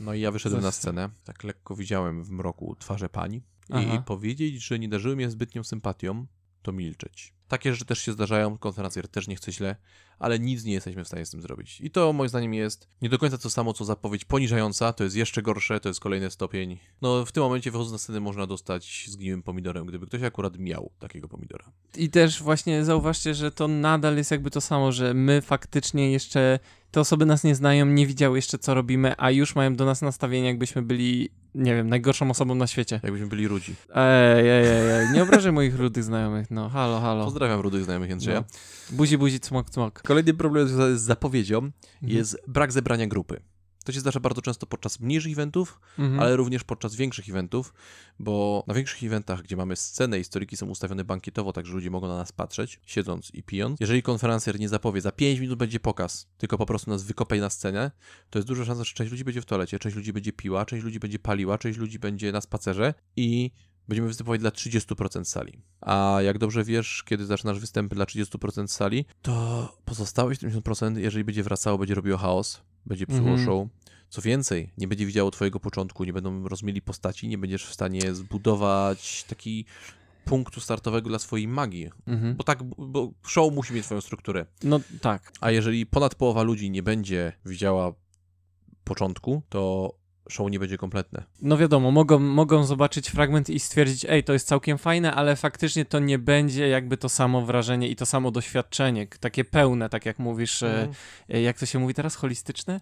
No 0.00 0.14
i 0.14 0.20
ja 0.20 0.30
wyszedłem 0.30 0.62
na 0.62 0.70
scenę, 0.70 1.08
tak 1.24 1.44
lekko 1.44 1.76
widziałem 1.76 2.24
w 2.24 2.30
mroku 2.30 2.76
twarze 2.76 3.08
pani 3.08 3.42
Aha. 3.70 3.94
i 3.94 4.02
powiedzieć, 4.02 4.66
że 4.66 4.78
nie 4.78 4.88
darzyły 4.88 5.16
mnie 5.16 5.30
zbytnią 5.30 5.64
sympatią, 5.64 6.26
to 6.62 6.72
milczeć. 6.72 7.34
Takie 7.50 7.72
rzeczy 7.72 7.84
też 7.84 7.98
się 7.98 8.12
zdarzają, 8.12 8.58
konferencjer 8.58 9.08
też 9.08 9.28
nie 9.28 9.36
chce 9.36 9.52
źle, 9.52 9.76
ale 10.18 10.38
nic 10.38 10.64
nie 10.64 10.72
jesteśmy 10.72 11.04
w 11.04 11.08
stanie 11.08 11.26
z 11.26 11.30
tym 11.30 11.42
zrobić. 11.42 11.80
I 11.80 11.90
to 11.90 12.12
moim 12.12 12.28
zdaniem 12.28 12.54
jest 12.54 12.88
nie 13.02 13.08
do 13.08 13.18
końca 13.18 13.38
to 13.38 13.50
samo, 13.50 13.72
co 13.72 13.84
zapowiedź 13.84 14.24
poniżająca, 14.24 14.92
to 14.92 15.04
jest 15.04 15.16
jeszcze 15.16 15.42
gorsze, 15.42 15.80
to 15.80 15.88
jest 15.88 16.00
kolejny 16.00 16.30
stopień. 16.30 16.78
No 17.02 17.24
w 17.24 17.32
tym 17.32 17.42
momencie 17.42 17.70
wychodząc 17.70 17.92
na 17.92 17.98
scenę 17.98 18.20
można 18.20 18.46
dostać 18.46 19.04
zgniłym 19.08 19.42
pomidorem, 19.42 19.86
gdyby 19.86 20.06
ktoś 20.06 20.22
akurat 20.22 20.58
miał 20.58 20.90
takiego 20.98 21.28
pomidora. 21.28 21.64
I 21.96 22.10
też 22.10 22.42
właśnie 22.42 22.84
zauważcie, 22.84 23.34
że 23.34 23.50
to 23.50 23.68
nadal 23.68 24.16
jest 24.16 24.30
jakby 24.30 24.50
to 24.50 24.60
samo, 24.60 24.92
że 24.92 25.14
my 25.14 25.42
faktycznie 25.42 26.12
jeszcze, 26.12 26.58
te 26.90 27.00
osoby 27.00 27.26
nas 27.26 27.44
nie 27.44 27.54
znają, 27.54 27.86
nie 27.86 28.06
widziały 28.06 28.38
jeszcze 28.38 28.58
co 28.58 28.74
robimy, 28.74 29.14
a 29.18 29.30
już 29.30 29.54
mają 29.54 29.76
do 29.76 29.84
nas 29.84 30.02
nastawienie, 30.02 30.48
jakbyśmy 30.48 30.82
byli, 30.82 31.30
nie 31.54 31.74
wiem, 31.74 31.88
najgorszą 31.88 32.30
osobą 32.30 32.54
na 32.54 32.66
świecie. 32.66 33.00
Jakbyśmy 33.02 33.26
byli 33.26 33.48
rudzi. 33.48 33.74
Ej, 33.94 34.48
ej, 34.48 34.66
ej, 34.66 34.90
ej. 34.90 35.06
nie 35.14 35.22
obrażaj 35.22 35.52
moich 35.52 35.76
rudych 35.76 36.04
znajomych, 36.04 36.50
no, 36.50 36.68
halo, 36.68 37.00
halo. 37.00 37.24
Pozdrawiam 37.24 37.60
rudych 37.60 37.84
znajomych 37.84 38.10
Jędrzeja. 38.10 38.40
No. 38.40 38.96
Buzi, 38.96 39.18
buzi, 39.18 39.40
cmok, 39.40 39.70
cmok. 39.70 40.02
Kolejny 40.02 40.34
problem 40.34 40.68
z 40.68 41.00
zapowiedzią 41.00 41.58
Mhm. 41.58 41.72
jest 42.02 42.36
brak 42.48 42.72
zebrania 42.72 43.06
grupy. 43.06 43.40
To 43.84 43.92
się 43.92 44.00
zdarza 44.00 44.20
bardzo 44.20 44.42
często 44.42 44.66
podczas 44.66 45.00
mniejszych 45.00 45.32
eventów, 45.32 45.80
Mhm. 45.98 46.20
ale 46.20 46.36
również 46.36 46.64
podczas 46.64 46.94
większych 46.94 47.28
eventów, 47.28 47.74
bo 48.18 48.64
na 48.66 48.74
większych 48.74 49.04
eventach, 49.04 49.42
gdzie 49.42 49.56
mamy 49.56 49.76
scenę 49.76 50.18
i 50.20 50.24
stoliki 50.24 50.56
są 50.56 50.66
ustawione 50.66 51.04
bankietowo, 51.04 51.52
tak 51.52 51.66
że 51.66 51.72
ludzie 51.72 51.90
mogą 51.90 52.08
na 52.08 52.16
nas 52.16 52.32
patrzeć, 52.32 52.80
siedząc 52.86 53.30
i 53.34 53.42
pijąc. 53.42 53.80
Jeżeli 53.80 54.02
konferencer 54.02 54.60
nie 54.60 54.68
zapowie, 54.68 55.00
za 55.00 55.12
5 55.12 55.40
minut 55.40 55.58
będzie 55.58 55.80
pokaz, 55.80 56.28
tylko 56.38 56.58
po 56.58 56.66
prostu 56.66 56.90
nas 56.90 57.02
wykopaj 57.04 57.40
na 57.40 57.50
scenę, 57.50 57.90
to 58.30 58.38
jest 58.38 58.48
duża 58.48 58.64
szansa, 58.64 58.84
że 58.84 58.92
część 58.94 59.10
ludzi 59.10 59.24
będzie 59.24 59.40
w 59.40 59.44
toalecie, 59.46 59.78
część 59.78 59.96
ludzi 59.96 60.12
będzie 60.12 60.32
piła, 60.32 60.66
część 60.66 60.84
ludzi 60.84 61.00
będzie 61.00 61.18
paliła, 61.18 61.58
część 61.58 61.78
ludzi 61.78 61.98
będzie 61.98 62.32
na 62.32 62.40
spacerze 62.40 62.94
i 63.16 63.50
będziemy 63.88 64.08
występować 64.08 64.40
dla 64.40 64.50
30% 64.50 65.24
sali. 65.24 65.62
A 65.80 66.18
jak 66.24 66.38
dobrze 66.38 66.64
wiesz, 66.64 67.02
kiedy 67.06 67.26
zaczynasz 67.26 67.58
występy 67.58 67.94
dla 67.94 68.04
30% 68.04 68.66
sali, 68.68 69.04
to 69.22 69.76
pozostałe 69.84 70.34
70%, 70.34 70.96
jeżeli 70.96 71.24
będzie 71.24 71.42
wracało, 71.42 71.78
będzie 71.78 71.94
robiło 71.94 72.18
chaos, 72.18 72.62
będzie 72.86 73.04
Mhm. 73.08 73.44
show. 73.44 73.68
Co 74.08 74.22
więcej, 74.22 74.70
nie 74.78 74.88
będzie 74.88 75.06
widziało 75.06 75.30
twojego 75.30 75.60
początku, 75.60 76.04
nie 76.04 76.12
będą 76.12 76.48
rozumieli 76.48 76.82
postaci, 76.82 77.28
nie 77.28 77.38
będziesz 77.38 77.66
w 77.66 77.72
stanie 77.74 78.14
zbudować 78.14 79.24
taki 79.24 79.64
punktu 80.24 80.60
startowego 80.60 81.08
dla 81.08 81.18
swojej 81.18 81.48
magii. 81.48 81.90
Mhm. 82.06 82.36
Bo 82.36 82.44
tak, 82.44 82.62
bo 82.62 83.12
show 83.26 83.54
musi 83.54 83.74
mieć 83.74 83.84
swoją 83.84 84.00
strukturę. 84.00 84.46
No 84.62 84.80
tak. 85.00 85.32
A 85.40 85.50
jeżeli 85.50 85.86
ponad 85.86 86.14
połowa 86.14 86.42
ludzi 86.42 86.70
nie 86.70 86.82
będzie 86.82 87.32
widziała 87.46 87.92
początku, 88.84 89.42
to 89.48 89.92
show 90.28 90.50
nie 90.50 90.58
będzie 90.58 90.78
kompletne. 90.78 91.22
No 91.42 91.56
wiadomo, 91.56 91.90
mogą, 91.90 92.18
mogą 92.18 92.64
zobaczyć 92.64 93.08
fragment 93.08 93.50
i 93.50 93.60
stwierdzić, 93.60 94.06
ej, 94.08 94.24
to 94.24 94.32
jest 94.32 94.48
całkiem 94.48 94.78
fajne, 94.78 95.14
ale 95.14 95.36
faktycznie 95.36 95.84
to 95.84 95.98
nie 95.98 96.18
będzie 96.18 96.68
jakby 96.68 96.96
to 96.96 97.08
samo 97.08 97.42
wrażenie 97.42 97.88
i 97.88 97.96
to 97.96 98.06
samo 98.06 98.30
doświadczenie, 98.30 99.06
takie 99.20 99.44
pełne, 99.44 99.88
tak 99.88 100.06
jak 100.06 100.18
mówisz, 100.18 100.62
e, 100.62 100.88
jak 101.28 101.58
to 101.58 101.66
się 101.66 101.78
mówi 101.78 101.94
teraz, 101.94 102.14
holistyczne? 102.16 102.80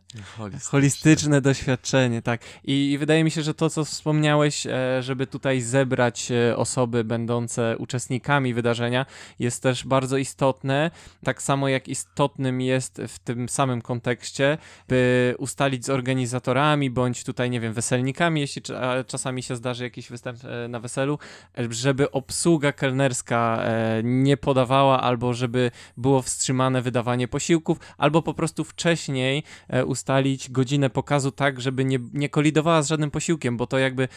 Holistyczne 0.65 1.41
doświadczenie, 1.41 2.23
tak. 2.23 2.41
I, 2.65 2.97
wydaje 3.01 3.25
mi 3.25 3.31
się, 3.31 3.43
że 3.43 3.55
to, 3.55 3.71
co 3.71 3.85
wspomniałeś, 3.85 4.67
e, 4.67 5.03
żeby 5.03 5.27
tutaj 5.27 5.61
zebrać 5.61 6.29
osoby 6.57 7.05
będące 7.05 7.77
uczestnikami 7.79 8.55
wydarzenia, 8.55 9.07
jest 9.39 9.63
też 9.63 9.85
bardzo 9.85 10.17
istotne. 10.17 10.91
Tak 11.25 11.43
samo 11.43 11.69
jak 11.69 11.89
istotnym 11.89 12.61
jest 12.61 13.03
w 13.09 13.19
tym 13.19 13.49
samym 13.49 13.83
kontekście, 13.83 14.59
by 14.89 15.35
ustalić 15.39 15.87
z 15.87 15.91
organizatorami, 15.91 16.91
bądź 16.91 17.25
tutaj, 17.29 17.51
nie 17.51 17.61
wiem, 17.61 17.73
weselnikami, 17.73 18.41
jeśli 18.41 18.63
czasami 19.07 19.43
się 19.43 19.57
zdarzy 19.57 19.85
jakiś 19.85 20.11
występ 20.11 20.39
e, 20.45 20.69
na 20.69 20.81
weselu, 20.81 21.19
e, 21.59 21.73
żeby 21.73 22.11
obsługa 22.11 22.73
kelnerska 22.73 23.59
e, 23.63 24.01
nie 24.05 24.37
podawała, 24.37 25.01
albo 25.01 25.35
żeby 25.35 25.71
było 25.97 26.23
wstrzymane 26.23 26.83
wydawanie 26.83 27.29
posiłków, 27.29 27.79
albo 27.99 28.23
po 28.23 28.35
prostu 28.35 28.65
wcześniej 28.65 29.43
ustalić 29.87 30.51
godzinę 30.51 30.91
pokazu 30.91 31.31
tak, 31.31 31.61
żeby 31.61 31.85
nie, 31.85 31.99
nie 32.13 32.29
kolidowała 32.29 32.83
z 32.83 32.89
żadnym 32.89 33.11
posiłkiem, 33.11 33.57
bo 33.57 33.67
to 33.67 33.79
jakby, 33.79 34.09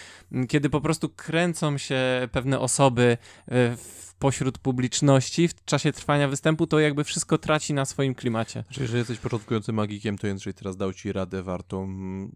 kiedy 0.48 0.70
po 0.70 0.82
prostu 0.82 1.10
kręcą 1.10 1.78
się 1.78 2.28
pewne 2.32 2.60
osoby 2.60 3.18
w 3.48 4.02
pośród 4.22 4.58
publiczności 4.58 5.48
w 5.48 5.66
czasie 5.66 5.92
trwania 5.92 6.28
występu, 6.28 6.68
to 6.68 6.80
jakby 6.80 7.04
wszystko 7.04 7.38
traci 7.38 7.74
na 7.74 7.86
swoim 7.86 8.16
klimacie. 8.16 8.64
Znaczy, 8.64 8.82
jeżeli 8.82 9.00
jesteś 9.00 9.20
początkującym 9.20 9.76
magikiem, 9.76 10.18
to 10.18 10.28
Jędrzej 10.28 10.54
teraz 10.54 10.78
dał 10.78 10.94
ci 10.94 11.12
radę 11.12 11.44
wartą 11.44 11.88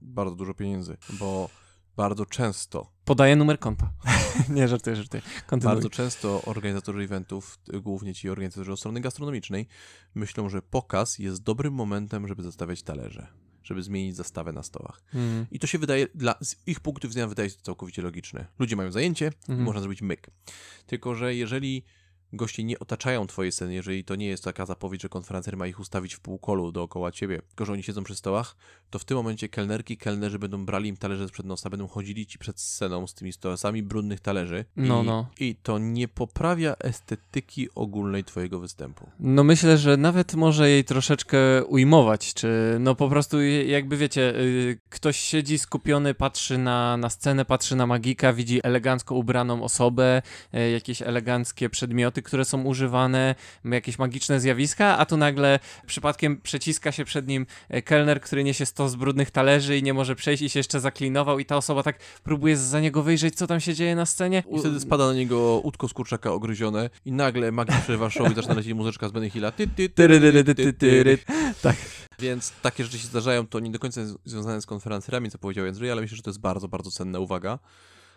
bardzo 0.01 0.35
dużo 0.35 0.53
pieniędzy, 0.53 0.64
bo 1.19 1.49
bardzo 1.97 2.25
często, 2.25 2.91
Podaję 3.05 3.35
numer 3.35 3.59
konta. 3.59 3.93
nie, 4.49 4.67
żartuję, 4.67 4.95
żartuję. 4.95 5.23
Kontynuuj. 5.47 5.75
bardzo 5.75 5.89
często 5.89 6.41
organizatorzy 6.41 6.99
eventów, 6.99 7.59
y, 7.73 7.81
głównie 7.81 8.13
ci 8.13 8.29
organizatorzy 8.29 8.71
od 8.73 8.79
strony 8.79 9.01
gastronomicznej, 9.01 9.67
myślą, 10.15 10.49
że 10.49 10.61
pokaz 10.61 11.19
jest 11.19 11.43
dobrym 11.43 11.73
momentem, 11.73 12.27
żeby 12.27 12.43
zostawiać 12.43 12.83
talerze, 12.83 13.27
żeby 13.63 13.83
zmienić 13.83 14.15
zastawę 14.15 14.51
na 14.53 14.63
stołach. 14.63 15.01
Mhm. 15.13 15.45
I 15.51 15.59
to 15.59 15.67
się 15.67 15.77
wydaje, 15.79 16.07
dla 16.15 16.35
z 16.41 16.55
ich 16.67 16.79
punktu 16.79 17.07
widzenia 17.07 17.27
wydaje 17.27 17.49
się 17.49 17.57
całkowicie 17.61 18.01
logiczne. 18.01 18.47
Ludzie 18.59 18.75
mają 18.75 18.91
zajęcie 18.91 19.25
i 19.25 19.51
Mhm. 19.51 19.63
można 19.65 19.81
zrobić 19.81 20.01
myk. 20.01 20.29
Tylko, 20.85 21.15
że 21.15 21.35
jeżeli 21.35 21.83
goście 22.33 22.63
nie 22.63 22.79
otaczają 22.79 23.27
twojej 23.27 23.51
sceny, 23.51 23.73
jeżeli 23.73 24.03
to 24.03 24.15
nie 24.15 24.27
jest 24.27 24.43
taka 24.43 24.65
zapowiedź, 24.65 25.01
że 25.01 25.09
konferencer 25.09 25.57
ma 25.57 25.67
ich 25.67 25.79
ustawić 25.79 26.13
w 26.15 26.19
półkolu 26.19 26.71
dookoła 26.71 27.11
ciebie, 27.11 27.41
tylko 27.47 27.65
że 27.65 27.73
oni 27.73 27.83
siedzą 27.83 28.03
przy 28.03 28.15
stołach, 28.15 28.55
to 28.89 28.99
w 28.99 29.05
tym 29.05 29.17
momencie 29.17 29.49
kelnerki, 29.49 29.97
kelnerzy 29.97 30.39
będą 30.39 30.65
brali 30.65 30.89
im 30.89 30.97
talerze 30.97 31.27
przed 31.27 31.45
nosa, 31.45 31.69
będą 31.69 31.87
chodzili 31.87 32.25
ci 32.25 32.39
przed 32.39 32.59
sceną 32.59 33.07
z 33.07 33.13
tymi 33.13 33.33
stosami 33.33 33.83
brudnych 33.83 34.19
talerzy. 34.19 34.65
No, 34.75 35.03
I, 35.03 35.05
no. 35.05 35.27
I 35.39 35.55
to 35.63 35.79
nie 35.79 36.07
poprawia 36.07 36.75
estetyki 36.79 37.67
ogólnej 37.75 38.23
twojego 38.23 38.59
występu. 38.59 39.09
No 39.19 39.43
myślę, 39.43 39.77
że 39.77 39.97
nawet 39.97 40.35
może 40.35 40.69
jej 40.69 40.83
troszeczkę 40.83 41.65
ujmować, 41.65 42.33
czy 42.33 42.77
no 42.79 42.95
po 42.95 43.09
prostu 43.09 43.41
jakby 43.41 43.97
wiecie, 43.97 44.35
y, 44.39 44.79
ktoś 44.89 45.17
siedzi 45.17 45.59
skupiony, 45.59 46.13
patrzy 46.13 46.57
na, 46.57 46.97
na 46.97 47.09
scenę, 47.09 47.45
patrzy 47.45 47.75
na 47.75 47.87
magika, 47.87 48.33
widzi 48.33 48.59
elegancko 48.63 49.15
ubraną 49.15 49.63
osobę, 49.63 50.21
y, 50.53 50.71
jakieś 50.71 51.01
eleganckie 51.01 51.69
przedmioty, 51.69 52.21
które 52.25 52.45
są 52.45 52.63
używane, 52.63 53.35
jakieś 53.65 53.99
magiczne 53.99 54.39
zjawiska, 54.39 54.97
a 54.97 55.05
tu 55.05 55.17
nagle 55.17 55.59
przypadkiem 55.85 56.41
przeciska 56.41 56.91
się 56.91 57.05
przed 57.05 57.27
nim 57.27 57.45
y, 57.73 57.81
kelner, 57.81 58.21
który 58.21 58.43
niesie 58.43 58.65
stos 58.65 58.95
brudnych 58.95 59.31
talerzy 59.31 59.77
i 59.77 59.83
nie 59.83 59.93
może 59.93 60.15
przejść 60.15 60.43
i 60.43 60.49
się 60.49 60.59
jeszcze 60.59 60.79
zaklinował 60.79 61.39
i 61.39 61.45
ta 61.45 61.57
osoba 61.57 61.83
tak 61.83 61.99
próbuje 62.23 62.57
za 62.57 62.79
niego 62.79 63.03
wyjrzeć, 63.03 63.35
co 63.35 63.47
tam 63.47 63.59
się 63.59 63.73
dzieje 63.73 63.95
na 63.95 64.05
scenie. 64.05 64.43
I 64.51 64.59
wtedy 64.59 64.79
spada 64.79 65.07
na 65.07 65.13
niego 65.13 65.61
łódko 65.63 65.87
z 65.87 65.93
kurczaka 65.93 66.31
ogryzione 66.31 66.89
i 67.05 67.11
nagle 67.11 67.51
magik 67.51 67.81
przerywa 67.81 68.09
show 68.09 68.31
i 68.31 68.35
zaczyna 68.35 68.53
lecieć 68.53 68.73
muzyczka 68.73 69.09
z 69.09 69.11
Benny 69.11 69.29
Hilla. 69.29 69.51
Tak. 71.61 71.75
Więc 72.19 72.53
takie 72.61 72.83
rzeczy 72.83 72.99
się 72.99 73.07
zdarzają, 73.07 73.47
to 73.47 73.59
nie 73.59 73.71
do 73.71 73.79
końca 73.79 74.01
związane 74.25 74.61
z 74.61 74.65
konferencjerami, 74.65 75.31
co 75.31 75.37
powiedział 75.37 75.65
Jędrzej, 75.65 75.91
ale 75.91 76.01
myślę, 76.01 76.17
że 76.17 76.23
to 76.23 76.29
jest 76.29 76.39
bardzo, 76.39 76.67
bardzo 76.67 76.91
cenna 76.91 77.19
uwaga. 77.19 77.59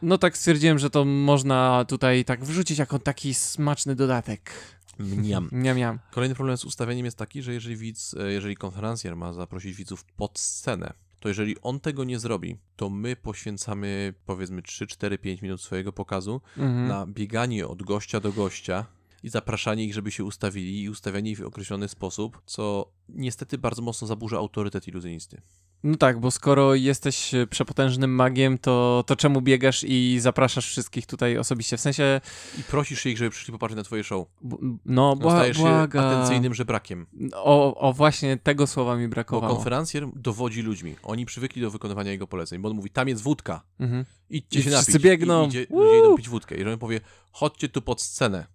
No 0.02 0.18
tak 0.18 0.36
stwierdziłem, 0.38 0.78
że 0.78 0.90
to 0.90 1.04
można 1.04 1.84
tutaj 1.88 2.24
tak 2.24 2.44
wrzucić 2.44 2.78
jako 2.78 2.98
taki 2.98 3.34
smaczny 3.34 3.94
dodatek. 3.96 4.50
Mniam. 4.98 5.48
Miam, 5.64 5.76
miam. 5.76 5.98
Kolejny 6.10 6.34
problem 6.34 6.56
z 6.56 6.64
ustawieniem 6.64 7.04
jest 7.04 7.16
taki, 7.18 7.42
że 7.42 7.52
jeżeli 7.52 7.76
widz, 7.76 8.14
e, 8.14 8.32
jeżeli 8.32 8.56
konferencjer 8.56 9.16
ma 9.16 9.32
zaprosić 9.32 9.76
widzów 9.76 10.04
pod 10.04 10.38
scenę, 10.38 10.92
to 11.20 11.28
jeżeli 11.28 11.60
on 11.62 11.80
tego 11.80 12.04
nie 12.04 12.18
zrobi, 12.18 12.56
to 12.76 12.90
my 12.90 13.16
poświęcamy 13.16 14.14
powiedzmy 14.26 14.62
3, 14.62 14.86
4, 14.86 15.18
5 15.18 15.42
minut 15.42 15.60
swojego 15.60 15.92
pokazu 15.92 16.40
Mhm. 16.56 16.88
na 16.88 17.06
bieganie 17.06 17.66
od 17.66 17.82
gościa 17.82 18.20
do 18.20 18.32
gościa 18.32 18.86
i 19.22 19.28
zapraszanie 19.28 19.84
ich, 19.84 19.94
żeby 19.94 20.10
się 20.10 20.24
ustawili 20.24 20.82
i 20.82 20.88
ustawianie 20.90 21.30
ich 21.30 21.38
w 21.38 21.46
określony 21.46 21.88
sposób, 21.88 22.42
co 22.46 22.92
niestety 23.08 23.58
bardzo 23.58 23.82
mocno 23.82 24.06
zaburza 24.06 24.36
autorytet 24.38 24.88
iluzjonisty. 24.88 25.40
No 25.84 25.96
tak, 25.96 26.20
bo 26.20 26.30
skoro 26.30 26.74
jesteś 26.74 27.34
e, 27.34 27.46
przepotężnym 27.46 28.14
magiem, 28.14 28.58
to, 28.58 29.04
to 29.06 29.16
czemu 29.16 29.40
biegasz 29.40 29.84
i 29.88 30.18
zapraszasz 30.20 30.66
wszystkich 30.66 31.06
tutaj 31.06 31.38
osobiście? 31.38 31.76
W 31.76 31.80
sensie, 31.80 32.20
I 32.58 32.62
prosisz 32.62 33.06
ich, 33.06 33.18
żeby 33.18 33.30
przyszli 33.30 33.52
popatrzeć 33.52 33.76
na 33.76 33.82
twoje 33.82 34.04
show. 34.04 34.26
b- 34.42 34.56
no 34.86 35.16
bła, 35.16 35.32
Stajesz 35.32 35.56
się 35.56 35.62
błaga. 35.62 36.02
atencyjnym 36.06 36.54
żebrakiem. 36.54 37.06
O, 37.34 37.74
o 37.88 37.92
właśnie 37.92 38.36
tego 38.36 38.66
słowa 38.66 38.96
mi 38.96 39.06
Bo 39.06 39.10
brakowało. 39.10 39.54
konferencjer 39.54 40.06
dowodzi 40.16 40.62
ludźmi. 40.62 40.96
Oni 41.02 41.26
przywykli 41.26 41.62
do 41.62 41.70
wykonywania 41.70 42.10
jego 42.10 42.26
poleceń, 42.26 42.58
bo 42.60 42.68
on 42.68 42.76
mówi, 42.76 42.90
tam 42.90 43.08
jest 43.08 43.22
wódka, 43.22 43.62
Mhm. 43.80 44.04
idźcie 44.30 44.60
I 44.60 44.62
się 44.62 44.70
wszyscy 44.70 44.92
napić. 44.92 45.04
biegną. 45.04 45.44
I 45.44 45.48
idzie, 45.48 45.66
ludzie 45.70 45.98
idą 45.98 46.16
pić 46.16 46.28
wódkę. 46.28 46.54
Jeżeli 46.54 46.72
on 46.72 46.78
powie, 46.78 47.00
chodźcie 47.32 47.68
tu 47.68 47.82
pod 47.82 48.02
scenę, 48.02 48.46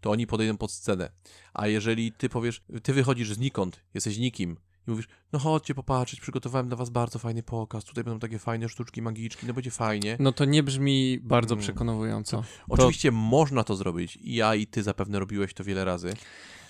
to 0.00 0.10
oni 0.10 0.26
podejdą 0.26 0.56
pod 0.56 0.72
scenę. 0.72 1.10
A 1.54 1.66
jeżeli 1.66 2.12
ty 2.12 2.28
powiesz, 2.28 2.62
ty 2.82 2.92
wychodzisz 2.92 3.32
znikąd, 3.34 3.80
jesteś 3.94 4.18
nikim 4.18 4.56
i 4.88 4.90
mówisz, 4.90 5.08
no 5.32 5.38
chodźcie 5.38 5.74
popatrzeć, 5.74 6.20
przygotowałem 6.20 6.68
dla 6.68 6.76
was 6.76 6.90
bardzo 6.90 7.18
fajny 7.18 7.42
pokaz, 7.42 7.84
tutaj 7.84 8.04
będą 8.04 8.20
takie 8.20 8.38
fajne 8.38 8.68
sztuczki 8.68 9.02
magiczki, 9.02 9.46
no 9.46 9.54
będzie 9.54 9.70
fajnie. 9.70 10.16
No 10.20 10.32
to 10.32 10.44
nie 10.44 10.62
brzmi 10.62 11.18
bardzo 11.22 11.54
Mm. 11.54 11.62
przekonująco. 11.62 12.44
Oczywiście 12.68 13.10
można 13.12 13.64
to 13.64 13.76
zrobić. 13.76 14.16
I 14.16 14.34
ja 14.34 14.54
i 14.54 14.66
ty 14.66 14.82
zapewne 14.82 15.18
robiłeś 15.18 15.54
to 15.54 15.64
wiele 15.64 15.84
razy. 15.84 16.14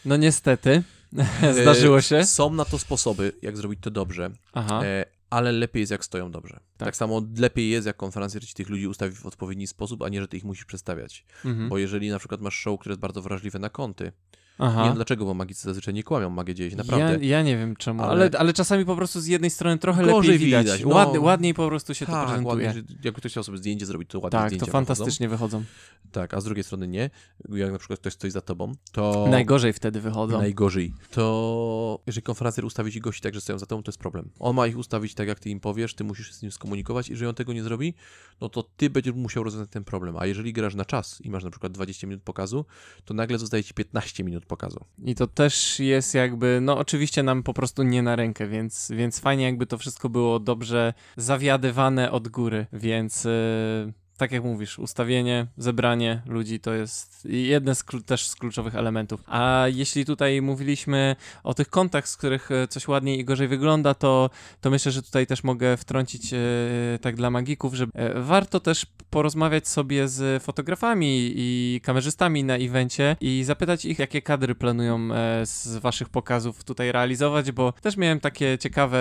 No 0.04 0.16
niestety, 0.16 0.82
zdarzyło 1.62 2.00
się. 2.00 2.16
E, 2.16 2.26
Są 2.26 2.50
na 2.54 2.64
to 2.64 2.78
sposoby, 2.78 3.32
jak 3.42 3.56
zrobić 3.56 3.80
to 3.82 3.90
dobrze, 3.90 4.30
Aha, 4.52 4.80
e, 4.84 5.04
ale 5.30 5.52
lepiej 5.52 5.80
jest, 5.80 5.92
jak 5.92 6.04
stoją 6.04 6.30
dobrze. 6.30 6.54
Tak. 6.54 6.86
Tak. 6.86 6.96
samo 6.96 7.22
lepiej 7.38 7.70
jest, 7.70 7.86
jak 7.86 7.96
konferencjer 7.96 8.46
ci 8.46 8.54
tych 8.54 8.68
ludzi 8.68 8.86
ustawi 8.86 9.16
w 9.16 9.26
odpowiedni 9.26 9.66
sposób, 9.66 10.02
a 10.02 10.08
nie, 10.08 10.20
że 10.20 10.28
ty 10.28 10.36
ich 10.36 10.44
musisz 10.44 10.64
przedstawiać. 10.64 11.24
mhm. 11.44 11.68
Bo 11.68 11.78
jeżeli 11.78 12.10
na 12.10 12.18
przykład 12.18 12.40
masz 12.40 12.54
show, 12.56 12.80
które 12.80 12.92
jest 12.92 13.00
bardzo 13.00 13.22
wrażliwe 13.22 13.58
na 13.58 13.70
kąty, 13.70 14.12
Aha. 14.58 14.80
nie 14.80 14.86
wiem 14.88 14.94
dlaczego, 14.94 15.24
bo 15.24 15.34
magicy 15.34 15.64
zazwyczaj 15.64 15.94
nie 15.94 16.02
kłamią, 16.02 16.30
magia 16.30 16.54
dzieje 16.54 16.70
się 16.70 16.76
naprawdę. 16.76 17.26
Ja, 17.26 17.38
ja 17.38 17.42
nie 17.42 17.56
wiem 17.56 17.76
czemu, 17.76 18.02
ale... 18.02 18.12
Ale- 18.12 18.38
ale, 18.38 18.52
czasami 18.52 18.84
po 18.84 18.96
prostu 18.96 19.20
z 19.20 19.26
jednej 19.26 19.50
strony 19.50 19.78
trochę 19.78 20.04
Gorzej 20.04 20.32
lepiej 20.32 20.46
widać. 20.46 20.64
widać, 20.66 20.82
no. 20.82 20.88
Ładnie, 20.88 21.20
ładniej 21.20 21.54
po 21.54 21.68
prostu 21.68 21.94
się 21.94 22.06
to 22.06 22.12
tak, 22.12 22.26
prezentuje. 22.26 22.66
ładnie, 22.66 22.82
jak 23.04 23.14
ktoś 23.14 23.32
chciał 23.32 23.44
sobie 23.44 23.58
zdjęcie 23.58 23.86
zrobić, 23.86 24.10
to 24.10 24.20
ładnie 24.20 24.38
tak, 24.38 24.56
to 24.56 24.66
fantastycznie 24.66 25.28
wychodzą. 25.28 25.58
Wychodzą. 25.58 26.12
Tak, 26.12 26.34
a 26.34 26.40
z 26.40 26.44
drugiej 26.44 26.64
strony 26.64 26.88
nie. 26.88 27.10
Jak 27.48 27.72
na 27.72 27.78
przykład 27.78 27.98
ktoś 27.98 28.12
stoi 28.12 28.30
za 28.30 28.40
tobą, 28.40 28.72
to... 28.92 29.26
Najgorzej 29.30 29.72
wtedy 29.72 30.00
wychodzą. 30.00 30.38
Najgorzej. 30.38 30.94
To 31.10 32.00
jeżeli 32.06 32.22
konferencjer 32.22 32.64
ustawi 32.64 32.92
ci 32.92 33.00
gości 33.00 33.22
tak, 33.22 33.34
że 33.34 33.40
stoją 33.40 33.58
za 33.58 33.66
tobą, 33.66 33.82
to 33.82 33.88
jest 33.90 33.98
problem. 33.98 34.30
On 34.38 34.56
ma 34.56 34.66
ich 34.66 34.78
ustawić 34.78 35.14
tak, 35.14 35.28
jak 35.28 35.40
ty 35.40 35.50
im 35.50 35.60
powiesz, 35.60 35.94
ty 35.94 36.04
musisz 36.04 36.28
się 36.28 36.34
z 36.34 36.42
nim 36.42 36.52
skomunikować. 36.52 37.08
Jeżeli 37.08 37.28
on 37.28 37.34
tego 37.34 37.52
nie 37.52 37.62
zrobi, 37.62 37.94
no 38.40 38.48
to 38.48 38.62
ty 38.62 38.90
będziesz 38.90 39.14
musiał 39.14 39.44
rozwiązać 39.44 39.70
ten 39.70 39.84
problem. 39.84 40.16
A 40.18 40.26
jeżeli 40.26 40.52
grasz 40.52 40.74
na 40.74 40.84
czas 40.84 41.20
i 41.20 41.30
masz 41.30 41.44
na 41.44 41.50
przykład 41.50 41.72
20 41.72 42.06
minut 42.06 42.22
pokazu, 42.22 42.64
to 43.04 43.14
nagle 43.14 43.38
zostaje 43.38 43.64
ci 43.64 43.74
15 43.74 44.24
minut 44.24 44.41
pokazu. 44.46 44.84
I 45.04 45.14
to 45.14 45.26
też 45.26 45.80
jest 45.80 46.14
jakby, 46.14 46.58
no 46.62 46.78
oczywiście 46.78 47.22
nam 47.22 47.42
po 47.42 47.54
prostu 47.54 47.82
nie 47.82 48.02
na 48.02 48.16
rękę, 48.16 48.46
więc, 48.46 48.92
więc 48.96 49.20
fajnie 49.20 49.44
jakby 49.44 49.66
to 49.66 49.78
wszystko 49.78 50.08
było 50.08 50.40
dobrze 50.40 50.94
zawiadywane 51.16 52.10
od 52.10 52.28
góry, 52.28 52.66
więc 52.72 53.24
yy, 53.24 53.92
tak 54.16 54.32
jak 54.32 54.44
mówisz, 54.44 54.78
ustawienie, 54.78 55.46
zebranie 55.56 56.22
ludzi 56.26 56.60
to 56.60 56.74
jest 56.74 57.24
jeden 57.30 57.74
z 57.74 57.84
też 58.06 58.28
z 58.28 58.36
kluczowych 58.36 58.74
elementów. 58.74 59.22
A 59.26 59.64
jeśli 59.68 60.04
tutaj 60.04 60.42
mówiliśmy 60.42 61.16
o 61.44 61.54
tych 61.54 61.68
kątach, 61.68 62.08
z 62.08 62.16
których 62.16 62.50
e, 62.50 62.68
coś 62.68 62.88
ładniej 62.88 63.18
i 63.18 63.24
gorzej 63.24 63.48
wygląda, 63.48 63.94
to, 63.94 64.30
to 64.60 64.70
myślę, 64.70 64.92
że 64.92 65.02
tutaj 65.02 65.26
też 65.26 65.44
mogę 65.44 65.76
wtrącić 65.76 66.34
e, 66.34 66.38
tak 67.00 67.16
dla 67.16 67.30
magików, 67.30 67.74
że 67.74 67.86
e, 67.94 68.20
warto 68.20 68.60
też 68.60 68.86
porozmawiać 69.10 69.68
sobie 69.68 70.08
z 70.08 70.42
fotografami 70.42 71.32
i 71.36 71.80
kamerzystami 71.82 72.44
na 72.44 72.56
evencie 72.56 73.16
i 73.20 73.44
zapytać 73.44 73.84
ich, 73.84 73.98
jakie 73.98 74.22
kadry 74.22 74.54
planują 74.54 75.08
e, 75.14 75.46
z 75.46 75.76
waszych 75.76 76.08
pokazów 76.08 76.64
tutaj 76.64 76.92
realizować, 76.92 77.52
bo 77.52 77.72
też 77.72 77.96
miałem 77.96 78.20
takie 78.20 78.58
ciekawe 78.58 78.98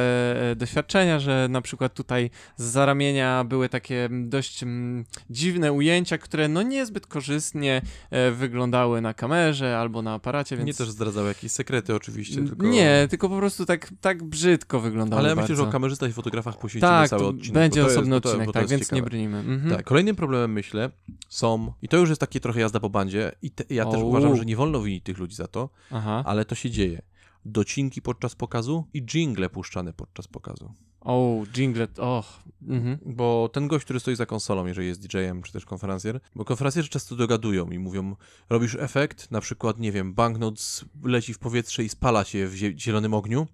e, 0.51 0.55
doświadczenia, 0.55 1.19
że 1.19 1.47
na 1.49 1.61
przykład 1.61 1.93
tutaj 1.93 2.29
z 2.57 2.63
zaramienia 2.63 3.43
były 3.43 3.69
takie 3.69 4.05
mm, 4.05 4.29
dość 4.29 4.63
mm, 4.63 5.05
dziwne 5.29 5.73
ujęcia, 5.73 6.17
które 6.17 6.47
no 6.47 6.61
niezbyt 6.61 7.07
korzystnie 7.07 7.81
e, 8.09 8.31
wyglądały 8.31 9.01
na 9.01 9.13
kamerze 9.13 9.77
albo 9.77 10.01
na 10.01 10.13
aparacie, 10.13 10.57
więc... 10.57 10.67
Nie 10.67 10.73
też 10.73 10.89
zdradzały 10.89 11.27
jakieś 11.27 11.51
sekrety 11.51 11.95
oczywiście, 11.95 12.35
tylko... 12.35 12.67
Nie, 12.67 13.07
tylko 13.09 13.29
po 13.29 13.37
prostu 13.37 13.65
tak, 13.65 13.89
tak 14.01 14.23
brzydko 14.23 14.79
wyglądały 14.79 15.19
Ale 15.19 15.29
ja 15.29 15.35
myślę, 15.35 15.55
że 15.55 15.63
o 15.63 15.67
kamerzystach 15.67 16.09
i 16.09 16.13
fotografach 16.13 16.57
poświęcimy 16.57 16.91
tak, 16.91 17.09
cały 17.09 17.25
odcinek. 17.25 17.53
będzie 17.53 17.85
osobny 17.85 18.15
jest, 18.15 18.25
odcinek, 18.25 18.47
to 18.47 18.51
tak, 18.51 18.67
więc 18.67 18.83
ciekawe. 18.83 19.01
nie 19.01 19.05
brnijmy. 19.05 19.37
Mhm. 19.37 19.75
Tak, 19.75 19.85
kolejnym 19.85 20.15
problemem 20.15 20.51
myślę 20.53 20.89
są, 21.29 21.73
i 21.81 21.87
to 21.87 21.97
już 21.97 22.09
jest 22.09 22.21
takie 22.21 22.39
trochę 22.39 22.59
jazda 22.59 22.79
po 22.79 22.89
bandzie, 22.89 23.31
i 23.41 23.51
te, 23.51 23.63
ja 23.69 23.85
też 23.85 23.95
Au. 23.95 24.07
uważam, 24.07 24.37
że 24.37 24.45
nie 24.45 24.55
wolno 24.55 24.81
winić 24.81 25.03
tych 25.03 25.17
ludzi 25.17 25.35
za 25.35 25.47
to, 25.47 25.69
Aha. 25.91 26.23
ale 26.25 26.45
to 26.45 26.55
się 26.55 26.69
dzieje. 26.69 27.01
Docinki 27.45 28.01
podczas 28.01 28.35
pokazu 28.35 28.85
i 28.93 29.01
jingle 29.01 29.49
puszczane 29.49 29.93
podczas 29.93 30.27
pokazu. 30.27 30.73
O, 31.01 31.43
jinglet, 31.57 31.99
och. 31.99 32.25
Mhm. 32.67 32.97
Bo 33.05 33.49
ten 33.53 33.67
gość, 33.67 33.85
który 33.85 33.99
stoi 33.99 34.15
za 34.15 34.25
konsolą, 34.25 34.65
jeżeli 34.65 34.87
jest 34.87 35.01
DJ-em 35.07 35.41
czy 35.43 35.51
też 35.53 35.65
konferencjer, 35.65 36.19
bo 36.35 36.45
konferencjerzy 36.45 36.89
często 36.89 37.15
dogadują 37.15 37.69
i 37.71 37.79
mówią, 37.79 38.15
robisz 38.49 38.75
efekt, 38.79 39.31
na 39.31 39.41
przykład, 39.41 39.79
nie 39.79 39.91
wiem, 39.91 40.13
banknot 40.13 40.81
leci 41.03 41.33
w 41.33 41.39
powietrze 41.39 41.83
i 41.83 41.89
spala 41.89 42.23
się 42.23 42.47
w 42.47 42.53
zie- 42.55 42.77
zielonym 42.79 43.13
ogniu, 43.13 43.47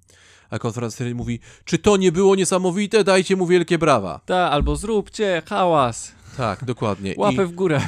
a 0.49 0.59
konferencjer 0.59 1.15
mówi, 1.15 1.39
czy 1.65 1.77
to 1.77 1.97
nie 1.97 2.11
było 2.11 2.35
niesamowite, 2.35 3.03
dajcie 3.03 3.35
mu 3.35 3.47
wielkie 3.47 3.77
brawa. 3.77 4.19
Ta, 4.25 4.51
albo 4.51 4.75
zróbcie 4.75 5.41
hałas, 5.45 6.11
Tak, 6.37 6.65
dokładnie. 6.65 7.13
I, 7.13 7.19
łapę 7.19 7.45
w 7.45 7.51
górę. 7.51 7.81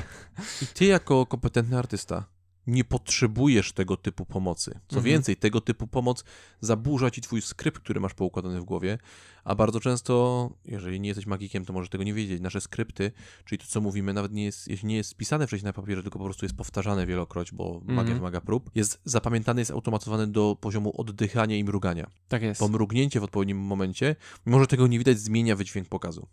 I 0.61 0.67
ty 0.67 0.85
jako 0.85 1.25
kompetentny 1.25 1.77
artysta 1.77 2.23
nie 2.69 2.83
potrzebujesz 2.83 3.73
tego 3.73 3.97
typu 3.97 4.25
pomocy. 4.25 4.71
Co 4.87 4.95
Mhm. 4.95 5.03
więcej, 5.03 5.35
tego 5.37 5.61
typu 5.61 5.87
pomoc 5.87 6.23
zaburza 6.61 7.11
ci 7.11 7.21
twój 7.21 7.41
skrypt, 7.41 7.79
który 7.79 7.99
masz 7.99 8.13
poukładany 8.13 8.61
w 8.61 8.63
głowie, 8.65 8.97
a 9.43 9.55
bardzo 9.55 9.79
często, 9.79 10.49
jeżeli 10.65 10.99
nie 10.99 11.07
jesteś 11.07 11.25
magikiem, 11.25 11.65
to 11.65 11.73
możesz 11.73 11.89
tego 11.89 12.03
nie 12.03 12.13
wiedzieć. 12.13 12.41
Nasze 12.41 12.61
skrypty, 12.61 13.11
czyli 13.45 13.59
to, 13.59 13.65
co 13.67 13.81
mówimy, 13.81 14.13
nawet 14.13 14.31
nie 14.33 14.43
jest, 14.45 14.67
jeśli 14.67 14.87
nie 14.87 14.95
jest 14.95 15.09
spisane 15.09 15.47
wcześniej 15.47 15.65
na 15.65 15.73
papierze, 15.73 16.01
tylko 16.03 16.19
po 16.19 16.25
prostu 16.25 16.45
jest 16.45 16.55
powtarzane 16.55 17.05
wielokroć, 17.05 17.51
bo 17.51 17.73
magia 17.83 17.99
Mhm. 18.01 18.17
wymaga 18.17 18.41
prób, 18.41 18.71
jest 18.75 19.01
zapamiętany, 19.05 19.61
jest 19.61 19.71
automatyzowany 19.71 20.27
do 20.27 20.57
poziomu 20.61 21.01
oddychania 21.01 21.55
i 21.57 21.63
mrugania. 21.63 22.09
Tak 22.27 22.41
jest. 22.41 22.59
To 22.59 22.67
mrugnięcie 22.67 23.19
w 23.19 23.23
odpowiednim 23.23 23.57
momencie, 23.57 24.15
mimo 24.45 24.59
że 24.59 24.67
tego 24.67 24.87
nie 24.87 24.97
widać, 24.97 25.19
zmienia 25.19 25.55
wydźwięk 25.55 25.89
pokazu. 25.89 26.27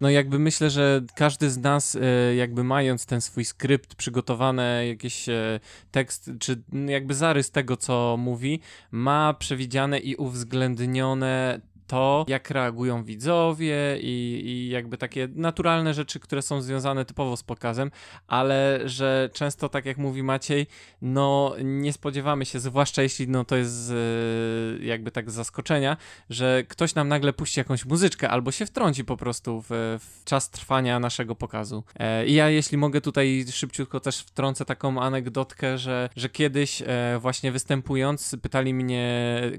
No 0.00 0.10
jakby 0.10 0.38
myślę, 0.38 0.70
że 0.70 1.02
każdy 1.14 1.50
z 1.50 1.58
nas 1.58 1.96
e, 1.96 2.34
jakby 2.34 2.64
mając 2.64 3.06
ten 3.06 3.20
swój 3.20 3.44
skrypt, 3.44 3.94
przygotowane 3.94 4.86
jakiś 4.86 5.28
e, 5.28 5.60
tekst, 5.90 6.30
czy 6.40 6.62
jakby 6.86 7.14
zarys 7.14 7.50
tego, 7.50 7.76
co 7.76 8.16
mówi, 8.18 8.60
ma 8.90 9.34
przewidziane 9.34 9.98
i 9.98 10.16
uwzględnione 10.16 11.60
to, 11.90 12.24
jak 12.28 12.50
reagują 12.50 13.04
widzowie 13.04 13.98
i, 14.00 14.42
i 14.44 14.68
jakby 14.68 14.98
takie 14.98 15.28
naturalne 15.34 15.94
rzeczy, 15.94 16.20
które 16.20 16.42
są 16.42 16.62
związane 16.62 17.04
typowo 17.04 17.36
z 17.36 17.42
pokazem, 17.42 17.90
ale 18.26 18.80
że 18.84 19.30
często, 19.32 19.68
tak 19.68 19.86
jak 19.86 19.98
mówi 19.98 20.22
Maciej, 20.22 20.66
no 21.02 21.54
nie 21.64 21.92
spodziewamy 21.92 22.44
się, 22.44 22.60
zwłaszcza 22.60 23.02
jeśli 23.02 23.28
no 23.28 23.44
to 23.44 23.56
jest 23.56 23.72
z, 23.72 24.82
jakby 24.82 25.10
tak 25.10 25.30
z 25.30 25.34
zaskoczenia, 25.34 25.96
że 26.30 26.64
ktoś 26.68 26.94
nam 26.94 27.08
nagle 27.08 27.32
puści 27.32 27.60
jakąś 27.60 27.84
muzyczkę 27.84 28.30
albo 28.30 28.52
się 28.52 28.66
wtrąci 28.66 29.04
po 29.04 29.16
prostu 29.16 29.62
w, 29.62 29.98
w 30.00 30.24
czas 30.24 30.50
trwania 30.50 31.00
naszego 31.00 31.34
pokazu. 31.34 31.84
E, 31.98 32.26
I 32.26 32.34
ja, 32.34 32.50
jeśli 32.50 32.78
mogę 32.78 33.00
tutaj 33.00 33.44
szybciutko 33.50 34.00
też 34.00 34.18
wtrącę 34.18 34.64
taką 34.64 35.02
anegdotkę, 35.02 35.78
że, 35.78 36.08
że 36.16 36.28
kiedyś 36.28 36.82
e, 36.86 37.18
właśnie 37.20 37.52
występując 37.52 38.36
pytali 38.42 38.74
mnie 38.74 39.10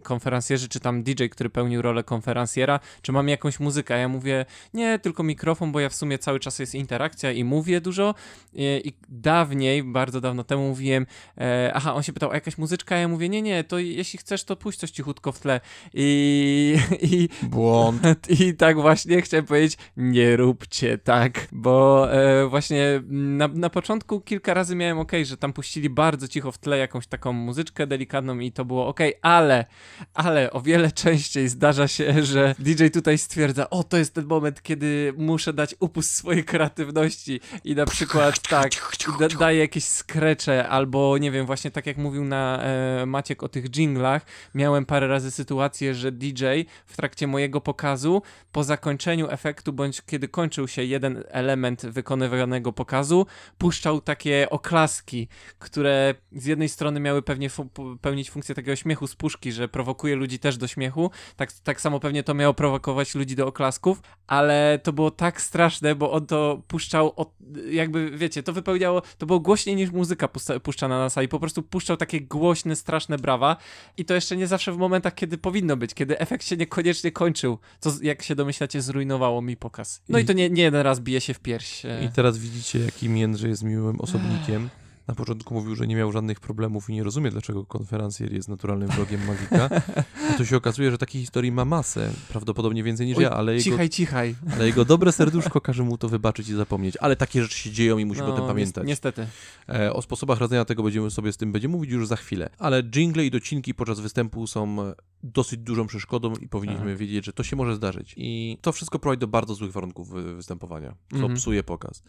konferencjerzy, 0.04 0.70
czy 0.70 0.80
tam 0.80 1.04
DJ, 1.04 1.26
który 1.26 1.50
pełnił 1.50 1.82
rolę 1.82 2.04
konferencjera, 2.22 2.80
czy 3.02 3.12
mam 3.12 3.30
jakąś 3.30 3.60
muzykę. 3.60 4.00
Ja 4.00 4.08
mówię, 4.08 4.46
nie, 4.74 5.00
tylko 5.00 5.24
mikrofon, 5.24 5.72
bo 5.72 5.80
ja 5.80 5.90
w 5.90 5.96
sumie 5.96 6.20
cały 6.20 6.40
czas 6.40 6.60
jest 6.60 6.76
interakcja 6.76 7.32
i 7.32 7.44
mówię 7.44 7.82
dużo. 7.82 8.16
I, 8.54 8.82
i 8.86 8.94
dawniej, 9.10 9.84
bardzo 9.84 10.22
dawno 10.22 10.44
temu 10.44 10.68
mówiłem, 10.68 11.06
e, 11.38 11.72
aha, 11.74 11.94
on 11.94 12.04
się 12.04 12.14
pytał, 12.14 12.32
a 12.32 12.34
jakaś 12.34 12.58
muzyczka? 12.58 12.98
Ja 12.98 13.08
mówię, 13.08 13.30
nie, 13.30 13.42
nie, 13.42 13.64
to 13.64 13.80
jeśli 13.80 14.20
chcesz, 14.20 14.44
to 14.44 14.56
puść 14.56 14.80
coś 14.80 14.92
cichutko 14.92 15.32
w 15.32 15.40
tle. 15.40 15.62
I, 15.94 16.78
i 17.12 17.30
Błąd. 17.44 18.30
i 18.40 18.54
tak 18.54 18.82
właśnie 18.82 19.22
chciałem 19.22 19.46
powiedzieć, 19.46 19.78
nie 19.98 20.38
róbcie 20.38 20.98
tak, 20.98 21.48
bo 21.52 22.08
e, 22.14 22.48
właśnie 22.48 23.02
na, 23.10 23.48
na 23.48 23.70
początku 23.70 24.22
kilka 24.22 24.54
razy 24.54 24.76
miałem 24.76 25.00
ok, 25.00 25.12
że 25.24 25.38
tam 25.38 25.54
puścili 25.54 25.90
bardzo 25.90 26.28
cicho 26.28 26.52
w 26.52 26.58
tle 26.58 26.78
jakąś 26.78 27.08
taką 27.08 27.34
muzyczkę 27.34 27.88
delikatną 27.88 28.40
i 28.40 28.52
to 28.52 28.66
było 28.66 28.88
ok, 28.88 29.00
ale, 29.22 29.66
ale 30.14 30.52
o 30.52 30.62
wiele 30.62 30.92
częściej 31.04 31.50
zdarza 31.50 31.88
się, 31.88 32.11
że 32.32 32.56
DJ 32.60 32.88
tutaj 32.88 33.18
stwierdza, 33.18 33.70
o 33.70 33.84
to 33.84 33.98
jest 33.98 34.14
ten 34.14 34.26
moment, 34.26 34.62
kiedy 34.62 35.14
muszę 35.18 35.54
dać 35.54 35.76
upust 35.80 36.16
swojej 36.16 36.44
kreatywności. 36.44 37.40
I 37.64 37.76
na 37.76 37.86
przykład 37.86 38.40
tak, 38.50 38.72
da, 39.20 39.28
daje 39.28 39.60
jakieś 39.60 39.84
skrecze 39.84 40.70
albo 40.70 41.18
nie 41.18 41.32
wiem, 41.32 41.46
właśnie 41.46 41.72
tak 41.72 41.86
jak 41.86 41.98
mówił 41.98 42.24
na 42.24 42.64
e, 42.64 43.06
Maciek 43.06 43.44
o 43.44 43.50
tych 43.50 43.76
jinglach, 43.76 44.26
miałem 44.56 44.86
parę 44.86 45.08
razy 45.08 45.32
sytuację, 45.32 45.96
że 45.96 46.12
DJ 46.12 46.46
w 46.86 46.96
trakcie 46.96 47.28
mojego 47.28 47.62
pokazu 47.62 48.22
po 48.52 48.64
zakończeniu 48.64 49.30
efektu, 49.30 49.74
bądź 49.74 50.02
kiedy 50.02 50.28
kończył 50.28 50.68
się 50.68 50.84
jeden 50.84 51.24
element 51.28 51.86
wykonywanego 51.86 52.74
pokazu, 52.74 53.26
puszczał 53.58 54.02
takie 54.02 54.50
oklaski, 54.50 55.28
które 55.60 56.16
z 56.32 56.46
jednej 56.46 56.70
strony 56.70 57.00
miały 57.00 57.22
pewnie 57.22 57.50
fu 57.50 57.70
pełnić 58.02 58.32
funkcję 58.32 58.56
takiego 58.56 58.76
śmiechu 58.76 59.08
z 59.08 59.16
puszki, 59.16 59.52
że 59.52 59.68
prowokuje 59.68 60.16
ludzi 60.16 60.40
też 60.40 60.58
do 60.58 60.68
śmiechu, 60.68 61.12
tak, 61.36 61.52
tak 61.52 61.82
samo 61.82 62.00
pewnie 62.02 62.24
to 62.24 62.34
miało 62.34 62.54
prowokować 62.54 63.16
ludzi 63.16 63.36
do 63.36 63.48
oklasków, 63.48 64.02
ale 64.28 64.80
to 64.84 64.94
było 64.94 65.12
tak 65.12 65.42
straszne, 65.42 65.96
bo 65.96 66.12
on 66.12 66.26
to 66.26 66.62
puszczał, 66.68 67.14
od, 67.16 67.34
jakby 67.70 68.12
wiecie, 68.18 68.44
to 68.44 68.54
wypełniało, 68.54 69.02
to 69.18 69.26
było 69.26 69.40
głośniej 69.40 69.76
niż 69.76 69.92
muzyka 69.92 70.30
puszczana 70.64 71.00
na 71.00 71.10
sali, 71.10 71.28
po 71.28 71.40
prostu 71.40 71.64
puszczał 71.64 71.98
takie 71.98 72.22
głośne, 72.22 72.76
straszne 72.76 73.18
brawa 73.18 73.58
i 73.98 74.06
to 74.06 74.14
jeszcze 74.14 74.38
nie 74.38 74.48
zawsze 74.48 74.72
w 74.72 74.78
momentach, 74.78 75.16
kiedy 75.16 75.38
powinno 75.38 75.78
być, 75.78 75.94
kiedy 75.94 76.20
efekt 76.20 76.46
się 76.46 76.58
niekoniecznie 76.58 77.12
kończył, 77.12 77.58
co 77.80 77.92
jak 78.02 78.24
się 78.24 78.36
domyślacie 78.36 78.82
zrujnowało 78.82 79.42
mi 79.42 79.58
pokaz. 79.58 80.02
No 80.10 80.20
i, 80.20 80.22
i 80.22 80.26
to 80.26 80.34
nie, 80.34 80.50
nie 80.50 80.64
jeden 80.64 80.82
raz 80.82 81.00
bije 81.00 81.22
się 81.22 81.34
w 81.34 81.40
pierś. 81.40 81.86
E. 81.86 82.04
I 82.06 82.10
teraz 82.10 82.38
widzicie, 82.38 82.80
jaki 82.80 83.10
Międrze 83.10 83.48
jest 83.48 83.64
miłym 83.64 84.02
osobnikiem. 84.02 84.70
Na 85.12 85.16
początku 85.16 85.54
mówił, 85.54 85.76
że 85.76 85.88
nie 85.88 85.96
miał 85.96 86.12
żadnych 86.12 86.40
problemów 86.40 86.90
i 86.90 86.94
nie 86.94 87.04
rozumie, 87.04 87.32
dlaczego 87.32 87.66
konferencjer 87.66 88.34
jest 88.34 88.50
naturalnym 88.50 88.90
wrogiem 88.90 89.26
magika. 89.26 89.70
A 90.30 90.34
tu 90.38 90.46
się 90.46 90.58
okazuje, 90.58 90.92
że 90.92 90.98
takiej 90.98 91.22
historii 91.22 91.52
ma 91.52 91.66
masę, 91.66 92.12
prawdopodobnie 92.30 92.84
więcej 92.84 93.08
niż 93.08 93.18
Oj, 93.18 93.24
ja, 93.24 93.30
ale 93.30 93.56
jego, 93.56 93.90
cichaj. 93.90 94.36
ale 94.54 94.66
jego 94.66 94.86
dobre 94.86 95.12
serduszko 95.12 95.62
każe 95.62 95.84
mu 95.84 95.98
to 95.98 96.10
wybaczyć 96.10 96.50
i 96.50 96.54
zapomnieć. 96.54 96.98
Ale 97.02 97.16
takie 97.16 97.44
rzeczy 97.44 97.58
się 97.58 97.72
dzieją 97.72 97.98
i 97.98 98.06
musimy 98.06 98.28
no, 98.28 98.34
o 98.34 98.38
tym 98.38 98.48
pamiętać. 98.48 98.88
Niestety. 98.88 99.28
E, 99.70 99.94
o 99.94 100.02
sposobach 100.02 100.40
radzenia 100.40 100.66
tego 100.66 100.84
będziemy 100.84 101.12
sobie 101.12 101.34
z 101.34 101.38
tym 101.38 101.52
będziemy 101.52 101.72
mówić 101.72 101.92
już 101.92 102.08
za 102.08 102.16
chwilę. 102.16 102.50
Ale 102.58 102.84
jingle 102.84 103.26
i 103.26 103.32
docinki 103.32 103.74
podczas 103.74 104.00
występu 104.00 104.48
są 104.48 104.78
dosyć 105.24 105.60
dużą 105.60 105.88
przeszkodą 105.88 106.34
i 106.36 106.48
powinniśmy 106.48 106.90
tak. 106.90 106.98
wiedzieć, 106.98 107.26
że 107.26 107.34
to 107.34 107.44
się 107.44 107.56
może 107.56 107.76
zdarzyć. 107.76 108.14
I 108.18 108.58
to 108.62 108.72
wszystko 108.72 109.00
prowadzi 109.00 109.20
do 109.20 109.28
bardzo 109.28 109.56
złych 109.56 109.72
warunków 109.72 110.10
występowania, 110.10 110.96
co 111.12 111.18
mm 111.18 111.32
-hmm. 111.32 111.36
psuje 111.36 111.64
pokaz. 111.64 112.04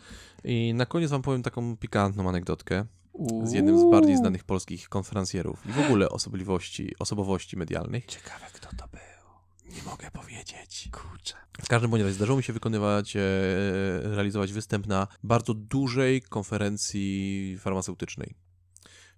I 0.45 0.75
na 0.75 0.87
koniec 0.87 1.11
wam 1.11 1.23
powiem 1.23 1.43
taką 1.43 1.77
pikantną 1.77 2.29
anegdotkę 2.29 2.85
z 3.45 3.53
jednym 3.53 3.79
z 3.79 3.91
bardziej 3.91 4.17
znanych 4.17 4.45
polskich 4.45 4.89
konferencjerów 4.89 5.67
i 5.67 5.73
w 5.73 5.79
ogóle 5.79 6.09
osobliwości, 6.09 6.95
osobowości 6.99 7.57
medialnych. 7.57 8.07
Ciekawe, 8.07 8.47
kto 8.53 8.69
to 8.77 8.89
był. 8.89 9.73
Nie 9.77 9.83
mogę 9.83 10.11
powiedzieć. 10.11 10.89
Kurczę. 10.93 11.35
W 11.63 11.69
każdym 11.69 11.91
bądź 11.91 12.03
razie 12.03 12.15
zdarzyło 12.15 12.37
mi 12.37 12.45
się 12.45 12.53
wykonywać, 12.53 13.17
e, 13.17 13.21
realizować 14.03 14.53
występ 14.53 14.87
na 14.87 15.07
bardzo 15.23 15.55
dużej 15.55 16.23
konferencji 16.23 17.57
farmaceutycznej. 17.61 18.35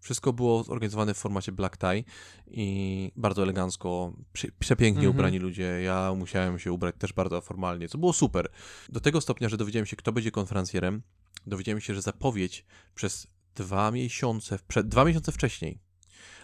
Wszystko 0.01 0.33
było 0.33 0.63
zorganizowane 0.63 1.15
w 1.15 1.19
formacie 1.19 1.53
black 1.53 1.77
tie 1.77 2.05
i 2.47 3.13
bardzo 3.17 3.43
elegancko, 3.43 4.13
przepięknie 4.59 5.03
-hmm. 5.03 5.11
ubrani 5.11 5.39
ludzie. 5.39 5.83
Ja 5.83 6.15
musiałem 6.17 6.59
się 6.59 6.73
ubrać 6.73 6.95
też 6.99 7.13
bardzo 7.13 7.41
formalnie, 7.41 7.89
co 7.89 7.99
było 7.99 8.13
super. 8.13 8.49
Do 8.89 9.01
tego 9.01 9.21
stopnia, 9.21 9.49
że 9.49 9.57
dowiedziałem 9.57 9.87
się, 9.87 9.97
kto 9.97 10.13
będzie 10.13 10.31
konferencjerem. 10.31 11.03
Dowiedziałem 11.47 11.81
się, 11.81 11.95
że 11.95 12.03
zapowiedź 12.03 12.65
przez 12.95 13.27
dwa 13.55 13.91
miesiące, 13.91 14.59
przed, 14.69 14.89
dwa 14.89 15.05
miesiące 15.05 15.33
wcześniej 15.33 15.85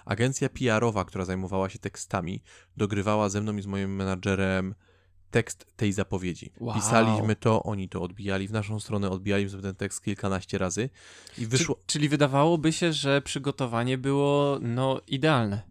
agencja 0.05 0.49
PR-owa, 0.49 1.05
która 1.05 1.25
zajmowała 1.25 1.69
się 1.69 1.79
tekstami, 1.79 2.43
dogrywała 2.77 3.29
ze 3.29 3.41
mną 3.41 3.57
i 3.57 3.63
z 3.63 3.67
moim 3.67 3.97
menadżerem 3.97 4.75
tekst 5.31 5.67
tej 5.77 5.93
zapowiedzi. 5.93 6.53
Wow. 6.61 6.75
Pisaliśmy 6.75 7.37
to, 7.37 7.63
oni 7.63 7.89
to 7.89 8.03
odbijali 8.03 8.49
w 8.49 8.53
naszą 8.53 8.81
stronę, 8.81 9.11
odbijaliśmy 9.11 9.63
ten 9.63 9.75
tekst 9.75 10.05
kilkanaście 10.05 10.59
razy 10.59 10.91
i 11.39 11.47
wyszło... 11.47 11.75
Czy, 11.75 11.83
czyli 11.87 12.09
wydawało 12.09 12.59
by 12.59 12.73
się, 12.73 12.93
że 12.93 13.23
przygotowanie 13.23 13.99
było 13.99 14.59
no 14.63 15.01
idealne. 15.07 15.63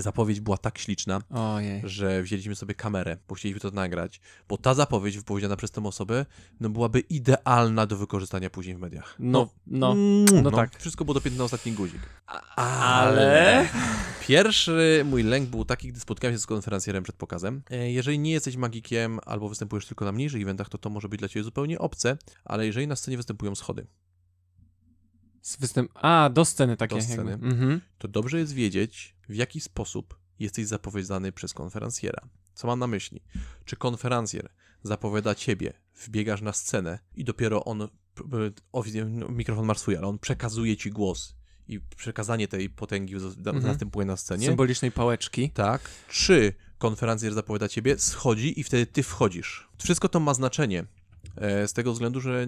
Zapowiedź 0.00 0.40
była 0.40 0.58
tak 0.58 0.78
śliczna, 0.78 1.20
Ojej. 1.30 1.82
że 1.84 2.22
wzięliśmy 2.22 2.54
sobie 2.54 2.74
kamerę, 2.74 3.16
bo 3.28 3.34
chcieliśmy 3.34 3.60
to 3.60 3.70
nagrać, 3.70 4.20
bo 4.48 4.56
ta 4.56 4.74
zapowiedź 4.74 5.16
wypowiedziana 5.16 5.56
przez 5.56 5.70
tę 5.70 5.84
osobę 5.84 6.26
no 6.60 6.68
byłaby 6.68 7.00
idealna 7.00 7.86
do 7.86 7.96
wykorzystania 7.96 8.50
później 8.50 8.76
w 8.76 8.78
mediach. 8.78 9.14
No, 9.18 9.50
no, 9.66 9.94
no, 9.94 10.24
no, 10.32 10.42
no 10.42 10.50
tak. 10.50 10.78
Wszystko 10.78 11.04
było 11.04 11.14
dopięte 11.14 11.38
na 11.38 11.44
ostatni 11.44 11.72
guzik. 11.72 12.00
Ale... 12.56 13.68
Pierwszy 14.26 15.02
mój 15.04 15.22
lęk 15.22 15.48
był 15.48 15.64
taki, 15.64 15.88
gdy 15.88 16.00
spotkałem 16.00 16.34
się 16.34 16.38
z 16.38 16.46
konferencjerem 16.46 17.04
przed 17.04 17.16
pokazem. 17.16 17.62
E, 17.70 17.92
jeżeli 17.92 18.18
nie 18.18 18.30
jesteś 18.30 18.56
magikiem 18.56 19.20
albo 19.26 19.48
występujesz 19.48 19.86
tylko 19.86 20.04
na 20.04 20.12
mniejszych 20.12 20.42
eventach, 20.42 20.68
to 20.68 20.78
to 20.78 20.90
może 20.90 21.08
być 21.08 21.18
dla 21.18 21.28
ciebie 21.28 21.44
zupełnie 21.44 21.78
obce, 21.78 22.18
ale 22.44 22.66
jeżeli 22.66 22.86
na 22.86 22.96
scenie 22.96 23.16
występują 23.16 23.54
schody, 23.54 23.86
z 25.42 25.56
występ... 25.56 25.90
A, 25.94 26.30
do 26.32 26.44
sceny 26.44 26.76
takie. 26.76 26.96
Do 26.96 27.02
sceny. 27.02 27.32
Mhm. 27.32 27.80
To 27.98 28.08
dobrze 28.08 28.38
jest 28.38 28.52
wiedzieć, 28.52 29.14
w 29.28 29.34
jaki 29.34 29.60
sposób 29.60 30.18
jesteś 30.38 30.66
zapowiedziany 30.66 31.32
przez 31.32 31.54
konferencjera. 31.54 32.28
Co 32.54 32.66
mam 32.66 32.78
na 32.78 32.86
myśli? 32.86 33.22
Czy 33.64 33.76
konferencjer 33.76 34.50
zapowiada 34.82 35.34
ciebie, 35.34 35.72
wbiegasz 35.96 36.42
na 36.42 36.52
scenę 36.52 36.98
i 37.14 37.24
dopiero 37.24 37.64
on, 37.64 37.82
o, 38.72 38.84
no, 39.06 39.28
mikrofon 39.28 39.66
marsuje, 39.66 39.98
ale 39.98 40.06
on 40.06 40.18
przekazuje 40.18 40.76
ci 40.76 40.90
głos 40.90 41.34
i 41.68 41.80
przekazanie 41.80 42.48
tej 42.48 42.70
potęgi 42.70 43.14
mhm. 43.14 43.62
następuje 43.62 44.06
na 44.06 44.16
scenie. 44.16 44.46
Symbolicznej 44.46 44.92
pałeczki. 44.92 45.50
Tak. 45.50 45.90
Czy 46.08 46.52
konferencjer 46.78 47.34
zapowiada 47.34 47.68
ciebie, 47.68 47.98
schodzi 47.98 48.60
i 48.60 48.64
wtedy 48.64 48.86
ty 48.86 49.02
wchodzisz. 49.02 49.68
Wszystko 49.78 50.08
to 50.08 50.20
ma 50.20 50.34
znaczenie 50.34 50.84
e, 51.36 51.68
z 51.68 51.72
tego 51.72 51.92
względu, 51.92 52.20
że 52.20 52.46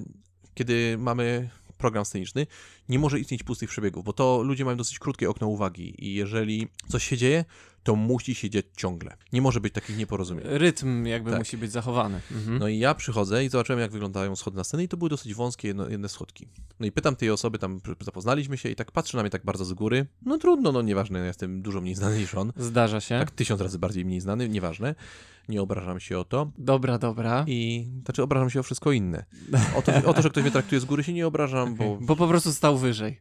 kiedy 0.54 0.98
mamy 0.98 1.50
program 1.80 2.04
sceniczny, 2.04 2.46
nie 2.88 2.98
może 2.98 3.20
istnieć 3.20 3.42
pustych 3.42 3.70
przebiegów, 3.70 4.04
bo 4.04 4.12
to 4.12 4.42
ludzie 4.42 4.64
mają 4.64 4.76
dosyć 4.76 4.98
krótkie 4.98 5.30
okno 5.30 5.46
uwagi 5.46 5.94
i 5.98 6.14
jeżeli 6.14 6.68
coś 6.88 7.04
się 7.04 7.16
dzieje, 7.16 7.44
to 7.82 7.96
musi 7.96 8.34
się 8.34 8.50
dziać 8.50 8.64
ciągle. 8.76 9.16
Nie 9.32 9.42
może 9.42 9.60
być 9.60 9.74
takich 9.74 9.98
nieporozumień. 9.98 10.44
Rytm 10.48 11.06
jakby 11.06 11.30
tak. 11.30 11.38
musi 11.38 11.58
być 11.58 11.72
zachowany. 11.72 12.20
Mhm. 12.32 12.58
No 12.58 12.68
i 12.68 12.78
ja 12.78 12.94
przychodzę 12.94 13.44
i 13.44 13.48
zobaczyłem, 13.48 13.80
jak 13.80 13.90
wyglądają 13.90 14.36
schody 14.36 14.56
na 14.56 14.64
scenę 14.64 14.84
i 14.84 14.88
to 14.88 14.96
były 14.96 15.10
dosyć 15.10 15.34
wąskie 15.34 15.68
jedno, 15.68 15.88
jedne 15.88 16.08
schodki. 16.08 16.48
No 16.80 16.86
i 16.86 16.92
pytam 16.92 17.16
tej 17.16 17.30
osoby, 17.30 17.58
tam 17.58 17.80
zapoznaliśmy 18.00 18.58
się 18.58 18.68
i 18.68 18.76
tak 18.76 18.92
patrzy 18.92 19.16
na 19.16 19.22
mnie 19.22 19.30
tak 19.30 19.44
bardzo 19.44 19.64
z 19.64 19.72
góry. 19.72 20.06
No 20.22 20.38
trudno, 20.38 20.72
no 20.72 20.82
nieważne, 20.82 21.18
ja 21.18 21.24
jestem 21.24 21.62
dużo 21.62 21.80
mniej 21.80 21.94
znany 21.94 22.18
niż 22.18 22.34
on. 22.34 22.52
Zdarza 22.56 23.00
się. 23.00 23.18
Tak 23.18 23.30
tysiąc 23.30 23.60
razy 23.60 23.78
bardziej 23.78 24.04
mniej 24.04 24.20
znany, 24.20 24.48
nieważne. 24.48 24.94
Nie 25.48 25.62
obrażam 25.62 26.00
się 26.00 26.18
o 26.18 26.24
to. 26.24 26.52
Dobra, 26.58 26.98
dobra. 26.98 27.44
I 27.46 27.88
znaczy 28.04 28.22
obrażam 28.22 28.50
się 28.50 28.60
o 28.60 28.62
wszystko 28.62 28.92
inne. 28.92 29.24
O 29.76 29.82
to, 29.82 29.92
o 30.04 30.14
to 30.14 30.22
że 30.22 30.30
ktoś 30.30 30.42
mnie 30.42 30.52
traktuje 30.52 30.80
z 30.80 30.84
góry 30.84 31.04
się 31.04 31.12
nie 31.12 31.26
obrażam, 31.26 31.74
okay. 31.74 31.86
bo... 31.86 31.98
Bo 32.06 32.16
po 32.16 32.28
prostu 32.28 32.52
stał 32.52 32.78
wyżej. 32.78 33.20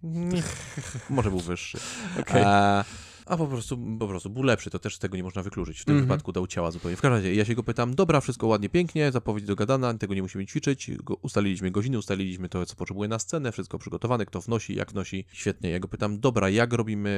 Może 1.09 1.29
był 1.29 1.39
wyższy. 1.39 1.77
Okay. 2.19 2.47
A, 2.47 2.85
a 3.29 3.37
po 3.37 3.47
prostu, 3.47 3.77
po 3.99 4.07
prostu 4.07 4.29
był 4.29 4.43
lepszy, 4.43 4.69
to 4.69 4.79
też 4.79 4.97
tego 4.97 5.17
nie 5.17 5.23
można 5.23 5.43
wykluczyć. 5.43 5.79
W 5.79 5.85
tym 5.85 5.93
mm 5.93 6.05
-hmm. 6.05 6.07
wypadku 6.07 6.31
dał 6.31 6.47
ciała 6.47 6.71
zupełnie. 6.71 6.97
W 6.97 7.01
każdym 7.01 7.17
razie 7.17 7.35
ja 7.35 7.45
się 7.45 7.55
go 7.55 7.63
pytam, 7.63 7.95
dobra, 7.95 8.21
wszystko 8.21 8.47
ładnie, 8.47 8.69
pięknie, 8.69 9.11
zapowiedź 9.11 9.45
dogadana, 9.45 9.93
tego 9.93 10.13
nie 10.13 10.21
musimy 10.21 10.45
ćwiczyć, 10.45 10.91
go, 11.03 11.15
ustaliliśmy 11.15 11.71
godziny, 11.71 11.97
ustaliliśmy 11.97 12.49
to, 12.49 12.65
co 12.65 12.75
potrzebuje 12.75 13.09
na 13.09 13.19
scenę, 13.19 13.51
wszystko 13.51 13.79
przygotowane, 13.79 14.25
kto 14.25 14.41
wnosi, 14.41 14.75
jak 14.75 14.91
wnosi, 14.91 15.25
świetnie. 15.31 15.69
Ja 15.69 15.79
go 15.79 15.87
pytam, 15.87 16.19
dobra, 16.19 16.49
jak 16.49 16.73
robimy 16.73 17.09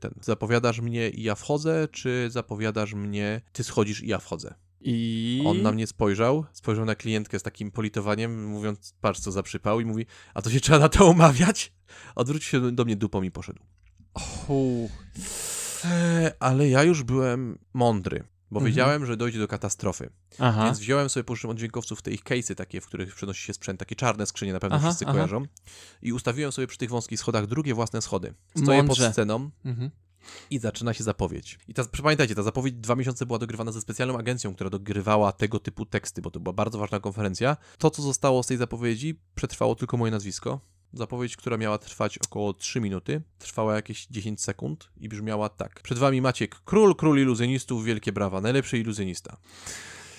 ten, 0.00 0.10
zapowiadasz 0.20 0.80
mnie 0.80 1.10
i 1.10 1.22
ja 1.22 1.34
wchodzę, 1.34 1.88
czy 1.92 2.28
zapowiadasz 2.30 2.94
mnie, 2.94 3.40
ty 3.52 3.64
schodzisz 3.64 4.02
i 4.02 4.08
ja 4.08 4.18
wchodzę? 4.18 4.54
I... 4.80 5.42
On 5.46 5.62
na 5.62 5.72
mnie 5.72 5.86
spojrzał, 5.86 6.44
spojrzał 6.52 6.84
na 6.84 6.94
klientkę 6.94 7.38
z 7.38 7.42
takim 7.42 7.70
politowaniem, 7.70 8.46
mówiąc, 8.46 8.94
patrz 9.00 9.20
co 9.20 9.32
za 9.32 9.42
przypał 9.42 9.80
i 9.80 9.84
mówi, 9.84 10.06
a 10.34 10.42
to 10.42 10.50
się 10.50 10.60
trzeba 10.60 10.78
na 10.78 10.88
to 10.88 11.06
umawiać? 11.10 11.72
Odwrócił 12.14 12.50
się 12.50 12.72
do 12.72 12.84
mnie 12.84 12.96
dupą 12.96 13.22
i 13.22 13.30
poszedł. 13.30 13.62
Oh. 14.14 14.88
Ale 16.40 16.68
ja 16.68 16.82
już 16.82 17.02
byłem 17.02 17.58
mądry, 17.74 18.24
bo 18.50 18.58
mhm. 18.58 18.66
wiedziałem, 18.66 19.06
że 19.06 19.16
dojdzie 19.16 19.38
do 19.38 19.48
katastrofy. 19.48 20.10
Aha. 20.38 20.64
Więc 20.64 20.78
wziąłem 20.78 21.08
sobie, 21.08 21.24
pożyczyłem 21.24 21.50
od 21.50 21.58
dźwiękowców 21.58 22.02
te 22.02 22.10
ich 22.10 22.22
case'y 22.22 22.54
takie, 22.54 22.80
w 22.80 22.86
których 22.86 23.14
przenosi 23.14 23.42
się 23.42 23.54
sprzęt, 23.54 23.80
takie 23.80 23.96
czarne 23.96 24.26
skrzynie, 24.26 24.52
na 24.52 24.60
pewno 24.60 24.76
aha, 24.76 24.88
wszyscy 24.88 25.04
aha. 25.04 25.12
kojarzą. 25.12 25.44
I 26.02 26.12
ustawiłem 26.12 26.52
sobie 26.52 26.66
przy 26.66 26.78
tych 26.78 26.90
wąskich 26.90 27.20
schodach 27.20 27.46
drugie 27.46 27.74
własne 27.74 28.02
schody. 28.02 28.34
Stoję 28.56 28.82
Mądrze. 28.82 29.04
pod 29.04 29.12
sceną. 29.12 29.50
Mhm 29.64 29.90
i 30.50 30.58
zaczyna 30.58 30.94
się 30.94 31.04
zapowiedź. 31.04 31.58
I 31.68 31.74
ta, 31.74 31.84
pamiętajcie, 32.02 32.34
ta 32.34 32.42
zapowiedź 32.42 32.74
dwa 32.74 32.96
miesiące 32.96 33.26
była 33.26 33.38
dogrywana 33.38 33.72
ze 33.72 33.80
specjalną 33.80 34.18
agencją, 34.18 34.54
która 34.54 34.70
dogrywała 34.70 35.32
tego 35.32 35.58
typu 35.58 35.86
teksty, 35.86 36.22
bo 36.22 36.30
to 36.30 36.40
była 36.40 36.52
bardzo 36.52 36.78
ważna 36.78 37.00
konferencja. 37.00 37.56
To, 37.78 37.90
co 37.90 38.02
zostało 38.02 38.42
z 38.42 38.46
tej 38.46 38.56
zapowiedzi, 38.56 39.20
przetrwało 39.34 39.74
tylko 39.74 39.96
moje 39.96 40.12
nazwisko. 40.12 40.60
Zapowiedź, 40.96 41.36
która 41.36 41.56
miała 41.56 41.78
trwać 41.78 42.18
około 42.18 42.54
3 42.54 42.80
minuty, 42.80 43.22
trwała 43.38 43.74
jakieś 43.74 44.06
10 44.06 44.42
sekund 44.42 44.90
i 45.00 45.08
brzmiała 45.08 45.48
tak. 45.48 45.80
Przed 45.82 45.98
wami 45.98 46.20
Maciek, 46.20 46.56
król, 46.64 46.96
król 46.96 47.18
iluzjonistów, 47.18 47.84
wielkie 47.84 48.12
brawa, 48.12 48.40
najlepszy 48.40 48.78
iluzjonista 48.78 49.36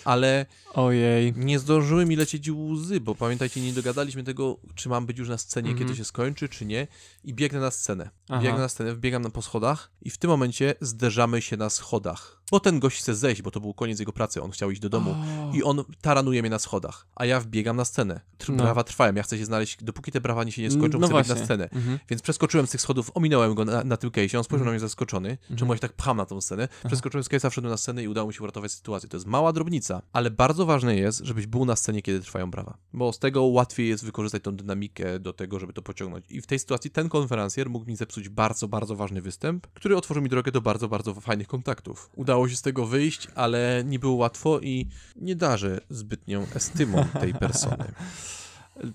ale 0.08 0.46
Ojej. 0.78 1.34
nie 1.36 1.60
zdążyły 1.60 2.06
mi 2.06 2.16
lecieć 2.16 2.50
łzy, 2.52 3.00
bo 3.00 3.16
pamiętajcie, 3.16 3.62
nie 3.62 3.74
dogadaliśmy 3.74 4.24
tego, 4.24 4.58
czy 4.76 4.90
mam 4.90 5.06
być 5.06 5.18
już 5.20 5.30
na 5.30 5.38
scenie, 5.38 5.70
mm 5.70 5.78
-hmm. 5.78 5.86
kiedy 5.86 5.96
się 5.98 6.06
skończy, 6.06 6.50
czy 6.50 6.66
nie. 6.66 6.88
I 7.24 7.34
biegnę 7.34 7.60
na 7.60 7.72
scenę. 7.72 8.10
Aha. 8.30 8.42
Biegnę 8.44 8.60
na 8.60 8.70
scenę, 8.70 8.96
wbiegam 8.96 9.22
na 9.22 9.30
po 9.30 9.42
schodach 9.42 9.92
i 10.02 10.10
w 10.10 10.18
tym 10.18 10.30
momencie 10.30 10.76
zderzamy 10.82 11.42
się 11.42 11.58
na 11.58 11.70
schodach. 11.70 12.38
bo 12.52 12.60
ten 12.60 12.80
gość 12.80 13.00
chce 13.00 13.16
zejść, 13.16 13.42
bo 13.42 13.52
to 13.52 13.60
był 13.60 13.74
koniec 13.74 14.00
jego 14.00 14.14
pracy, 14.14 14.42
on 14.42 14.52
chciał 14.52 14.72
iść 14.72 14.82
do 14.82 14.90
domu 14.90 15.12
O. 15.52 15.52
i 15.56 15.64
on 15.64 15.84
taranuje 16.02 16.42
mnie 16.42 16.50
na 16.50 16.60
schodach, 16.60 17.08
a 17.16 17.26
ja 17.26 17.40
wbiegam 17.40 17.76
na 17.78 17.86
scenę. 17.86 18.22
Tr- 18.40 18.50
No. 18.56 18.64
Brawa 18.64 18.84
trwają, 18.84 19.16
ja 19.16 19.24
chcę 19.24 19.38
się 19.38 19.46
znaleźć, 19.46 19.84
dopóki 19.84 20.12
te 20.12 20.22
brawa 20.22 20.44
nie 20.44 20.52
się 20.52 20.62
nie 20.62 20.72
skończą, 20.72 21.00
no 21.00 21.08
chcę 21.08 21.16
być 21.18 21.28
na 21.28 21.36
scenę. 21.36 21.70
Mhm. 21.70 22.00
Więc 22.10 22.22
przeskoczyłem 22.22 22.68
z 22.68 22.70
tych 22.70 22.82
schodów, 22.82 23.12
ominąłem 23.14 23.56
go 23.56 23.66
na, 23.66 23.84
na 23.84 23.98
tym 23.98 24.10
case'ie, 24.10 24.38
on 24.38 24.44
spojrzał 24.44 24.64
Mhm. 24.64 24.66
na 24.66 24.72
mnie 24.72 24.80
zaskoczony, 24.80 25.30
Mhm. 25.30 25.58
czemu 25.58 25.74
ja 25.74 25.78
się 25.78 25.82
tak 25.82 25.94
pcham 25.94 26.18
na 26.18 26.26
tą 26.26 26.42
scenę. 26.42 26.68
Przeskoczyłem 26.88 27.24
z 27.24 27.28
case'a, 27.30 27.50
wszedłem 27.50 27.72
na 27.72 27.78
scenę 27.78 28.04
i 28.04 28.08
udało 28.08 28.28
mi 28.28 28.34
się 28.34 28.44
uratować 28.44 28.72
sytuację. 28.72 29.10
To 29.10 29.18
jest 29.18 29.28
mała 29.28 29.54
drobnica, 29.54 30.02
ale 30.14 30.32
bardzo 30.32 30.66
ważne 30.68 30.96
jest, 30.96 31.20
żebyś 31.26 31.48
był 31.48 31.66
na 31.66 31.76
scenie, 31.76 32.02
kiedy 32.02 32.20
trwają 32.20 32.52
brawa. 32.52 32.78
Bo 32.94 33.14
z 33.14 33.20
tego 33.20 33.44
łatwiej 33.44 33.88
jest 33.90 34.06
wykorzystać 34.06 34.44
tą 34.44 34.56
dynamikę 34.56 35.20
do 35.20 35.34
tego, 35.34 35.60
żeby 35.60 35.74
to 35.74 35.82
pociągnąć. 35.82 36.26
I 36.30 36.42
w 36.42 36.48
tej 36.48 36.60
sytuacji 36.60 36.92
ten 36.92 37.10
konferencjer 37.10 37.70
mógł 37.70 37.86
mi 37.86 37.96
zepsuć 37.96 38.30
bardzo, 38.30 38.68
bardzo 38.68 38.96
ważny 38.96 39.22
występ, 39.22 39.68
który 39.68 39.98
otworzył 39.98 40.24
mi 40.24 40.30
drogę 40.30 40.52
do 40.52 40.62
bardzo, 40.62 40.88
bardzo 40.88 41.14
fajnych 41.14 41.48
kontaktów. 41.48 42.10
Udało 42.16 42.50
się 42.50 42.56
z 42.56 42.62
tego 42.62 42.86
wyjść, 42.86 43.28
ale 43.36 43.84
nie 43.86 44.00
było 44.00 44.14
łatwo 44.14 44.60
i 44.60 44.88
nie 45.16 45.36
darzę 45.36 45.82
zbytnią 45.90 46.46
estymą 46.56 47.06
tej 47.20 47.34
persony. 47.46 47.94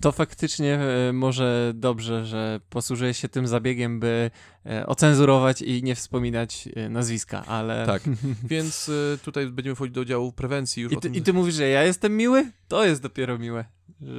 To 0.01 0.11
faktycznie 0.11 0.79
e, 0.79 1.13
może 1.13 1.71
dobrze, 1.75 2.25
że 2.25 2.59
posłużyłeś 2.69 3.17
się 3.17 3.29
tym 3.29 3.47
zabiegiem, 3.47 3.99
by 3.99 4.31
e, 4.65 4.87
ocenzurować 4.87 5.61
i 5.61 5.83
nie 5.83 5.95
wspominać 5.95 6.69
e, 6.75 6.89
nazwiska, 6.89 7.45
ale... 7.45 7.85
Tak, 7.85 8.01
więc 8.43 8.91
tutaj 9.23 9.47
będziemy 9.47 9.75
wchodzić 9.75 9.95
do 9.95 10.05
działu 10.05 10.31
prewencji 10.31 10.83
już 10.83 10.91
I 10.91 10.95
ty, 10.95 11.01
tym... 11.01 11.15
I 11.15 11.21
ty 11.21 11.33
mówisz, 11.33 11.55
że 11.55 11.69
ja 11.69 11.83
jestem 11.83 12.17
miły? 12.17 12.51
To 12.67 12.85
jest 12.85 13.01
dopiero 13.01 13.37
miłe, 13.37 13.65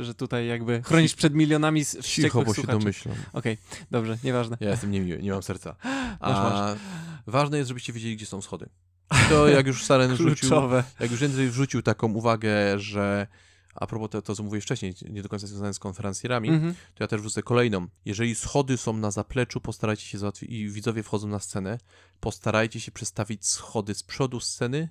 że 0.00 0.14
tutaj 0.14 0.46
jakby 0.46 0.82
chronisz 0.82 1.14
przed 1.14 1.34
milionami 1.34 1.84
Cicho, 2.02 2.42
bo 2.42 2.54
się 2.54 2.54
słuchaczy. 2.54 2.78
domyślam. 2.78 3.14
Okej, 3.32 3.58
dobrze, 3.90 4.18
nieważne. 4.24 4.56
Ja 4.60 4.70
jestem 4.70 4.90
niemiły, 4.90 5.22
nie 5.22 5.32
mam 5.32 5.42
serca. 5.42 5.76
A 6.20 6.30
Masz, 6.30 6.78
ważne 7.26 7.58
jest, 7.58 7.68
żebyście 7.68 7.92
wiedzieli, 7.92 8.16
gdzie 8.16 8.26
są 8.26 8.42
schody. 8.42 8.68
I 9.12 9.28
to 9.28 9.48
jak 9.48 9.66
już 9.66 9.84
Saren 9.84 10.14
wrzucił, 10.14 10.48
Kluczowe. 10.48 10.84
jak 11.00 11.10
już 11.10 11.20
Jędrzej 11.20 11.48
wrzucił 11.50 11.82
taką 11.82 12.12
uwagę, 12.12 12.78
że 12.78 13.26
a 13.74 13.86
propos 13.86 14.10
to, 14.10 14.22
to 14.22 14.34
co 14.34 14.42
mówiłeś 14.42 14.64
wcześniej, 14.64 14.94
nie 15.10 15.22
do 15.22 15.28
końca 15.28 15.46
związane 15.46 15.74
z 15.74 15.78
konferencjerami, 15.78 16.48
Mhm. 16.48 16.74
to 16.74 17.04
ja 17.04 17.08
też 17.08 17.20
wrzucę 17.20 17.42
kolejną. 17.42 17.86
Jeżeli 18.04 18.34
schody 18.34 18.76
są 18.76 18.92
na 18.92 19.10
zapleczu, 19.10 19.60
postarajcie 19.60 20.02
się 20.06 20.18
załatwić, 20.18 20.50
i 20.50 20.68
widzowie 20.68 21.02
wchodzą 21.02 21.28
na 21.28 21.38
scenę, 21.38 21.78
postarajcie 22.20 22.80
się 22.80 22.92
przestawić 22.92 23.46
schody 23.46 23.94
z 23.94 24.02
przodu 24.02 24.40
sceny, 24.40 24.88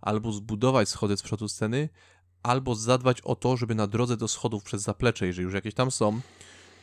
albo 0.00 0.32
zbudować 0.32 0.88
schody 0.88 1.16
z 1.16 1.22
przodu 1.22 1.48
sceny, 1.48 1.88
albo 2.42 2.74
zadbać 2.74 3.20
o 3.20 3.36
to, 3.36 3.56
żeby 3.56 3.74
na 3.74 3.86
drodze 3.86 4.16
do 4.16 4.28
schodów 4.28 4.64
przez 4.64 4.82
zaplecze, 4.82 5.26
jeżeli 5.26 5.44
już 5.44 5.54
jakieś 5.54 5.74
tam 5.74 5.90
są, 5.90 6.20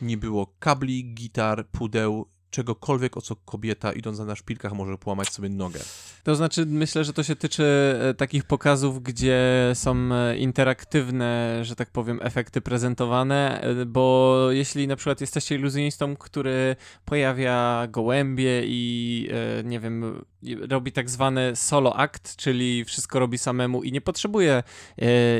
nie 0.00 0.16
było 0.16 0.54
kabli, 0.58 1.14
gitar, 1.14 1.68
pudeł, 1.68 2.26
czegokolwiek, 2.54 3.16
o 3.16 3.20
co 3.20 3.36
kobieta 3.36 3.92
idąc 3.92 4.18
na 4.18 4.36
szpilkach 4.36 4.72
może 4.72 4.98
połamać 4.98 5.28
sobie 5.28 5.48
nogę. 5.48 5.80
To 6.24 6.34
znaczy, 6.34 6.66
myślę, 6.66 7.04
że 7.04 7.12
to 7.12 7.22
się 7.22 7.36
tyczy 7.36 7.64
e, 8.00 8.14
takich 8.14 8.44
pokazów, 8.44 9.02
gdzie 9.02 9.70
są 9.74 9.96
e, 10.12 10.36
interaktywne, 10.36 11.58
że 11.62 11.76
tak 11.76 11.90
powiem, 11.90 12.18
efekty 12.22 12.60
prezentowane, 12.60 13.60
e, 13.60 13.86
bo 13.86 14.36
jeśli 14.50 14.88
na 14.88 14.96
przykład 14.96 15.20
jesteście 15.20 15.54
iluzjonistą, 15.54 16.16
który 16.16 16.76
pojawia 17.04 17.86
gołębie 17.90 18.62
i 18.64 19.28
nie 19.64 19.80
wiem, 19.80 20.24
robi 20.70 20.92
tak 20.92 21.10
zwany 21.10 21.56
solo 21.56 21.96
act, 21.96 22.36
czyli 22.36 22.84
wszystko 22.84 23.18
robi 23.18 23.38
samemu 23.38 23.82
i 23.82 23.92
nie 23.92 24.00
potrzebuje 24.00 24.62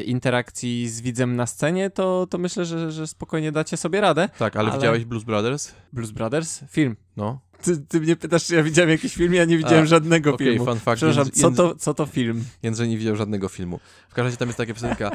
interakcji 0.05 0.89
z 0.89 1.01
widzem 1.01 1.37
na 1.37 1.47
scenie, 1.47 1.91
to, 1.91 2.27
to 2.31 2.39
myślę, 2.39 2.65
że, 2.65 2.93
że 2.93 3.07
spokojnie 3.07 3.53
dacie 3.53 3.77
sobie 3.77 4.01
radę. 4.01 4.29
Tak, 4.39 4.57
ale, 4.57 4.69
Ale- 4.69 4.79
widziałeś 4.79 5.05
Blues 5.05 5.25
Brothers? 5.25 5.73
Blues 5.93 6.11
Brothers? 6.11 6.65
Film. 6.71 6.97
No. 7.17 7.41
Ty, 7.63 7.77
ty 7.79 8.01
mnie 8.01 8.17
pytasz, 8.17 8.45
czy 8.47 8.55
ja 8.55 8.63
widziałem 8.63 8.91
jakiś 8.91 9.15
film? 9.15 9.35
Ja 9.35 9.45
nie 9.45 9.57
widziałem 9.59 9.83
A, 9.83 9.87
żadnego 9.87 10.35
Okej, 10.35 10.47
filmu. 10.47 10.65
fun 10.65 10.79
fact. 10.81 10.97
Przepraszam, 10.97 11.25
Jędrzej- 11.25 11.41
co 11.41 11.51
to, 11.51 11.75
co 11.77 11.95
to 11.95 12.07
film? 12.07 12.45
Jędrzej 12.63 12.89
nie 12.89 12.99
widział 12.99 13.17
żadnego 13.17 13.49
filmu. 13.49 13.81
W 14.09 14.15
każdym 14.15 14.25
razie 14.27 14.37
tam 14.37 14.49
jest 14.49 14.59
taka 14.59 14.75
piosenka 14.75 15.11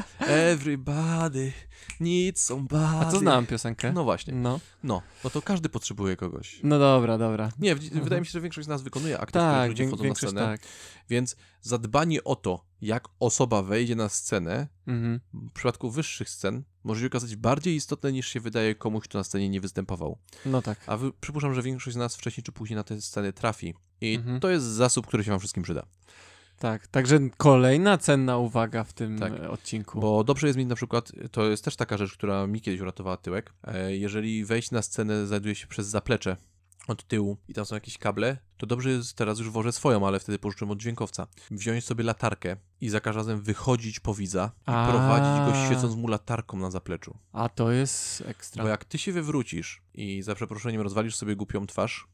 Everybody 0.54 1.52
needs 2.00 2.44
somebody. 2.44 3.06
A 3.06 3.10
to 3.10 3.18
znałem 3.18 3.46
piosenkę. 3.46 3.92
No 3.92 4.04
właśnie. 4.04 4.34
No, 4.34 4.60
No, 4.84 5.02
no 5.24 5.30
to 5.30 5.42
każdy 5.42 5.68
potrzebuje 5.68 6.16
kogoś. 6.16 6.60
no 6.62 6.78
dobra, 6.78 7.18
dobra. 7.18 7.50
Nie, 7.58 7.74
w- 7.76 7.80
wydaje 7.90 8.20
mi 8.20 8.26
się, 8.26 8.32
że 8.32 8.40
większość 8.40 8.64
z 8.64 8.68
nas 8.68 8.82
wykonuje 8.82 9.18
akty, 9.20 9.32
Tak, 9.32 9.70
których 9.70 9.70
ludzie 9.70 9.86
wchodzą 9.88 10.04
na 10.08 10.14
scenę. 10.14 10.40
tak. 10.40 10.60
Więc 11.10 11.36
zadbanie 11.60 12.24
o 12.24 12.36
to, 12.36 12.64
jak 12.80 13.08
osoba 13.20 13.62
wejdzie 13.62 13.96
na 13.96 14.08
scenę, 14.08 14.68
Mhm. 14.86 15.20
w 15.32 15.52
przypadku 15.52 15.90
wyższych 15.90 16.30
scen, 16.30 16.62
może 16.84 17.00
się 17.00 17.06
okazać 17.06 17.36
bardziej 17.36 17.74
istotne 17.76 18.12
niż 18.12 18.28
się 18.28 18.40
wydaje 18.40 18.74
komuś, 18.74 19.04
kto 19.04 19.18
na 19.18 19.24
scenie 19.24 19.48
nie 19.48 19.60
występował. 19.60 20.18
No 20.46 20.62
tak. 20.62 20.80
A 20.86 20.96
wy, 20.96 21.12
przypuszczam, 21.20 21.54
że 21.54 21.62
większość 21.62 21.94
z 21.94 21.98
nas 21.98 22.16
wcześniej 22.16 22.44
czy 22.44 22.52
później 22.52 22.76
na 22.76 22.82
te 22.84 23.00
sceny 23.00 23.32
trafi. 23.32 23.74
I 24.00 24.14
Mhm. 24.14 24.40
to 24.40 24.50
jest 24.50 24.64
zasób, 24.66 25.06
który 25.06 25.24
się 25.24 25.30
wam 25.30 25.40
wszystkim 25.40 25.62
przyda. 25.62 25.86
Tak, 26.58 26.86
także 26.86 27.18
kolejna 27.36 27.98
cenna 27.98 28.38
uwaga 28.38 28.84
w 28.84 28.92
tym 28.92 29.18
Tak, 29.18 29.32
e, 29.32 29.50
odcinku. 29.50 30.00
Bo 30.00 30.24
dobrze 30.24 30.46
jest 30.46 30.58
mieć 30.58 30.68
na 30.68 30.74
przykład, 30.74 31.12
to 31.32 31.50
jest 31.50 31.64
też 31.64 31.76
taka 31.76 31.96
rzecz, 31.96 32.12
która 32.12 32.46
mi 32.46 32.60
kiedyś 32.60 32.80
uratowała 32.80 33.16
tyłek. 33.16 33.52
E, 33.64 33.96
Jeżeli 33.96 34.44
wejść 34.44 34.70
na 34.70 34.82
scenę 34.82 35.26
znajduje 35.26 35.54
się 35.54 35.66
przez 35.66 35.86
zaplecze 35.86 36.36
od 36.90 37.06
tyłu 37.06 37.36
i 37.48 37.54
tam 37.54 37.64
są 37.64 37.74
jakieś 37.74 37.98
kable, 37.98 38.36
to 38.56 38.66
dobrze 38.66 38.90
jest, 38.90 39.14
teraz 39.14 39.38
już 39.38 39.50
wożę 39.50 39.72
swoją, 39.72 40.06
ale 40.06 40.20
wtedy 40.20 40.38
pożyczyłem 40.38 40.70
od 40.70 40.78
dźwiękowca, 40.78 41.26
wziąć 41.50 41.84
sobie 41.84 42.04
latarkę 42.04 42.56
i 42.80 42.88
za 42.88 43.00
każdym 43.00 43.20
razem 43.20 43.40
wychodzić 43.42 44.00
po 44.00 44.14
widza 44.14 44.50
i 44.58 44.62
A. 44.66 44.88
prowadzić 44.90 45.52
go 45.54 45.66
świecąc 45.66 45.94
mu 45.96 46.08
latarką 46.08 46.56
na 46.58 46.70
zapleczu. 46.70 47.16
A 47.32 47.48
to 47.48 47.70
jest 47.72 48.22
ekstra. 48.26 48.62
Bo 48.64 48.68
jak 48.68 48.84
ty 48.84 48.98
się 48.98 49.12
wywrócisz 49.12 49.82
i 49.94 50.22
za 50.22 50.34
przeproszeniem 50.34 50.80
rozwalisz 50.80 51.16
sobie 51.16 51.36
głupią 51.36 51.66
twarz, 51.66 52.06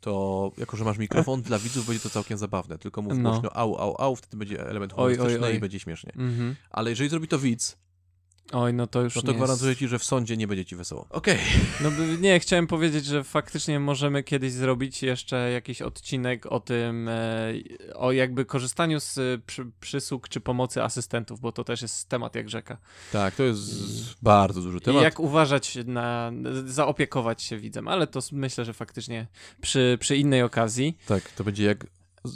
to 0.00 0.52
jako, 0.58 0.76
że 0.76 0.84
masz 0.84 0.98
mikrofon, 0.98 1.42
dla 1.42 1.58
widzów 1.58 1.86
będzie 1.86 2.02
to 2.02 2.10
całkiem 2.10 2.38
zabawne. 2.38 2.78
Tylko 2.78 3.02
mów 3.02 3.12
No. 3.18 3.30
głośno 3.30 3.56
au, 3.56 3.76
au, 3.78 3.94
au, 3.98 4.16
wtedy 4.16 4.36
będzie 4.36 4.66
element 4.66 4.92
Oj, 4.96 4.98
oj, 5.12 5.16
humorystyczny 5.16 5.46
oj. 5.48 5.56
i 5.56 5.60
będzie 5.60 5.80
śmiesznie. 5.80 6.12
Mhm. 6.16 6.56
Ale 6.70 6.90
jeżeli 6.90 7.10
zrobi 7.10 7.28
to 7.28 7.38
widz, 7.38 7.76
Oj, 8.52 8.74
no 8.74 8.86
to 8.86 9.02
już 9.02 9.16
no 9.16 9.22
to 9.22 9.28
nie 9.28 9.34
gwarantuję 9.34 9.68
jest... 9.68 9.78
ci, 9.78 9.88
że 9.88 9.98
w 9.98 10.04
sądzie 10.04 10.36
nie 10.36 10.46
będzie 10.46 10.64
ci 10.64 10.76
wesoło. 10.76 11.06
Okej. 11.10 11.38
No 11.82 11.90
by- 11.90 12.18
nie, 12.18 12.40
chciałem 12.40 12.66
powiedzieć, 12.66 13.04
że 13.04 13.24
faktycznie 13.24 13.80
możemy 13.80 14.22
kiedyś 14.22 14.52
zrobić 14.52 15.02
jeszcze 15.02 15.50
jakiś 15.50 15.82
odcinek 15.82 16.46
o 16.46 16.60
tym, 16.60 17.08
e, 17.08 17.52
o 17.94 18.12
jakby 18.12 18.44
korzystaniu 18.44 19.00
z 19.00 19.18
e, 19.18 19.38
przy, 19.46 19.66
przysług 19.80 20.28
czy 20.28 20.40
pomocy 20.40 20.82
asystentów, 20.82 21.40
bo 21.40 21.52
to 21.52 21.64
też 21.64 21.82
jest 21.82 22.08
temat 22.08 22.34
jak 22.34 22.50
rzeka. 22.50 22.78
Tak, 23.12 23.34
to 23.34 23.42
jest 23.42 24.14
bardzo 24.22 24.60
duży 24.60 24.78
I 24.78 24.80
temat. 24.80 25.02
jak 25.02 25.20
uważać 25.20 25.78
na, 25.86 26.32
zaopiekować 26.66 27.42
się 27.42 27.58
widzem, 27.58 27.88
ale 27.88 28.06
to 28.06 28.20
myślę, 28.32 28.64
że 28.64 28.72
faktycznie 28.72 29.26
przy, 29.60 29.98
przy 30.00 30.16
innej 30.16 30.42
okazji. 30.42 30.98
Tak, 31.06 31.32
to 31.32 31.44
będzie 31.44 31.64
jak, 31.64 31.86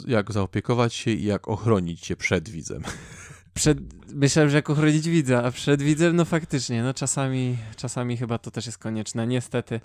jak 0.07 0.31
zaopiekować 0.31 0.93
się 0.93 1.11
i 1.11 1.23
jak 1.23 1.47
ochronić 1.47 2.05
się 2.05 2.15
przed 2.15 2.49
widzem. 2.49 2.83
Przed, 3.59 3.77
myślałem, 4.13 4.49
że 4.49 4.55
jak 4.55 4.69
ochronić 4.69 5.09
widza, 5.09 5.43
a 5.43 5.51
przed 5.51 5.81
widzem, 5.81 6.15
no 6.15 6.25
faktycznie, 6.25 6.83
no 6.83 6.93
czasami, 6.93 7.57
czasami 7.75 8.17
chyba 8.17 8.37
to 8.37 8.51
też 8.51 8.65
jest 8.65 8.77
konieczne, 8.77 9.27
niestety. 9.27 9.81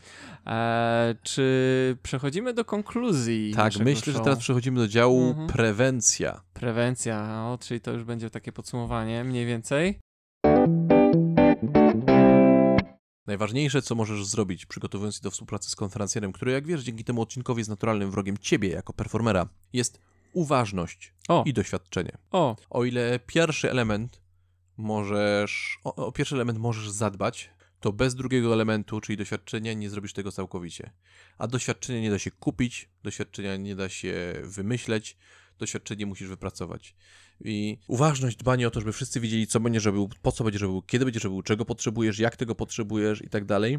E, 0.47 1.15
czy 1.23 1.97
przechodzimy 2.03 2.55
do 2.55 2.65
konkluzji? 2.65 3.53
Tak, 3.57 3.77
myślę, 3.77 4.13
że 4.13 4.19
show? 4.19 4.25
teraz 4.25 4.39
przechodzimy 4.39 4.81
do 4.81 4.89
działu 4.89 5.29
Mhm. 5.29 5.49
prewencja. 5.49 6.41
Prewencja, 6.53 7.45
o, 7.45 7.59
czyli 7.61 7.81
to 7.81 7.93
już 7.93 8.05
będzie 8.05 8.31
takie 8.31 8.53
podsumowanie 8.53 9.25
mniej 9.25 9.47
więcej. 9.47 9.99
Najważniejsze, 13.27 13.83
co 13.83 13.95
możesz 13.95 14.27
zrobić, 14.27 14.67
przygotowując 14.67 15.17
się 15.17 15.23
do 15.23 15.31
współpracy 15.31 15.71
z 15.71 15.77
konferencjerem, 15.77 16.33
który, 16.33 16.53
jak 16.53 16.67
wiesz, 16.67 16.83
dzięki 16.83 17.05
temu 17.05 17.23
odcinkowi 17.23 17.61
jest 17.61 17.71
naturalnym 17.71 18.11
wrogiem 18.11 18.39
ciebie 18.39 18.69
jako 18.69 18.93
performera, 18.93 19.49
jest 19.73 20.01
uważność 20.35 21.15
O, 21.29 21.45
i 21.47 21.53
doświadczenie. 21.53 22.19
o, 22.31 22.57
O 22.71 22.85
ile 22.85 23.19
pierwszy 23.27 23.71
element 23.71 24.23
możesz, 24.77 25.79
o, 25.85 25.95
o 25.95 26.13
pierwszy 26.13 26.35
element 26.35 26.59
możesz 26.59 26.91
zadbać, 26.91 27.51
to 27.81 27.93
bez 27.93 28.15
drugiego 28.15 28.53
elementu, 28.53 29.01
czyli 29.01 29.17
doświadczenia, 29.17 29.73
nie 29.73 29.91
zrobisz 29.91 30.13
tego 30.13 30.33
całkowicie. 30.33 30.91
A 31.39 31.47
doświadczenia 31.47 32.01
nie 32.01 32.11
da 32.11 32.19
się 32.19 32.31
kupić, 32.31 32.89
doświadczenia 33.03 33.57
nie 33.57 33.77
da 33.77 33.89
się 33.89 34.35
wymyśleć, 34.43 35.17
doświadczenie 35.59 36.07
musisz 36.07 36.29
wypracować. 36.29 36.95
I 37.45 37.79
uważność, 37.89 38.37
dbanie 38.37 38.69
o 38.69 38.71
to, 38.71 38.81
żeby 38.81 38.93
wszyscy 38.93 39.21
wiedzieli, 39.21 39.47
co 39.47 39.61
będziesz 39.61 39.85
robił, 39.85 40.09
po 40.23 40.33
co 40.33 40.45
będziesz 40.45 40.63
robił, 40.63 40.83
kiedy 40.83 41.05
będziesz 41.05 41.25
robił, 41.25 41.43
czego 41.43 41.65
potrzebujesz, 41.65 42.19
jak 42.19 42.37
tego 42.37 42.55
potrzebujesz 42.55 43.23
i 43.23 43.29
tak 43.29 43.45
dalej, 43.45 43.79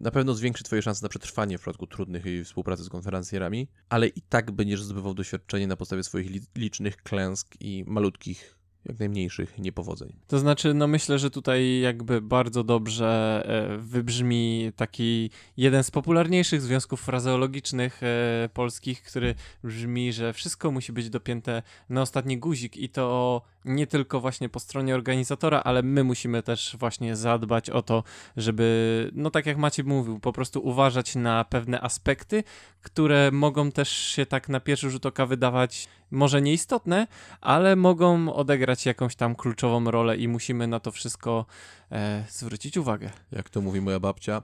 na 0.00 0.10
pewno 0.10 0.34
zwiększy 0.34 0.64
Twoje 0.64 0.82
szanse 0.82 1.04
na 1.04 1.08
przetrwanie 1.08 1.58
w 1.58 1.60
przypadku 1.60 1.86
trudnych 1.86 2.24
współpracy 2.44 2.84
z 2.84 2.88
konferencjerami, 2.88 3.68
ale 3.88 4.06
i 4.06 4.22
tak 4.28 4.50
będziesz 4.50 4.82
zdobywał 4.82 5.14
doświadczenie 5.14 5.66
na 5.66 5.76
podstawie 5.76 6.02
swoich 6.02 6.30
li- 6.30 6.46
licznych 6.56 6.96
klęsk 6.96 7.54
i 7.60 7.84
malutkich, 7.86 8.56
jak 8.84 8.98
najmniejszych 8.98 9.58
niepowodzeń. 9.58 10.12
to 10.26 10.38
znaczy, 10.38 10.74
no 10.74 10.86
myślę, 10.86 11.18
że 11.18 11.30
tutaj 11.30 11.80
jakby 11.80 12.20
bardzo 12.20 12.64
dobrze 12.64 13.42
e, 13.46 13.78
wybrzmi 13.78 14.72
taki 14.76 15.30
jeden 15.56 15.84
z 15.84 15.90
popularniejszych 15.90 16.62
związków 16.62 17.00
frazeologicznych 17.00 18.02
e, 18.02 18.48
polskich, 18.54 19.02
który 19.02 19.34
brzmi, 19.64 20.12
że 20.12 20.32
wszystko 20.32 20.70
musi 20.70 20.92
być 20.92 21.10
dopięte 21.10 21.62
na 21.88 22.02
ostatni 22.02 22.38
guzik 22.38 22.76
i 22.76 22.88
to 22.88 23.42
nie 23.64 23.86
tylko 23.86 24.20
właśnie 24.20 24.48
po 24.48 24.60
stronie 24.60 24.94
organizatora, 24.94 25.60
ale 25.60 25.82
my 25.82 26.04
musimy 26.04 26.42
też 26.42 26.76
właśnie 26.78 27.16
zadbać 27.16 27.70
o 27.70 27.82
to, 27.82 28.04
żeby, 28.36 29.10
no 29.14 29.30
tak 29.30 29.46
jak 29.46 29.56
Maciej 29.56 29.84
mówił, 29.84 30.20
po 30.20 30.32
prostu 30.32 30.66
uważać 30.66 31.14
na 31.14 31.44
pewne 31.44 31.80
aspekty, 31.80 32.44
które 32.82 33.30
mogą 33.30 33.72
też 33.72 33.88
się 33.88 34.26
tak 34.26 34.48
na 34.48 34.60
pierwszy 34.60 34.90
rzut 34.90 35.06
oka 35.06 35.26
wydawać 35.26 35.88
może 36.10 36.42
nieistotne, 36.42 37.06
ale 37.40 37.76
mogą 37.76 38.34
odegrać 38.34 38.86
jakąś 38.86 39.16
tam 39.16 39.34
kluczową 39.34 39.90
rolę 39.90 40.16
i 40.16 40.28
musimy 40.28 40.66
na 40.66 40.80
to 40.80 40.92
wszystko 40.92 41.46
e, 41.92 42.24
zwrócić 42.30 42.76
uwagę. 42.76 43.10
Jak 43.32 43.50
to 43.50 43.60
mówi 43.60 43.80
moja 43.80 44.00
babcia, 44.00 44.42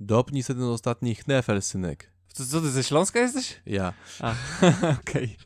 dopnij 0.00 0.42
sobie 0.42 0.60
ten 0.60 0.68
ostatni 0.68 1.14
chnefel, 1.14 1.62
synek. 1.62 2.10
Co, 2.32 2.46
co 2.46 2.60
ty 2.60 2.70
ze 2.70 2.84
Śląska 2.84 3.20
jesteś? 3.20 3.60
Ja. 3.66 3.92
Okej. 5.00 5.36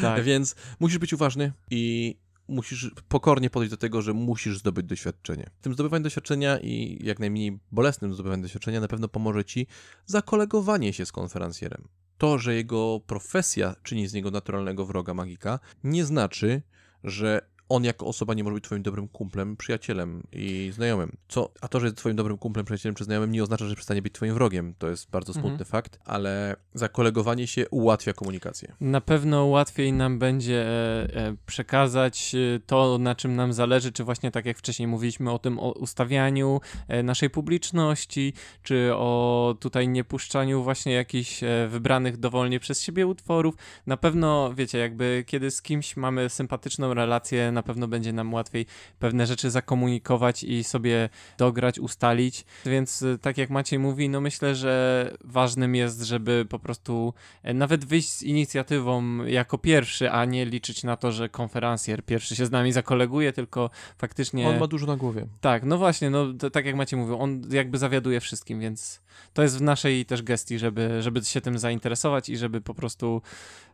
Tak. 0.00 0.24
Więc 0.24 0.54
musisz 0.80 0.98
być 0.98 1.12
uważny 1.12 1.52
i 1.70 2.16
musisz 2.48 2.90
pokornie 3.08 3.50
podejść 3.50 3.70
do 3.70 3.76
tego, 3.76 4.02
że 4.02 4.12
musisz 4.12 4.58
zdobyć 4.58 4.86
doświadczenie. 4.86 5.50
Tym 5.60 5.74
zdobywaniu 5.74 6.02
doświadczenia 6.02 6.58
i 6.58 6.98
jak 7.06 7.18
najmniej 7.18 7.58
bolesnym 7.72 8.14
zdobywaniu 8.14 8.42
doświadczenia 8.42 8.80
na 8.80 8.88
pewno 8.88 9.08
pomoże 9.08 9.44
ci 9.44 9.66
zakolegowanie 10.06 10.92
się 10.92 11.06
z 11.06 11.12
konferencjerem. 11.12 11.88
To, 12.18 12.38
że 12.38 12.54
jego 12.54 13.00
profesja 13.06 13.74
czyni 13.82 14.08
z 14.08 14.12
niego 14.12 14.30
naturalnego 14.30 14.86
wroga 14.86 15.14
magika, 15.14 15.58
nie 15.84 16.04
znaczy, 16.04 16.62
że 17.04 17.50
on 17.70 17.84
jako 17.84 18.06
osoba 18.06 18.34
nie 18.34 18.44
może 18.44 18.54
być 18.54 18.64
twoim 18.64 18.82
dobrym 18.82 19.08
kumplem, 19.08 19.56
przyjacielem 19.56 20.22
i 20.32 20.70
znajomym. 20.74 21.16
Co, 21.28 21.50
a 21.60 21.68
to, 21.68 21.80
że 21.80 21.86
jest 21.86 21.96
twoim 21.96 22.16
dobrym 22.16 22.38
kumplem, 22.38 22.64
przyjacielem 22.66 22.94
czy 22.94 23.04
znajomym 23.04 23.32
nie 23.32 23.42
oznacza, 23.42 23.66
że 23.66 23.74
przestanie 23.74 24.02
być 24.02 24.12
twoim 24.12 24.34
wrogiem. 24.34 24.74
To 24.78 24.88
jest 24.88 25.10
bardzo 25.10 25.32
smutny 25.32 25.50
Mhm. 25.50 25.64
fakt, 25.66 25.98
ale 26.04 26.56
zakolegowanie 26.74 27.46
się 27.46 27.68
ułatwia 27.68 28.12
komunikację. 28.12 28.72
Na 28.80 29.00
pewno 29.00 29.44
łatwiej 29.46 29.92
nam 29.92 30.18
będzie 30.18 30.64
e, 30.66 30.68
e, 31.14 31.36
przekazać 31.46 32.34
e, 32.34 32.60
to, 32.66 32.98
na 32.98 33.14
czym 33.14 33.36
nam 33.36 33.52
zależy, 33.52 33.92
czy 33.92 34.04
właśnie 34.04 34.30
tak 34.30 34.46
jak 34.46 34.58
wcześniej 34.58 34.88
mówiliśmy 34.88 35.32
o 35.32 35.38
tym 35.38 35.58
o 35.58 35.72
ustawianiu 35.72 36.60
naszej 37.04 37.30
publiczności, 37.30 38.32
czy 38.62 38.90
o 38.94 39.54
tutaj 39.60 39.88
niepuszczaniu 39.88 40.62
właśnie 40.62 40.92
jakichś 40.92 41.40
wybranych 41.68 42.16
dowolnie 42.16 42.60
przez 42.60 42.82
siebie 42.82 43.06
utworów. 43.06 43.54
Na 43.86 43.96
pewno, 43.96 44.54
wiecie, 44.54 44.78
jakby 44.78 45.24
kiedy 45.26 45.50
z 45.50 45.62
kimś 45.62 45.96
mamy 45.96 46.30
sympatyczną 46.30 46.94
relację, 46.94 47.52
na 47.60 47.64
pewno 47.64 47.88
będzie 47.88 48.12
nam 48.12 48.34
łatwiej 48.34 48.66
pewne 48.98 49.26
rzeczy 49.26 49.50
zakomunikować 49.50 50.44
i 50.44 50.64
sobie 50.64 51.08
dograć, 51.38 51.78
ustalić. 51.78 52.44
Więc 52.66 53.02
e, 53.02 53.18
tak 53.18 53.38
jak 53.38 53.50
Maciej 53.50 53.78
mówi, 53.78 54.08
no 54.08 54.20
myślę, 54.20 54.54
że 54.54 55.14
ważnym 55.24 55.74
jest, 55.74 56.02
żeby 56.02 56.46
po 56.48 56.58
prostu 56.58 57.14
e, 57.42 57.54
nawet 57.54 57.84
wyjść 57.84 58.08
z 58.08 58.22
inicjatywą 58.22 59.24
jako 59.24 59.58
pierwszy, 59.58 60.10
a 60.10 60.24
nie 60.24 60.46
liczyć 60.46 60.84
na 60.84 60.96
to, 60.96 61.12
że 61.12 61.28
konferencjer 61.28 62.04
pierwszy 62.04 62.36
się 62.36 62.46
z 62.46 62.50
nami 62.50 62.72
zakoleguje, 62.72 63.32
tylko 63.32 63.70
faktycznie... 63.98 64.48
On 64.48 64.58
ma 64.58 64.66
dużo 64.66 64.86
na 64.86 64.96
głowie. 64.96 65.26
Tak, 65.40 65.64
no 65.64 65.78
właśnie, 65.78 66.10
no 66.10 66.32
to, 66.32 66.50
tak 66.50 66.66
jak 66.66 66.76
Maciej 66.76 66.98
mówił, 66.98 67.20
on 67.20 67.42
jakby 67.50 67.78
zawiaduje 67.78 68.20
wszystkim, 68.20 68.60
więc 68.60 69.00
to 69.34 69.42
jest 69.42 69.58
w 69.58 69.62
naszej 69.62 70.06
też 70.06 70.22
gestii, 70.22 70.58
żeby, 70.58 71.02
żeby 71.02 71.24
się 71.24 71.40
tym 71.40 71.58
zainteresować 71.58 72.28
i 72.28 72.36
żeby 72.36 72.60
po 72.60 72.74
prostu 72.74 73.22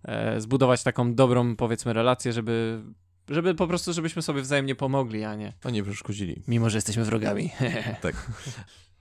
e, 0.05 0.41
zbudować 0.41 0.83
taką 0.83 1.15
dobrą, 1.15 1.57
powiedzmy, 1.57 1.93
relację, 1.93 2.33
żeby, 2.33 2.83
żeby 3.29 3.55
po 3.55 3.67
prostu, 3.67 3.93
żebyśmy 3.93 4.23
sobie 4.23 4.43
wzajemnie 4.43 4.75
pomogli, 4.75 5.25
a 5.25 5.35
nie... 5.35 5.53
A 5.65 5.71
nie 5.71 5.83
przeszkodzili. 5.83 6.43
Mimo, 6.49 6.71
że 6.71 6.77
jesteśmy 6.79 7.05
wrogami. 7.05 7.51
Tak. 8.01 8.31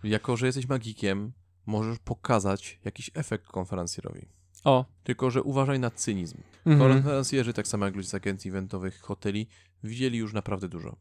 Jako, 0.04 0.38
że 0.38 0.46
jesteś 0.46 0.68
magikiem, 0.68 1.34
możesz 1.66 2.00
pokazać 2.00 2.80
jakiś 2.86 3.12
efekt 3.14 3.48
konferencjerowi. 3.48 4.28
o. 4.64 4.86
Tylko, 5.04 5.32
że 5.32 5.44
uważaj 5.44 5.80
na 5.80 5.92
cynizm. 5.92 6.38
Mhm. 6.66 6.94
Konferencjerzy, 6.94 7.54
tak 7.54 7.68
samo 7.68 7.86
jak 7.86 7.96
ludzie 7.96 8.10
z 8.10 8.14
agencji 8.16 8.50
eventowych, 8.50 9.00
hoteli, 9.02 9.48
widzieli 9.84 10.18
już 10.18 10.34
naprawdę 10.34 10.68
dużo. 10.70 10.98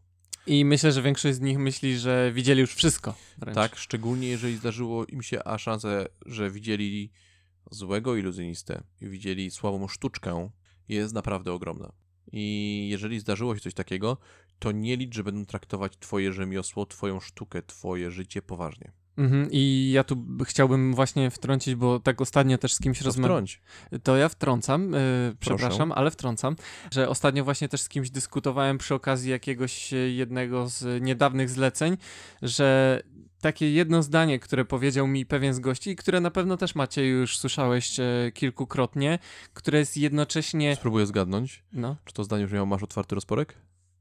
I 0.47 0.65
myślę, 0.65 0.93
że 0.93 1.03
większość 1.03 1.37
z 1.37 1.41
nich 1.41 1.59
myśli, 1.59 1.99
że 1.99 2.33
widzieli 2.33 2.61
już 2.61 2.75
wszystko. 2.75 3.15
Wręcz. 3.39 3.55
Tak, 3.55 3.77
szczególnie 3.77 4.29
jeżeli 4.29 4.57
zdarzyło 4.57 5.05
im 5.05 5.23
się, 5.23 5.45
a 5.45 5.59
szanse, 5.59 6.07
że 6.27 6.51
widzieli 6.51 7.13
złego 7.71 8.17
iluzjonistę 8.17 8.83
i 9.01 9.09
widzieli 9.09 9.51
słabą 9.51 9.89
sztuczkę, 9.89 10.51
jest 10.89 11.15
naprawdę 11.15 11.53
ogromna. 11.53 11.93
I 12.33 12.87
jeżeli 12.91 13.21
zdarzyło 13.21 13.55
się 13.55 13.61
coś 13.61 13.75
takiego, 13.75 14.17
to 14.59 14.73
nie 14.73 14.97
licz, 14.97 15.15
że 15.15 15.25
będą 15.25 15.47
traktować 15.47 15.93
twoje 15.99 16.33
rzemiosło, 16.33 16.87
twoją 16.87 17.21
sztukę, 17.21 17.63
twoje 17.63 18.11
życie 18.11 18.43
poważnie. 18.43 18.93
Mhm, 19.17 19.49
I 19.51 19.91
ja 19.95 20.05
tu 20.05 20.25
chciałbym 20.45 20.95
właśnie 20.95 21.31
wtrącić, 21.31 21.75
bo 21.75 22.01
tak 22.01 22.21
ostatnio 22.21 22.59
też 22.59 22.75
z 22.75 22.81
kimś 22.81 23.01
rozmawiałem. 23.01 23.47
wtrąć. 23.47 23.63
To 24.03 24.17
ja 24.17 24.29
wtrącam, 24.29 24.93
yy, 24.93 24.99
przepraszam, 25.41 25.93
ale 25.93 26.11
wtrącam, 26.11 26.57
że 26.91 27.09
ostatnio 27.09 27.45
właśnie 27.45 27.69
też 27.69 27.81
z 27.81 27.89
kimś 27.89 28.11
dyskutowałem 28.11 28.79
przy 28.79 28.95
okazji 28.95 29.31
jakiegoś 29.31 29.93
e, 29.93 29.97
jednego 29.97 30.69
z 30.69 31.03
niedawnych 31.03 31.51
zleceń, 31.51 31.97
że 32.43 33.03
takie 33.45 33.71
jedno 33.71 34.03
zdanie, 34.03 34.39
które 34.39 34.65
powiedział 34.65 35.07
mi 35.07 35.27
pewien 35.27 35.55
z 35.55 35.59
gości, 35.59 35.91
i 35.91 35.97
które 35.97 36.21
na 36.21 36.31
pewno 36.31 36.57
też 36.57 36.75
macie 36.75 37.07
już 37.07 37.39
słyszałeś 37.39 38.01
e, 38.01 38.33
kilkukrotnie, 38.35 39.19
które 39.55 39.79
jest 39.79 39.97
jednocześnie. 39.97 40.77
Spróbuję 40.77 41.07
zgadnąć. 41.07 41.63
No. 41.73 41.97
Czy 42.05 42.15
to 42.15 42.25
zdanie 42.25 42.47
brzmiało, 42.47 42.67
masz 42.67 42.83
otwarty 42.83 43.15
rozporek? 43.15 43.55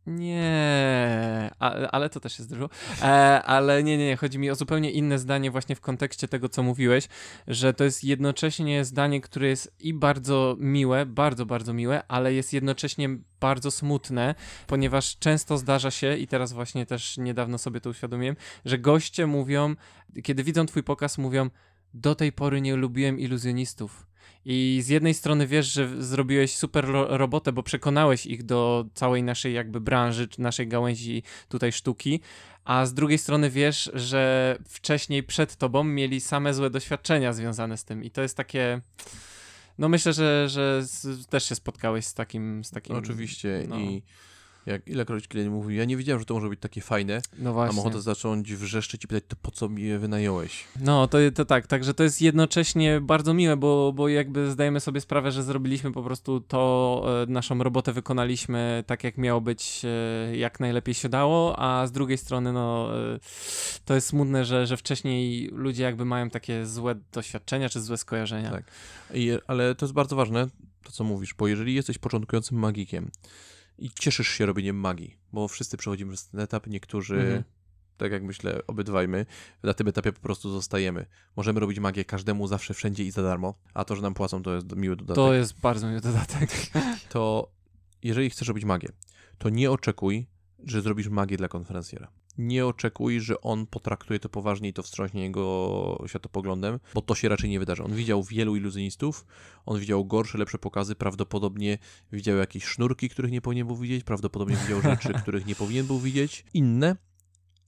Nie, 0.08 1.52
a, 1.60 1.72
ale 1.72 2.10
to 2.10 2.20
też 2.20 2.38
się 2.38 2.44
zdarzyło. 2.44 2.70
E, 3.02 3.44
ale 3.44 3.84
nie, 3.84 3.98
nie, 3.98 4.08
nie, 4.08 4.18
chodzi 4.18 4.40
mi 4.40 4.52
o 4.52 4.56
zupełnie 4.56 4.92
inne 4.92 5.20
zdanie 5.20 5.52
właśnie 5.52 5.76
w 5.76 5.82
kontekście 5.82 6.28
tego, 6.28 6.50
co 6.50 6.64
mówiłeś, 6.64 7.08
że 7.48 7.74
to 7.74 7.84
jest 7.84 8.04
jednocześnie 8.04 8.86
zdanie, 8.86 9.22
które 9.22 9.48
jest 9.48 9.76
i 9.80 9.94
bardzo 9.94 10.56
miłe, 10.60 11.06
bardzo, 11.06 11.46
bardzo 11.46 11.74
miłe, 11.74 12.04
ale 12.08 12.34
jest 12.34 12.54
jednocześnie 12.54 13.10
bardzo 13.40 13.72
smutne, 13.72 14.36
ponieważ 14.68 15.18
często 15.18 15.58
zdarza 15.58 15.92
się, 15.92 16.18
i 16.18 16.28
teraz 16.28 16.54
właśnie 16.54 16.86
też 16.86 17.18
niedawno 17.18 17.58
sobie 17.58 17.82
to 17.82 17.90
uświadomiłem, 17.90 18.36
że 18.66 18.80
goście 18.80 19.28
mówią, 19.28 19.76
kiedy 20.24 20.44
widzą 20.44 20.66
twój 20.66 20.84
pokaz, 20.84 21.18
mówią, 21.18 21.50
do 21.94 22.16
tej 22.16 22.32
pory 22.32 22.62
nie 22.62 22.76
lubiłem 22.76 23.20
iluzjonistów. 23.20 24.13
I 24.46 24.80
z 24.84 24.88
jednej 24.88 25.14
strony 25.14 25.48
wiesz, 25.48 25.74
że 25.74 26.04
zrobiłeś 26.04 26.56
super 26.56 26.86
ro 26.86 27.18
robotę, 27.18 27.52
bo 27.52 27.64
przekonałeś 27.64 28.26
ich 28.26 28.44
do 28.44 28.86
całej 28.94 29.24
naszej 29.24 29.54
jakby 29.54 29.82
branży, 29.82 30.28
czy 30.28 30.42
naszej 30.42 30.68
gałęzi 30.68 31.24
tutaj 31.50 31.72
sztuki, 31.72 32.20
a 32.66 32.86
z 32.86 32.94
drugiej 32.94 33.18
strony 33.18 33.50
wiesz, 33.50 33.92
że 33.94 34.58
wcześniej 34.68 35.24
przed 35.24 35.56
tobą 35.56 35.84
mieli 35.84 36.22
same 36.22 36.54
złe 36.54 36.70
doświadczenia 36.70 37.34
związane 37.34 37.78
z 37.78 37.84
tym 37.84 38.04
i 38.04 38.12
to 38.12 38.22
jest 38.22 38.38
takie... 38.38 38.82
No 39.78 39.90
myślę, 39.90 40.14
że, 40.14 40.50
że 40.50 40.84
też 41.30 41.50
się 41.50 41.56
spotkałeś 41.56 42.06
z 42.06 42.14
takim... 42.14 42.64
Z 42.64 42.72
takim 42.72 42.96
Oczywiście. 42.96 43.66
no. 43.68 43.80
I 43.80 44.04
jak 44.66 44.88
ilekroć 44.88 45.28
klient 45.28 45.52
mówi, 45.52 45.76
ja 45.76 45.86
nie 45.86 45.98
wiedziałem, 45.98 46.20
że 46.20 46.26
to 46.26 46.34
może 46.34 46.50
być 46.50 46.60
takie 46.60 46.82
fajne, 46.82 47.22
No 47.38 47.50
a 47.50 47.54
właśnie. 47.54 47.76
mam 47.76 47.86
ochotę 47.86 48.02
zacząć 48.02 48.54
wrzeszczeć 48.54 49.04
i 49.04 49.08
pytać, 49.08 49.24
to 49.28 49.36
po 49.42 49.52
co 49.52 49.70
mi 49.70 49.84
je 49.84 50.00
wynająłeś? 50.00 50.64
No, 50.80 51.08
to, 51.08 51.18
to 51.36 51.46
tak, 51.46 51.68
także 51.68 51.94
to 51.94 52.04
jest 52.04 52.22
jednocześnie 52.22 53.02
bardzo 53.02 53.34
miłe, 53.34 53.58
bo, 53.58 53.94
bo 53.96 54.08
jakby 54.08 54.52
zdajemy 54.52 54.80
sobie 54.80 55.02
sprawę, 55.02 55.32
że 55.32 55.44
zrobiliśmy 55.44 55.92
po 55.92 56.04
prostu 56.04 56.42
to, 56.42 57.24
e, 57.24 57.32
naszą 57.32 57.64
robotę 57.64 57.94
wykonaliśmy 57.94 58.84
tak, 58.88 59.04
jak 59.04 59.18
miało 59.18 59.42
być, 59.42 59.82
e, 59.86 60.38
jak 60.38 60.60
najlepiej 60.60 60.94
się 60.94 61.10
dało, 61.10 61.60
a 61.60 61.88
z 61.88 61.92
drugiej 61.92 62.18
strony, 62.18 62.54
no, 62.54 62.90
e, 63.16 63.20
to 63.86 63.96
jest 63.96 64.08
smutne, 64.08 64.46
że, 64.46 64.68
że 64.68 64.78
wcześniej 64.78 65.50
ludzie 65.54 65.84
jakby 65.84 66.06
mają 66.06 66.30
takie 66.30 66.66
złe 66.66 66.96
doświadczenia, 67.12 67.70
czy 67.70 67.82
złe 67.82 67.98
skojarzenia. 67.98 68.52
Tak. 68.52 68.64
I, 69.14 69.32
ale 69.48 69.76
to 69.76 69.86
jest 69.86 69.94
bardzo 69.94 70.16
ważne, 70.16 70.48
to 70.84 70.92
co 70.92 71.04
mówisz, 71.04 71.34
bo 71.34 71.48
jeżeli 71.48 71.74
jesteś 71.74 71.98
początkującym 71.98 72.58
magikiem 72.58 73.12
i 73.84 73.90
cieszysz 74.00 74.28
się 74.28 74.46
robieniem 74.46 74.76
magii, 74.76 75.18
bo 75.34 75.48
wszyscy 75.48 75.78
przechodzimy 75.78 76.12
przez 76.14 76.28
ten 76.30 76.40
etap, 76.40 76.68
niektórzy, 76.68 77.16
Mhm. 77.16 77.44
tak 77.98 78.12
jak 78.12 78.24
myślę, 78.24 78.62
obydwaj 78.68 79.08
my, 79.08 79.26
na 79.64 79.74
tym 79.74 79.88
etapie 79.88 80.12
po 80.14 80.20
prostu 80.20 80.50
zostajemy. 80.50 81.06
Możemy 81.36 81.60
robić 81.60 81.80
magię 81.80 82.06
każdemu, 82.06 82.48
zawsze, 82.48 82.74
wszędzie 82.74 83.04
i 83.04 83.12
za 83.12 83.24
darmo, 83.24 83.54
a 83.74 83.86
to, 83.86 83.96
że 83.96 84.02
nam 84.02 84.14
płacą, 84.14 84.44
to 84.44 84.56
jest 84.56 84.76
miły 84.76 84.96
dodatek. 84.96 85.16
To 85.16 85.34
jest 85.34 85.60
bardzo 85.60 85.88
miły 85.88 86.02
dodatek. 86.02 86.50
to 87.10 87.52
jeżeli 88.04 88.30
chcesz 88.30 88.48
robić 88.48 88.66
magię, 88.66 88.90
to 89.38 89.50
nie 89.50 89.72
oczekuj, 89.72 90.28
że 90.64 90.82
zrobisz 90.82 91.08
magię 91.08 91.38
dla 91.38 91.48
konferencjera. 91.48 92.12
Nie 92.38 92.66
oczekuj, 92.66 93.20
że 93.20 93.42
on 93.42 93.68
potraktuje 93.68 94.20
to 94.20 94.30
poważnie 94.30 94.70
i 94.70 94.74
to 94.74 94.84
wstrząśnie 94.84 95.22
jego 95.22 96.04
światopoglądem, 96.08 96.80
bo 96.94 97.02
to 97.02 97.16
się 97.16 97.30
raczej 97.30 97.50
nie 97.50 97.60
wydarzy. 97.60 97.84
On 97.84 97.96
widział 97.96 98.24
wielu 98.24 98.56
iluzjonistów, 98.56 99.26
on 99.66 99.80
widział 99.80 100.06
gorsze, 100.06 100.38
lepsze 100.38 100.58
pokazy, 100.58 100.96
prawdopodobnie 100.96 101.78
widział 102.12 102.38
jakieś 102.38 102.66
sznurki, 102.66 103.10
których 103.10 103.32
nie 103.32 103.42
powinien 103.42 103.68
był 103.68 103.76
widzieć, 103.76 104.04
prawdopodobnie 104.04 104.56
widział 104.56 104.82
rzeczy, 104.82 105.14
których 105.22 105.46
nie 105.46 105.56
powinien 105.56 105.86
był 105.86 106.00
widzieć, 106.00 106.46
inne 106.54 106.96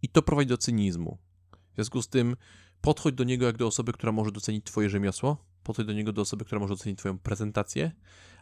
i 0.02 0.10
to 0.10 0.22
prowadzi 0.22 0.48
do 0.48 0.58
cynizmu. 0.58 1.18
W 1.72 1.76
związku 1.76 2.02
z 2.02 2.08
tym 2.08 2.36
podchodź 2.82 3.16
do 3.16 3.24
niego 3.24 3.46
jak 3.46 3.58
do 3.58 3.68
osoby, 3.68 3.94
która 3.94 4.12
może 4.12 4.32
docenić 4.32 4.66
twoje 4.66 4.90
rzemiosło, 4.90 5.46
podchodź 5.64 5.86
do 5.86 5.94
niego 5.94 6.14
do 6.14 6.22
osoby, 6.22 6.46
która 6.46 6.60
może 6.60 6.74
docenić 6.74 7.00
twoją 7.00 7.20
prezentację, 7.20 7.92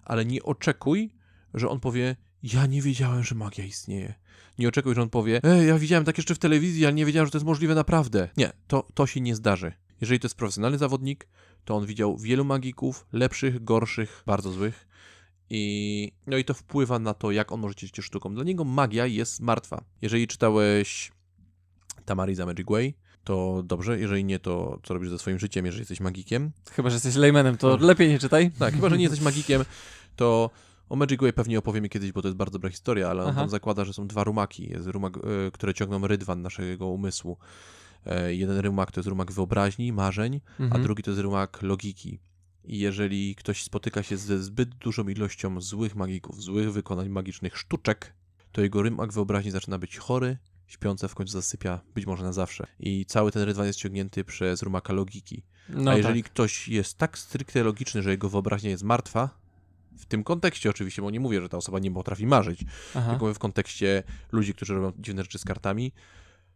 ale 0.04 0.26
nie 0.26 0.44
oczekuj, 0.44 1.16
że 1.54 1.70
on 1.70 1.80
powie, 1.80 2.16
ja 2.44 2.66
nie 2.66 2.82
wiedziałem, 2.82 3.24
że 3.24 3.36
magia 3.36 3.66
istnieje. 3.66 4.14
Nie 4.60 4.68
oczekuj, 4.68 4.96
że 4.96 5.02
on 5.02 5.10
powie, 5.10 5.40
ej, 5.44 5.68
ja 5.68 5.78
widziałem 5.80 6.06
tak 6.06 6.18
jeszcze 6.18 6.36
w 6.36 6.40
telewizji, 6.40 6.86
ale 6.86 6.94
nie 6.94 7.06
wiedziałem, 7.06 7.28
że 7.28 7.32
to 7.32 7.38
jest 7.38 7.46
możliwe 7.46 7.76
naprawdę. 7.76 8.30
Nie, 8.38 8.52
to, 8.68 8.88
to 8.94 9.08
się 9.08 9.22
nie 9.22 9.36
zdarzy. 9.36 9.74
Jeżeli 10.02 10.20
to 10.20 10.26
jest 10.26 10.36
profesjonalny 10.36 10.78
zawodnik, 10.78 11.28
to 11.66 11.76
on 11.76 11.86
widział 11.86 12.18
wielu 12.18 12.46
magików, 12.46 13.06
lepszych, 13.14 13.64
gorszych, 13.64 14.24
bardzo 14.26 14.52
złych 14.52 14.88
I, 15.50 16.12
no 16.28 16.38
i 16.38 16.46
to 16.46 16.54
wpływa 16.54 17.00
na 17.00 17.14
to, 17.14 17.32
jak 17.32 17.52
on 17.52 17.60
może 17.60 17.76
cieszyć 17.76 17.96
się 17.96 18.02
sztuką. 18.02 18.36
Dla 18.36 18.44
niego 18.44 18.64
magia 18.64 19.06
jest 19.06 19.40
martwa. 19.42 19.84
Jeżeli 20.02 20.28
czytałeś 20.28 21.12
Tamariza 22.06 22.46
Magic 22.46 22.68
Way, 22.70 22.94
to 23.24 23.64
dobrze. 23.66 24.00
Jeżeli 24.00 24.26
nie, 24.26 24.40
to 24.40 24.80
co 24.84 24.94
robisz 24.94 25.10
ze 25.10 25.20
swoim 25.20 25.40
życiem, 25.40 25.66
jeżeli 25.66 25.82
jesteś 25.82 26.00
magikiem? 26.00 26.52
Chyba, 26.72 26.90
że 26.90 26.96
jesteś 26.96 27.16
laymanem, 27.16 27.58
to 27.58 27.78
No. 27.78 27.88
lepiej 27.88 28.10
nie 28.10 28.20
czytaj. 28.20 28.52
Tak, 28.60 28.74
chyba, 28.74 28.90
że 28.90 28.98
nie 28.98 29.04
jesteś 29.04 29.22
magikiem, 29.22 29.66
to 30.16 30.50
o 30.90 30.96
Magic 30.96 31.22
Way 31.22 31.34
pewnie 31.34 31.60
opowiemy 31.60 31.90
kiedyś, 31.90 32.12
bo 32.12 32.22
to 32.22 32.28
jest 32.28 32.38
bardzo 32.38 32.52
dobra 32.52 32.70
historia, 32.70 33.10
ale 33.10 33.24
on 33.24 33.30
Aha. 33.30 33.40
tam 33.42 33.50
zakłada, 33.50 33.86
że 33.86 33.94
są 33.94 34.08
dwa 34.08 34.24
rumaki. 34.24 34.70
Jest 34.70 34.88
rumak, 34.88 35.18
e, 35.18 35.22
które 35.52 35.74
ciągną 35.74 36.08
rydwan 36.08 36.42
naszego 36.42 36.88
umysłu. 36.88 37.38
E, 38.06 38.36
Jeden 38.36 38.58
rumak 38.60 38.92
to 38.92 39.00
jest 39.00 39.10
rumak 39.10 39.32
wyobraźni, 39.32 39.94
marzeń, 39.94 40.42
a 40.60 40.64
Mhm. 40.64 40.84
drugi 40.84 41.04
to 41.04 41.12
jest 41.12 41.22
rumak 41.22 41.62
logiki. 41.62 42.20
I 42.66 42.80
jeżeli 42.80 43.36
ktoś 43.36 43.64
spotyka 43.64 44.04
się 44.04 44.18
ze 44.18 44.44
zbyt 44.44 44.76
dużą 44.76 45.08
ilością 45.08 45.62
złych 45.62 45.96
magików, 45.96 46.44
złych 46.44 46.74
wykonań 46.74 47.10
magicznych 47.10 47.58
sztuczek, 47.58 48.14
to 48.52 48.62
jego 48.62 48.82
rymak 48.82 49.14
wyobraźni 49.14 49.52
zaczyna 49.52 49.78
być 49.80 49.98
chory, 49.98 50.38
śpiące 50.68 51.08
w 51.08 51.16
końcu 51.16 51.34
zasypia, 51.34 51.80
być 51.96 52.06
może 52.06 52.24
na 52.24 52.34
zawsze. 52.34 52.68
I 52.80 53.06
cały 53.06 53.32
ten 53.32 53.42
rydwan 53.44 53.68
jest 53.68 53.80
ciągnięty 53.80 54.24
przez 54.24 54.62
rumaka 54.64 54.94
logiki. 54.94 55.44
No 55.70 55.92
A 55.92 55.98
jeżeli 55.98 56.24
tak. 56.24 56.32
ktoś 56.32 56.68
jest 56.68 56.98
tak 56.98 57.18
stricte 57.18 57.64
logiczny, 57.64 58.02
że 58.04 58.12
jego 58.12 58.30
wyobraźnia 58.30 58.70
jest 58.70 58.84
martwa, 58.84 59.43
w 59.98 60.06
tym 60.06 60.24
kontekście 60.24 60.70
oczywiście, 60.70 61.02
bo 61.02 61.12
nie 61.12 61.20
mówię, 61.20 61.42
że 61.42 61.50
ta 61.50 61.58
osoba 61.58 61.80
nie 61.80 61.92
potrafi 61.92 62.28
marzyć, 62.28 62.66
Aha. 62.96 63.10
tylko 63.10 63.34
w 63.34 63.40
kontekście 63.40 64.04
ludzi, 64.32 64.54
którzy 64.54 64.74
robią 64.74 64.92
dziwne 65.00 65.24
rzeczy 65.24 65.40
z 65.40 65.46
kartami, 65.46 65.92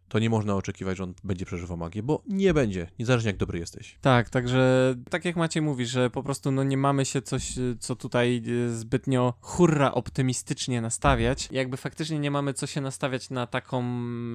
to 0.10 0.20
nie 0.20 0.30
można 0.30 0.56
oczekiwać, 0.56 0.98
że 0.98 1.04
on 1.04 1.14
będzie 1.24 1.46
przeżywał 1.46 1.78
magię, 1.78 2.04
bo 2.04 2.22
nie 2.28 2.54
będzie, 2.54 2.88
niezależnie 3.00 3.30
jak 3.30 3.38
dobry 3.38 3.60
jesteś. 3.60 3.98
Tak, 4.02 4.30
także 4.30 4.96
tak 5.10 5.26
jak 5.26 5.36
Maciej 5.36 5.62
mówi, 5.62 5.86
że 5.86 6.10
po 6.10 6.24
prostu 6.24 6.52
no 6.52 6.64
nie 6.64 6.78
mamy 6.78 7.06
się 7.06 7.22
coś, 7.22 7.58
y, 7.58 7.78
co 7.80 7.96
tutaj 7.96 8.44
y, 8.48 8.78
zbytnio 8.78 9.34
hurra 9.42 9.92
optymistycznie 9.92 10.82
nastawiać. 10.82 11.50
Jakby 11.52 11.78
faktycznie 11.78 12.20
nie 12.20 12.32
mamy 12.32 12.54
co 12.54 12.68
się 12.68 12.82
nastawiać 12.82 13.30
na 13.30 13.48
taką 13.48 13.84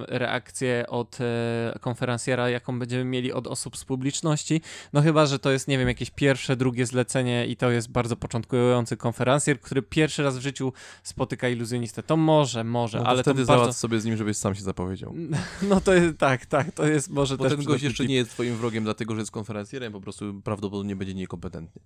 reakcję 0.07 0.85
od 0.87 1.17
e, 1.21 1.79
konferencjera, 1.81 2.49
jaką 2.49 2.79
będziemy 2.79 3.05
mieli 3.05 3.33
od 3.33 3.47
osób 3.47 3.77
z 3.77 3.85
publiczności. 3.85 4.61
No 4.93 5.01
chyba, 5.01 5.25
że 5.25 5.39
to 5.39 5.51
jest, 5.51 5.67
nie 5.67 5.77
wiem, 5.77 5.87
jakieś 5.87 6.09
pierwsze, 6.09 6.55
drugie 6.55 6.85
zlecenie 6.85 7.47
i 7.47 7.55
to 7.55 7.71
jest 7.71 7.91
bardzo 7.91 8.15
początkujący 8.15 8.97
konferencjer, 8.97 9.59
który 9.59 9.81
pierwszy 9.81 10.23
raz 10.23 10.37
w 10.37 10.41
życiu 10.41 10.73
spotyka 11.03 11.49
iluzjonistę. 11.49 12.03
To 12.03 12.17
może, 12.17 12.63
może, 12.63 12.97
No 12.97 13.03
to 13.03 13.09
ale 13.09 13.23
wtedy 13.23 13.41
to 13.41 13.47
bardzo... 13.47 13.63
załatw 13.63 13.79
sobie 13.79 13.99
z 13.99 14.05
nim, 14.05 14.17
żebyś 14.17 14.37
sam 14.37 14.55
się 14.55 14.61
zapowiedział. 14.61 15.13
No 15.69 15.81
to 15.81 15.93
jest, 15.93 16.17
tak, 16.17 16.45
tak, 16.45 16.71
to 16.71 16.87
jest 16.87 17.09
może 17.09 17.37
Bo 17.37 17.43
też 17.43 17.55
ten 17.55 17.65
gość 17.65 17.83
jeszcze 17.83 18.05
nie 18.05 18.15
jest 18.15 18.31
twoim 18.31 18.55
wrogiem, 18.55 18.83
dlatego 18.83 19.13
że 19.13 19.19
jest 19.19 19.31
konferencjerem, 19.31 19.93
po 19.93 20.01
prostu 20.01 20.41
prawdopodobnie 20.43 20.95
będzie 20.95 21.13
niekompetentny. 21.13 21.81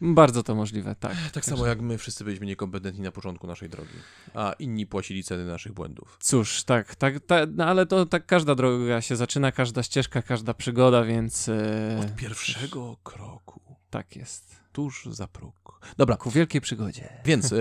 Bardzo 0.00 0.42
to 0.42 0.54
możliwe, 0.54 0.94
tak. 0.94 1.16
Tak 1.32 1.44
samo 1.44 1.66
jak 1.66 1.80
my 1.80 1.98
wszyscy 1.98 2.24
byliśmy 2.24 2.46
niekompetentni 2.46 3.02
na 3.02 3.12
początku 3.12 3.46
naszej 3.46 3.68
drogi, 3.68 3.94
a 4.34 4.52
inni 4.58 4.86
płacili 4.86 5.24
ceny 5.24 5.44
naszych 5.44 5.72
błędów. 5.72 6.16
Cóż, 6.20 6.64
tak, 6.64 6.94
tak, 6.94 7.20
ta, 7.26 7.36
no 7.54 7.64
ale 7.64 7.86
to 7.86 8.06
tak 8.06 8.26
każda 8.26 8.54
droga 8.54 9.00
się 9.00 9.16
zaczyna, 9.16 9.52
każda 9.52 9.82
ścieżka, 9.82 10.22
każda 10.22 10.54
przygoda, 10.54 11.04
więc 11.04 11.48
e, 11.48 11.98
Od 12.00 12.16
pierwszego 12.16 12.96
kroku, 13.02 13.60
tak 13.90 14.16
jest. 14.16 14.61
Tuż 14.72 15.06
za 15.06 15.26
próg. 15.26 15.80
Dobra, 15.96 16.16
Ku 16.16 16.30
wielkiej 16.30 16.60
przygodzie. 16.60 17.08
Więc 17.24 17.52
e, 17.52 17.56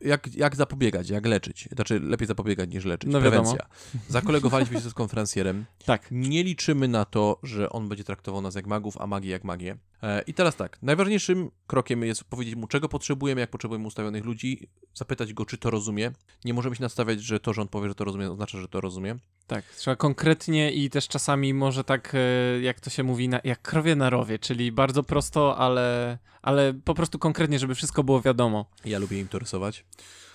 jak, 0.00 0.34
jak 0.34 0.56
zapobiegać, 0.56 1.10
jak 1.10 1.26
leczyć? 1.26 1.68
Znaczy, 1.72 2.00
lepiej 2.00 2.28
zapobiegać 2.28 2.70
niż 2.70 2.84
leczyć. 2.84 3.12
No 3.12 3.20
wiadomo. 3.20 3.42
Prewencja. 3.42 3.66
Zakolegowaliśmy 4.08 4.80
się 4.80 4.90
z 4.90 4.94
konferencjerem. 4.94 5.64
Tak. 5.84 6.08
Nie 6.10 6.44
liczymy 6.44 6.88
na 6.88 7.04
to, 7.04 7.38
że 7.42 7.70
on 7.70 7.88
będzie 7.88 8.04
traktował 8.04 8.40
nas 8.40 8.54
jak 8.54 8.66
magów, 8.66 8.96
a 9.00 9.06
magię 9.06 9.30
jak 9.30 9.44
magię. 9.44 9.76
E, 10.04 10.22
I 10.26 10.34
teraz 10.34 10.56
tak, 10.56 10.78
najważniejszym 10.82 11.50
krokiem 11.66 12.02
jest 12.02 12.24
powiedzieć 12.24 12.54
mu, 12.54 12.66
czego 12.66 12.88
potrzebujemy, 12.88 13.40
jak 13.40 13.50
potrzebujemy 13.50 13.86
ustawionych 13.86 14.24
ludzi, 14.24 14.68
zapytać 14.94 15.32
go, 15.32 15.46
czy 15.46 15.58
to 15.58 15.70
rozumie. 15.70 16.12
Nie 16.44 16.54
możemy 16.54 16.76
się 16.76 16.82
nastawiać, 16.82 17.22
że 17.22 17.40
to, 17.40 17.52
że 17.52 17.62
on 17.62 17.68
powie, 17.68 17.88
że 17.88 17.94
to 17.94 18.04
rozumie, 18.04 18.30
oznacza, 18.30 18.60
że 18.60 18.68
to 18.68 18.80
rozumie. 18.80 19.16
Tak, 19.46 19.64
trzeba 19.64 19.96
konkretnie 19.96 20.72
i 20.72 20.90
też 20.90 21.08
czasami 21.08 21.54
może 21.54 21.84
tak, 21.84 22.14
e, 22.14 22.60
jak 22.60 22.80
to 22.80 22.90
się 22.90 23.02
mówi, 23.02 23.28
na, 23.28 23.40
jak 23.44 23.62
krowie 23.62 23.96
na 23.96 24.10
rowie, 24.10 24.38
czyli 24.38 24.72
bardzo 24.72 25.02
prosto, 25.02 25.58
ale, 25.58 26.18
ale 26.42 26.74
po 26.74 26.94
prostu 26.94 27.18
konkretnie, 27.18 27.58
żeby 27.58 27.74
wszystko 27.74 28.04
było 28.04 28.20
wiadomo. 28.20 28.70
Ja 28.84 28.98
lubię 28.98 29.20
im 29.20 29.28
to 29.28 29.38
rysować. 29.38 29.84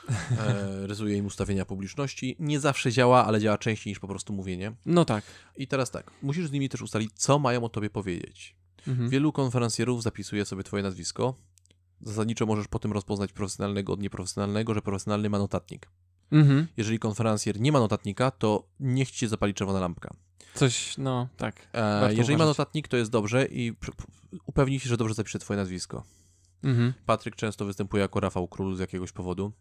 E, 0.10 0.88
rysuję 0.88 1.18
im 1.18 1.26
ustawienia 1.26 1.66
publiczności. 1.66 2.36
Nie 2.40 2.60
zawsze 2.60 2.92
działa, 2.92 3.26
ale 3.26 3.40
działa 3.40 3.58
częściej 3.58 3.92
niż 3.92 4.00
po 4.00 4.08
prostu 4.08 4.34
mówienie. 4.34 4.72
No 4.86 5.06
tak. 5.06 5.24
I 5.58 5.68
teraz 5.68 5.92
tak, 5.92 6.12
musisz 6.22 6.48
z 6.48 6.52
nimi 6.52 6.70
też 6.70 6.82
ustalić, 6.82 7.12
co 7.14 7.40
mają 7.40 7.64
o 7.64 7.70
tobie 7.70 7.90
powiedzieć. 7.90 8.60
Mhm. 8.88 9.10
Wielu 9.10 9.32
konferencjerów 9.32 10.04
zapisuje 10.04 10.46
sobie 10.46 10.64
twoje 10.64 10.84
nazwisko. 10.84 11.36
Zasadniczo 12.02 12.46
możesz 12.46 12.68
po 12.68 12.80
tym 12.80 12.92
rozpoznać 12.92 13.34
profesjonalnego 13.34 13.94
od 13.94 14.02
nieprofesjonalnego, 14.02 14.74
że 14.74 14.82
profesjonalny 14.82 15.30
ma 15.30 15.38
notatnik. 15.38 15.90
Mhm. 16.32 16.68
Jeżeli 16.78 17.00
konferencjer 17.00 17.60
nie 17.60 17.72
ma 17.72 17.80
notatnika, 17.80 18.32
to 18.32 18.68
niech 18.80 19.12
ci 19.12 19.28
zapali 19.28 19.54
czerwona 19.54 19.80
lampka. 19.80 20.14
Coś, 20.54 20.98
no 20.98 21.28
tak. 21.38 21.68
E, 21.74 22.14
jeżeli 22.14 22.38
ma 22.38 22.44
uważać. 22.44 22.58
notatnik, 22.58 22.88
to 22.88 22.98
jest 22.98 23.12
dobrze 23.12 23.46
i 23.46 23.74
upewnij 24.46 24.80
się, 24.80 24.90
że 24.90 24.98
dobrze 24.98 25.14
zapisze 25.14 25.40
twoje 25.40 25.58
nazwisko. 25.58 26.04
Mhm. 26.64 26.94
Patryk 27.06 27.36
często 27.36 27.66
występuje 27.66 28.02
jako 28.02 28.20
Rafał 28.20 28.48
Król 28.48 28.76
z 28.76 28.80
jakiegoś 28.80 29.12
powodu. 29.12 29.52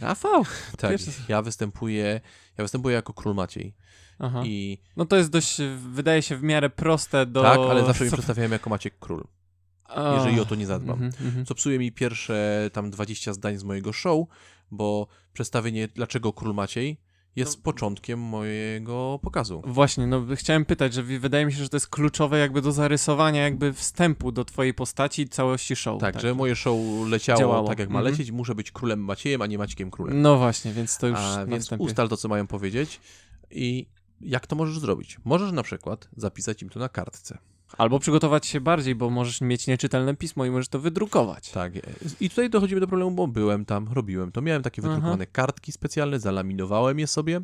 Rafał? 0.00 0.44
Tak, 0.78 0.90
Pierwszy- 0.90 1.10
ja 1.28 1.42
występuję, 1.42 2.20
ja 2.58 2.64
występuję 2.64 2.94
jako 2.94 3.12
Król 3.12 3.34
Maciej. 3.34 3.74
Aha. 4.18 4.42
I 4.44 4.78
No 4.96 5.04
to 5.04 5.16
jest 5.16 5.30
dość, 5.30 5.56
wydaje 5.92 6.22
się 6.22 6.36
w 6.36 6.42
miarę 6.42 6.70
proste 6.70 7.26
do... 7.26 7.42
tak, 7.42 7.58
ale 7.58 7.84
zawsze 7.84 8.04
mi 8.04 8.10
przedstawiałem 8.18 8.52
jako 8.52 8.70
Maciek 8.70 8.98
Król. 8.98 9.24
Jeżeli 10.16 10.40
o 10.40 10.44
to 10.44 10.54
nie 10.54 10.66
zadbam. 10.66 11.02
Mhm. 11.02 11.46
co 11.46 11.54
psuje 11.54 11.78
mi 11.78 11.92
pierwsze 11.92 12.70
tam 12.72 12.90
20 12.90 13.32
zdań 13.32 13.56
z 13.58 13.64
mojego 13.64 13.92
show, 13.92 14.26
bo 14.70 15.06
przedstawienie 15.32 15.88
dlaczego 15.88 16.32
Król 16.32 16.54
Maciej 16.54 17.00
jest 17.36 17.56
No- 17.56 17.62
początkiem 17.62 18.18
mojego 18.20 19.18
pokazu. 19.22 19.62
Właśnie, 19.66 20.06
no 20.06 20.22
chciałem 20.34 20.64
pytać, 20.64 20.94
że 20.94 21.02
wydaje 21.02 21.46
mi 21.46 21.52
się, 21.52 21.58
że 21.62 21.68
to 21.68 21.76
jest 21.76 21.88
kluczowe 21.88 22.38
jakby 22.38 22.62
do 22.62 22.72
zarysowania 22.72 23.42
jakby 23.42 23.72
wstępu 23.72 24.32
do 24.32 24.44
twojej 24.44 24.74
postaci 24.74 25.22
i 25.22 25.28
całości 25.28 25.76
show. 25.76 26.00
Tak, 26.00 26.20
że 26.20 26.34
moje 26.34 26.56
show 26.56 26.76
leciało 27.08 27.38
Działało. 27.38 27.68
tak 27.68 27.78
jak 27.78 27.88
ma 27.90 27.98
Mhm. 27.98 28.12
lecieć, 28.12 28.30
muszę 28.30 28.54
być 28.54 28.72
królem 28.72 29.00
Maciejem, 29.04 29.42
a 29.42 29.46
nie 29.46 29.58
Maćkiem 29.58 29.90
królem. 29.90 30.22
No 30.22 30.36
właśnie, 30.38 30.72
więc 30.72 30.98
to 30.98 31.06
już 31.06 31.18
A, 31.18 31.46
więc 31.46 31.64
wstępie. 31.64 31.84
ustal 31.84 32.08
to, 32.08 32.16
co 32.16 32.28
mają 32.28 32.46
powiedzieć 32.46 33.00
i 33.50 33.86
jak 34.20 34.46
to 34.46 34.56
możesz 34.56 34.78
zrobić? 34.78 35.18
Możesz 35.24 35.52
na 35.52 35.62
przykład 35.62 36.08
zapisać 36.16 36.62
im 36.62 36.68
to 36.68 36.80
na 36.80 36.88
kartce. 36.88 37.38
Albo 37.78 37.98
przygotować 37.98 38.46
się 38.46 38.60
bardziej, 38.60 38.94
bo 38.94 39.10
możesz 39.10 39.40
mieć 39.40 39.66
nieczytelne 39.66 40.16
pismo 40.16 40.44
i 40.44 40.50
możesz 40.50 40.68
to 40.68 40.78
wydrukować. 40.80 41.50
Tak. 41.50 41.72
I 42.20 42.30
tutaj 42.30 42.50
dochodzimy 42.50 42.80
do 42.80 42.86
problemu, 42.86 43.10
bo 43.10 43.26
byłem 43.28 43.64
tam, 43.64 43.88
robiłem 43.92 44.32
to. 44.32 44.42
Miałem 44.42 44.62
takie 44.62 44.82
Aha. 44.82 44.88
wydrukowane 44.88 45.26
kartki 45.26 45.72
specjalne, 45.72 46.20
zalaminowałem 46.20 46.98
je 46.98 47.06
sobie. 47.06 47.40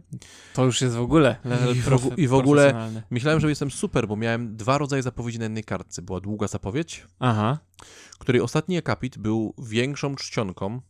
To 0.54 0.64
już 0.64 0.80
jest 0.80 0.96
w 0.96 1.00
ogóle 1.00 1.36
level 1.44 1.76
I 1.76 1.80
w, 1.80 2.18
i 2.18 2.28
w 2.28 2.34
ogóle 2.34 2.90
myślałem, 3.10 3.40
że 3.40 3.48
jestem 3.48 3.70
super, 3.70 4.08
bo 4.08 4.16
miałem 4.16 4.56
dwa 4.56 4.78
rodzaje 4.78 5.02
zapowiedzi 5.02 5.38
na 5.38 5.44
jednej 5.44 5.64
kartce. 5.64 6.02
Była 6.02 6.20
długa 6.20 6.48
zapowiedź, 6.48 7.06
Aha. 7.18 7.58
której 8.18 8.40
ostatni 8.40 8.78
akapit 8.78 9.18
był 9.18 9.54
większą 9.58 10.14
czcionką, 10.16 10.80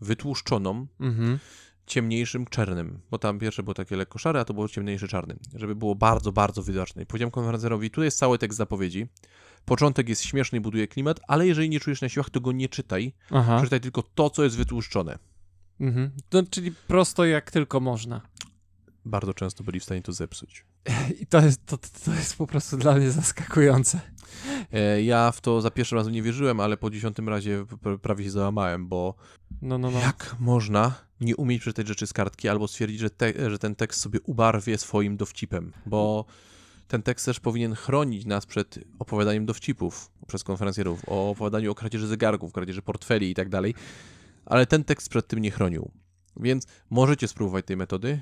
wytłuszczoną, 0.00 0.86
Mhm. 1.00 1.38
Ciemniejszym 1.86 2.46
czarnym, 2.46 3.00
bo 3.10 3.18
tam 3.18 3.38
pierwsze 3.38 3.62
było 3.62 3.74
takie 3.74 3.96
lekko 3.96 4.18
szare, 4.18 4.40
a 4.40 4.44
to 4.44 4.54
było 4.54 4.68
ciemniejsze 4.68 5.08
czarnym, 5.08 5.38
żeby 5.54 5.74
było 5.74 5.94
bardzo, 5.94 6.32
bardzo 6.32 6.62
widoczne. 6.62 7.02
I 7.02 7.06
powiedziałem 7.06 7.30
konferencjerowi, 7.30 7.90
tu 7.90 8.02
jest 8.02 8.18
cały 8.18 8.38
tekst 8.38 8.58
zapowiedzi, 8.58 9.06
początek 9.64 10.08
jest 10.08 10.22
śmieszny 10.22 10.58
i 10.58 10.60
buduje 10.60 10.88
klimat, 10.88 11.20
ale 11.28 11.46
jeżeli 11.46 11.68
nie 11.70 11.80
czujesz 11.80 12.00
na 12.00 12.08
siłach, 12.08 12.30
to 12.30 12.40
go 12.40 12.52
nie 12.52 12.68
czytaj, 12.68 13.12
Aha. 13.30 13.56
przeczytaj 13.56 13.80
tylko 13.80 14.02
to, 14.02 14.30
co 14.30 14.44
jest 14.44 14.56
wytłuszczone. 14.56 15.18
Mhm. 15.80 16.10
No, 16.32 16.42
czyli 16.50 16.72
prosto 16.72 17.24
jak 17.24 17.50
tylko 17.50 17.80
można. 17.80 18.20
Bardzo 19.04 19.34
często 19.34 19.64
byli 19.64 19.80
w 19.80 19.84
stanie 19.84 20.02
to 20.02 20.12
zepsuć. 20.12 20.64
I 21.20 21.26
to 21.26 21.40
jest, 21.40 21.66
to, 21.66 21.78
to 22.04 22.14
jest 22.14 22.36
po 22.36 22.46
prostu 22.46 22.76
dla 22.76 22.94
mnie 22.94 23.10
zaskakujące. 23.10 24.00
E, 24.72 25.02
Ja 25.02 25.32
w 25.32 25.40
to 25.40 25.60
za 25.60 25.70
pierwszym 25.70 25.98
razem 25.98 26.12
nie 26.12 26.22
wierzyłem, 26.22 26.60
ale 26.60 26.76
po 26.76 26.90
dziesiątym 26.90 27.28
razie 27.28 27.64
prawie 28.02 28.24
się 28.24 28.30
załamałem, 28.30 28.88
bo 28.88 29.14
No, 29.62 29.78
no, 29.78 29.90
no. 29.90 30.00
jak 30.00 30.36
można 30.40 30.94
nie 31.20 31.36
umieć 31.36 31.60
przeczytać 31.60 31.88
rzeczy 31.88 32.06
z 32.06 32.12
kartki 32.12 32.48
albo 32.48 32.68
stwierdzić, 32.68 33.00
że, 33.00 33.10
te, 33.10 33.50
że 33.50 33.58
ten 33.58 33.74
tekst 33.74 34.00
sobie 34.00 34.20
ubarwię 34.20 34.78
swoim 34.78 35.16
dowcipem, 35.16 35.72
bo 35.86 36.24
ten 36.88 37.02
tekst 37.02 37.26
też 37.26 37.40
powinien 37.40 37.74
chronić 37.74 38.26
nas 38.26 38.46
przed 38.46 38.78
opowiadaniem 38.98 39.46
dowcipów 39.46 40.10
przez 40.26 40.44
konferencjerów, 40.44 41.02
o 41.06 41.30
opowiadaniu 41.30 41.72
o 41.72 41.74
kradzieży 41.74 42.06
zegarków, 42.06 42.52
kradzieży 42.52 42.82
portfeli 42.82 43.30
i 43.30 43.34
tak 43.34 43.48
dalej, 43.48 43.74
ale 44.46 44.66
ten 44.66 44.84
tekst 44.84 45.08
przed 45.08 45.26
tym 45.26 45.38
nie 45.38 45.50
chronił. 45.50 45.90
Więc 46.36 46.66
możecie 46.90 47.28
spróbować 47.28 47.64
tej 47.64 47.76
metody, 47.76 48.20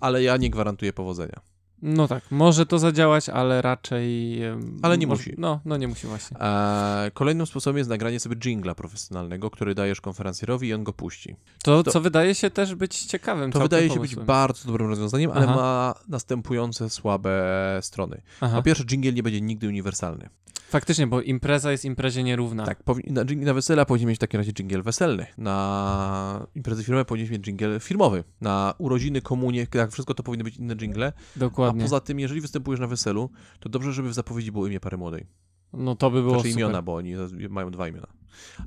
ale 0.00 0.22
ja 0.22 0.36
nie 0.36 0.50
gwarantuję 0.50 0.92
powodzenia. 0.92 1.40
No 1.88 2.08
tak, 2.08 2.24
może 2.30 2.66
to 2.66 2.78
zadziałać, 2.78 3.28
ale 3.28 3.62
raczej... 3.62 4.40
Ale 4.82 4.98
nie 4.98 5.06
musi. 5.06 5.34
No, 5.38 5.60
no 5.64 5.76
nie 5.76 5.88
musi 5.88 6.06
właśnie. 6.06 6.36
A 6.40 6.96
kolejnym 7.14 7.46
sposobem 7.46 7.78
jest 7.78 7.90
nagranie 7.90 8.20
sobie 8.20 8.36
jingla 8.44 8.74
profesjonalnego, 8.74 9.50
który 9.50 9.74
dajesz 9.74 10.00
konferencjerowi 10.00 10.68
i 10.68 10.74
on 10.74 10.84
go 10.84 10.92
puści. 10.92 11.36
To, 11.64 11.82
To- 11.82 11.90
co 11.90 12.00
wydaje 12.00 12.34
się 12.34 12.50
też 12.50 12.74
być 12.74 12.98
ciekawym 13.04 13.52
To 13.52 13.60
wydaje 13.60 13.88
się 13.88 13.94
pomysłem. 13.94 14.18
być 14.20 14.26
bardzo 14.26 14.66
dobrym 14.66 14.88
rozwiązaniem, 14.88 15.30
ale 15.34 15.44
Aha. 15.46 15.54
ma 15.56 15.94
następujące 16.08 16.90
słabe 16.90 17.42
strony. 17.82 18.22
Aha. 18.40 18.56
Po 18.56 18.62
pierwsze, 18.62 18.84
jingle 18.84 19.12
nie 19.12 19.22
będzie 19.22 19.40
nigdy 19.40 19.68
uniwersalny. 19.68 20.28
Faktycznie, 20.68 21.06
bo 21.06 21.22
impreza 21.22 21.72
jest 21.72 21.84
imprezie 21.84 22.22
nierówna. 22.22 22.66
Tak, 22.66 22.78
na, 23.06 23.24
na 23.36 23.54
wesela 23.54 23.84
powinien 23.84 24.08
mieć 24.08 24.18
w 24.18 24.20
takim 24.20 24.40
razie 24.40 24.52
dżingiel 24.52 24.82
weselny. 24.82 25.26
Na 25.38 26.46
imprezy 26.54 26.84
firmowe 26.84 27.04
powinien 27.04 27.32
mieć 27.32 27.42
dżingiel 27.42 27.80
firmowy. 27.80 28.24
Na 28.40 28.74
urodziny, 28.78 29.22
komunie, 29.22 29.66
tak, 29.66 29.92
wszystko 29.92 30.14
to 30.14 30.22
powinny 30.22 30.44
być 30.44 30.56
inne 30.56 30.76
dżingle. 30.76 31.12
Dokładnie. 31.36 31.82
A 31.82 31.84
poza 31.84 32.00
tym, 32.00 32.20
jeżeli 32.20 32.40
występujesz 32.40 32.80
na 32.80 32.86
weselu, 32.86 33.30
to 33.60 33.68
dobrze, 33.68 33.92
żeby 33.92 34.08
w 34.08 34.14
zapowiedzi 34.14 34.52
było 34.52 34.66
imię 34.66 34.80
pary 34.80 34.96
młodej. 34.96 35.26
No 35.72 35.96
to 35.96 36.10
by 36.10 36.22
było 36.22 36.34
Znaczy 36.34 36.48
super. 36.48 36.62
imiona, 36.62 36.82
bo 36.82 36.94
oni 36.94 37.14
mają 37.48 37.70
dwa 37.70 37.88
imiona. 37.88 38.06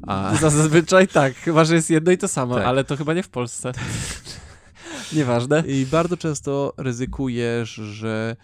A, 0.08 0.36
Zazwyczaj 0.42 1.08
tak, 1.08 1.36
chyba 1.36 1.66
że 1.66 1.76
jest 1.76 1.90
jedno 1.90 2.12
i 2.12 2.18
to 2.18 2.28
samo, 2.28 2.56
Tak. 2.56 2.66
ale 2.66 2.84
to 2.84 2.98
chyba 2.98 3.14
nie 3.14 3.24
w 3.24 3.30
Polsce. 3.30 3.72
Nieważne. 5.14 5.64
I 5.68 5.86
bardzo 5.86 6.18
często 6.18 6.74
ryzykujesz, 6.78 7.70
że 7.70 8.36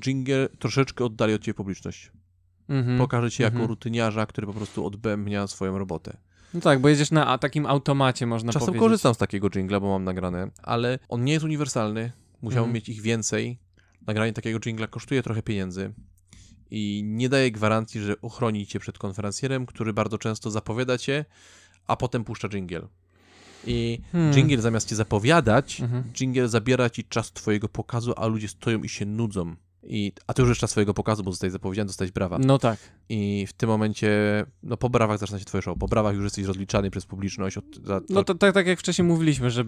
jingle 0.00 0.48
troszeczkę 0.58 1.04
oddali 1.04 1.34
od 1.34 1.42
ciebie 1.42 1.54
publiczność. 1.54 2.12
Mhm. 2.68 2.98
Pokaże 2.98 3.30
cię 3.30 3.44
jako 3.44 3.54
Mhm. 3.54 3.68
rutyniarza, 3.68 4.26
który 4.26 4.46
po 4.46 4.52
prostu 4.52 4.86
odbębnia 4.86 5.46
swoją 5.46 5.78
robotę. 5.78 6.16
No 6.54 6.60
tak, 6.60 6.80
bo 6.80 6.88
jedziesz 6.88 7.10
na 7.10 7.38
takim 7.38 7.66
automacie, 7.66 8.26
można 8.26 8.52
Czasem 8.52 8.66
powiedzieć. 8.66 8.80
korzystam 8.80 9.14
z 9.14 9.18
takiego 9.18 9.50
jingla, 9.50 9.80
bo 9.80 9.88
mam 9.88 10.04
nagrane, 10.04 10.50
ale 10.62 10.98
on 11.08 11.24
nie 11.24 11.32
jest 11.32 11.44
uniwersalny. 11.44 12.12
Musiałbym 12.42 12.68
Mhm. 12.70 12.74
mieć 12.74 12.88
ich 12.88 13.00
więcej. 13.02 13.58
Nagranie 14.06 14.32
takiego 14.32 14.60
jingla 14.60 14.86
kosztuje 14.86 15.22
trochę 15.22 15.42
pieniędzy 15.42 15.92
i 16.70 17.02
nie 17.06 17.28
daje 17.28 17.52
gwarancji, 17.52 18.00
że 18.00 18.16
uchroni 18.16 18.66
cię 18.66 18.78
przed 18.78 18.98
konferencjerem, 18.98 19.66
który 19.66 19.92
bardzo 19.92 20.18
często 20.18 20.50
zapowiada 20.50 20.98
cię, 20.98 21.24
a 21.86 21.96
potem 21.96 22.24
puszcza 22.24 22.48
jingle. 22.48 22.88
I 23.66 24.00
Hmm. 24.12 24.32
jingle 24.34 24.58
zamiast 24.62 24.88
cię 24.88 24.96
zapowiadać, 24.96 25.80
Mhm. 25.80 26.04
jingle 26.20 26.48
zabiera 26.48 26.90
ci 26.90 27.04
czas 27.04 27.32
twojego 27.32 27.68
pokazu, 27.68 28.12
a 28.16 28.26
ludzie 28.26 28.48
stoją 28.48 28.82
i 28.82 28.88
się 28.88 29.06
nudzą. 29.06 29.56
I, 29.82 30.12
a 30.26 30.34
to 30.34 30.42
już 30.42 30.58
czas 30.58 30.70
twojego 30.70 30.94
pokazu, 30.94 31.22
bo 31.22 31.30
zostałeś 31.30 31.52
zapowiedziany, 31.52 31.86
dostałeś 31.86 32.12
brawa. 32.12 32.38
No 32.38 32.58
tak. 32.58 32.78
I 33.10 33.46
w 33.46 33.52
tym 33.52 33.68
momencie, 33.68 34.10
no 34.62 34.76
po 34.76 34.90
brawach 34.90 35.18
zaczyna 35.18 35.38
się 35.38 35.44
twoje 35.44 35.62
show. 35.62 35.78
Po 35.78 35.86
brawach 35.88 36.14
już 36.14 36.24
jesteś 36.24 36.44
rozliczany 36.44 36.90
przez 36.90 37.06
publiczność. 37.06 37.56
Od, 37.58 37.64
za, 37.84 38.00
No 38.10 38.24
to 38.24 38.34
tak, 38.34 38.54
tak 38.54 38.66
jak 38.66 38.78
wcześniej 38.80 39.08
mówiliśmy, 39.08 39.50
że 39.50 39.64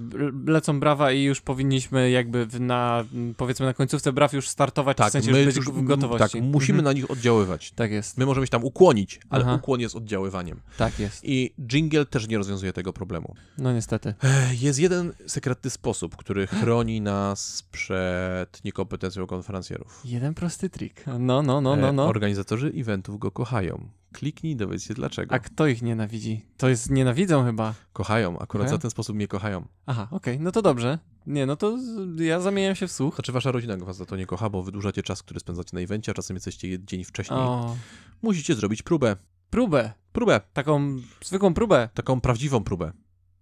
lecą 0.47 0.81
brawa 0.81 1.13
i 1.13 1.23
już 1.23 1.41
powinniśmy 1.41 2.11
jakby 2.11 2.47
na, 2.61 3.05
powiedzmy 3.37 3.67
na 3.67 3.75
końcówce 3.75 4.13
braw 4.13 4.33
już 4.33 4.49
startować, 4.49 4.97
w 4.99 5.11
sensie 5.11 5.31
już 5.31 5.45
być 5.45 5.57
już- 5.57 5.67
w 5.71 5.83
gotowości. 5.85 6.33
Tak, 6.39 6.43
musimy 6.43 6.79
Mhm. 6.79 6.95
na 6.95 7.01
nich 7.01 7.11
oddziaływać. 7.11 7.71
Tak 7.73 7.91
jest, 7.91 8.19
My 8.19 8.27
możemy 8.27 8.47
się 8.47 8.51
tam 8.51 8.65
ukłonić, 8.65 9.21
ale 9.31 9.45
Aha. 9.45 9.55
ukłon 9.55 9.81
jest 9.81 9.97
oddziaływaniem. 9.97 10.61
tak 10.77 10.99
jest. 10.99 11.21
I 11.25 11.55
jingle 11.69 12.07
też 12.07 12.29
nie 12.29 12.39
rozwiązuje 12.39 12.73
tego 12.73 12.93
problemu. 12.93 13.35
No 13.59 13.73
niestety. 13.73 14.15
Jest 14.61 14.79
jeden 14.79 15.13
sekretny 15.27 15.71
sposób, 15.71 16.17
który 16.17 16.47
chroni 16.47 17.01
nas 17.01 17.65
przed 17.73 18.65
niekompetencją 18.65 19.27
konferencjerów. 19.27 20.01
Jeden 20.05 20.35
prosty 20.35 20.71
trik. 20.71 21.05
No, 21.07 21.19
no, 21.43 21.61
no, 21.61 21.77
no, 21.77 21.89
E, 21.89 21.93
no. 21.93 22.07
Organizatorzy 22.07 22.73
eventów 22.77 23.19
go 23.19 23.30
kochają. 23.31 23.89
Kliknij, 24.13 24.57
dowiedz 24.57 24.85
się 24.85 24.95
dlaczego. 24.95 25.35
A 25.35 25.39
kto 25.39 25.67
ich 25.67 25.83
nienawidzi? 25.83 26.45
To 26.57 26.69
jest 26.69 26.91
nienawidzą 26.91 27.45
chyba. 27.45 27.75
Kochają, 27.93 28.29
akurat 28.39 28.49
Kochają? 28.49 28.69
za 28.71 28.79
ten 28.79 28.91
sposób 28.91 29.17
mnie 29.17 29.29
kochają. 29.29 29.65
Aha, 29.87 30.09
okej, 30.11 30.41
no 30.41 30.53
to 30.53 30.63
dobrze. 30.63 30.99
Nie, 31.27 31.47
no 31.47 31.57
to 31.57 31.79
z- 31.79 32.21
ja 32.21 32.41
zamieniam 32.41 32.75
się 32.75 32.87
w 32.87 32.93
słuch. 32.93 33.15
Znaczy 33.15 33.33
wasza 33.33 33.53
rodzina 33.53 33.77
was 33.77 33.97
za 33.97 34.07
to 34.07 34.17
nie 34.17 34.27
kocha, 34.27 34.51
bo 34.51 34.63
wydłużacie 34.63 35.03
czas, 35.03 35.23
który 35.23 35.41
spędzacie 35.41 35.71
na 35.73 35.81
evencie, 35.81 36.13
a 36.13 36.15
czasem 36.15 36.37
jesteście 36.37 36.85
dzień 36.85 37.05
wcześniej. 37.05 37.39
O, 37.41 37.77
Musicie 38.23 38.55
zrobić 38.55 38.83
próbę. 38.83 39.17
próbę. 39.51 39.93
Próbę. 40.13 40.41
Taką 40.53 40.99
zwykłą 41.25 41.55
próbę. 41.55 41.89
Taką 41.95 42.21
prawdziwą 42.21 42.65
próbę. 42.65 42.93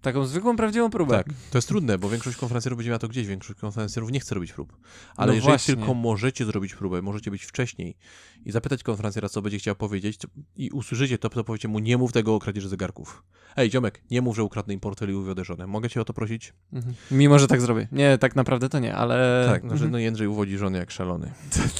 Taką 0.03 0.27
zwykłą, 0.27 0.57
prawdziwą 0.57 0.91
próbę. 0.91 1.17
Tak. 1.17 1.27
To 1.51 1.59
jest 1.59 1.69
trudne, 1.69 1.99
bo 1.99 2.09
większość 2.11 2.37
konferencjerów 2.37 2.77
będzie 2.77 2.91
miała 2.91 2.99
to 2.99 3.09
gdzieś. 3.09 3.27
Większość 3.27 3.61
konferencjerów 3.61 4.11
nie 4.13 4.21
chce 4.21 4.35
robić 4.35 4.53
prób. 4.53 4.77
Ale 5.17 5.27
No 5.27 5.35
jeżeli 5.35 5.51
właśnie. 5.51 5.77
tylko 5.77 5.95
możecie 5.95 6.45
zrobić 6.45 6.75
próbę, 6.75 7.03
możecie 7.03 7.31
być 7.31 7.45
wcześniej 7.45 7.97
i 8.45 8.53
zapytać 8.53 8.83
konferencjera, 8.83 9.29
co 9.29 9.43
będzie 9.43 9.59
chciał 9.59 9.75
powiedzieć 9.75 10.19
i 10.57 10.71
usłyszycie 10.71 11.19
to, 11.19 11.29
to 11.29 11.45
powiecie 11.45 11.69
mu, 11.69 11.79
nie 11.79 11.99
mów 11.99 12.13
tego 12.13 12.35
o 12.35 12.39
kradzieży 12.39 12.69
zegarków. 12.69 13.23
Ej, 13.57 13.71
ziomek, 13.71 14.03
nie 14.11 14.23
mów, 14.23 14.37
że 14.37 14.43
ukradnę 14.45 14.75
im 14.75 14.81
portfel 14.81 15.11
i 15.11 15.15
uwiodę 15.15 15.45
żonę. 15.45 15.67
Mogę 15.67 15.89
cię 15.91 16.01
o 16.01 16.05
to 16.05 16.13
prosić? 16.13 16.53
Mhm. 16.73 16.95
Mimo, 17.11 17.39
że 17.39 17.47
tak 17.47 17.61
zrobię. 17.61 17.89
Nie, 17.93 18.19
tak 18.19 18.37
naprawdę 18.37 18.69
to 18.69 18.79
nie, 18.79 18.95
ale... 18.95 19.45
tak, 19.49 19.63
no, 19.65 19.69
że 19.71 19.75
Mhm. 19.75 19.91
no 19.93 19.99
Jędrzej 19.99 20.27
uwodzi 20.27 20.59
żonę 20.59 20.79
jak 20.79 20.91
szalony. 20.91 21.33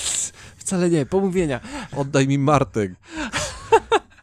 Wcale 0.57 0.91
nie, 0.91 1.07
pomówienia. 1.07 1.61
Oddaj 1.97 2.29
mi 2.29 2.39
Martek. 2.39 2.93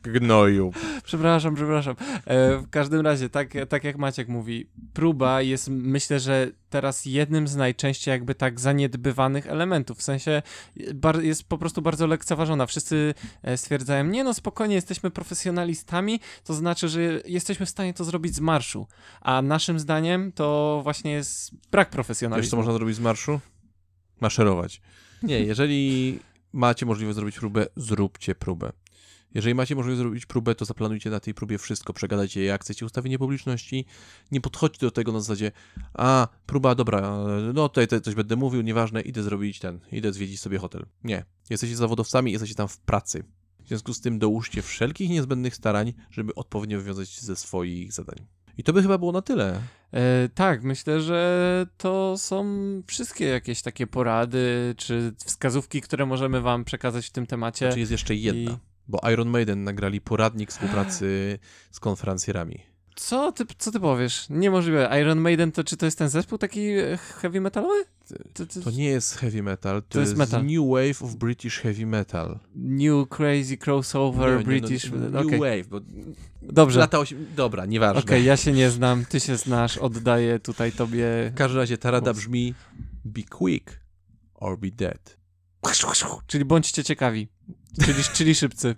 Gnoju. 0.03 0.71
Przepraszam, 1.15 1.55
przepraszam. 1.55 1.95
E, 2.25 2.57
w 2.57 2.69
każdym 2.69 3.01
razie, 3.01 3.29
tak, 3.29 3.53
tak 3.69 3.83
jak 3.83 3.97
Maciek 3.97 4.27
mówi, 4.27 4.69
próba 4.93 5.41
jest 5.41 5.69
myślę, 5.69 6.19
że 6.19 6.51
teraz 6.69 7.05
jednym 7.05 7.47
z 7.47 7.55
najczęściej 7.55 8.11
jakby 8.11 8.35
tak 8.35 8.59
zaniedbywanych 8.59 9.47
elementów. 9.47 9.97
W 9.97 10.01
sensie 10.03 10.41
bar, 10.93 11.23
jest 11.23 11.43
po 11.43 11.57
prostu 11.57 11.81
bardzo 11.81 12.07
lekceważona. 12.07 12.65
Wszyscy 12.65 13.13
e, 13.43 13.57
stwierdzają, 13.57 14.03
nie 14.03 14.23
no 14.23 14.33
spokojnie, 14.33 14.75
jesteśmy 14.75 15.11
profesjonalistami, 15.11 16.19
to 16.43 16.53
znaczy, 16.53 16.89
że 16.89 17.01
jesteśmy 17.25 17.65
w 17.65 17.69
stanie 17.69 17.93
to 17.93 18.03
zrobić 18.03 18.35
z 18.35 18.39
marszu. 18.39 18.87
A 19.21 19.41
naszym 19.41 19.79
zdaniem 19.79 20.31
to 20.31 20.79
właśnie 20.83 21.11
jest 21.11 21.51
brak 21.71 21.87
Wiesz, 21.87 21.91
co 21.91 21.95
profesjonalizmu. 21.95 22.57
można 22.57 22.73
zrobić 22.73 22.95
z 22.95 22.99
marszu? 22.99 23.39
Maszerować. 24.21 24.81
Nie, 25.23 25.39
jeżeli 25.39 26.19
macie 26.53 26.85
możliwość 26.85 27.15
zrobić 27.15 27.39
próbę, 27.39 27.65
zróbcie 27.75 28.35
próbę. 28.35 28.71
Jeżeli 29.35 29.55
macie 29.55 29.75
możliwość 29.75 29.99
zrobić 29.99 30.25
próbę, 30.25 30.55
to 30.55 30.65
zaplanujcie 30.65 31.09
na 31.09 31.19
tej 31.19 31.33
próbie 31.33 31.57
wszystko, 31.57 31.93
przegadajcie 31.93 32.43
jak 32.43 32.61
chcecie 32.61 32.85
ustawienie 32.85 33.19
publiczności, 33.19 33.85
nie 34.31 34.41
podchodźcie 34.41 34.85
do 34.85 34.91
tego 34.91 35.11
na 35.11 35.19
zasadzie, 35.19 35.51
a, 35.93 36.27
próba, 36.45 36.75
dobra, 36.75 37.17
no 37.53 37.69
tutaj, 37.69 38.01
coś 38.01 38.15
będę 38.15 38.35
mówił, 38.35 38.61
nieważne, 38.61 39.01
idę 39.01 39.23
zrobić 39.23 39.59
ten, 39.59 39.79
idę 39.91 40.13
zwiedzić 40.13 40.39
sobie 40.41 40.57
hotel. 40.57 40.85
Nie, 41.03 41.25
jesteście 41.49 41.75
zawodowcami, 41.75 42.31
jesteście 42.31 42.55
tam 42.55 42.67
w 42.67 42.77
pracy. 42.77 43.23
W 43.63 43.67
związku 43.67 43.93
z 43.93 44.01
tym 44.01 44.19
dołóżcie 44.19 44.61
wszelkich 44.61 45.09
niezbędnych 45.09 45.55
starań, 45.55 45.93
żeby 46.11 46.35
odpowiednio 46.35 46.77
wywiązać 46.77 47.09
się 47.09 47.21
ze 47.21 47.35
swoich 47.35 47.93
zadań. 47.93 48.25
I 48.57 48.63
to 48.63 48.73
by 48.73 48.81
chyba 48.81 48.97
było 48.97 49.11
na 49.11 49.21
tyle. 49.21 49.61
E, 49.91 50.29
tak, 50.29 50.63
myślę, 50.63 51.01
że 51.01 51.67
to 51.77 52.15
są 52.17 52.45
wszystkie 52.87 53.25
jakieś 53.25 53.61
takie 53.61 53.87
porady 53.87 54.75
czy 54.77 55.13
wskazówki, 55.25 55.81
które 55.81 56.05
możemy 56.05 56.41
wam 56.41 56.65
przekazać 56.65 57.07
w 57.07 57.11
tym 57.11 57.25
temacie. 57.25 57.71
Czy 57.73 57.79
jest 57.79 57.91
jeszcze 57.91 58.15
jedna? 58.15 58.51
I- 58.51 58.74
Bo 58.87 58.99
Iron 59.13 59.29
Maiden 59.29 59.63
nagrali 59.63 60.01
poradnik 60.01 60.49
współpracy 60.51 61.39
z 61.71 61.79
konferencjerami. 61.79 62.59
Co 62.95 63.31
ty, 63.31 63.45
co 63.57 63.71
ty 63.71 63.79
powiesz? 63.79 64.25
Niemożliwe. 64.29 64.89
Iron 65.01 65.19
Maiden 65.19 65.51
to 65.51 65.63
czy 65.63 65.77
to 65.77 65.85
jest 65.85 65.97
ten 65.97 66.09
zespół 66.09 66.37
taki 66.37 66.69
e, 66.69 66.97
heavy 66.97 67.41
metalowy? 67.41 67.85
To, 68.33 68.45
to, 68.45 68.61
To 68.61 68.71
nie 68.71 68.85
jest 68.85 69.15
heavy 69.17 69.43
metal, 69.43 69.81
to, 69.81 69.87
To 69.89 69.99
jest 69.99 70.17
metal. 70.17 70.45
new 70.45 70.69
wave 70.69 71.03
of 71.03 71.15
British 71.15 71.59
heavy 71.59 71.85
metal. 71.85 72.39
New 72.55 73.09
crazy 73.09 73.57
crossover 73.65 74.31
Nie, 74.31 74.37
nie, 74.37 74.43
British. 74.43 74.91
no, 74.91 75.23
new 75.23 75.39
wave, 75.39 75.67
bo 75.69 75.79
Dobrze. 76.41 76.79
lata 76.79 76.99
osiem... 76.99 77.25
Dobra, 77.35 77.65
nieważne. 77.65 78.01
Okej, 78.01 78.25
ja 78.25 78.37
się 78.37 78.51
nie 78.51 78.69
znam, 78.69 79.05
ty 79.05 79.19
się 79.19 79.37
znasz, 79.37 79.77
oddaję 79.77 80.39
tutaj 80.39 80.71
tobie. 80.71 81.05
W 81.31 81.35
każdym 81.37 81.59
razie 81.59 81.77
ta 81.77 81.91
rada 81.91 82.13
brzmi 82.13 82.53
be 83.05 83.23
quick 83.23 83.79
or 84.35 84.59
be 84.59 84.71
dead. 84.71 85.17
Czyli 86.27 86.45
bądźcie 86.45 86.83
ciekawi. 86.83 87.27
Czyli, 87.85 88.03
czyli 88.13 88.35
szybcy. 88.35 88.75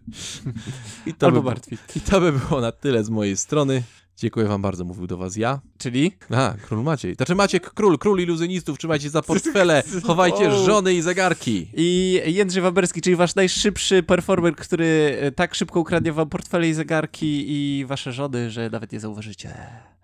I 1.05 1.13
to, 1.13 1.25
Albo 1.25 1.41
by, 1.41 1.45
martwi. 1.45 1.77
I 1.95 2.01
to 2.01 2.21
by 2.21 2.31
było 2.31 2.61
na 2.61 2.71
tyle 2.71 3.03
z 3.03 3.09
mojej 3.09 3.37
strony. 3.37 3.83
Dziękuję 4.17 4.45
wam 4.45 4.61
bardzo, 4.61 4.85
mówił 4.85 5.07
do 5.07 5.17
was 5.17 5.35
ja. 5.35 5.61
Czyli? 5.77 6.11
A, 6.29 6.53
król 6.67 6.83
Maciej. 6.83 7.15
Znaczy 7.15 7.35
Maciek, 7.35 7.71
król, 7.73 7.97
król 7.97 8.21
iluzjonistów, 8.21 8.77
trzymajcie 8.77 9.09
za 9.09 9.21
portfele, 9.21 9.83
chowajcie 10.07 10.51
żony 10.51 10.93
i 10.93 11.01
zegarki. 11.01 11.67
I 11.73 12.19
Jędrzej 12.25 12.63
Waberski, 12.63 13.01
czyli 13.01 13.15
wasz 13.15 13.35
najszybszy 13.35 14.03
performer, 14.03 14.55
który 14.55 15.17
e, 15.21 15.31
tak 15.31 15.55
szybko 15.55 15.79
ukradnie 15.79 16.13
wam 16.13 16.29
portfele 16.29 16.69
i 16.69 16.73
zegarki 16.73 17.45
i 17.47 17.85
wasze 17.85 18.13
żody, 18.13 18.49
że 18.51 18.69
nawet 18.69 18.91
nie 18.91 18.99
zauważycie. 18.99 19.53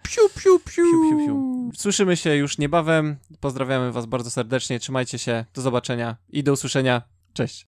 Piu, 0.03 0.21
piu, 0.35 0.59
piu. 0.59 0.83
Piu, 0.83 1.09
piu, 1.09 1.25
piu. 1.25 1.71
Słyszymy 1.75 2.17
się 2.17 2.35
już 2.35 2.57
niebawem. 2.57 3.15
Pozdrawiamy 3.39 3.91
was 3.91 4.05
bardzo 4.05 4.31
serdecznie. 4.31 4.79
Trzymajcie 4.79 5.19
się. 5.19 5.45
Do 5.53 5.61
zobaczenia 5.61 6.17
i 6.29 6.43
do 6.43 6.53
usłyszenia. 6.53 7.01
Cześć. 7.33 7.72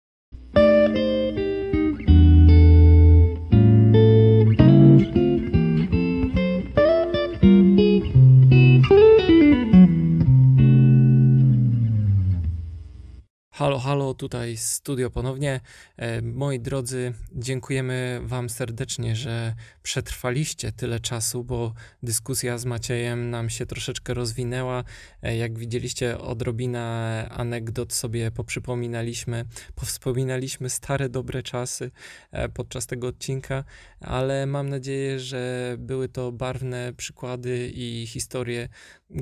Halo, 13.57 13.79
halo, 13.79 14.15
tutaj 14.15 14.57
studio 14.57 15.11
ponownie. 15.11 15.61
E, 15.97 16.23
moi 16.23 16.61
drodzy, 16.61 17.13
dziękujemy 17.33 18.21
Wam 18.25 18.49
serdecznie, 18.49 19.17
że 19.17 19.55
przetrwaliście 19.83 20.73
tyle 20.73 21.01
czasu, 21.01 21.45
bo 21.45 21.75
dyskusja 22.03 22.59
z 22.59 22.65
Maciejem 22.65 23.31
nam 23.31 23.51
się 23.51 23.67
troszeczkę 23.67 24.15
rozwinęła. 24.15 24.85
E, 25.23 25.37
jak 25.37 25.59
widzieliście, 25.59 26.19
odrobina 26.19 27.27
anegdot 27.31 27.93
sobie 27.93 28.31
poprzypominaliśmy, 28.31 29.45
powspominaliśmy 29.75 30.71
stare, 30.71 31.09
dobre 31.09 31.43
czasy 31.43 31.91
e, 32.33 32.49
podczas 32.49 32.87
tego 32.87 33.07
odcinka, 33.09 33.65
ale 34.01 34.47
mam 34.47 34.69
nadzieję, 34.69 35.21
że 35.21 35.75
były 35.79 36.09
to 36.09 36.33
barwne 36.33 36.93
przykłady 36.97 37.71
i 37.75 38.07
historie, 38.07 38.69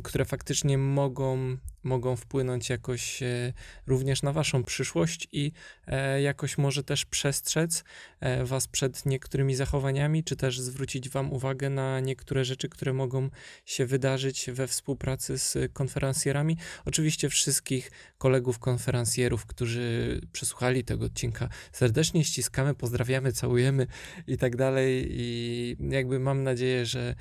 które 0.05 0.25
faktycznie 0.25 0.79
mogą, 0.79 1.57
mogą 1.83 2.17
wpłynąć 2.17 2.71
jakoś 2.71 3.23
e, 3.23 3.53
również 3.87 4.23
na 4.23 4.33
waszą 4.33 4.65
przyszłość 4.65 5.29
i 5.33 5.53
e, 5.87 6.23
jakoś 6.23 6.59
może 6.59 6.85
też 6.85 7.05
przestrzec 7.05 7.85
e, 8.21 8.45
was 8.45 8.69
przed 8.69 9.07
niektórymi 9.07 9.55
zachowaniami, 9.55 10.25
czy 10.25 10.37
też 10.37 10.61
zwrócić 10.61 11.09
wam 11.09 11.33
uwagę 11.33 11.71
na 11.71 12.01
niektóre 12.01 12.45
rzeczy, 12.45 12.69
które 12.69 12.93
mogą 12.93 13.31
się 13.65 13.87
wydarzyć 13.87 14.51
we 14.53 14.67
współpracy 14.67 15.39
z 15.39 15.73
konferencjerami. 15.73 16.57
Oczywiście 16.85 17.29
wszystkich 17.29 17.91
kolegów 18.19 18.59
konferencjerów, 18.59 19.47
którzy 19.47 20.21
przesłuchali 20.33 20.85
tego 20.85 21.05
odcinka, 21.05 21.49
serdecznie 21.73 22.25
ściskamy, 22.25 22.75
pozdrawiamy, 22.75 23.33
całujemy 23.33 23.87
i 24.27 24.39
tak 24.39 24.57
dalej 24.57 25.07
i 25.11 25.77
jakby 25.91 26.19
mam 26.21 26.43
nadzieję, 26.43 26.87
że 26.87 27.15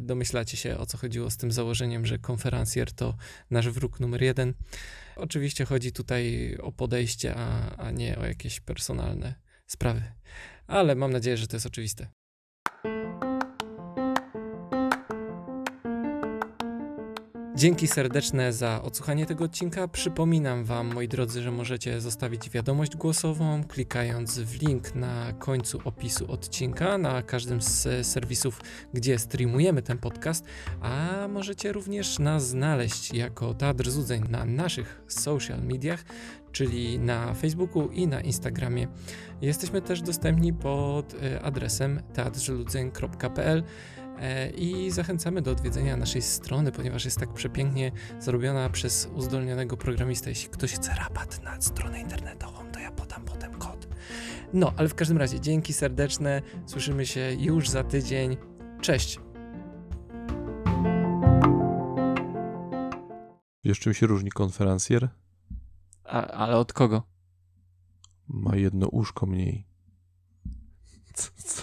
domyślacie 0.00 0.56
się 0.56 0.78
o 0.78 0.86
co 0.86 0.98
chodziło 0.98 1.30
z 1.30 1.36
tym 1.36 1.52
założeniem, 1.52 1.95
że 2.04 2.18
konferencjer 2.18 2.92
to 2.92 3.16
nasz 3.50 3.68
wróg 3.68 4.00
numer 4.00 4.22
jeden. 4.22 4.54
Oczywiście 5.16 5.64
chodzi 5.64 5.92
tutaj 5.92 6.56
o 6.62 6.72
podejście, 6.72 7.34
a, 7.36 7.76
a 7.76 7.90
nie 7.90 8.18
o 8.18 8.26
jakieś 8.26 8.60
personalne 8.60 9.34
sprawy. 9.66 10.02
Ale 10.66 10.94
mam 10.94 11.12
nadzieję, 11.12 11.36
że 11.36 11.46
to 11.46 11.56
jest 11.56 11.66
oczywiste. 11.66 12.15
Dzięki 17.56 17.88
serdeczne 17.88 18.52
za 18.52 18.82
odsłuchanie 18.82 19.26
tego 19.26 19.44
odcinka. 19.44 19.88
Przypominam 19.88 20.64
Wam, 20.64 20.94
moi 20.94 21.08
drodzy, 21.08 21.42
że 21.42 21.50
możecie 21.50 22.00
zostawić 22.00 22.50
wiadomość 22.50 22.96
głosową, 22.96 23.64
klikając 23.64 24.38
w 24.38 24.62
link 24.62 24.94
na 24.94 25.32
końcu 25.32 25.80
opisu 25.84 26.32
odcinka 26.32 26.98
na 26.98 27.22
każdym 27.22 27.62
z 27.62 28.06
serwisów, 28.06 28.60
gdzie 28.94 29.18
streamujemy 29.18 29.82
ten 29.82 29.98
podcast, 29.98 30.44
a 30.80 31.28
możecie 31.28 31.72
również 31.72 32.18
nas 32.18 32.48
znaleźć 32.48 33.14
jako 33.14 33.54
Teatr 33.54 33.90
Zudzeń 33.90 34.24
na 34.28 34.44
naszych 34.44 35.02
social 35.08 35.62
mediach, 35.62 36.04
czyli 36.52 36.98
na 36.98 37.34
Facebooku 37.34 37.88
i 37.88 38.06
na 38.06 38.20
Instagramie. 38.20 38.88
Jesteśmy 39.40 39.82
też 39.82 40.02
dostępni 40.02 40.52
pod 40.52 41.14
e, 41.14 41.42
adresem 41.42 42.02
teatrzeludzeń.pl. 42.14 43.62
E, 44.18 44.50
i 44.50 44.90
zachęcamy 44.90 45.42
do 45.42 45.50
odwiedzenia 45.50 45.96
naszej 45.96 46.22
strony, 46.22 46.72
ponieważ 46.72 47.04
jest 47.04 47.18
tak 47.18 47.32
przepięknie 47.32 47.92
zrobiona 48.20 48.70
przez 48.70 49.08
uzdolnionego 49.14 49.76
programistę. 49.76 50.30
Jeśli 50.30 50.48
ktoś 50.48 50.72
chce 50.72 50.94
rabat 50.94 51.42
na 51.42 51.60
stronę 51.60 52.00
internetową, 52.00 52.70
to 52.72 52.80
ja 52.80 52.90
podam 52.92 53.24
potem 53.24 53.54
kod. 53.54 53.88
No, 54.52 54.72
ale 54.76 54.88
w 54.88 54.94
każdym 54.94 55.18
razie 55.18 55.40
dzięki 55.40 55.72
serdeczne. 55.72 56.42
Słyszymy 56.66 57.06
się 57.06 57.36
już 57.38 57.68
za 57.68 57.84
tydzień. 57.84 58.36
Cześć. 58.80 59.20
Wiesz, 63.64 63.78
czym 63.78 63.94
się 63.94 64.06
różni 64.06 64.30
konferencjer? 64.30 65.08
A, 66.04 66.26
ale 66.26 66.56
od 66.56 66.72
kogo? 66.72 67.02
Ma 68.28 68.56
jedno 68.56 68.88
uszko 68.88 69.26
mniej. 69.26 69.66
Co, 71.14 71.30
co? 71.36 71.62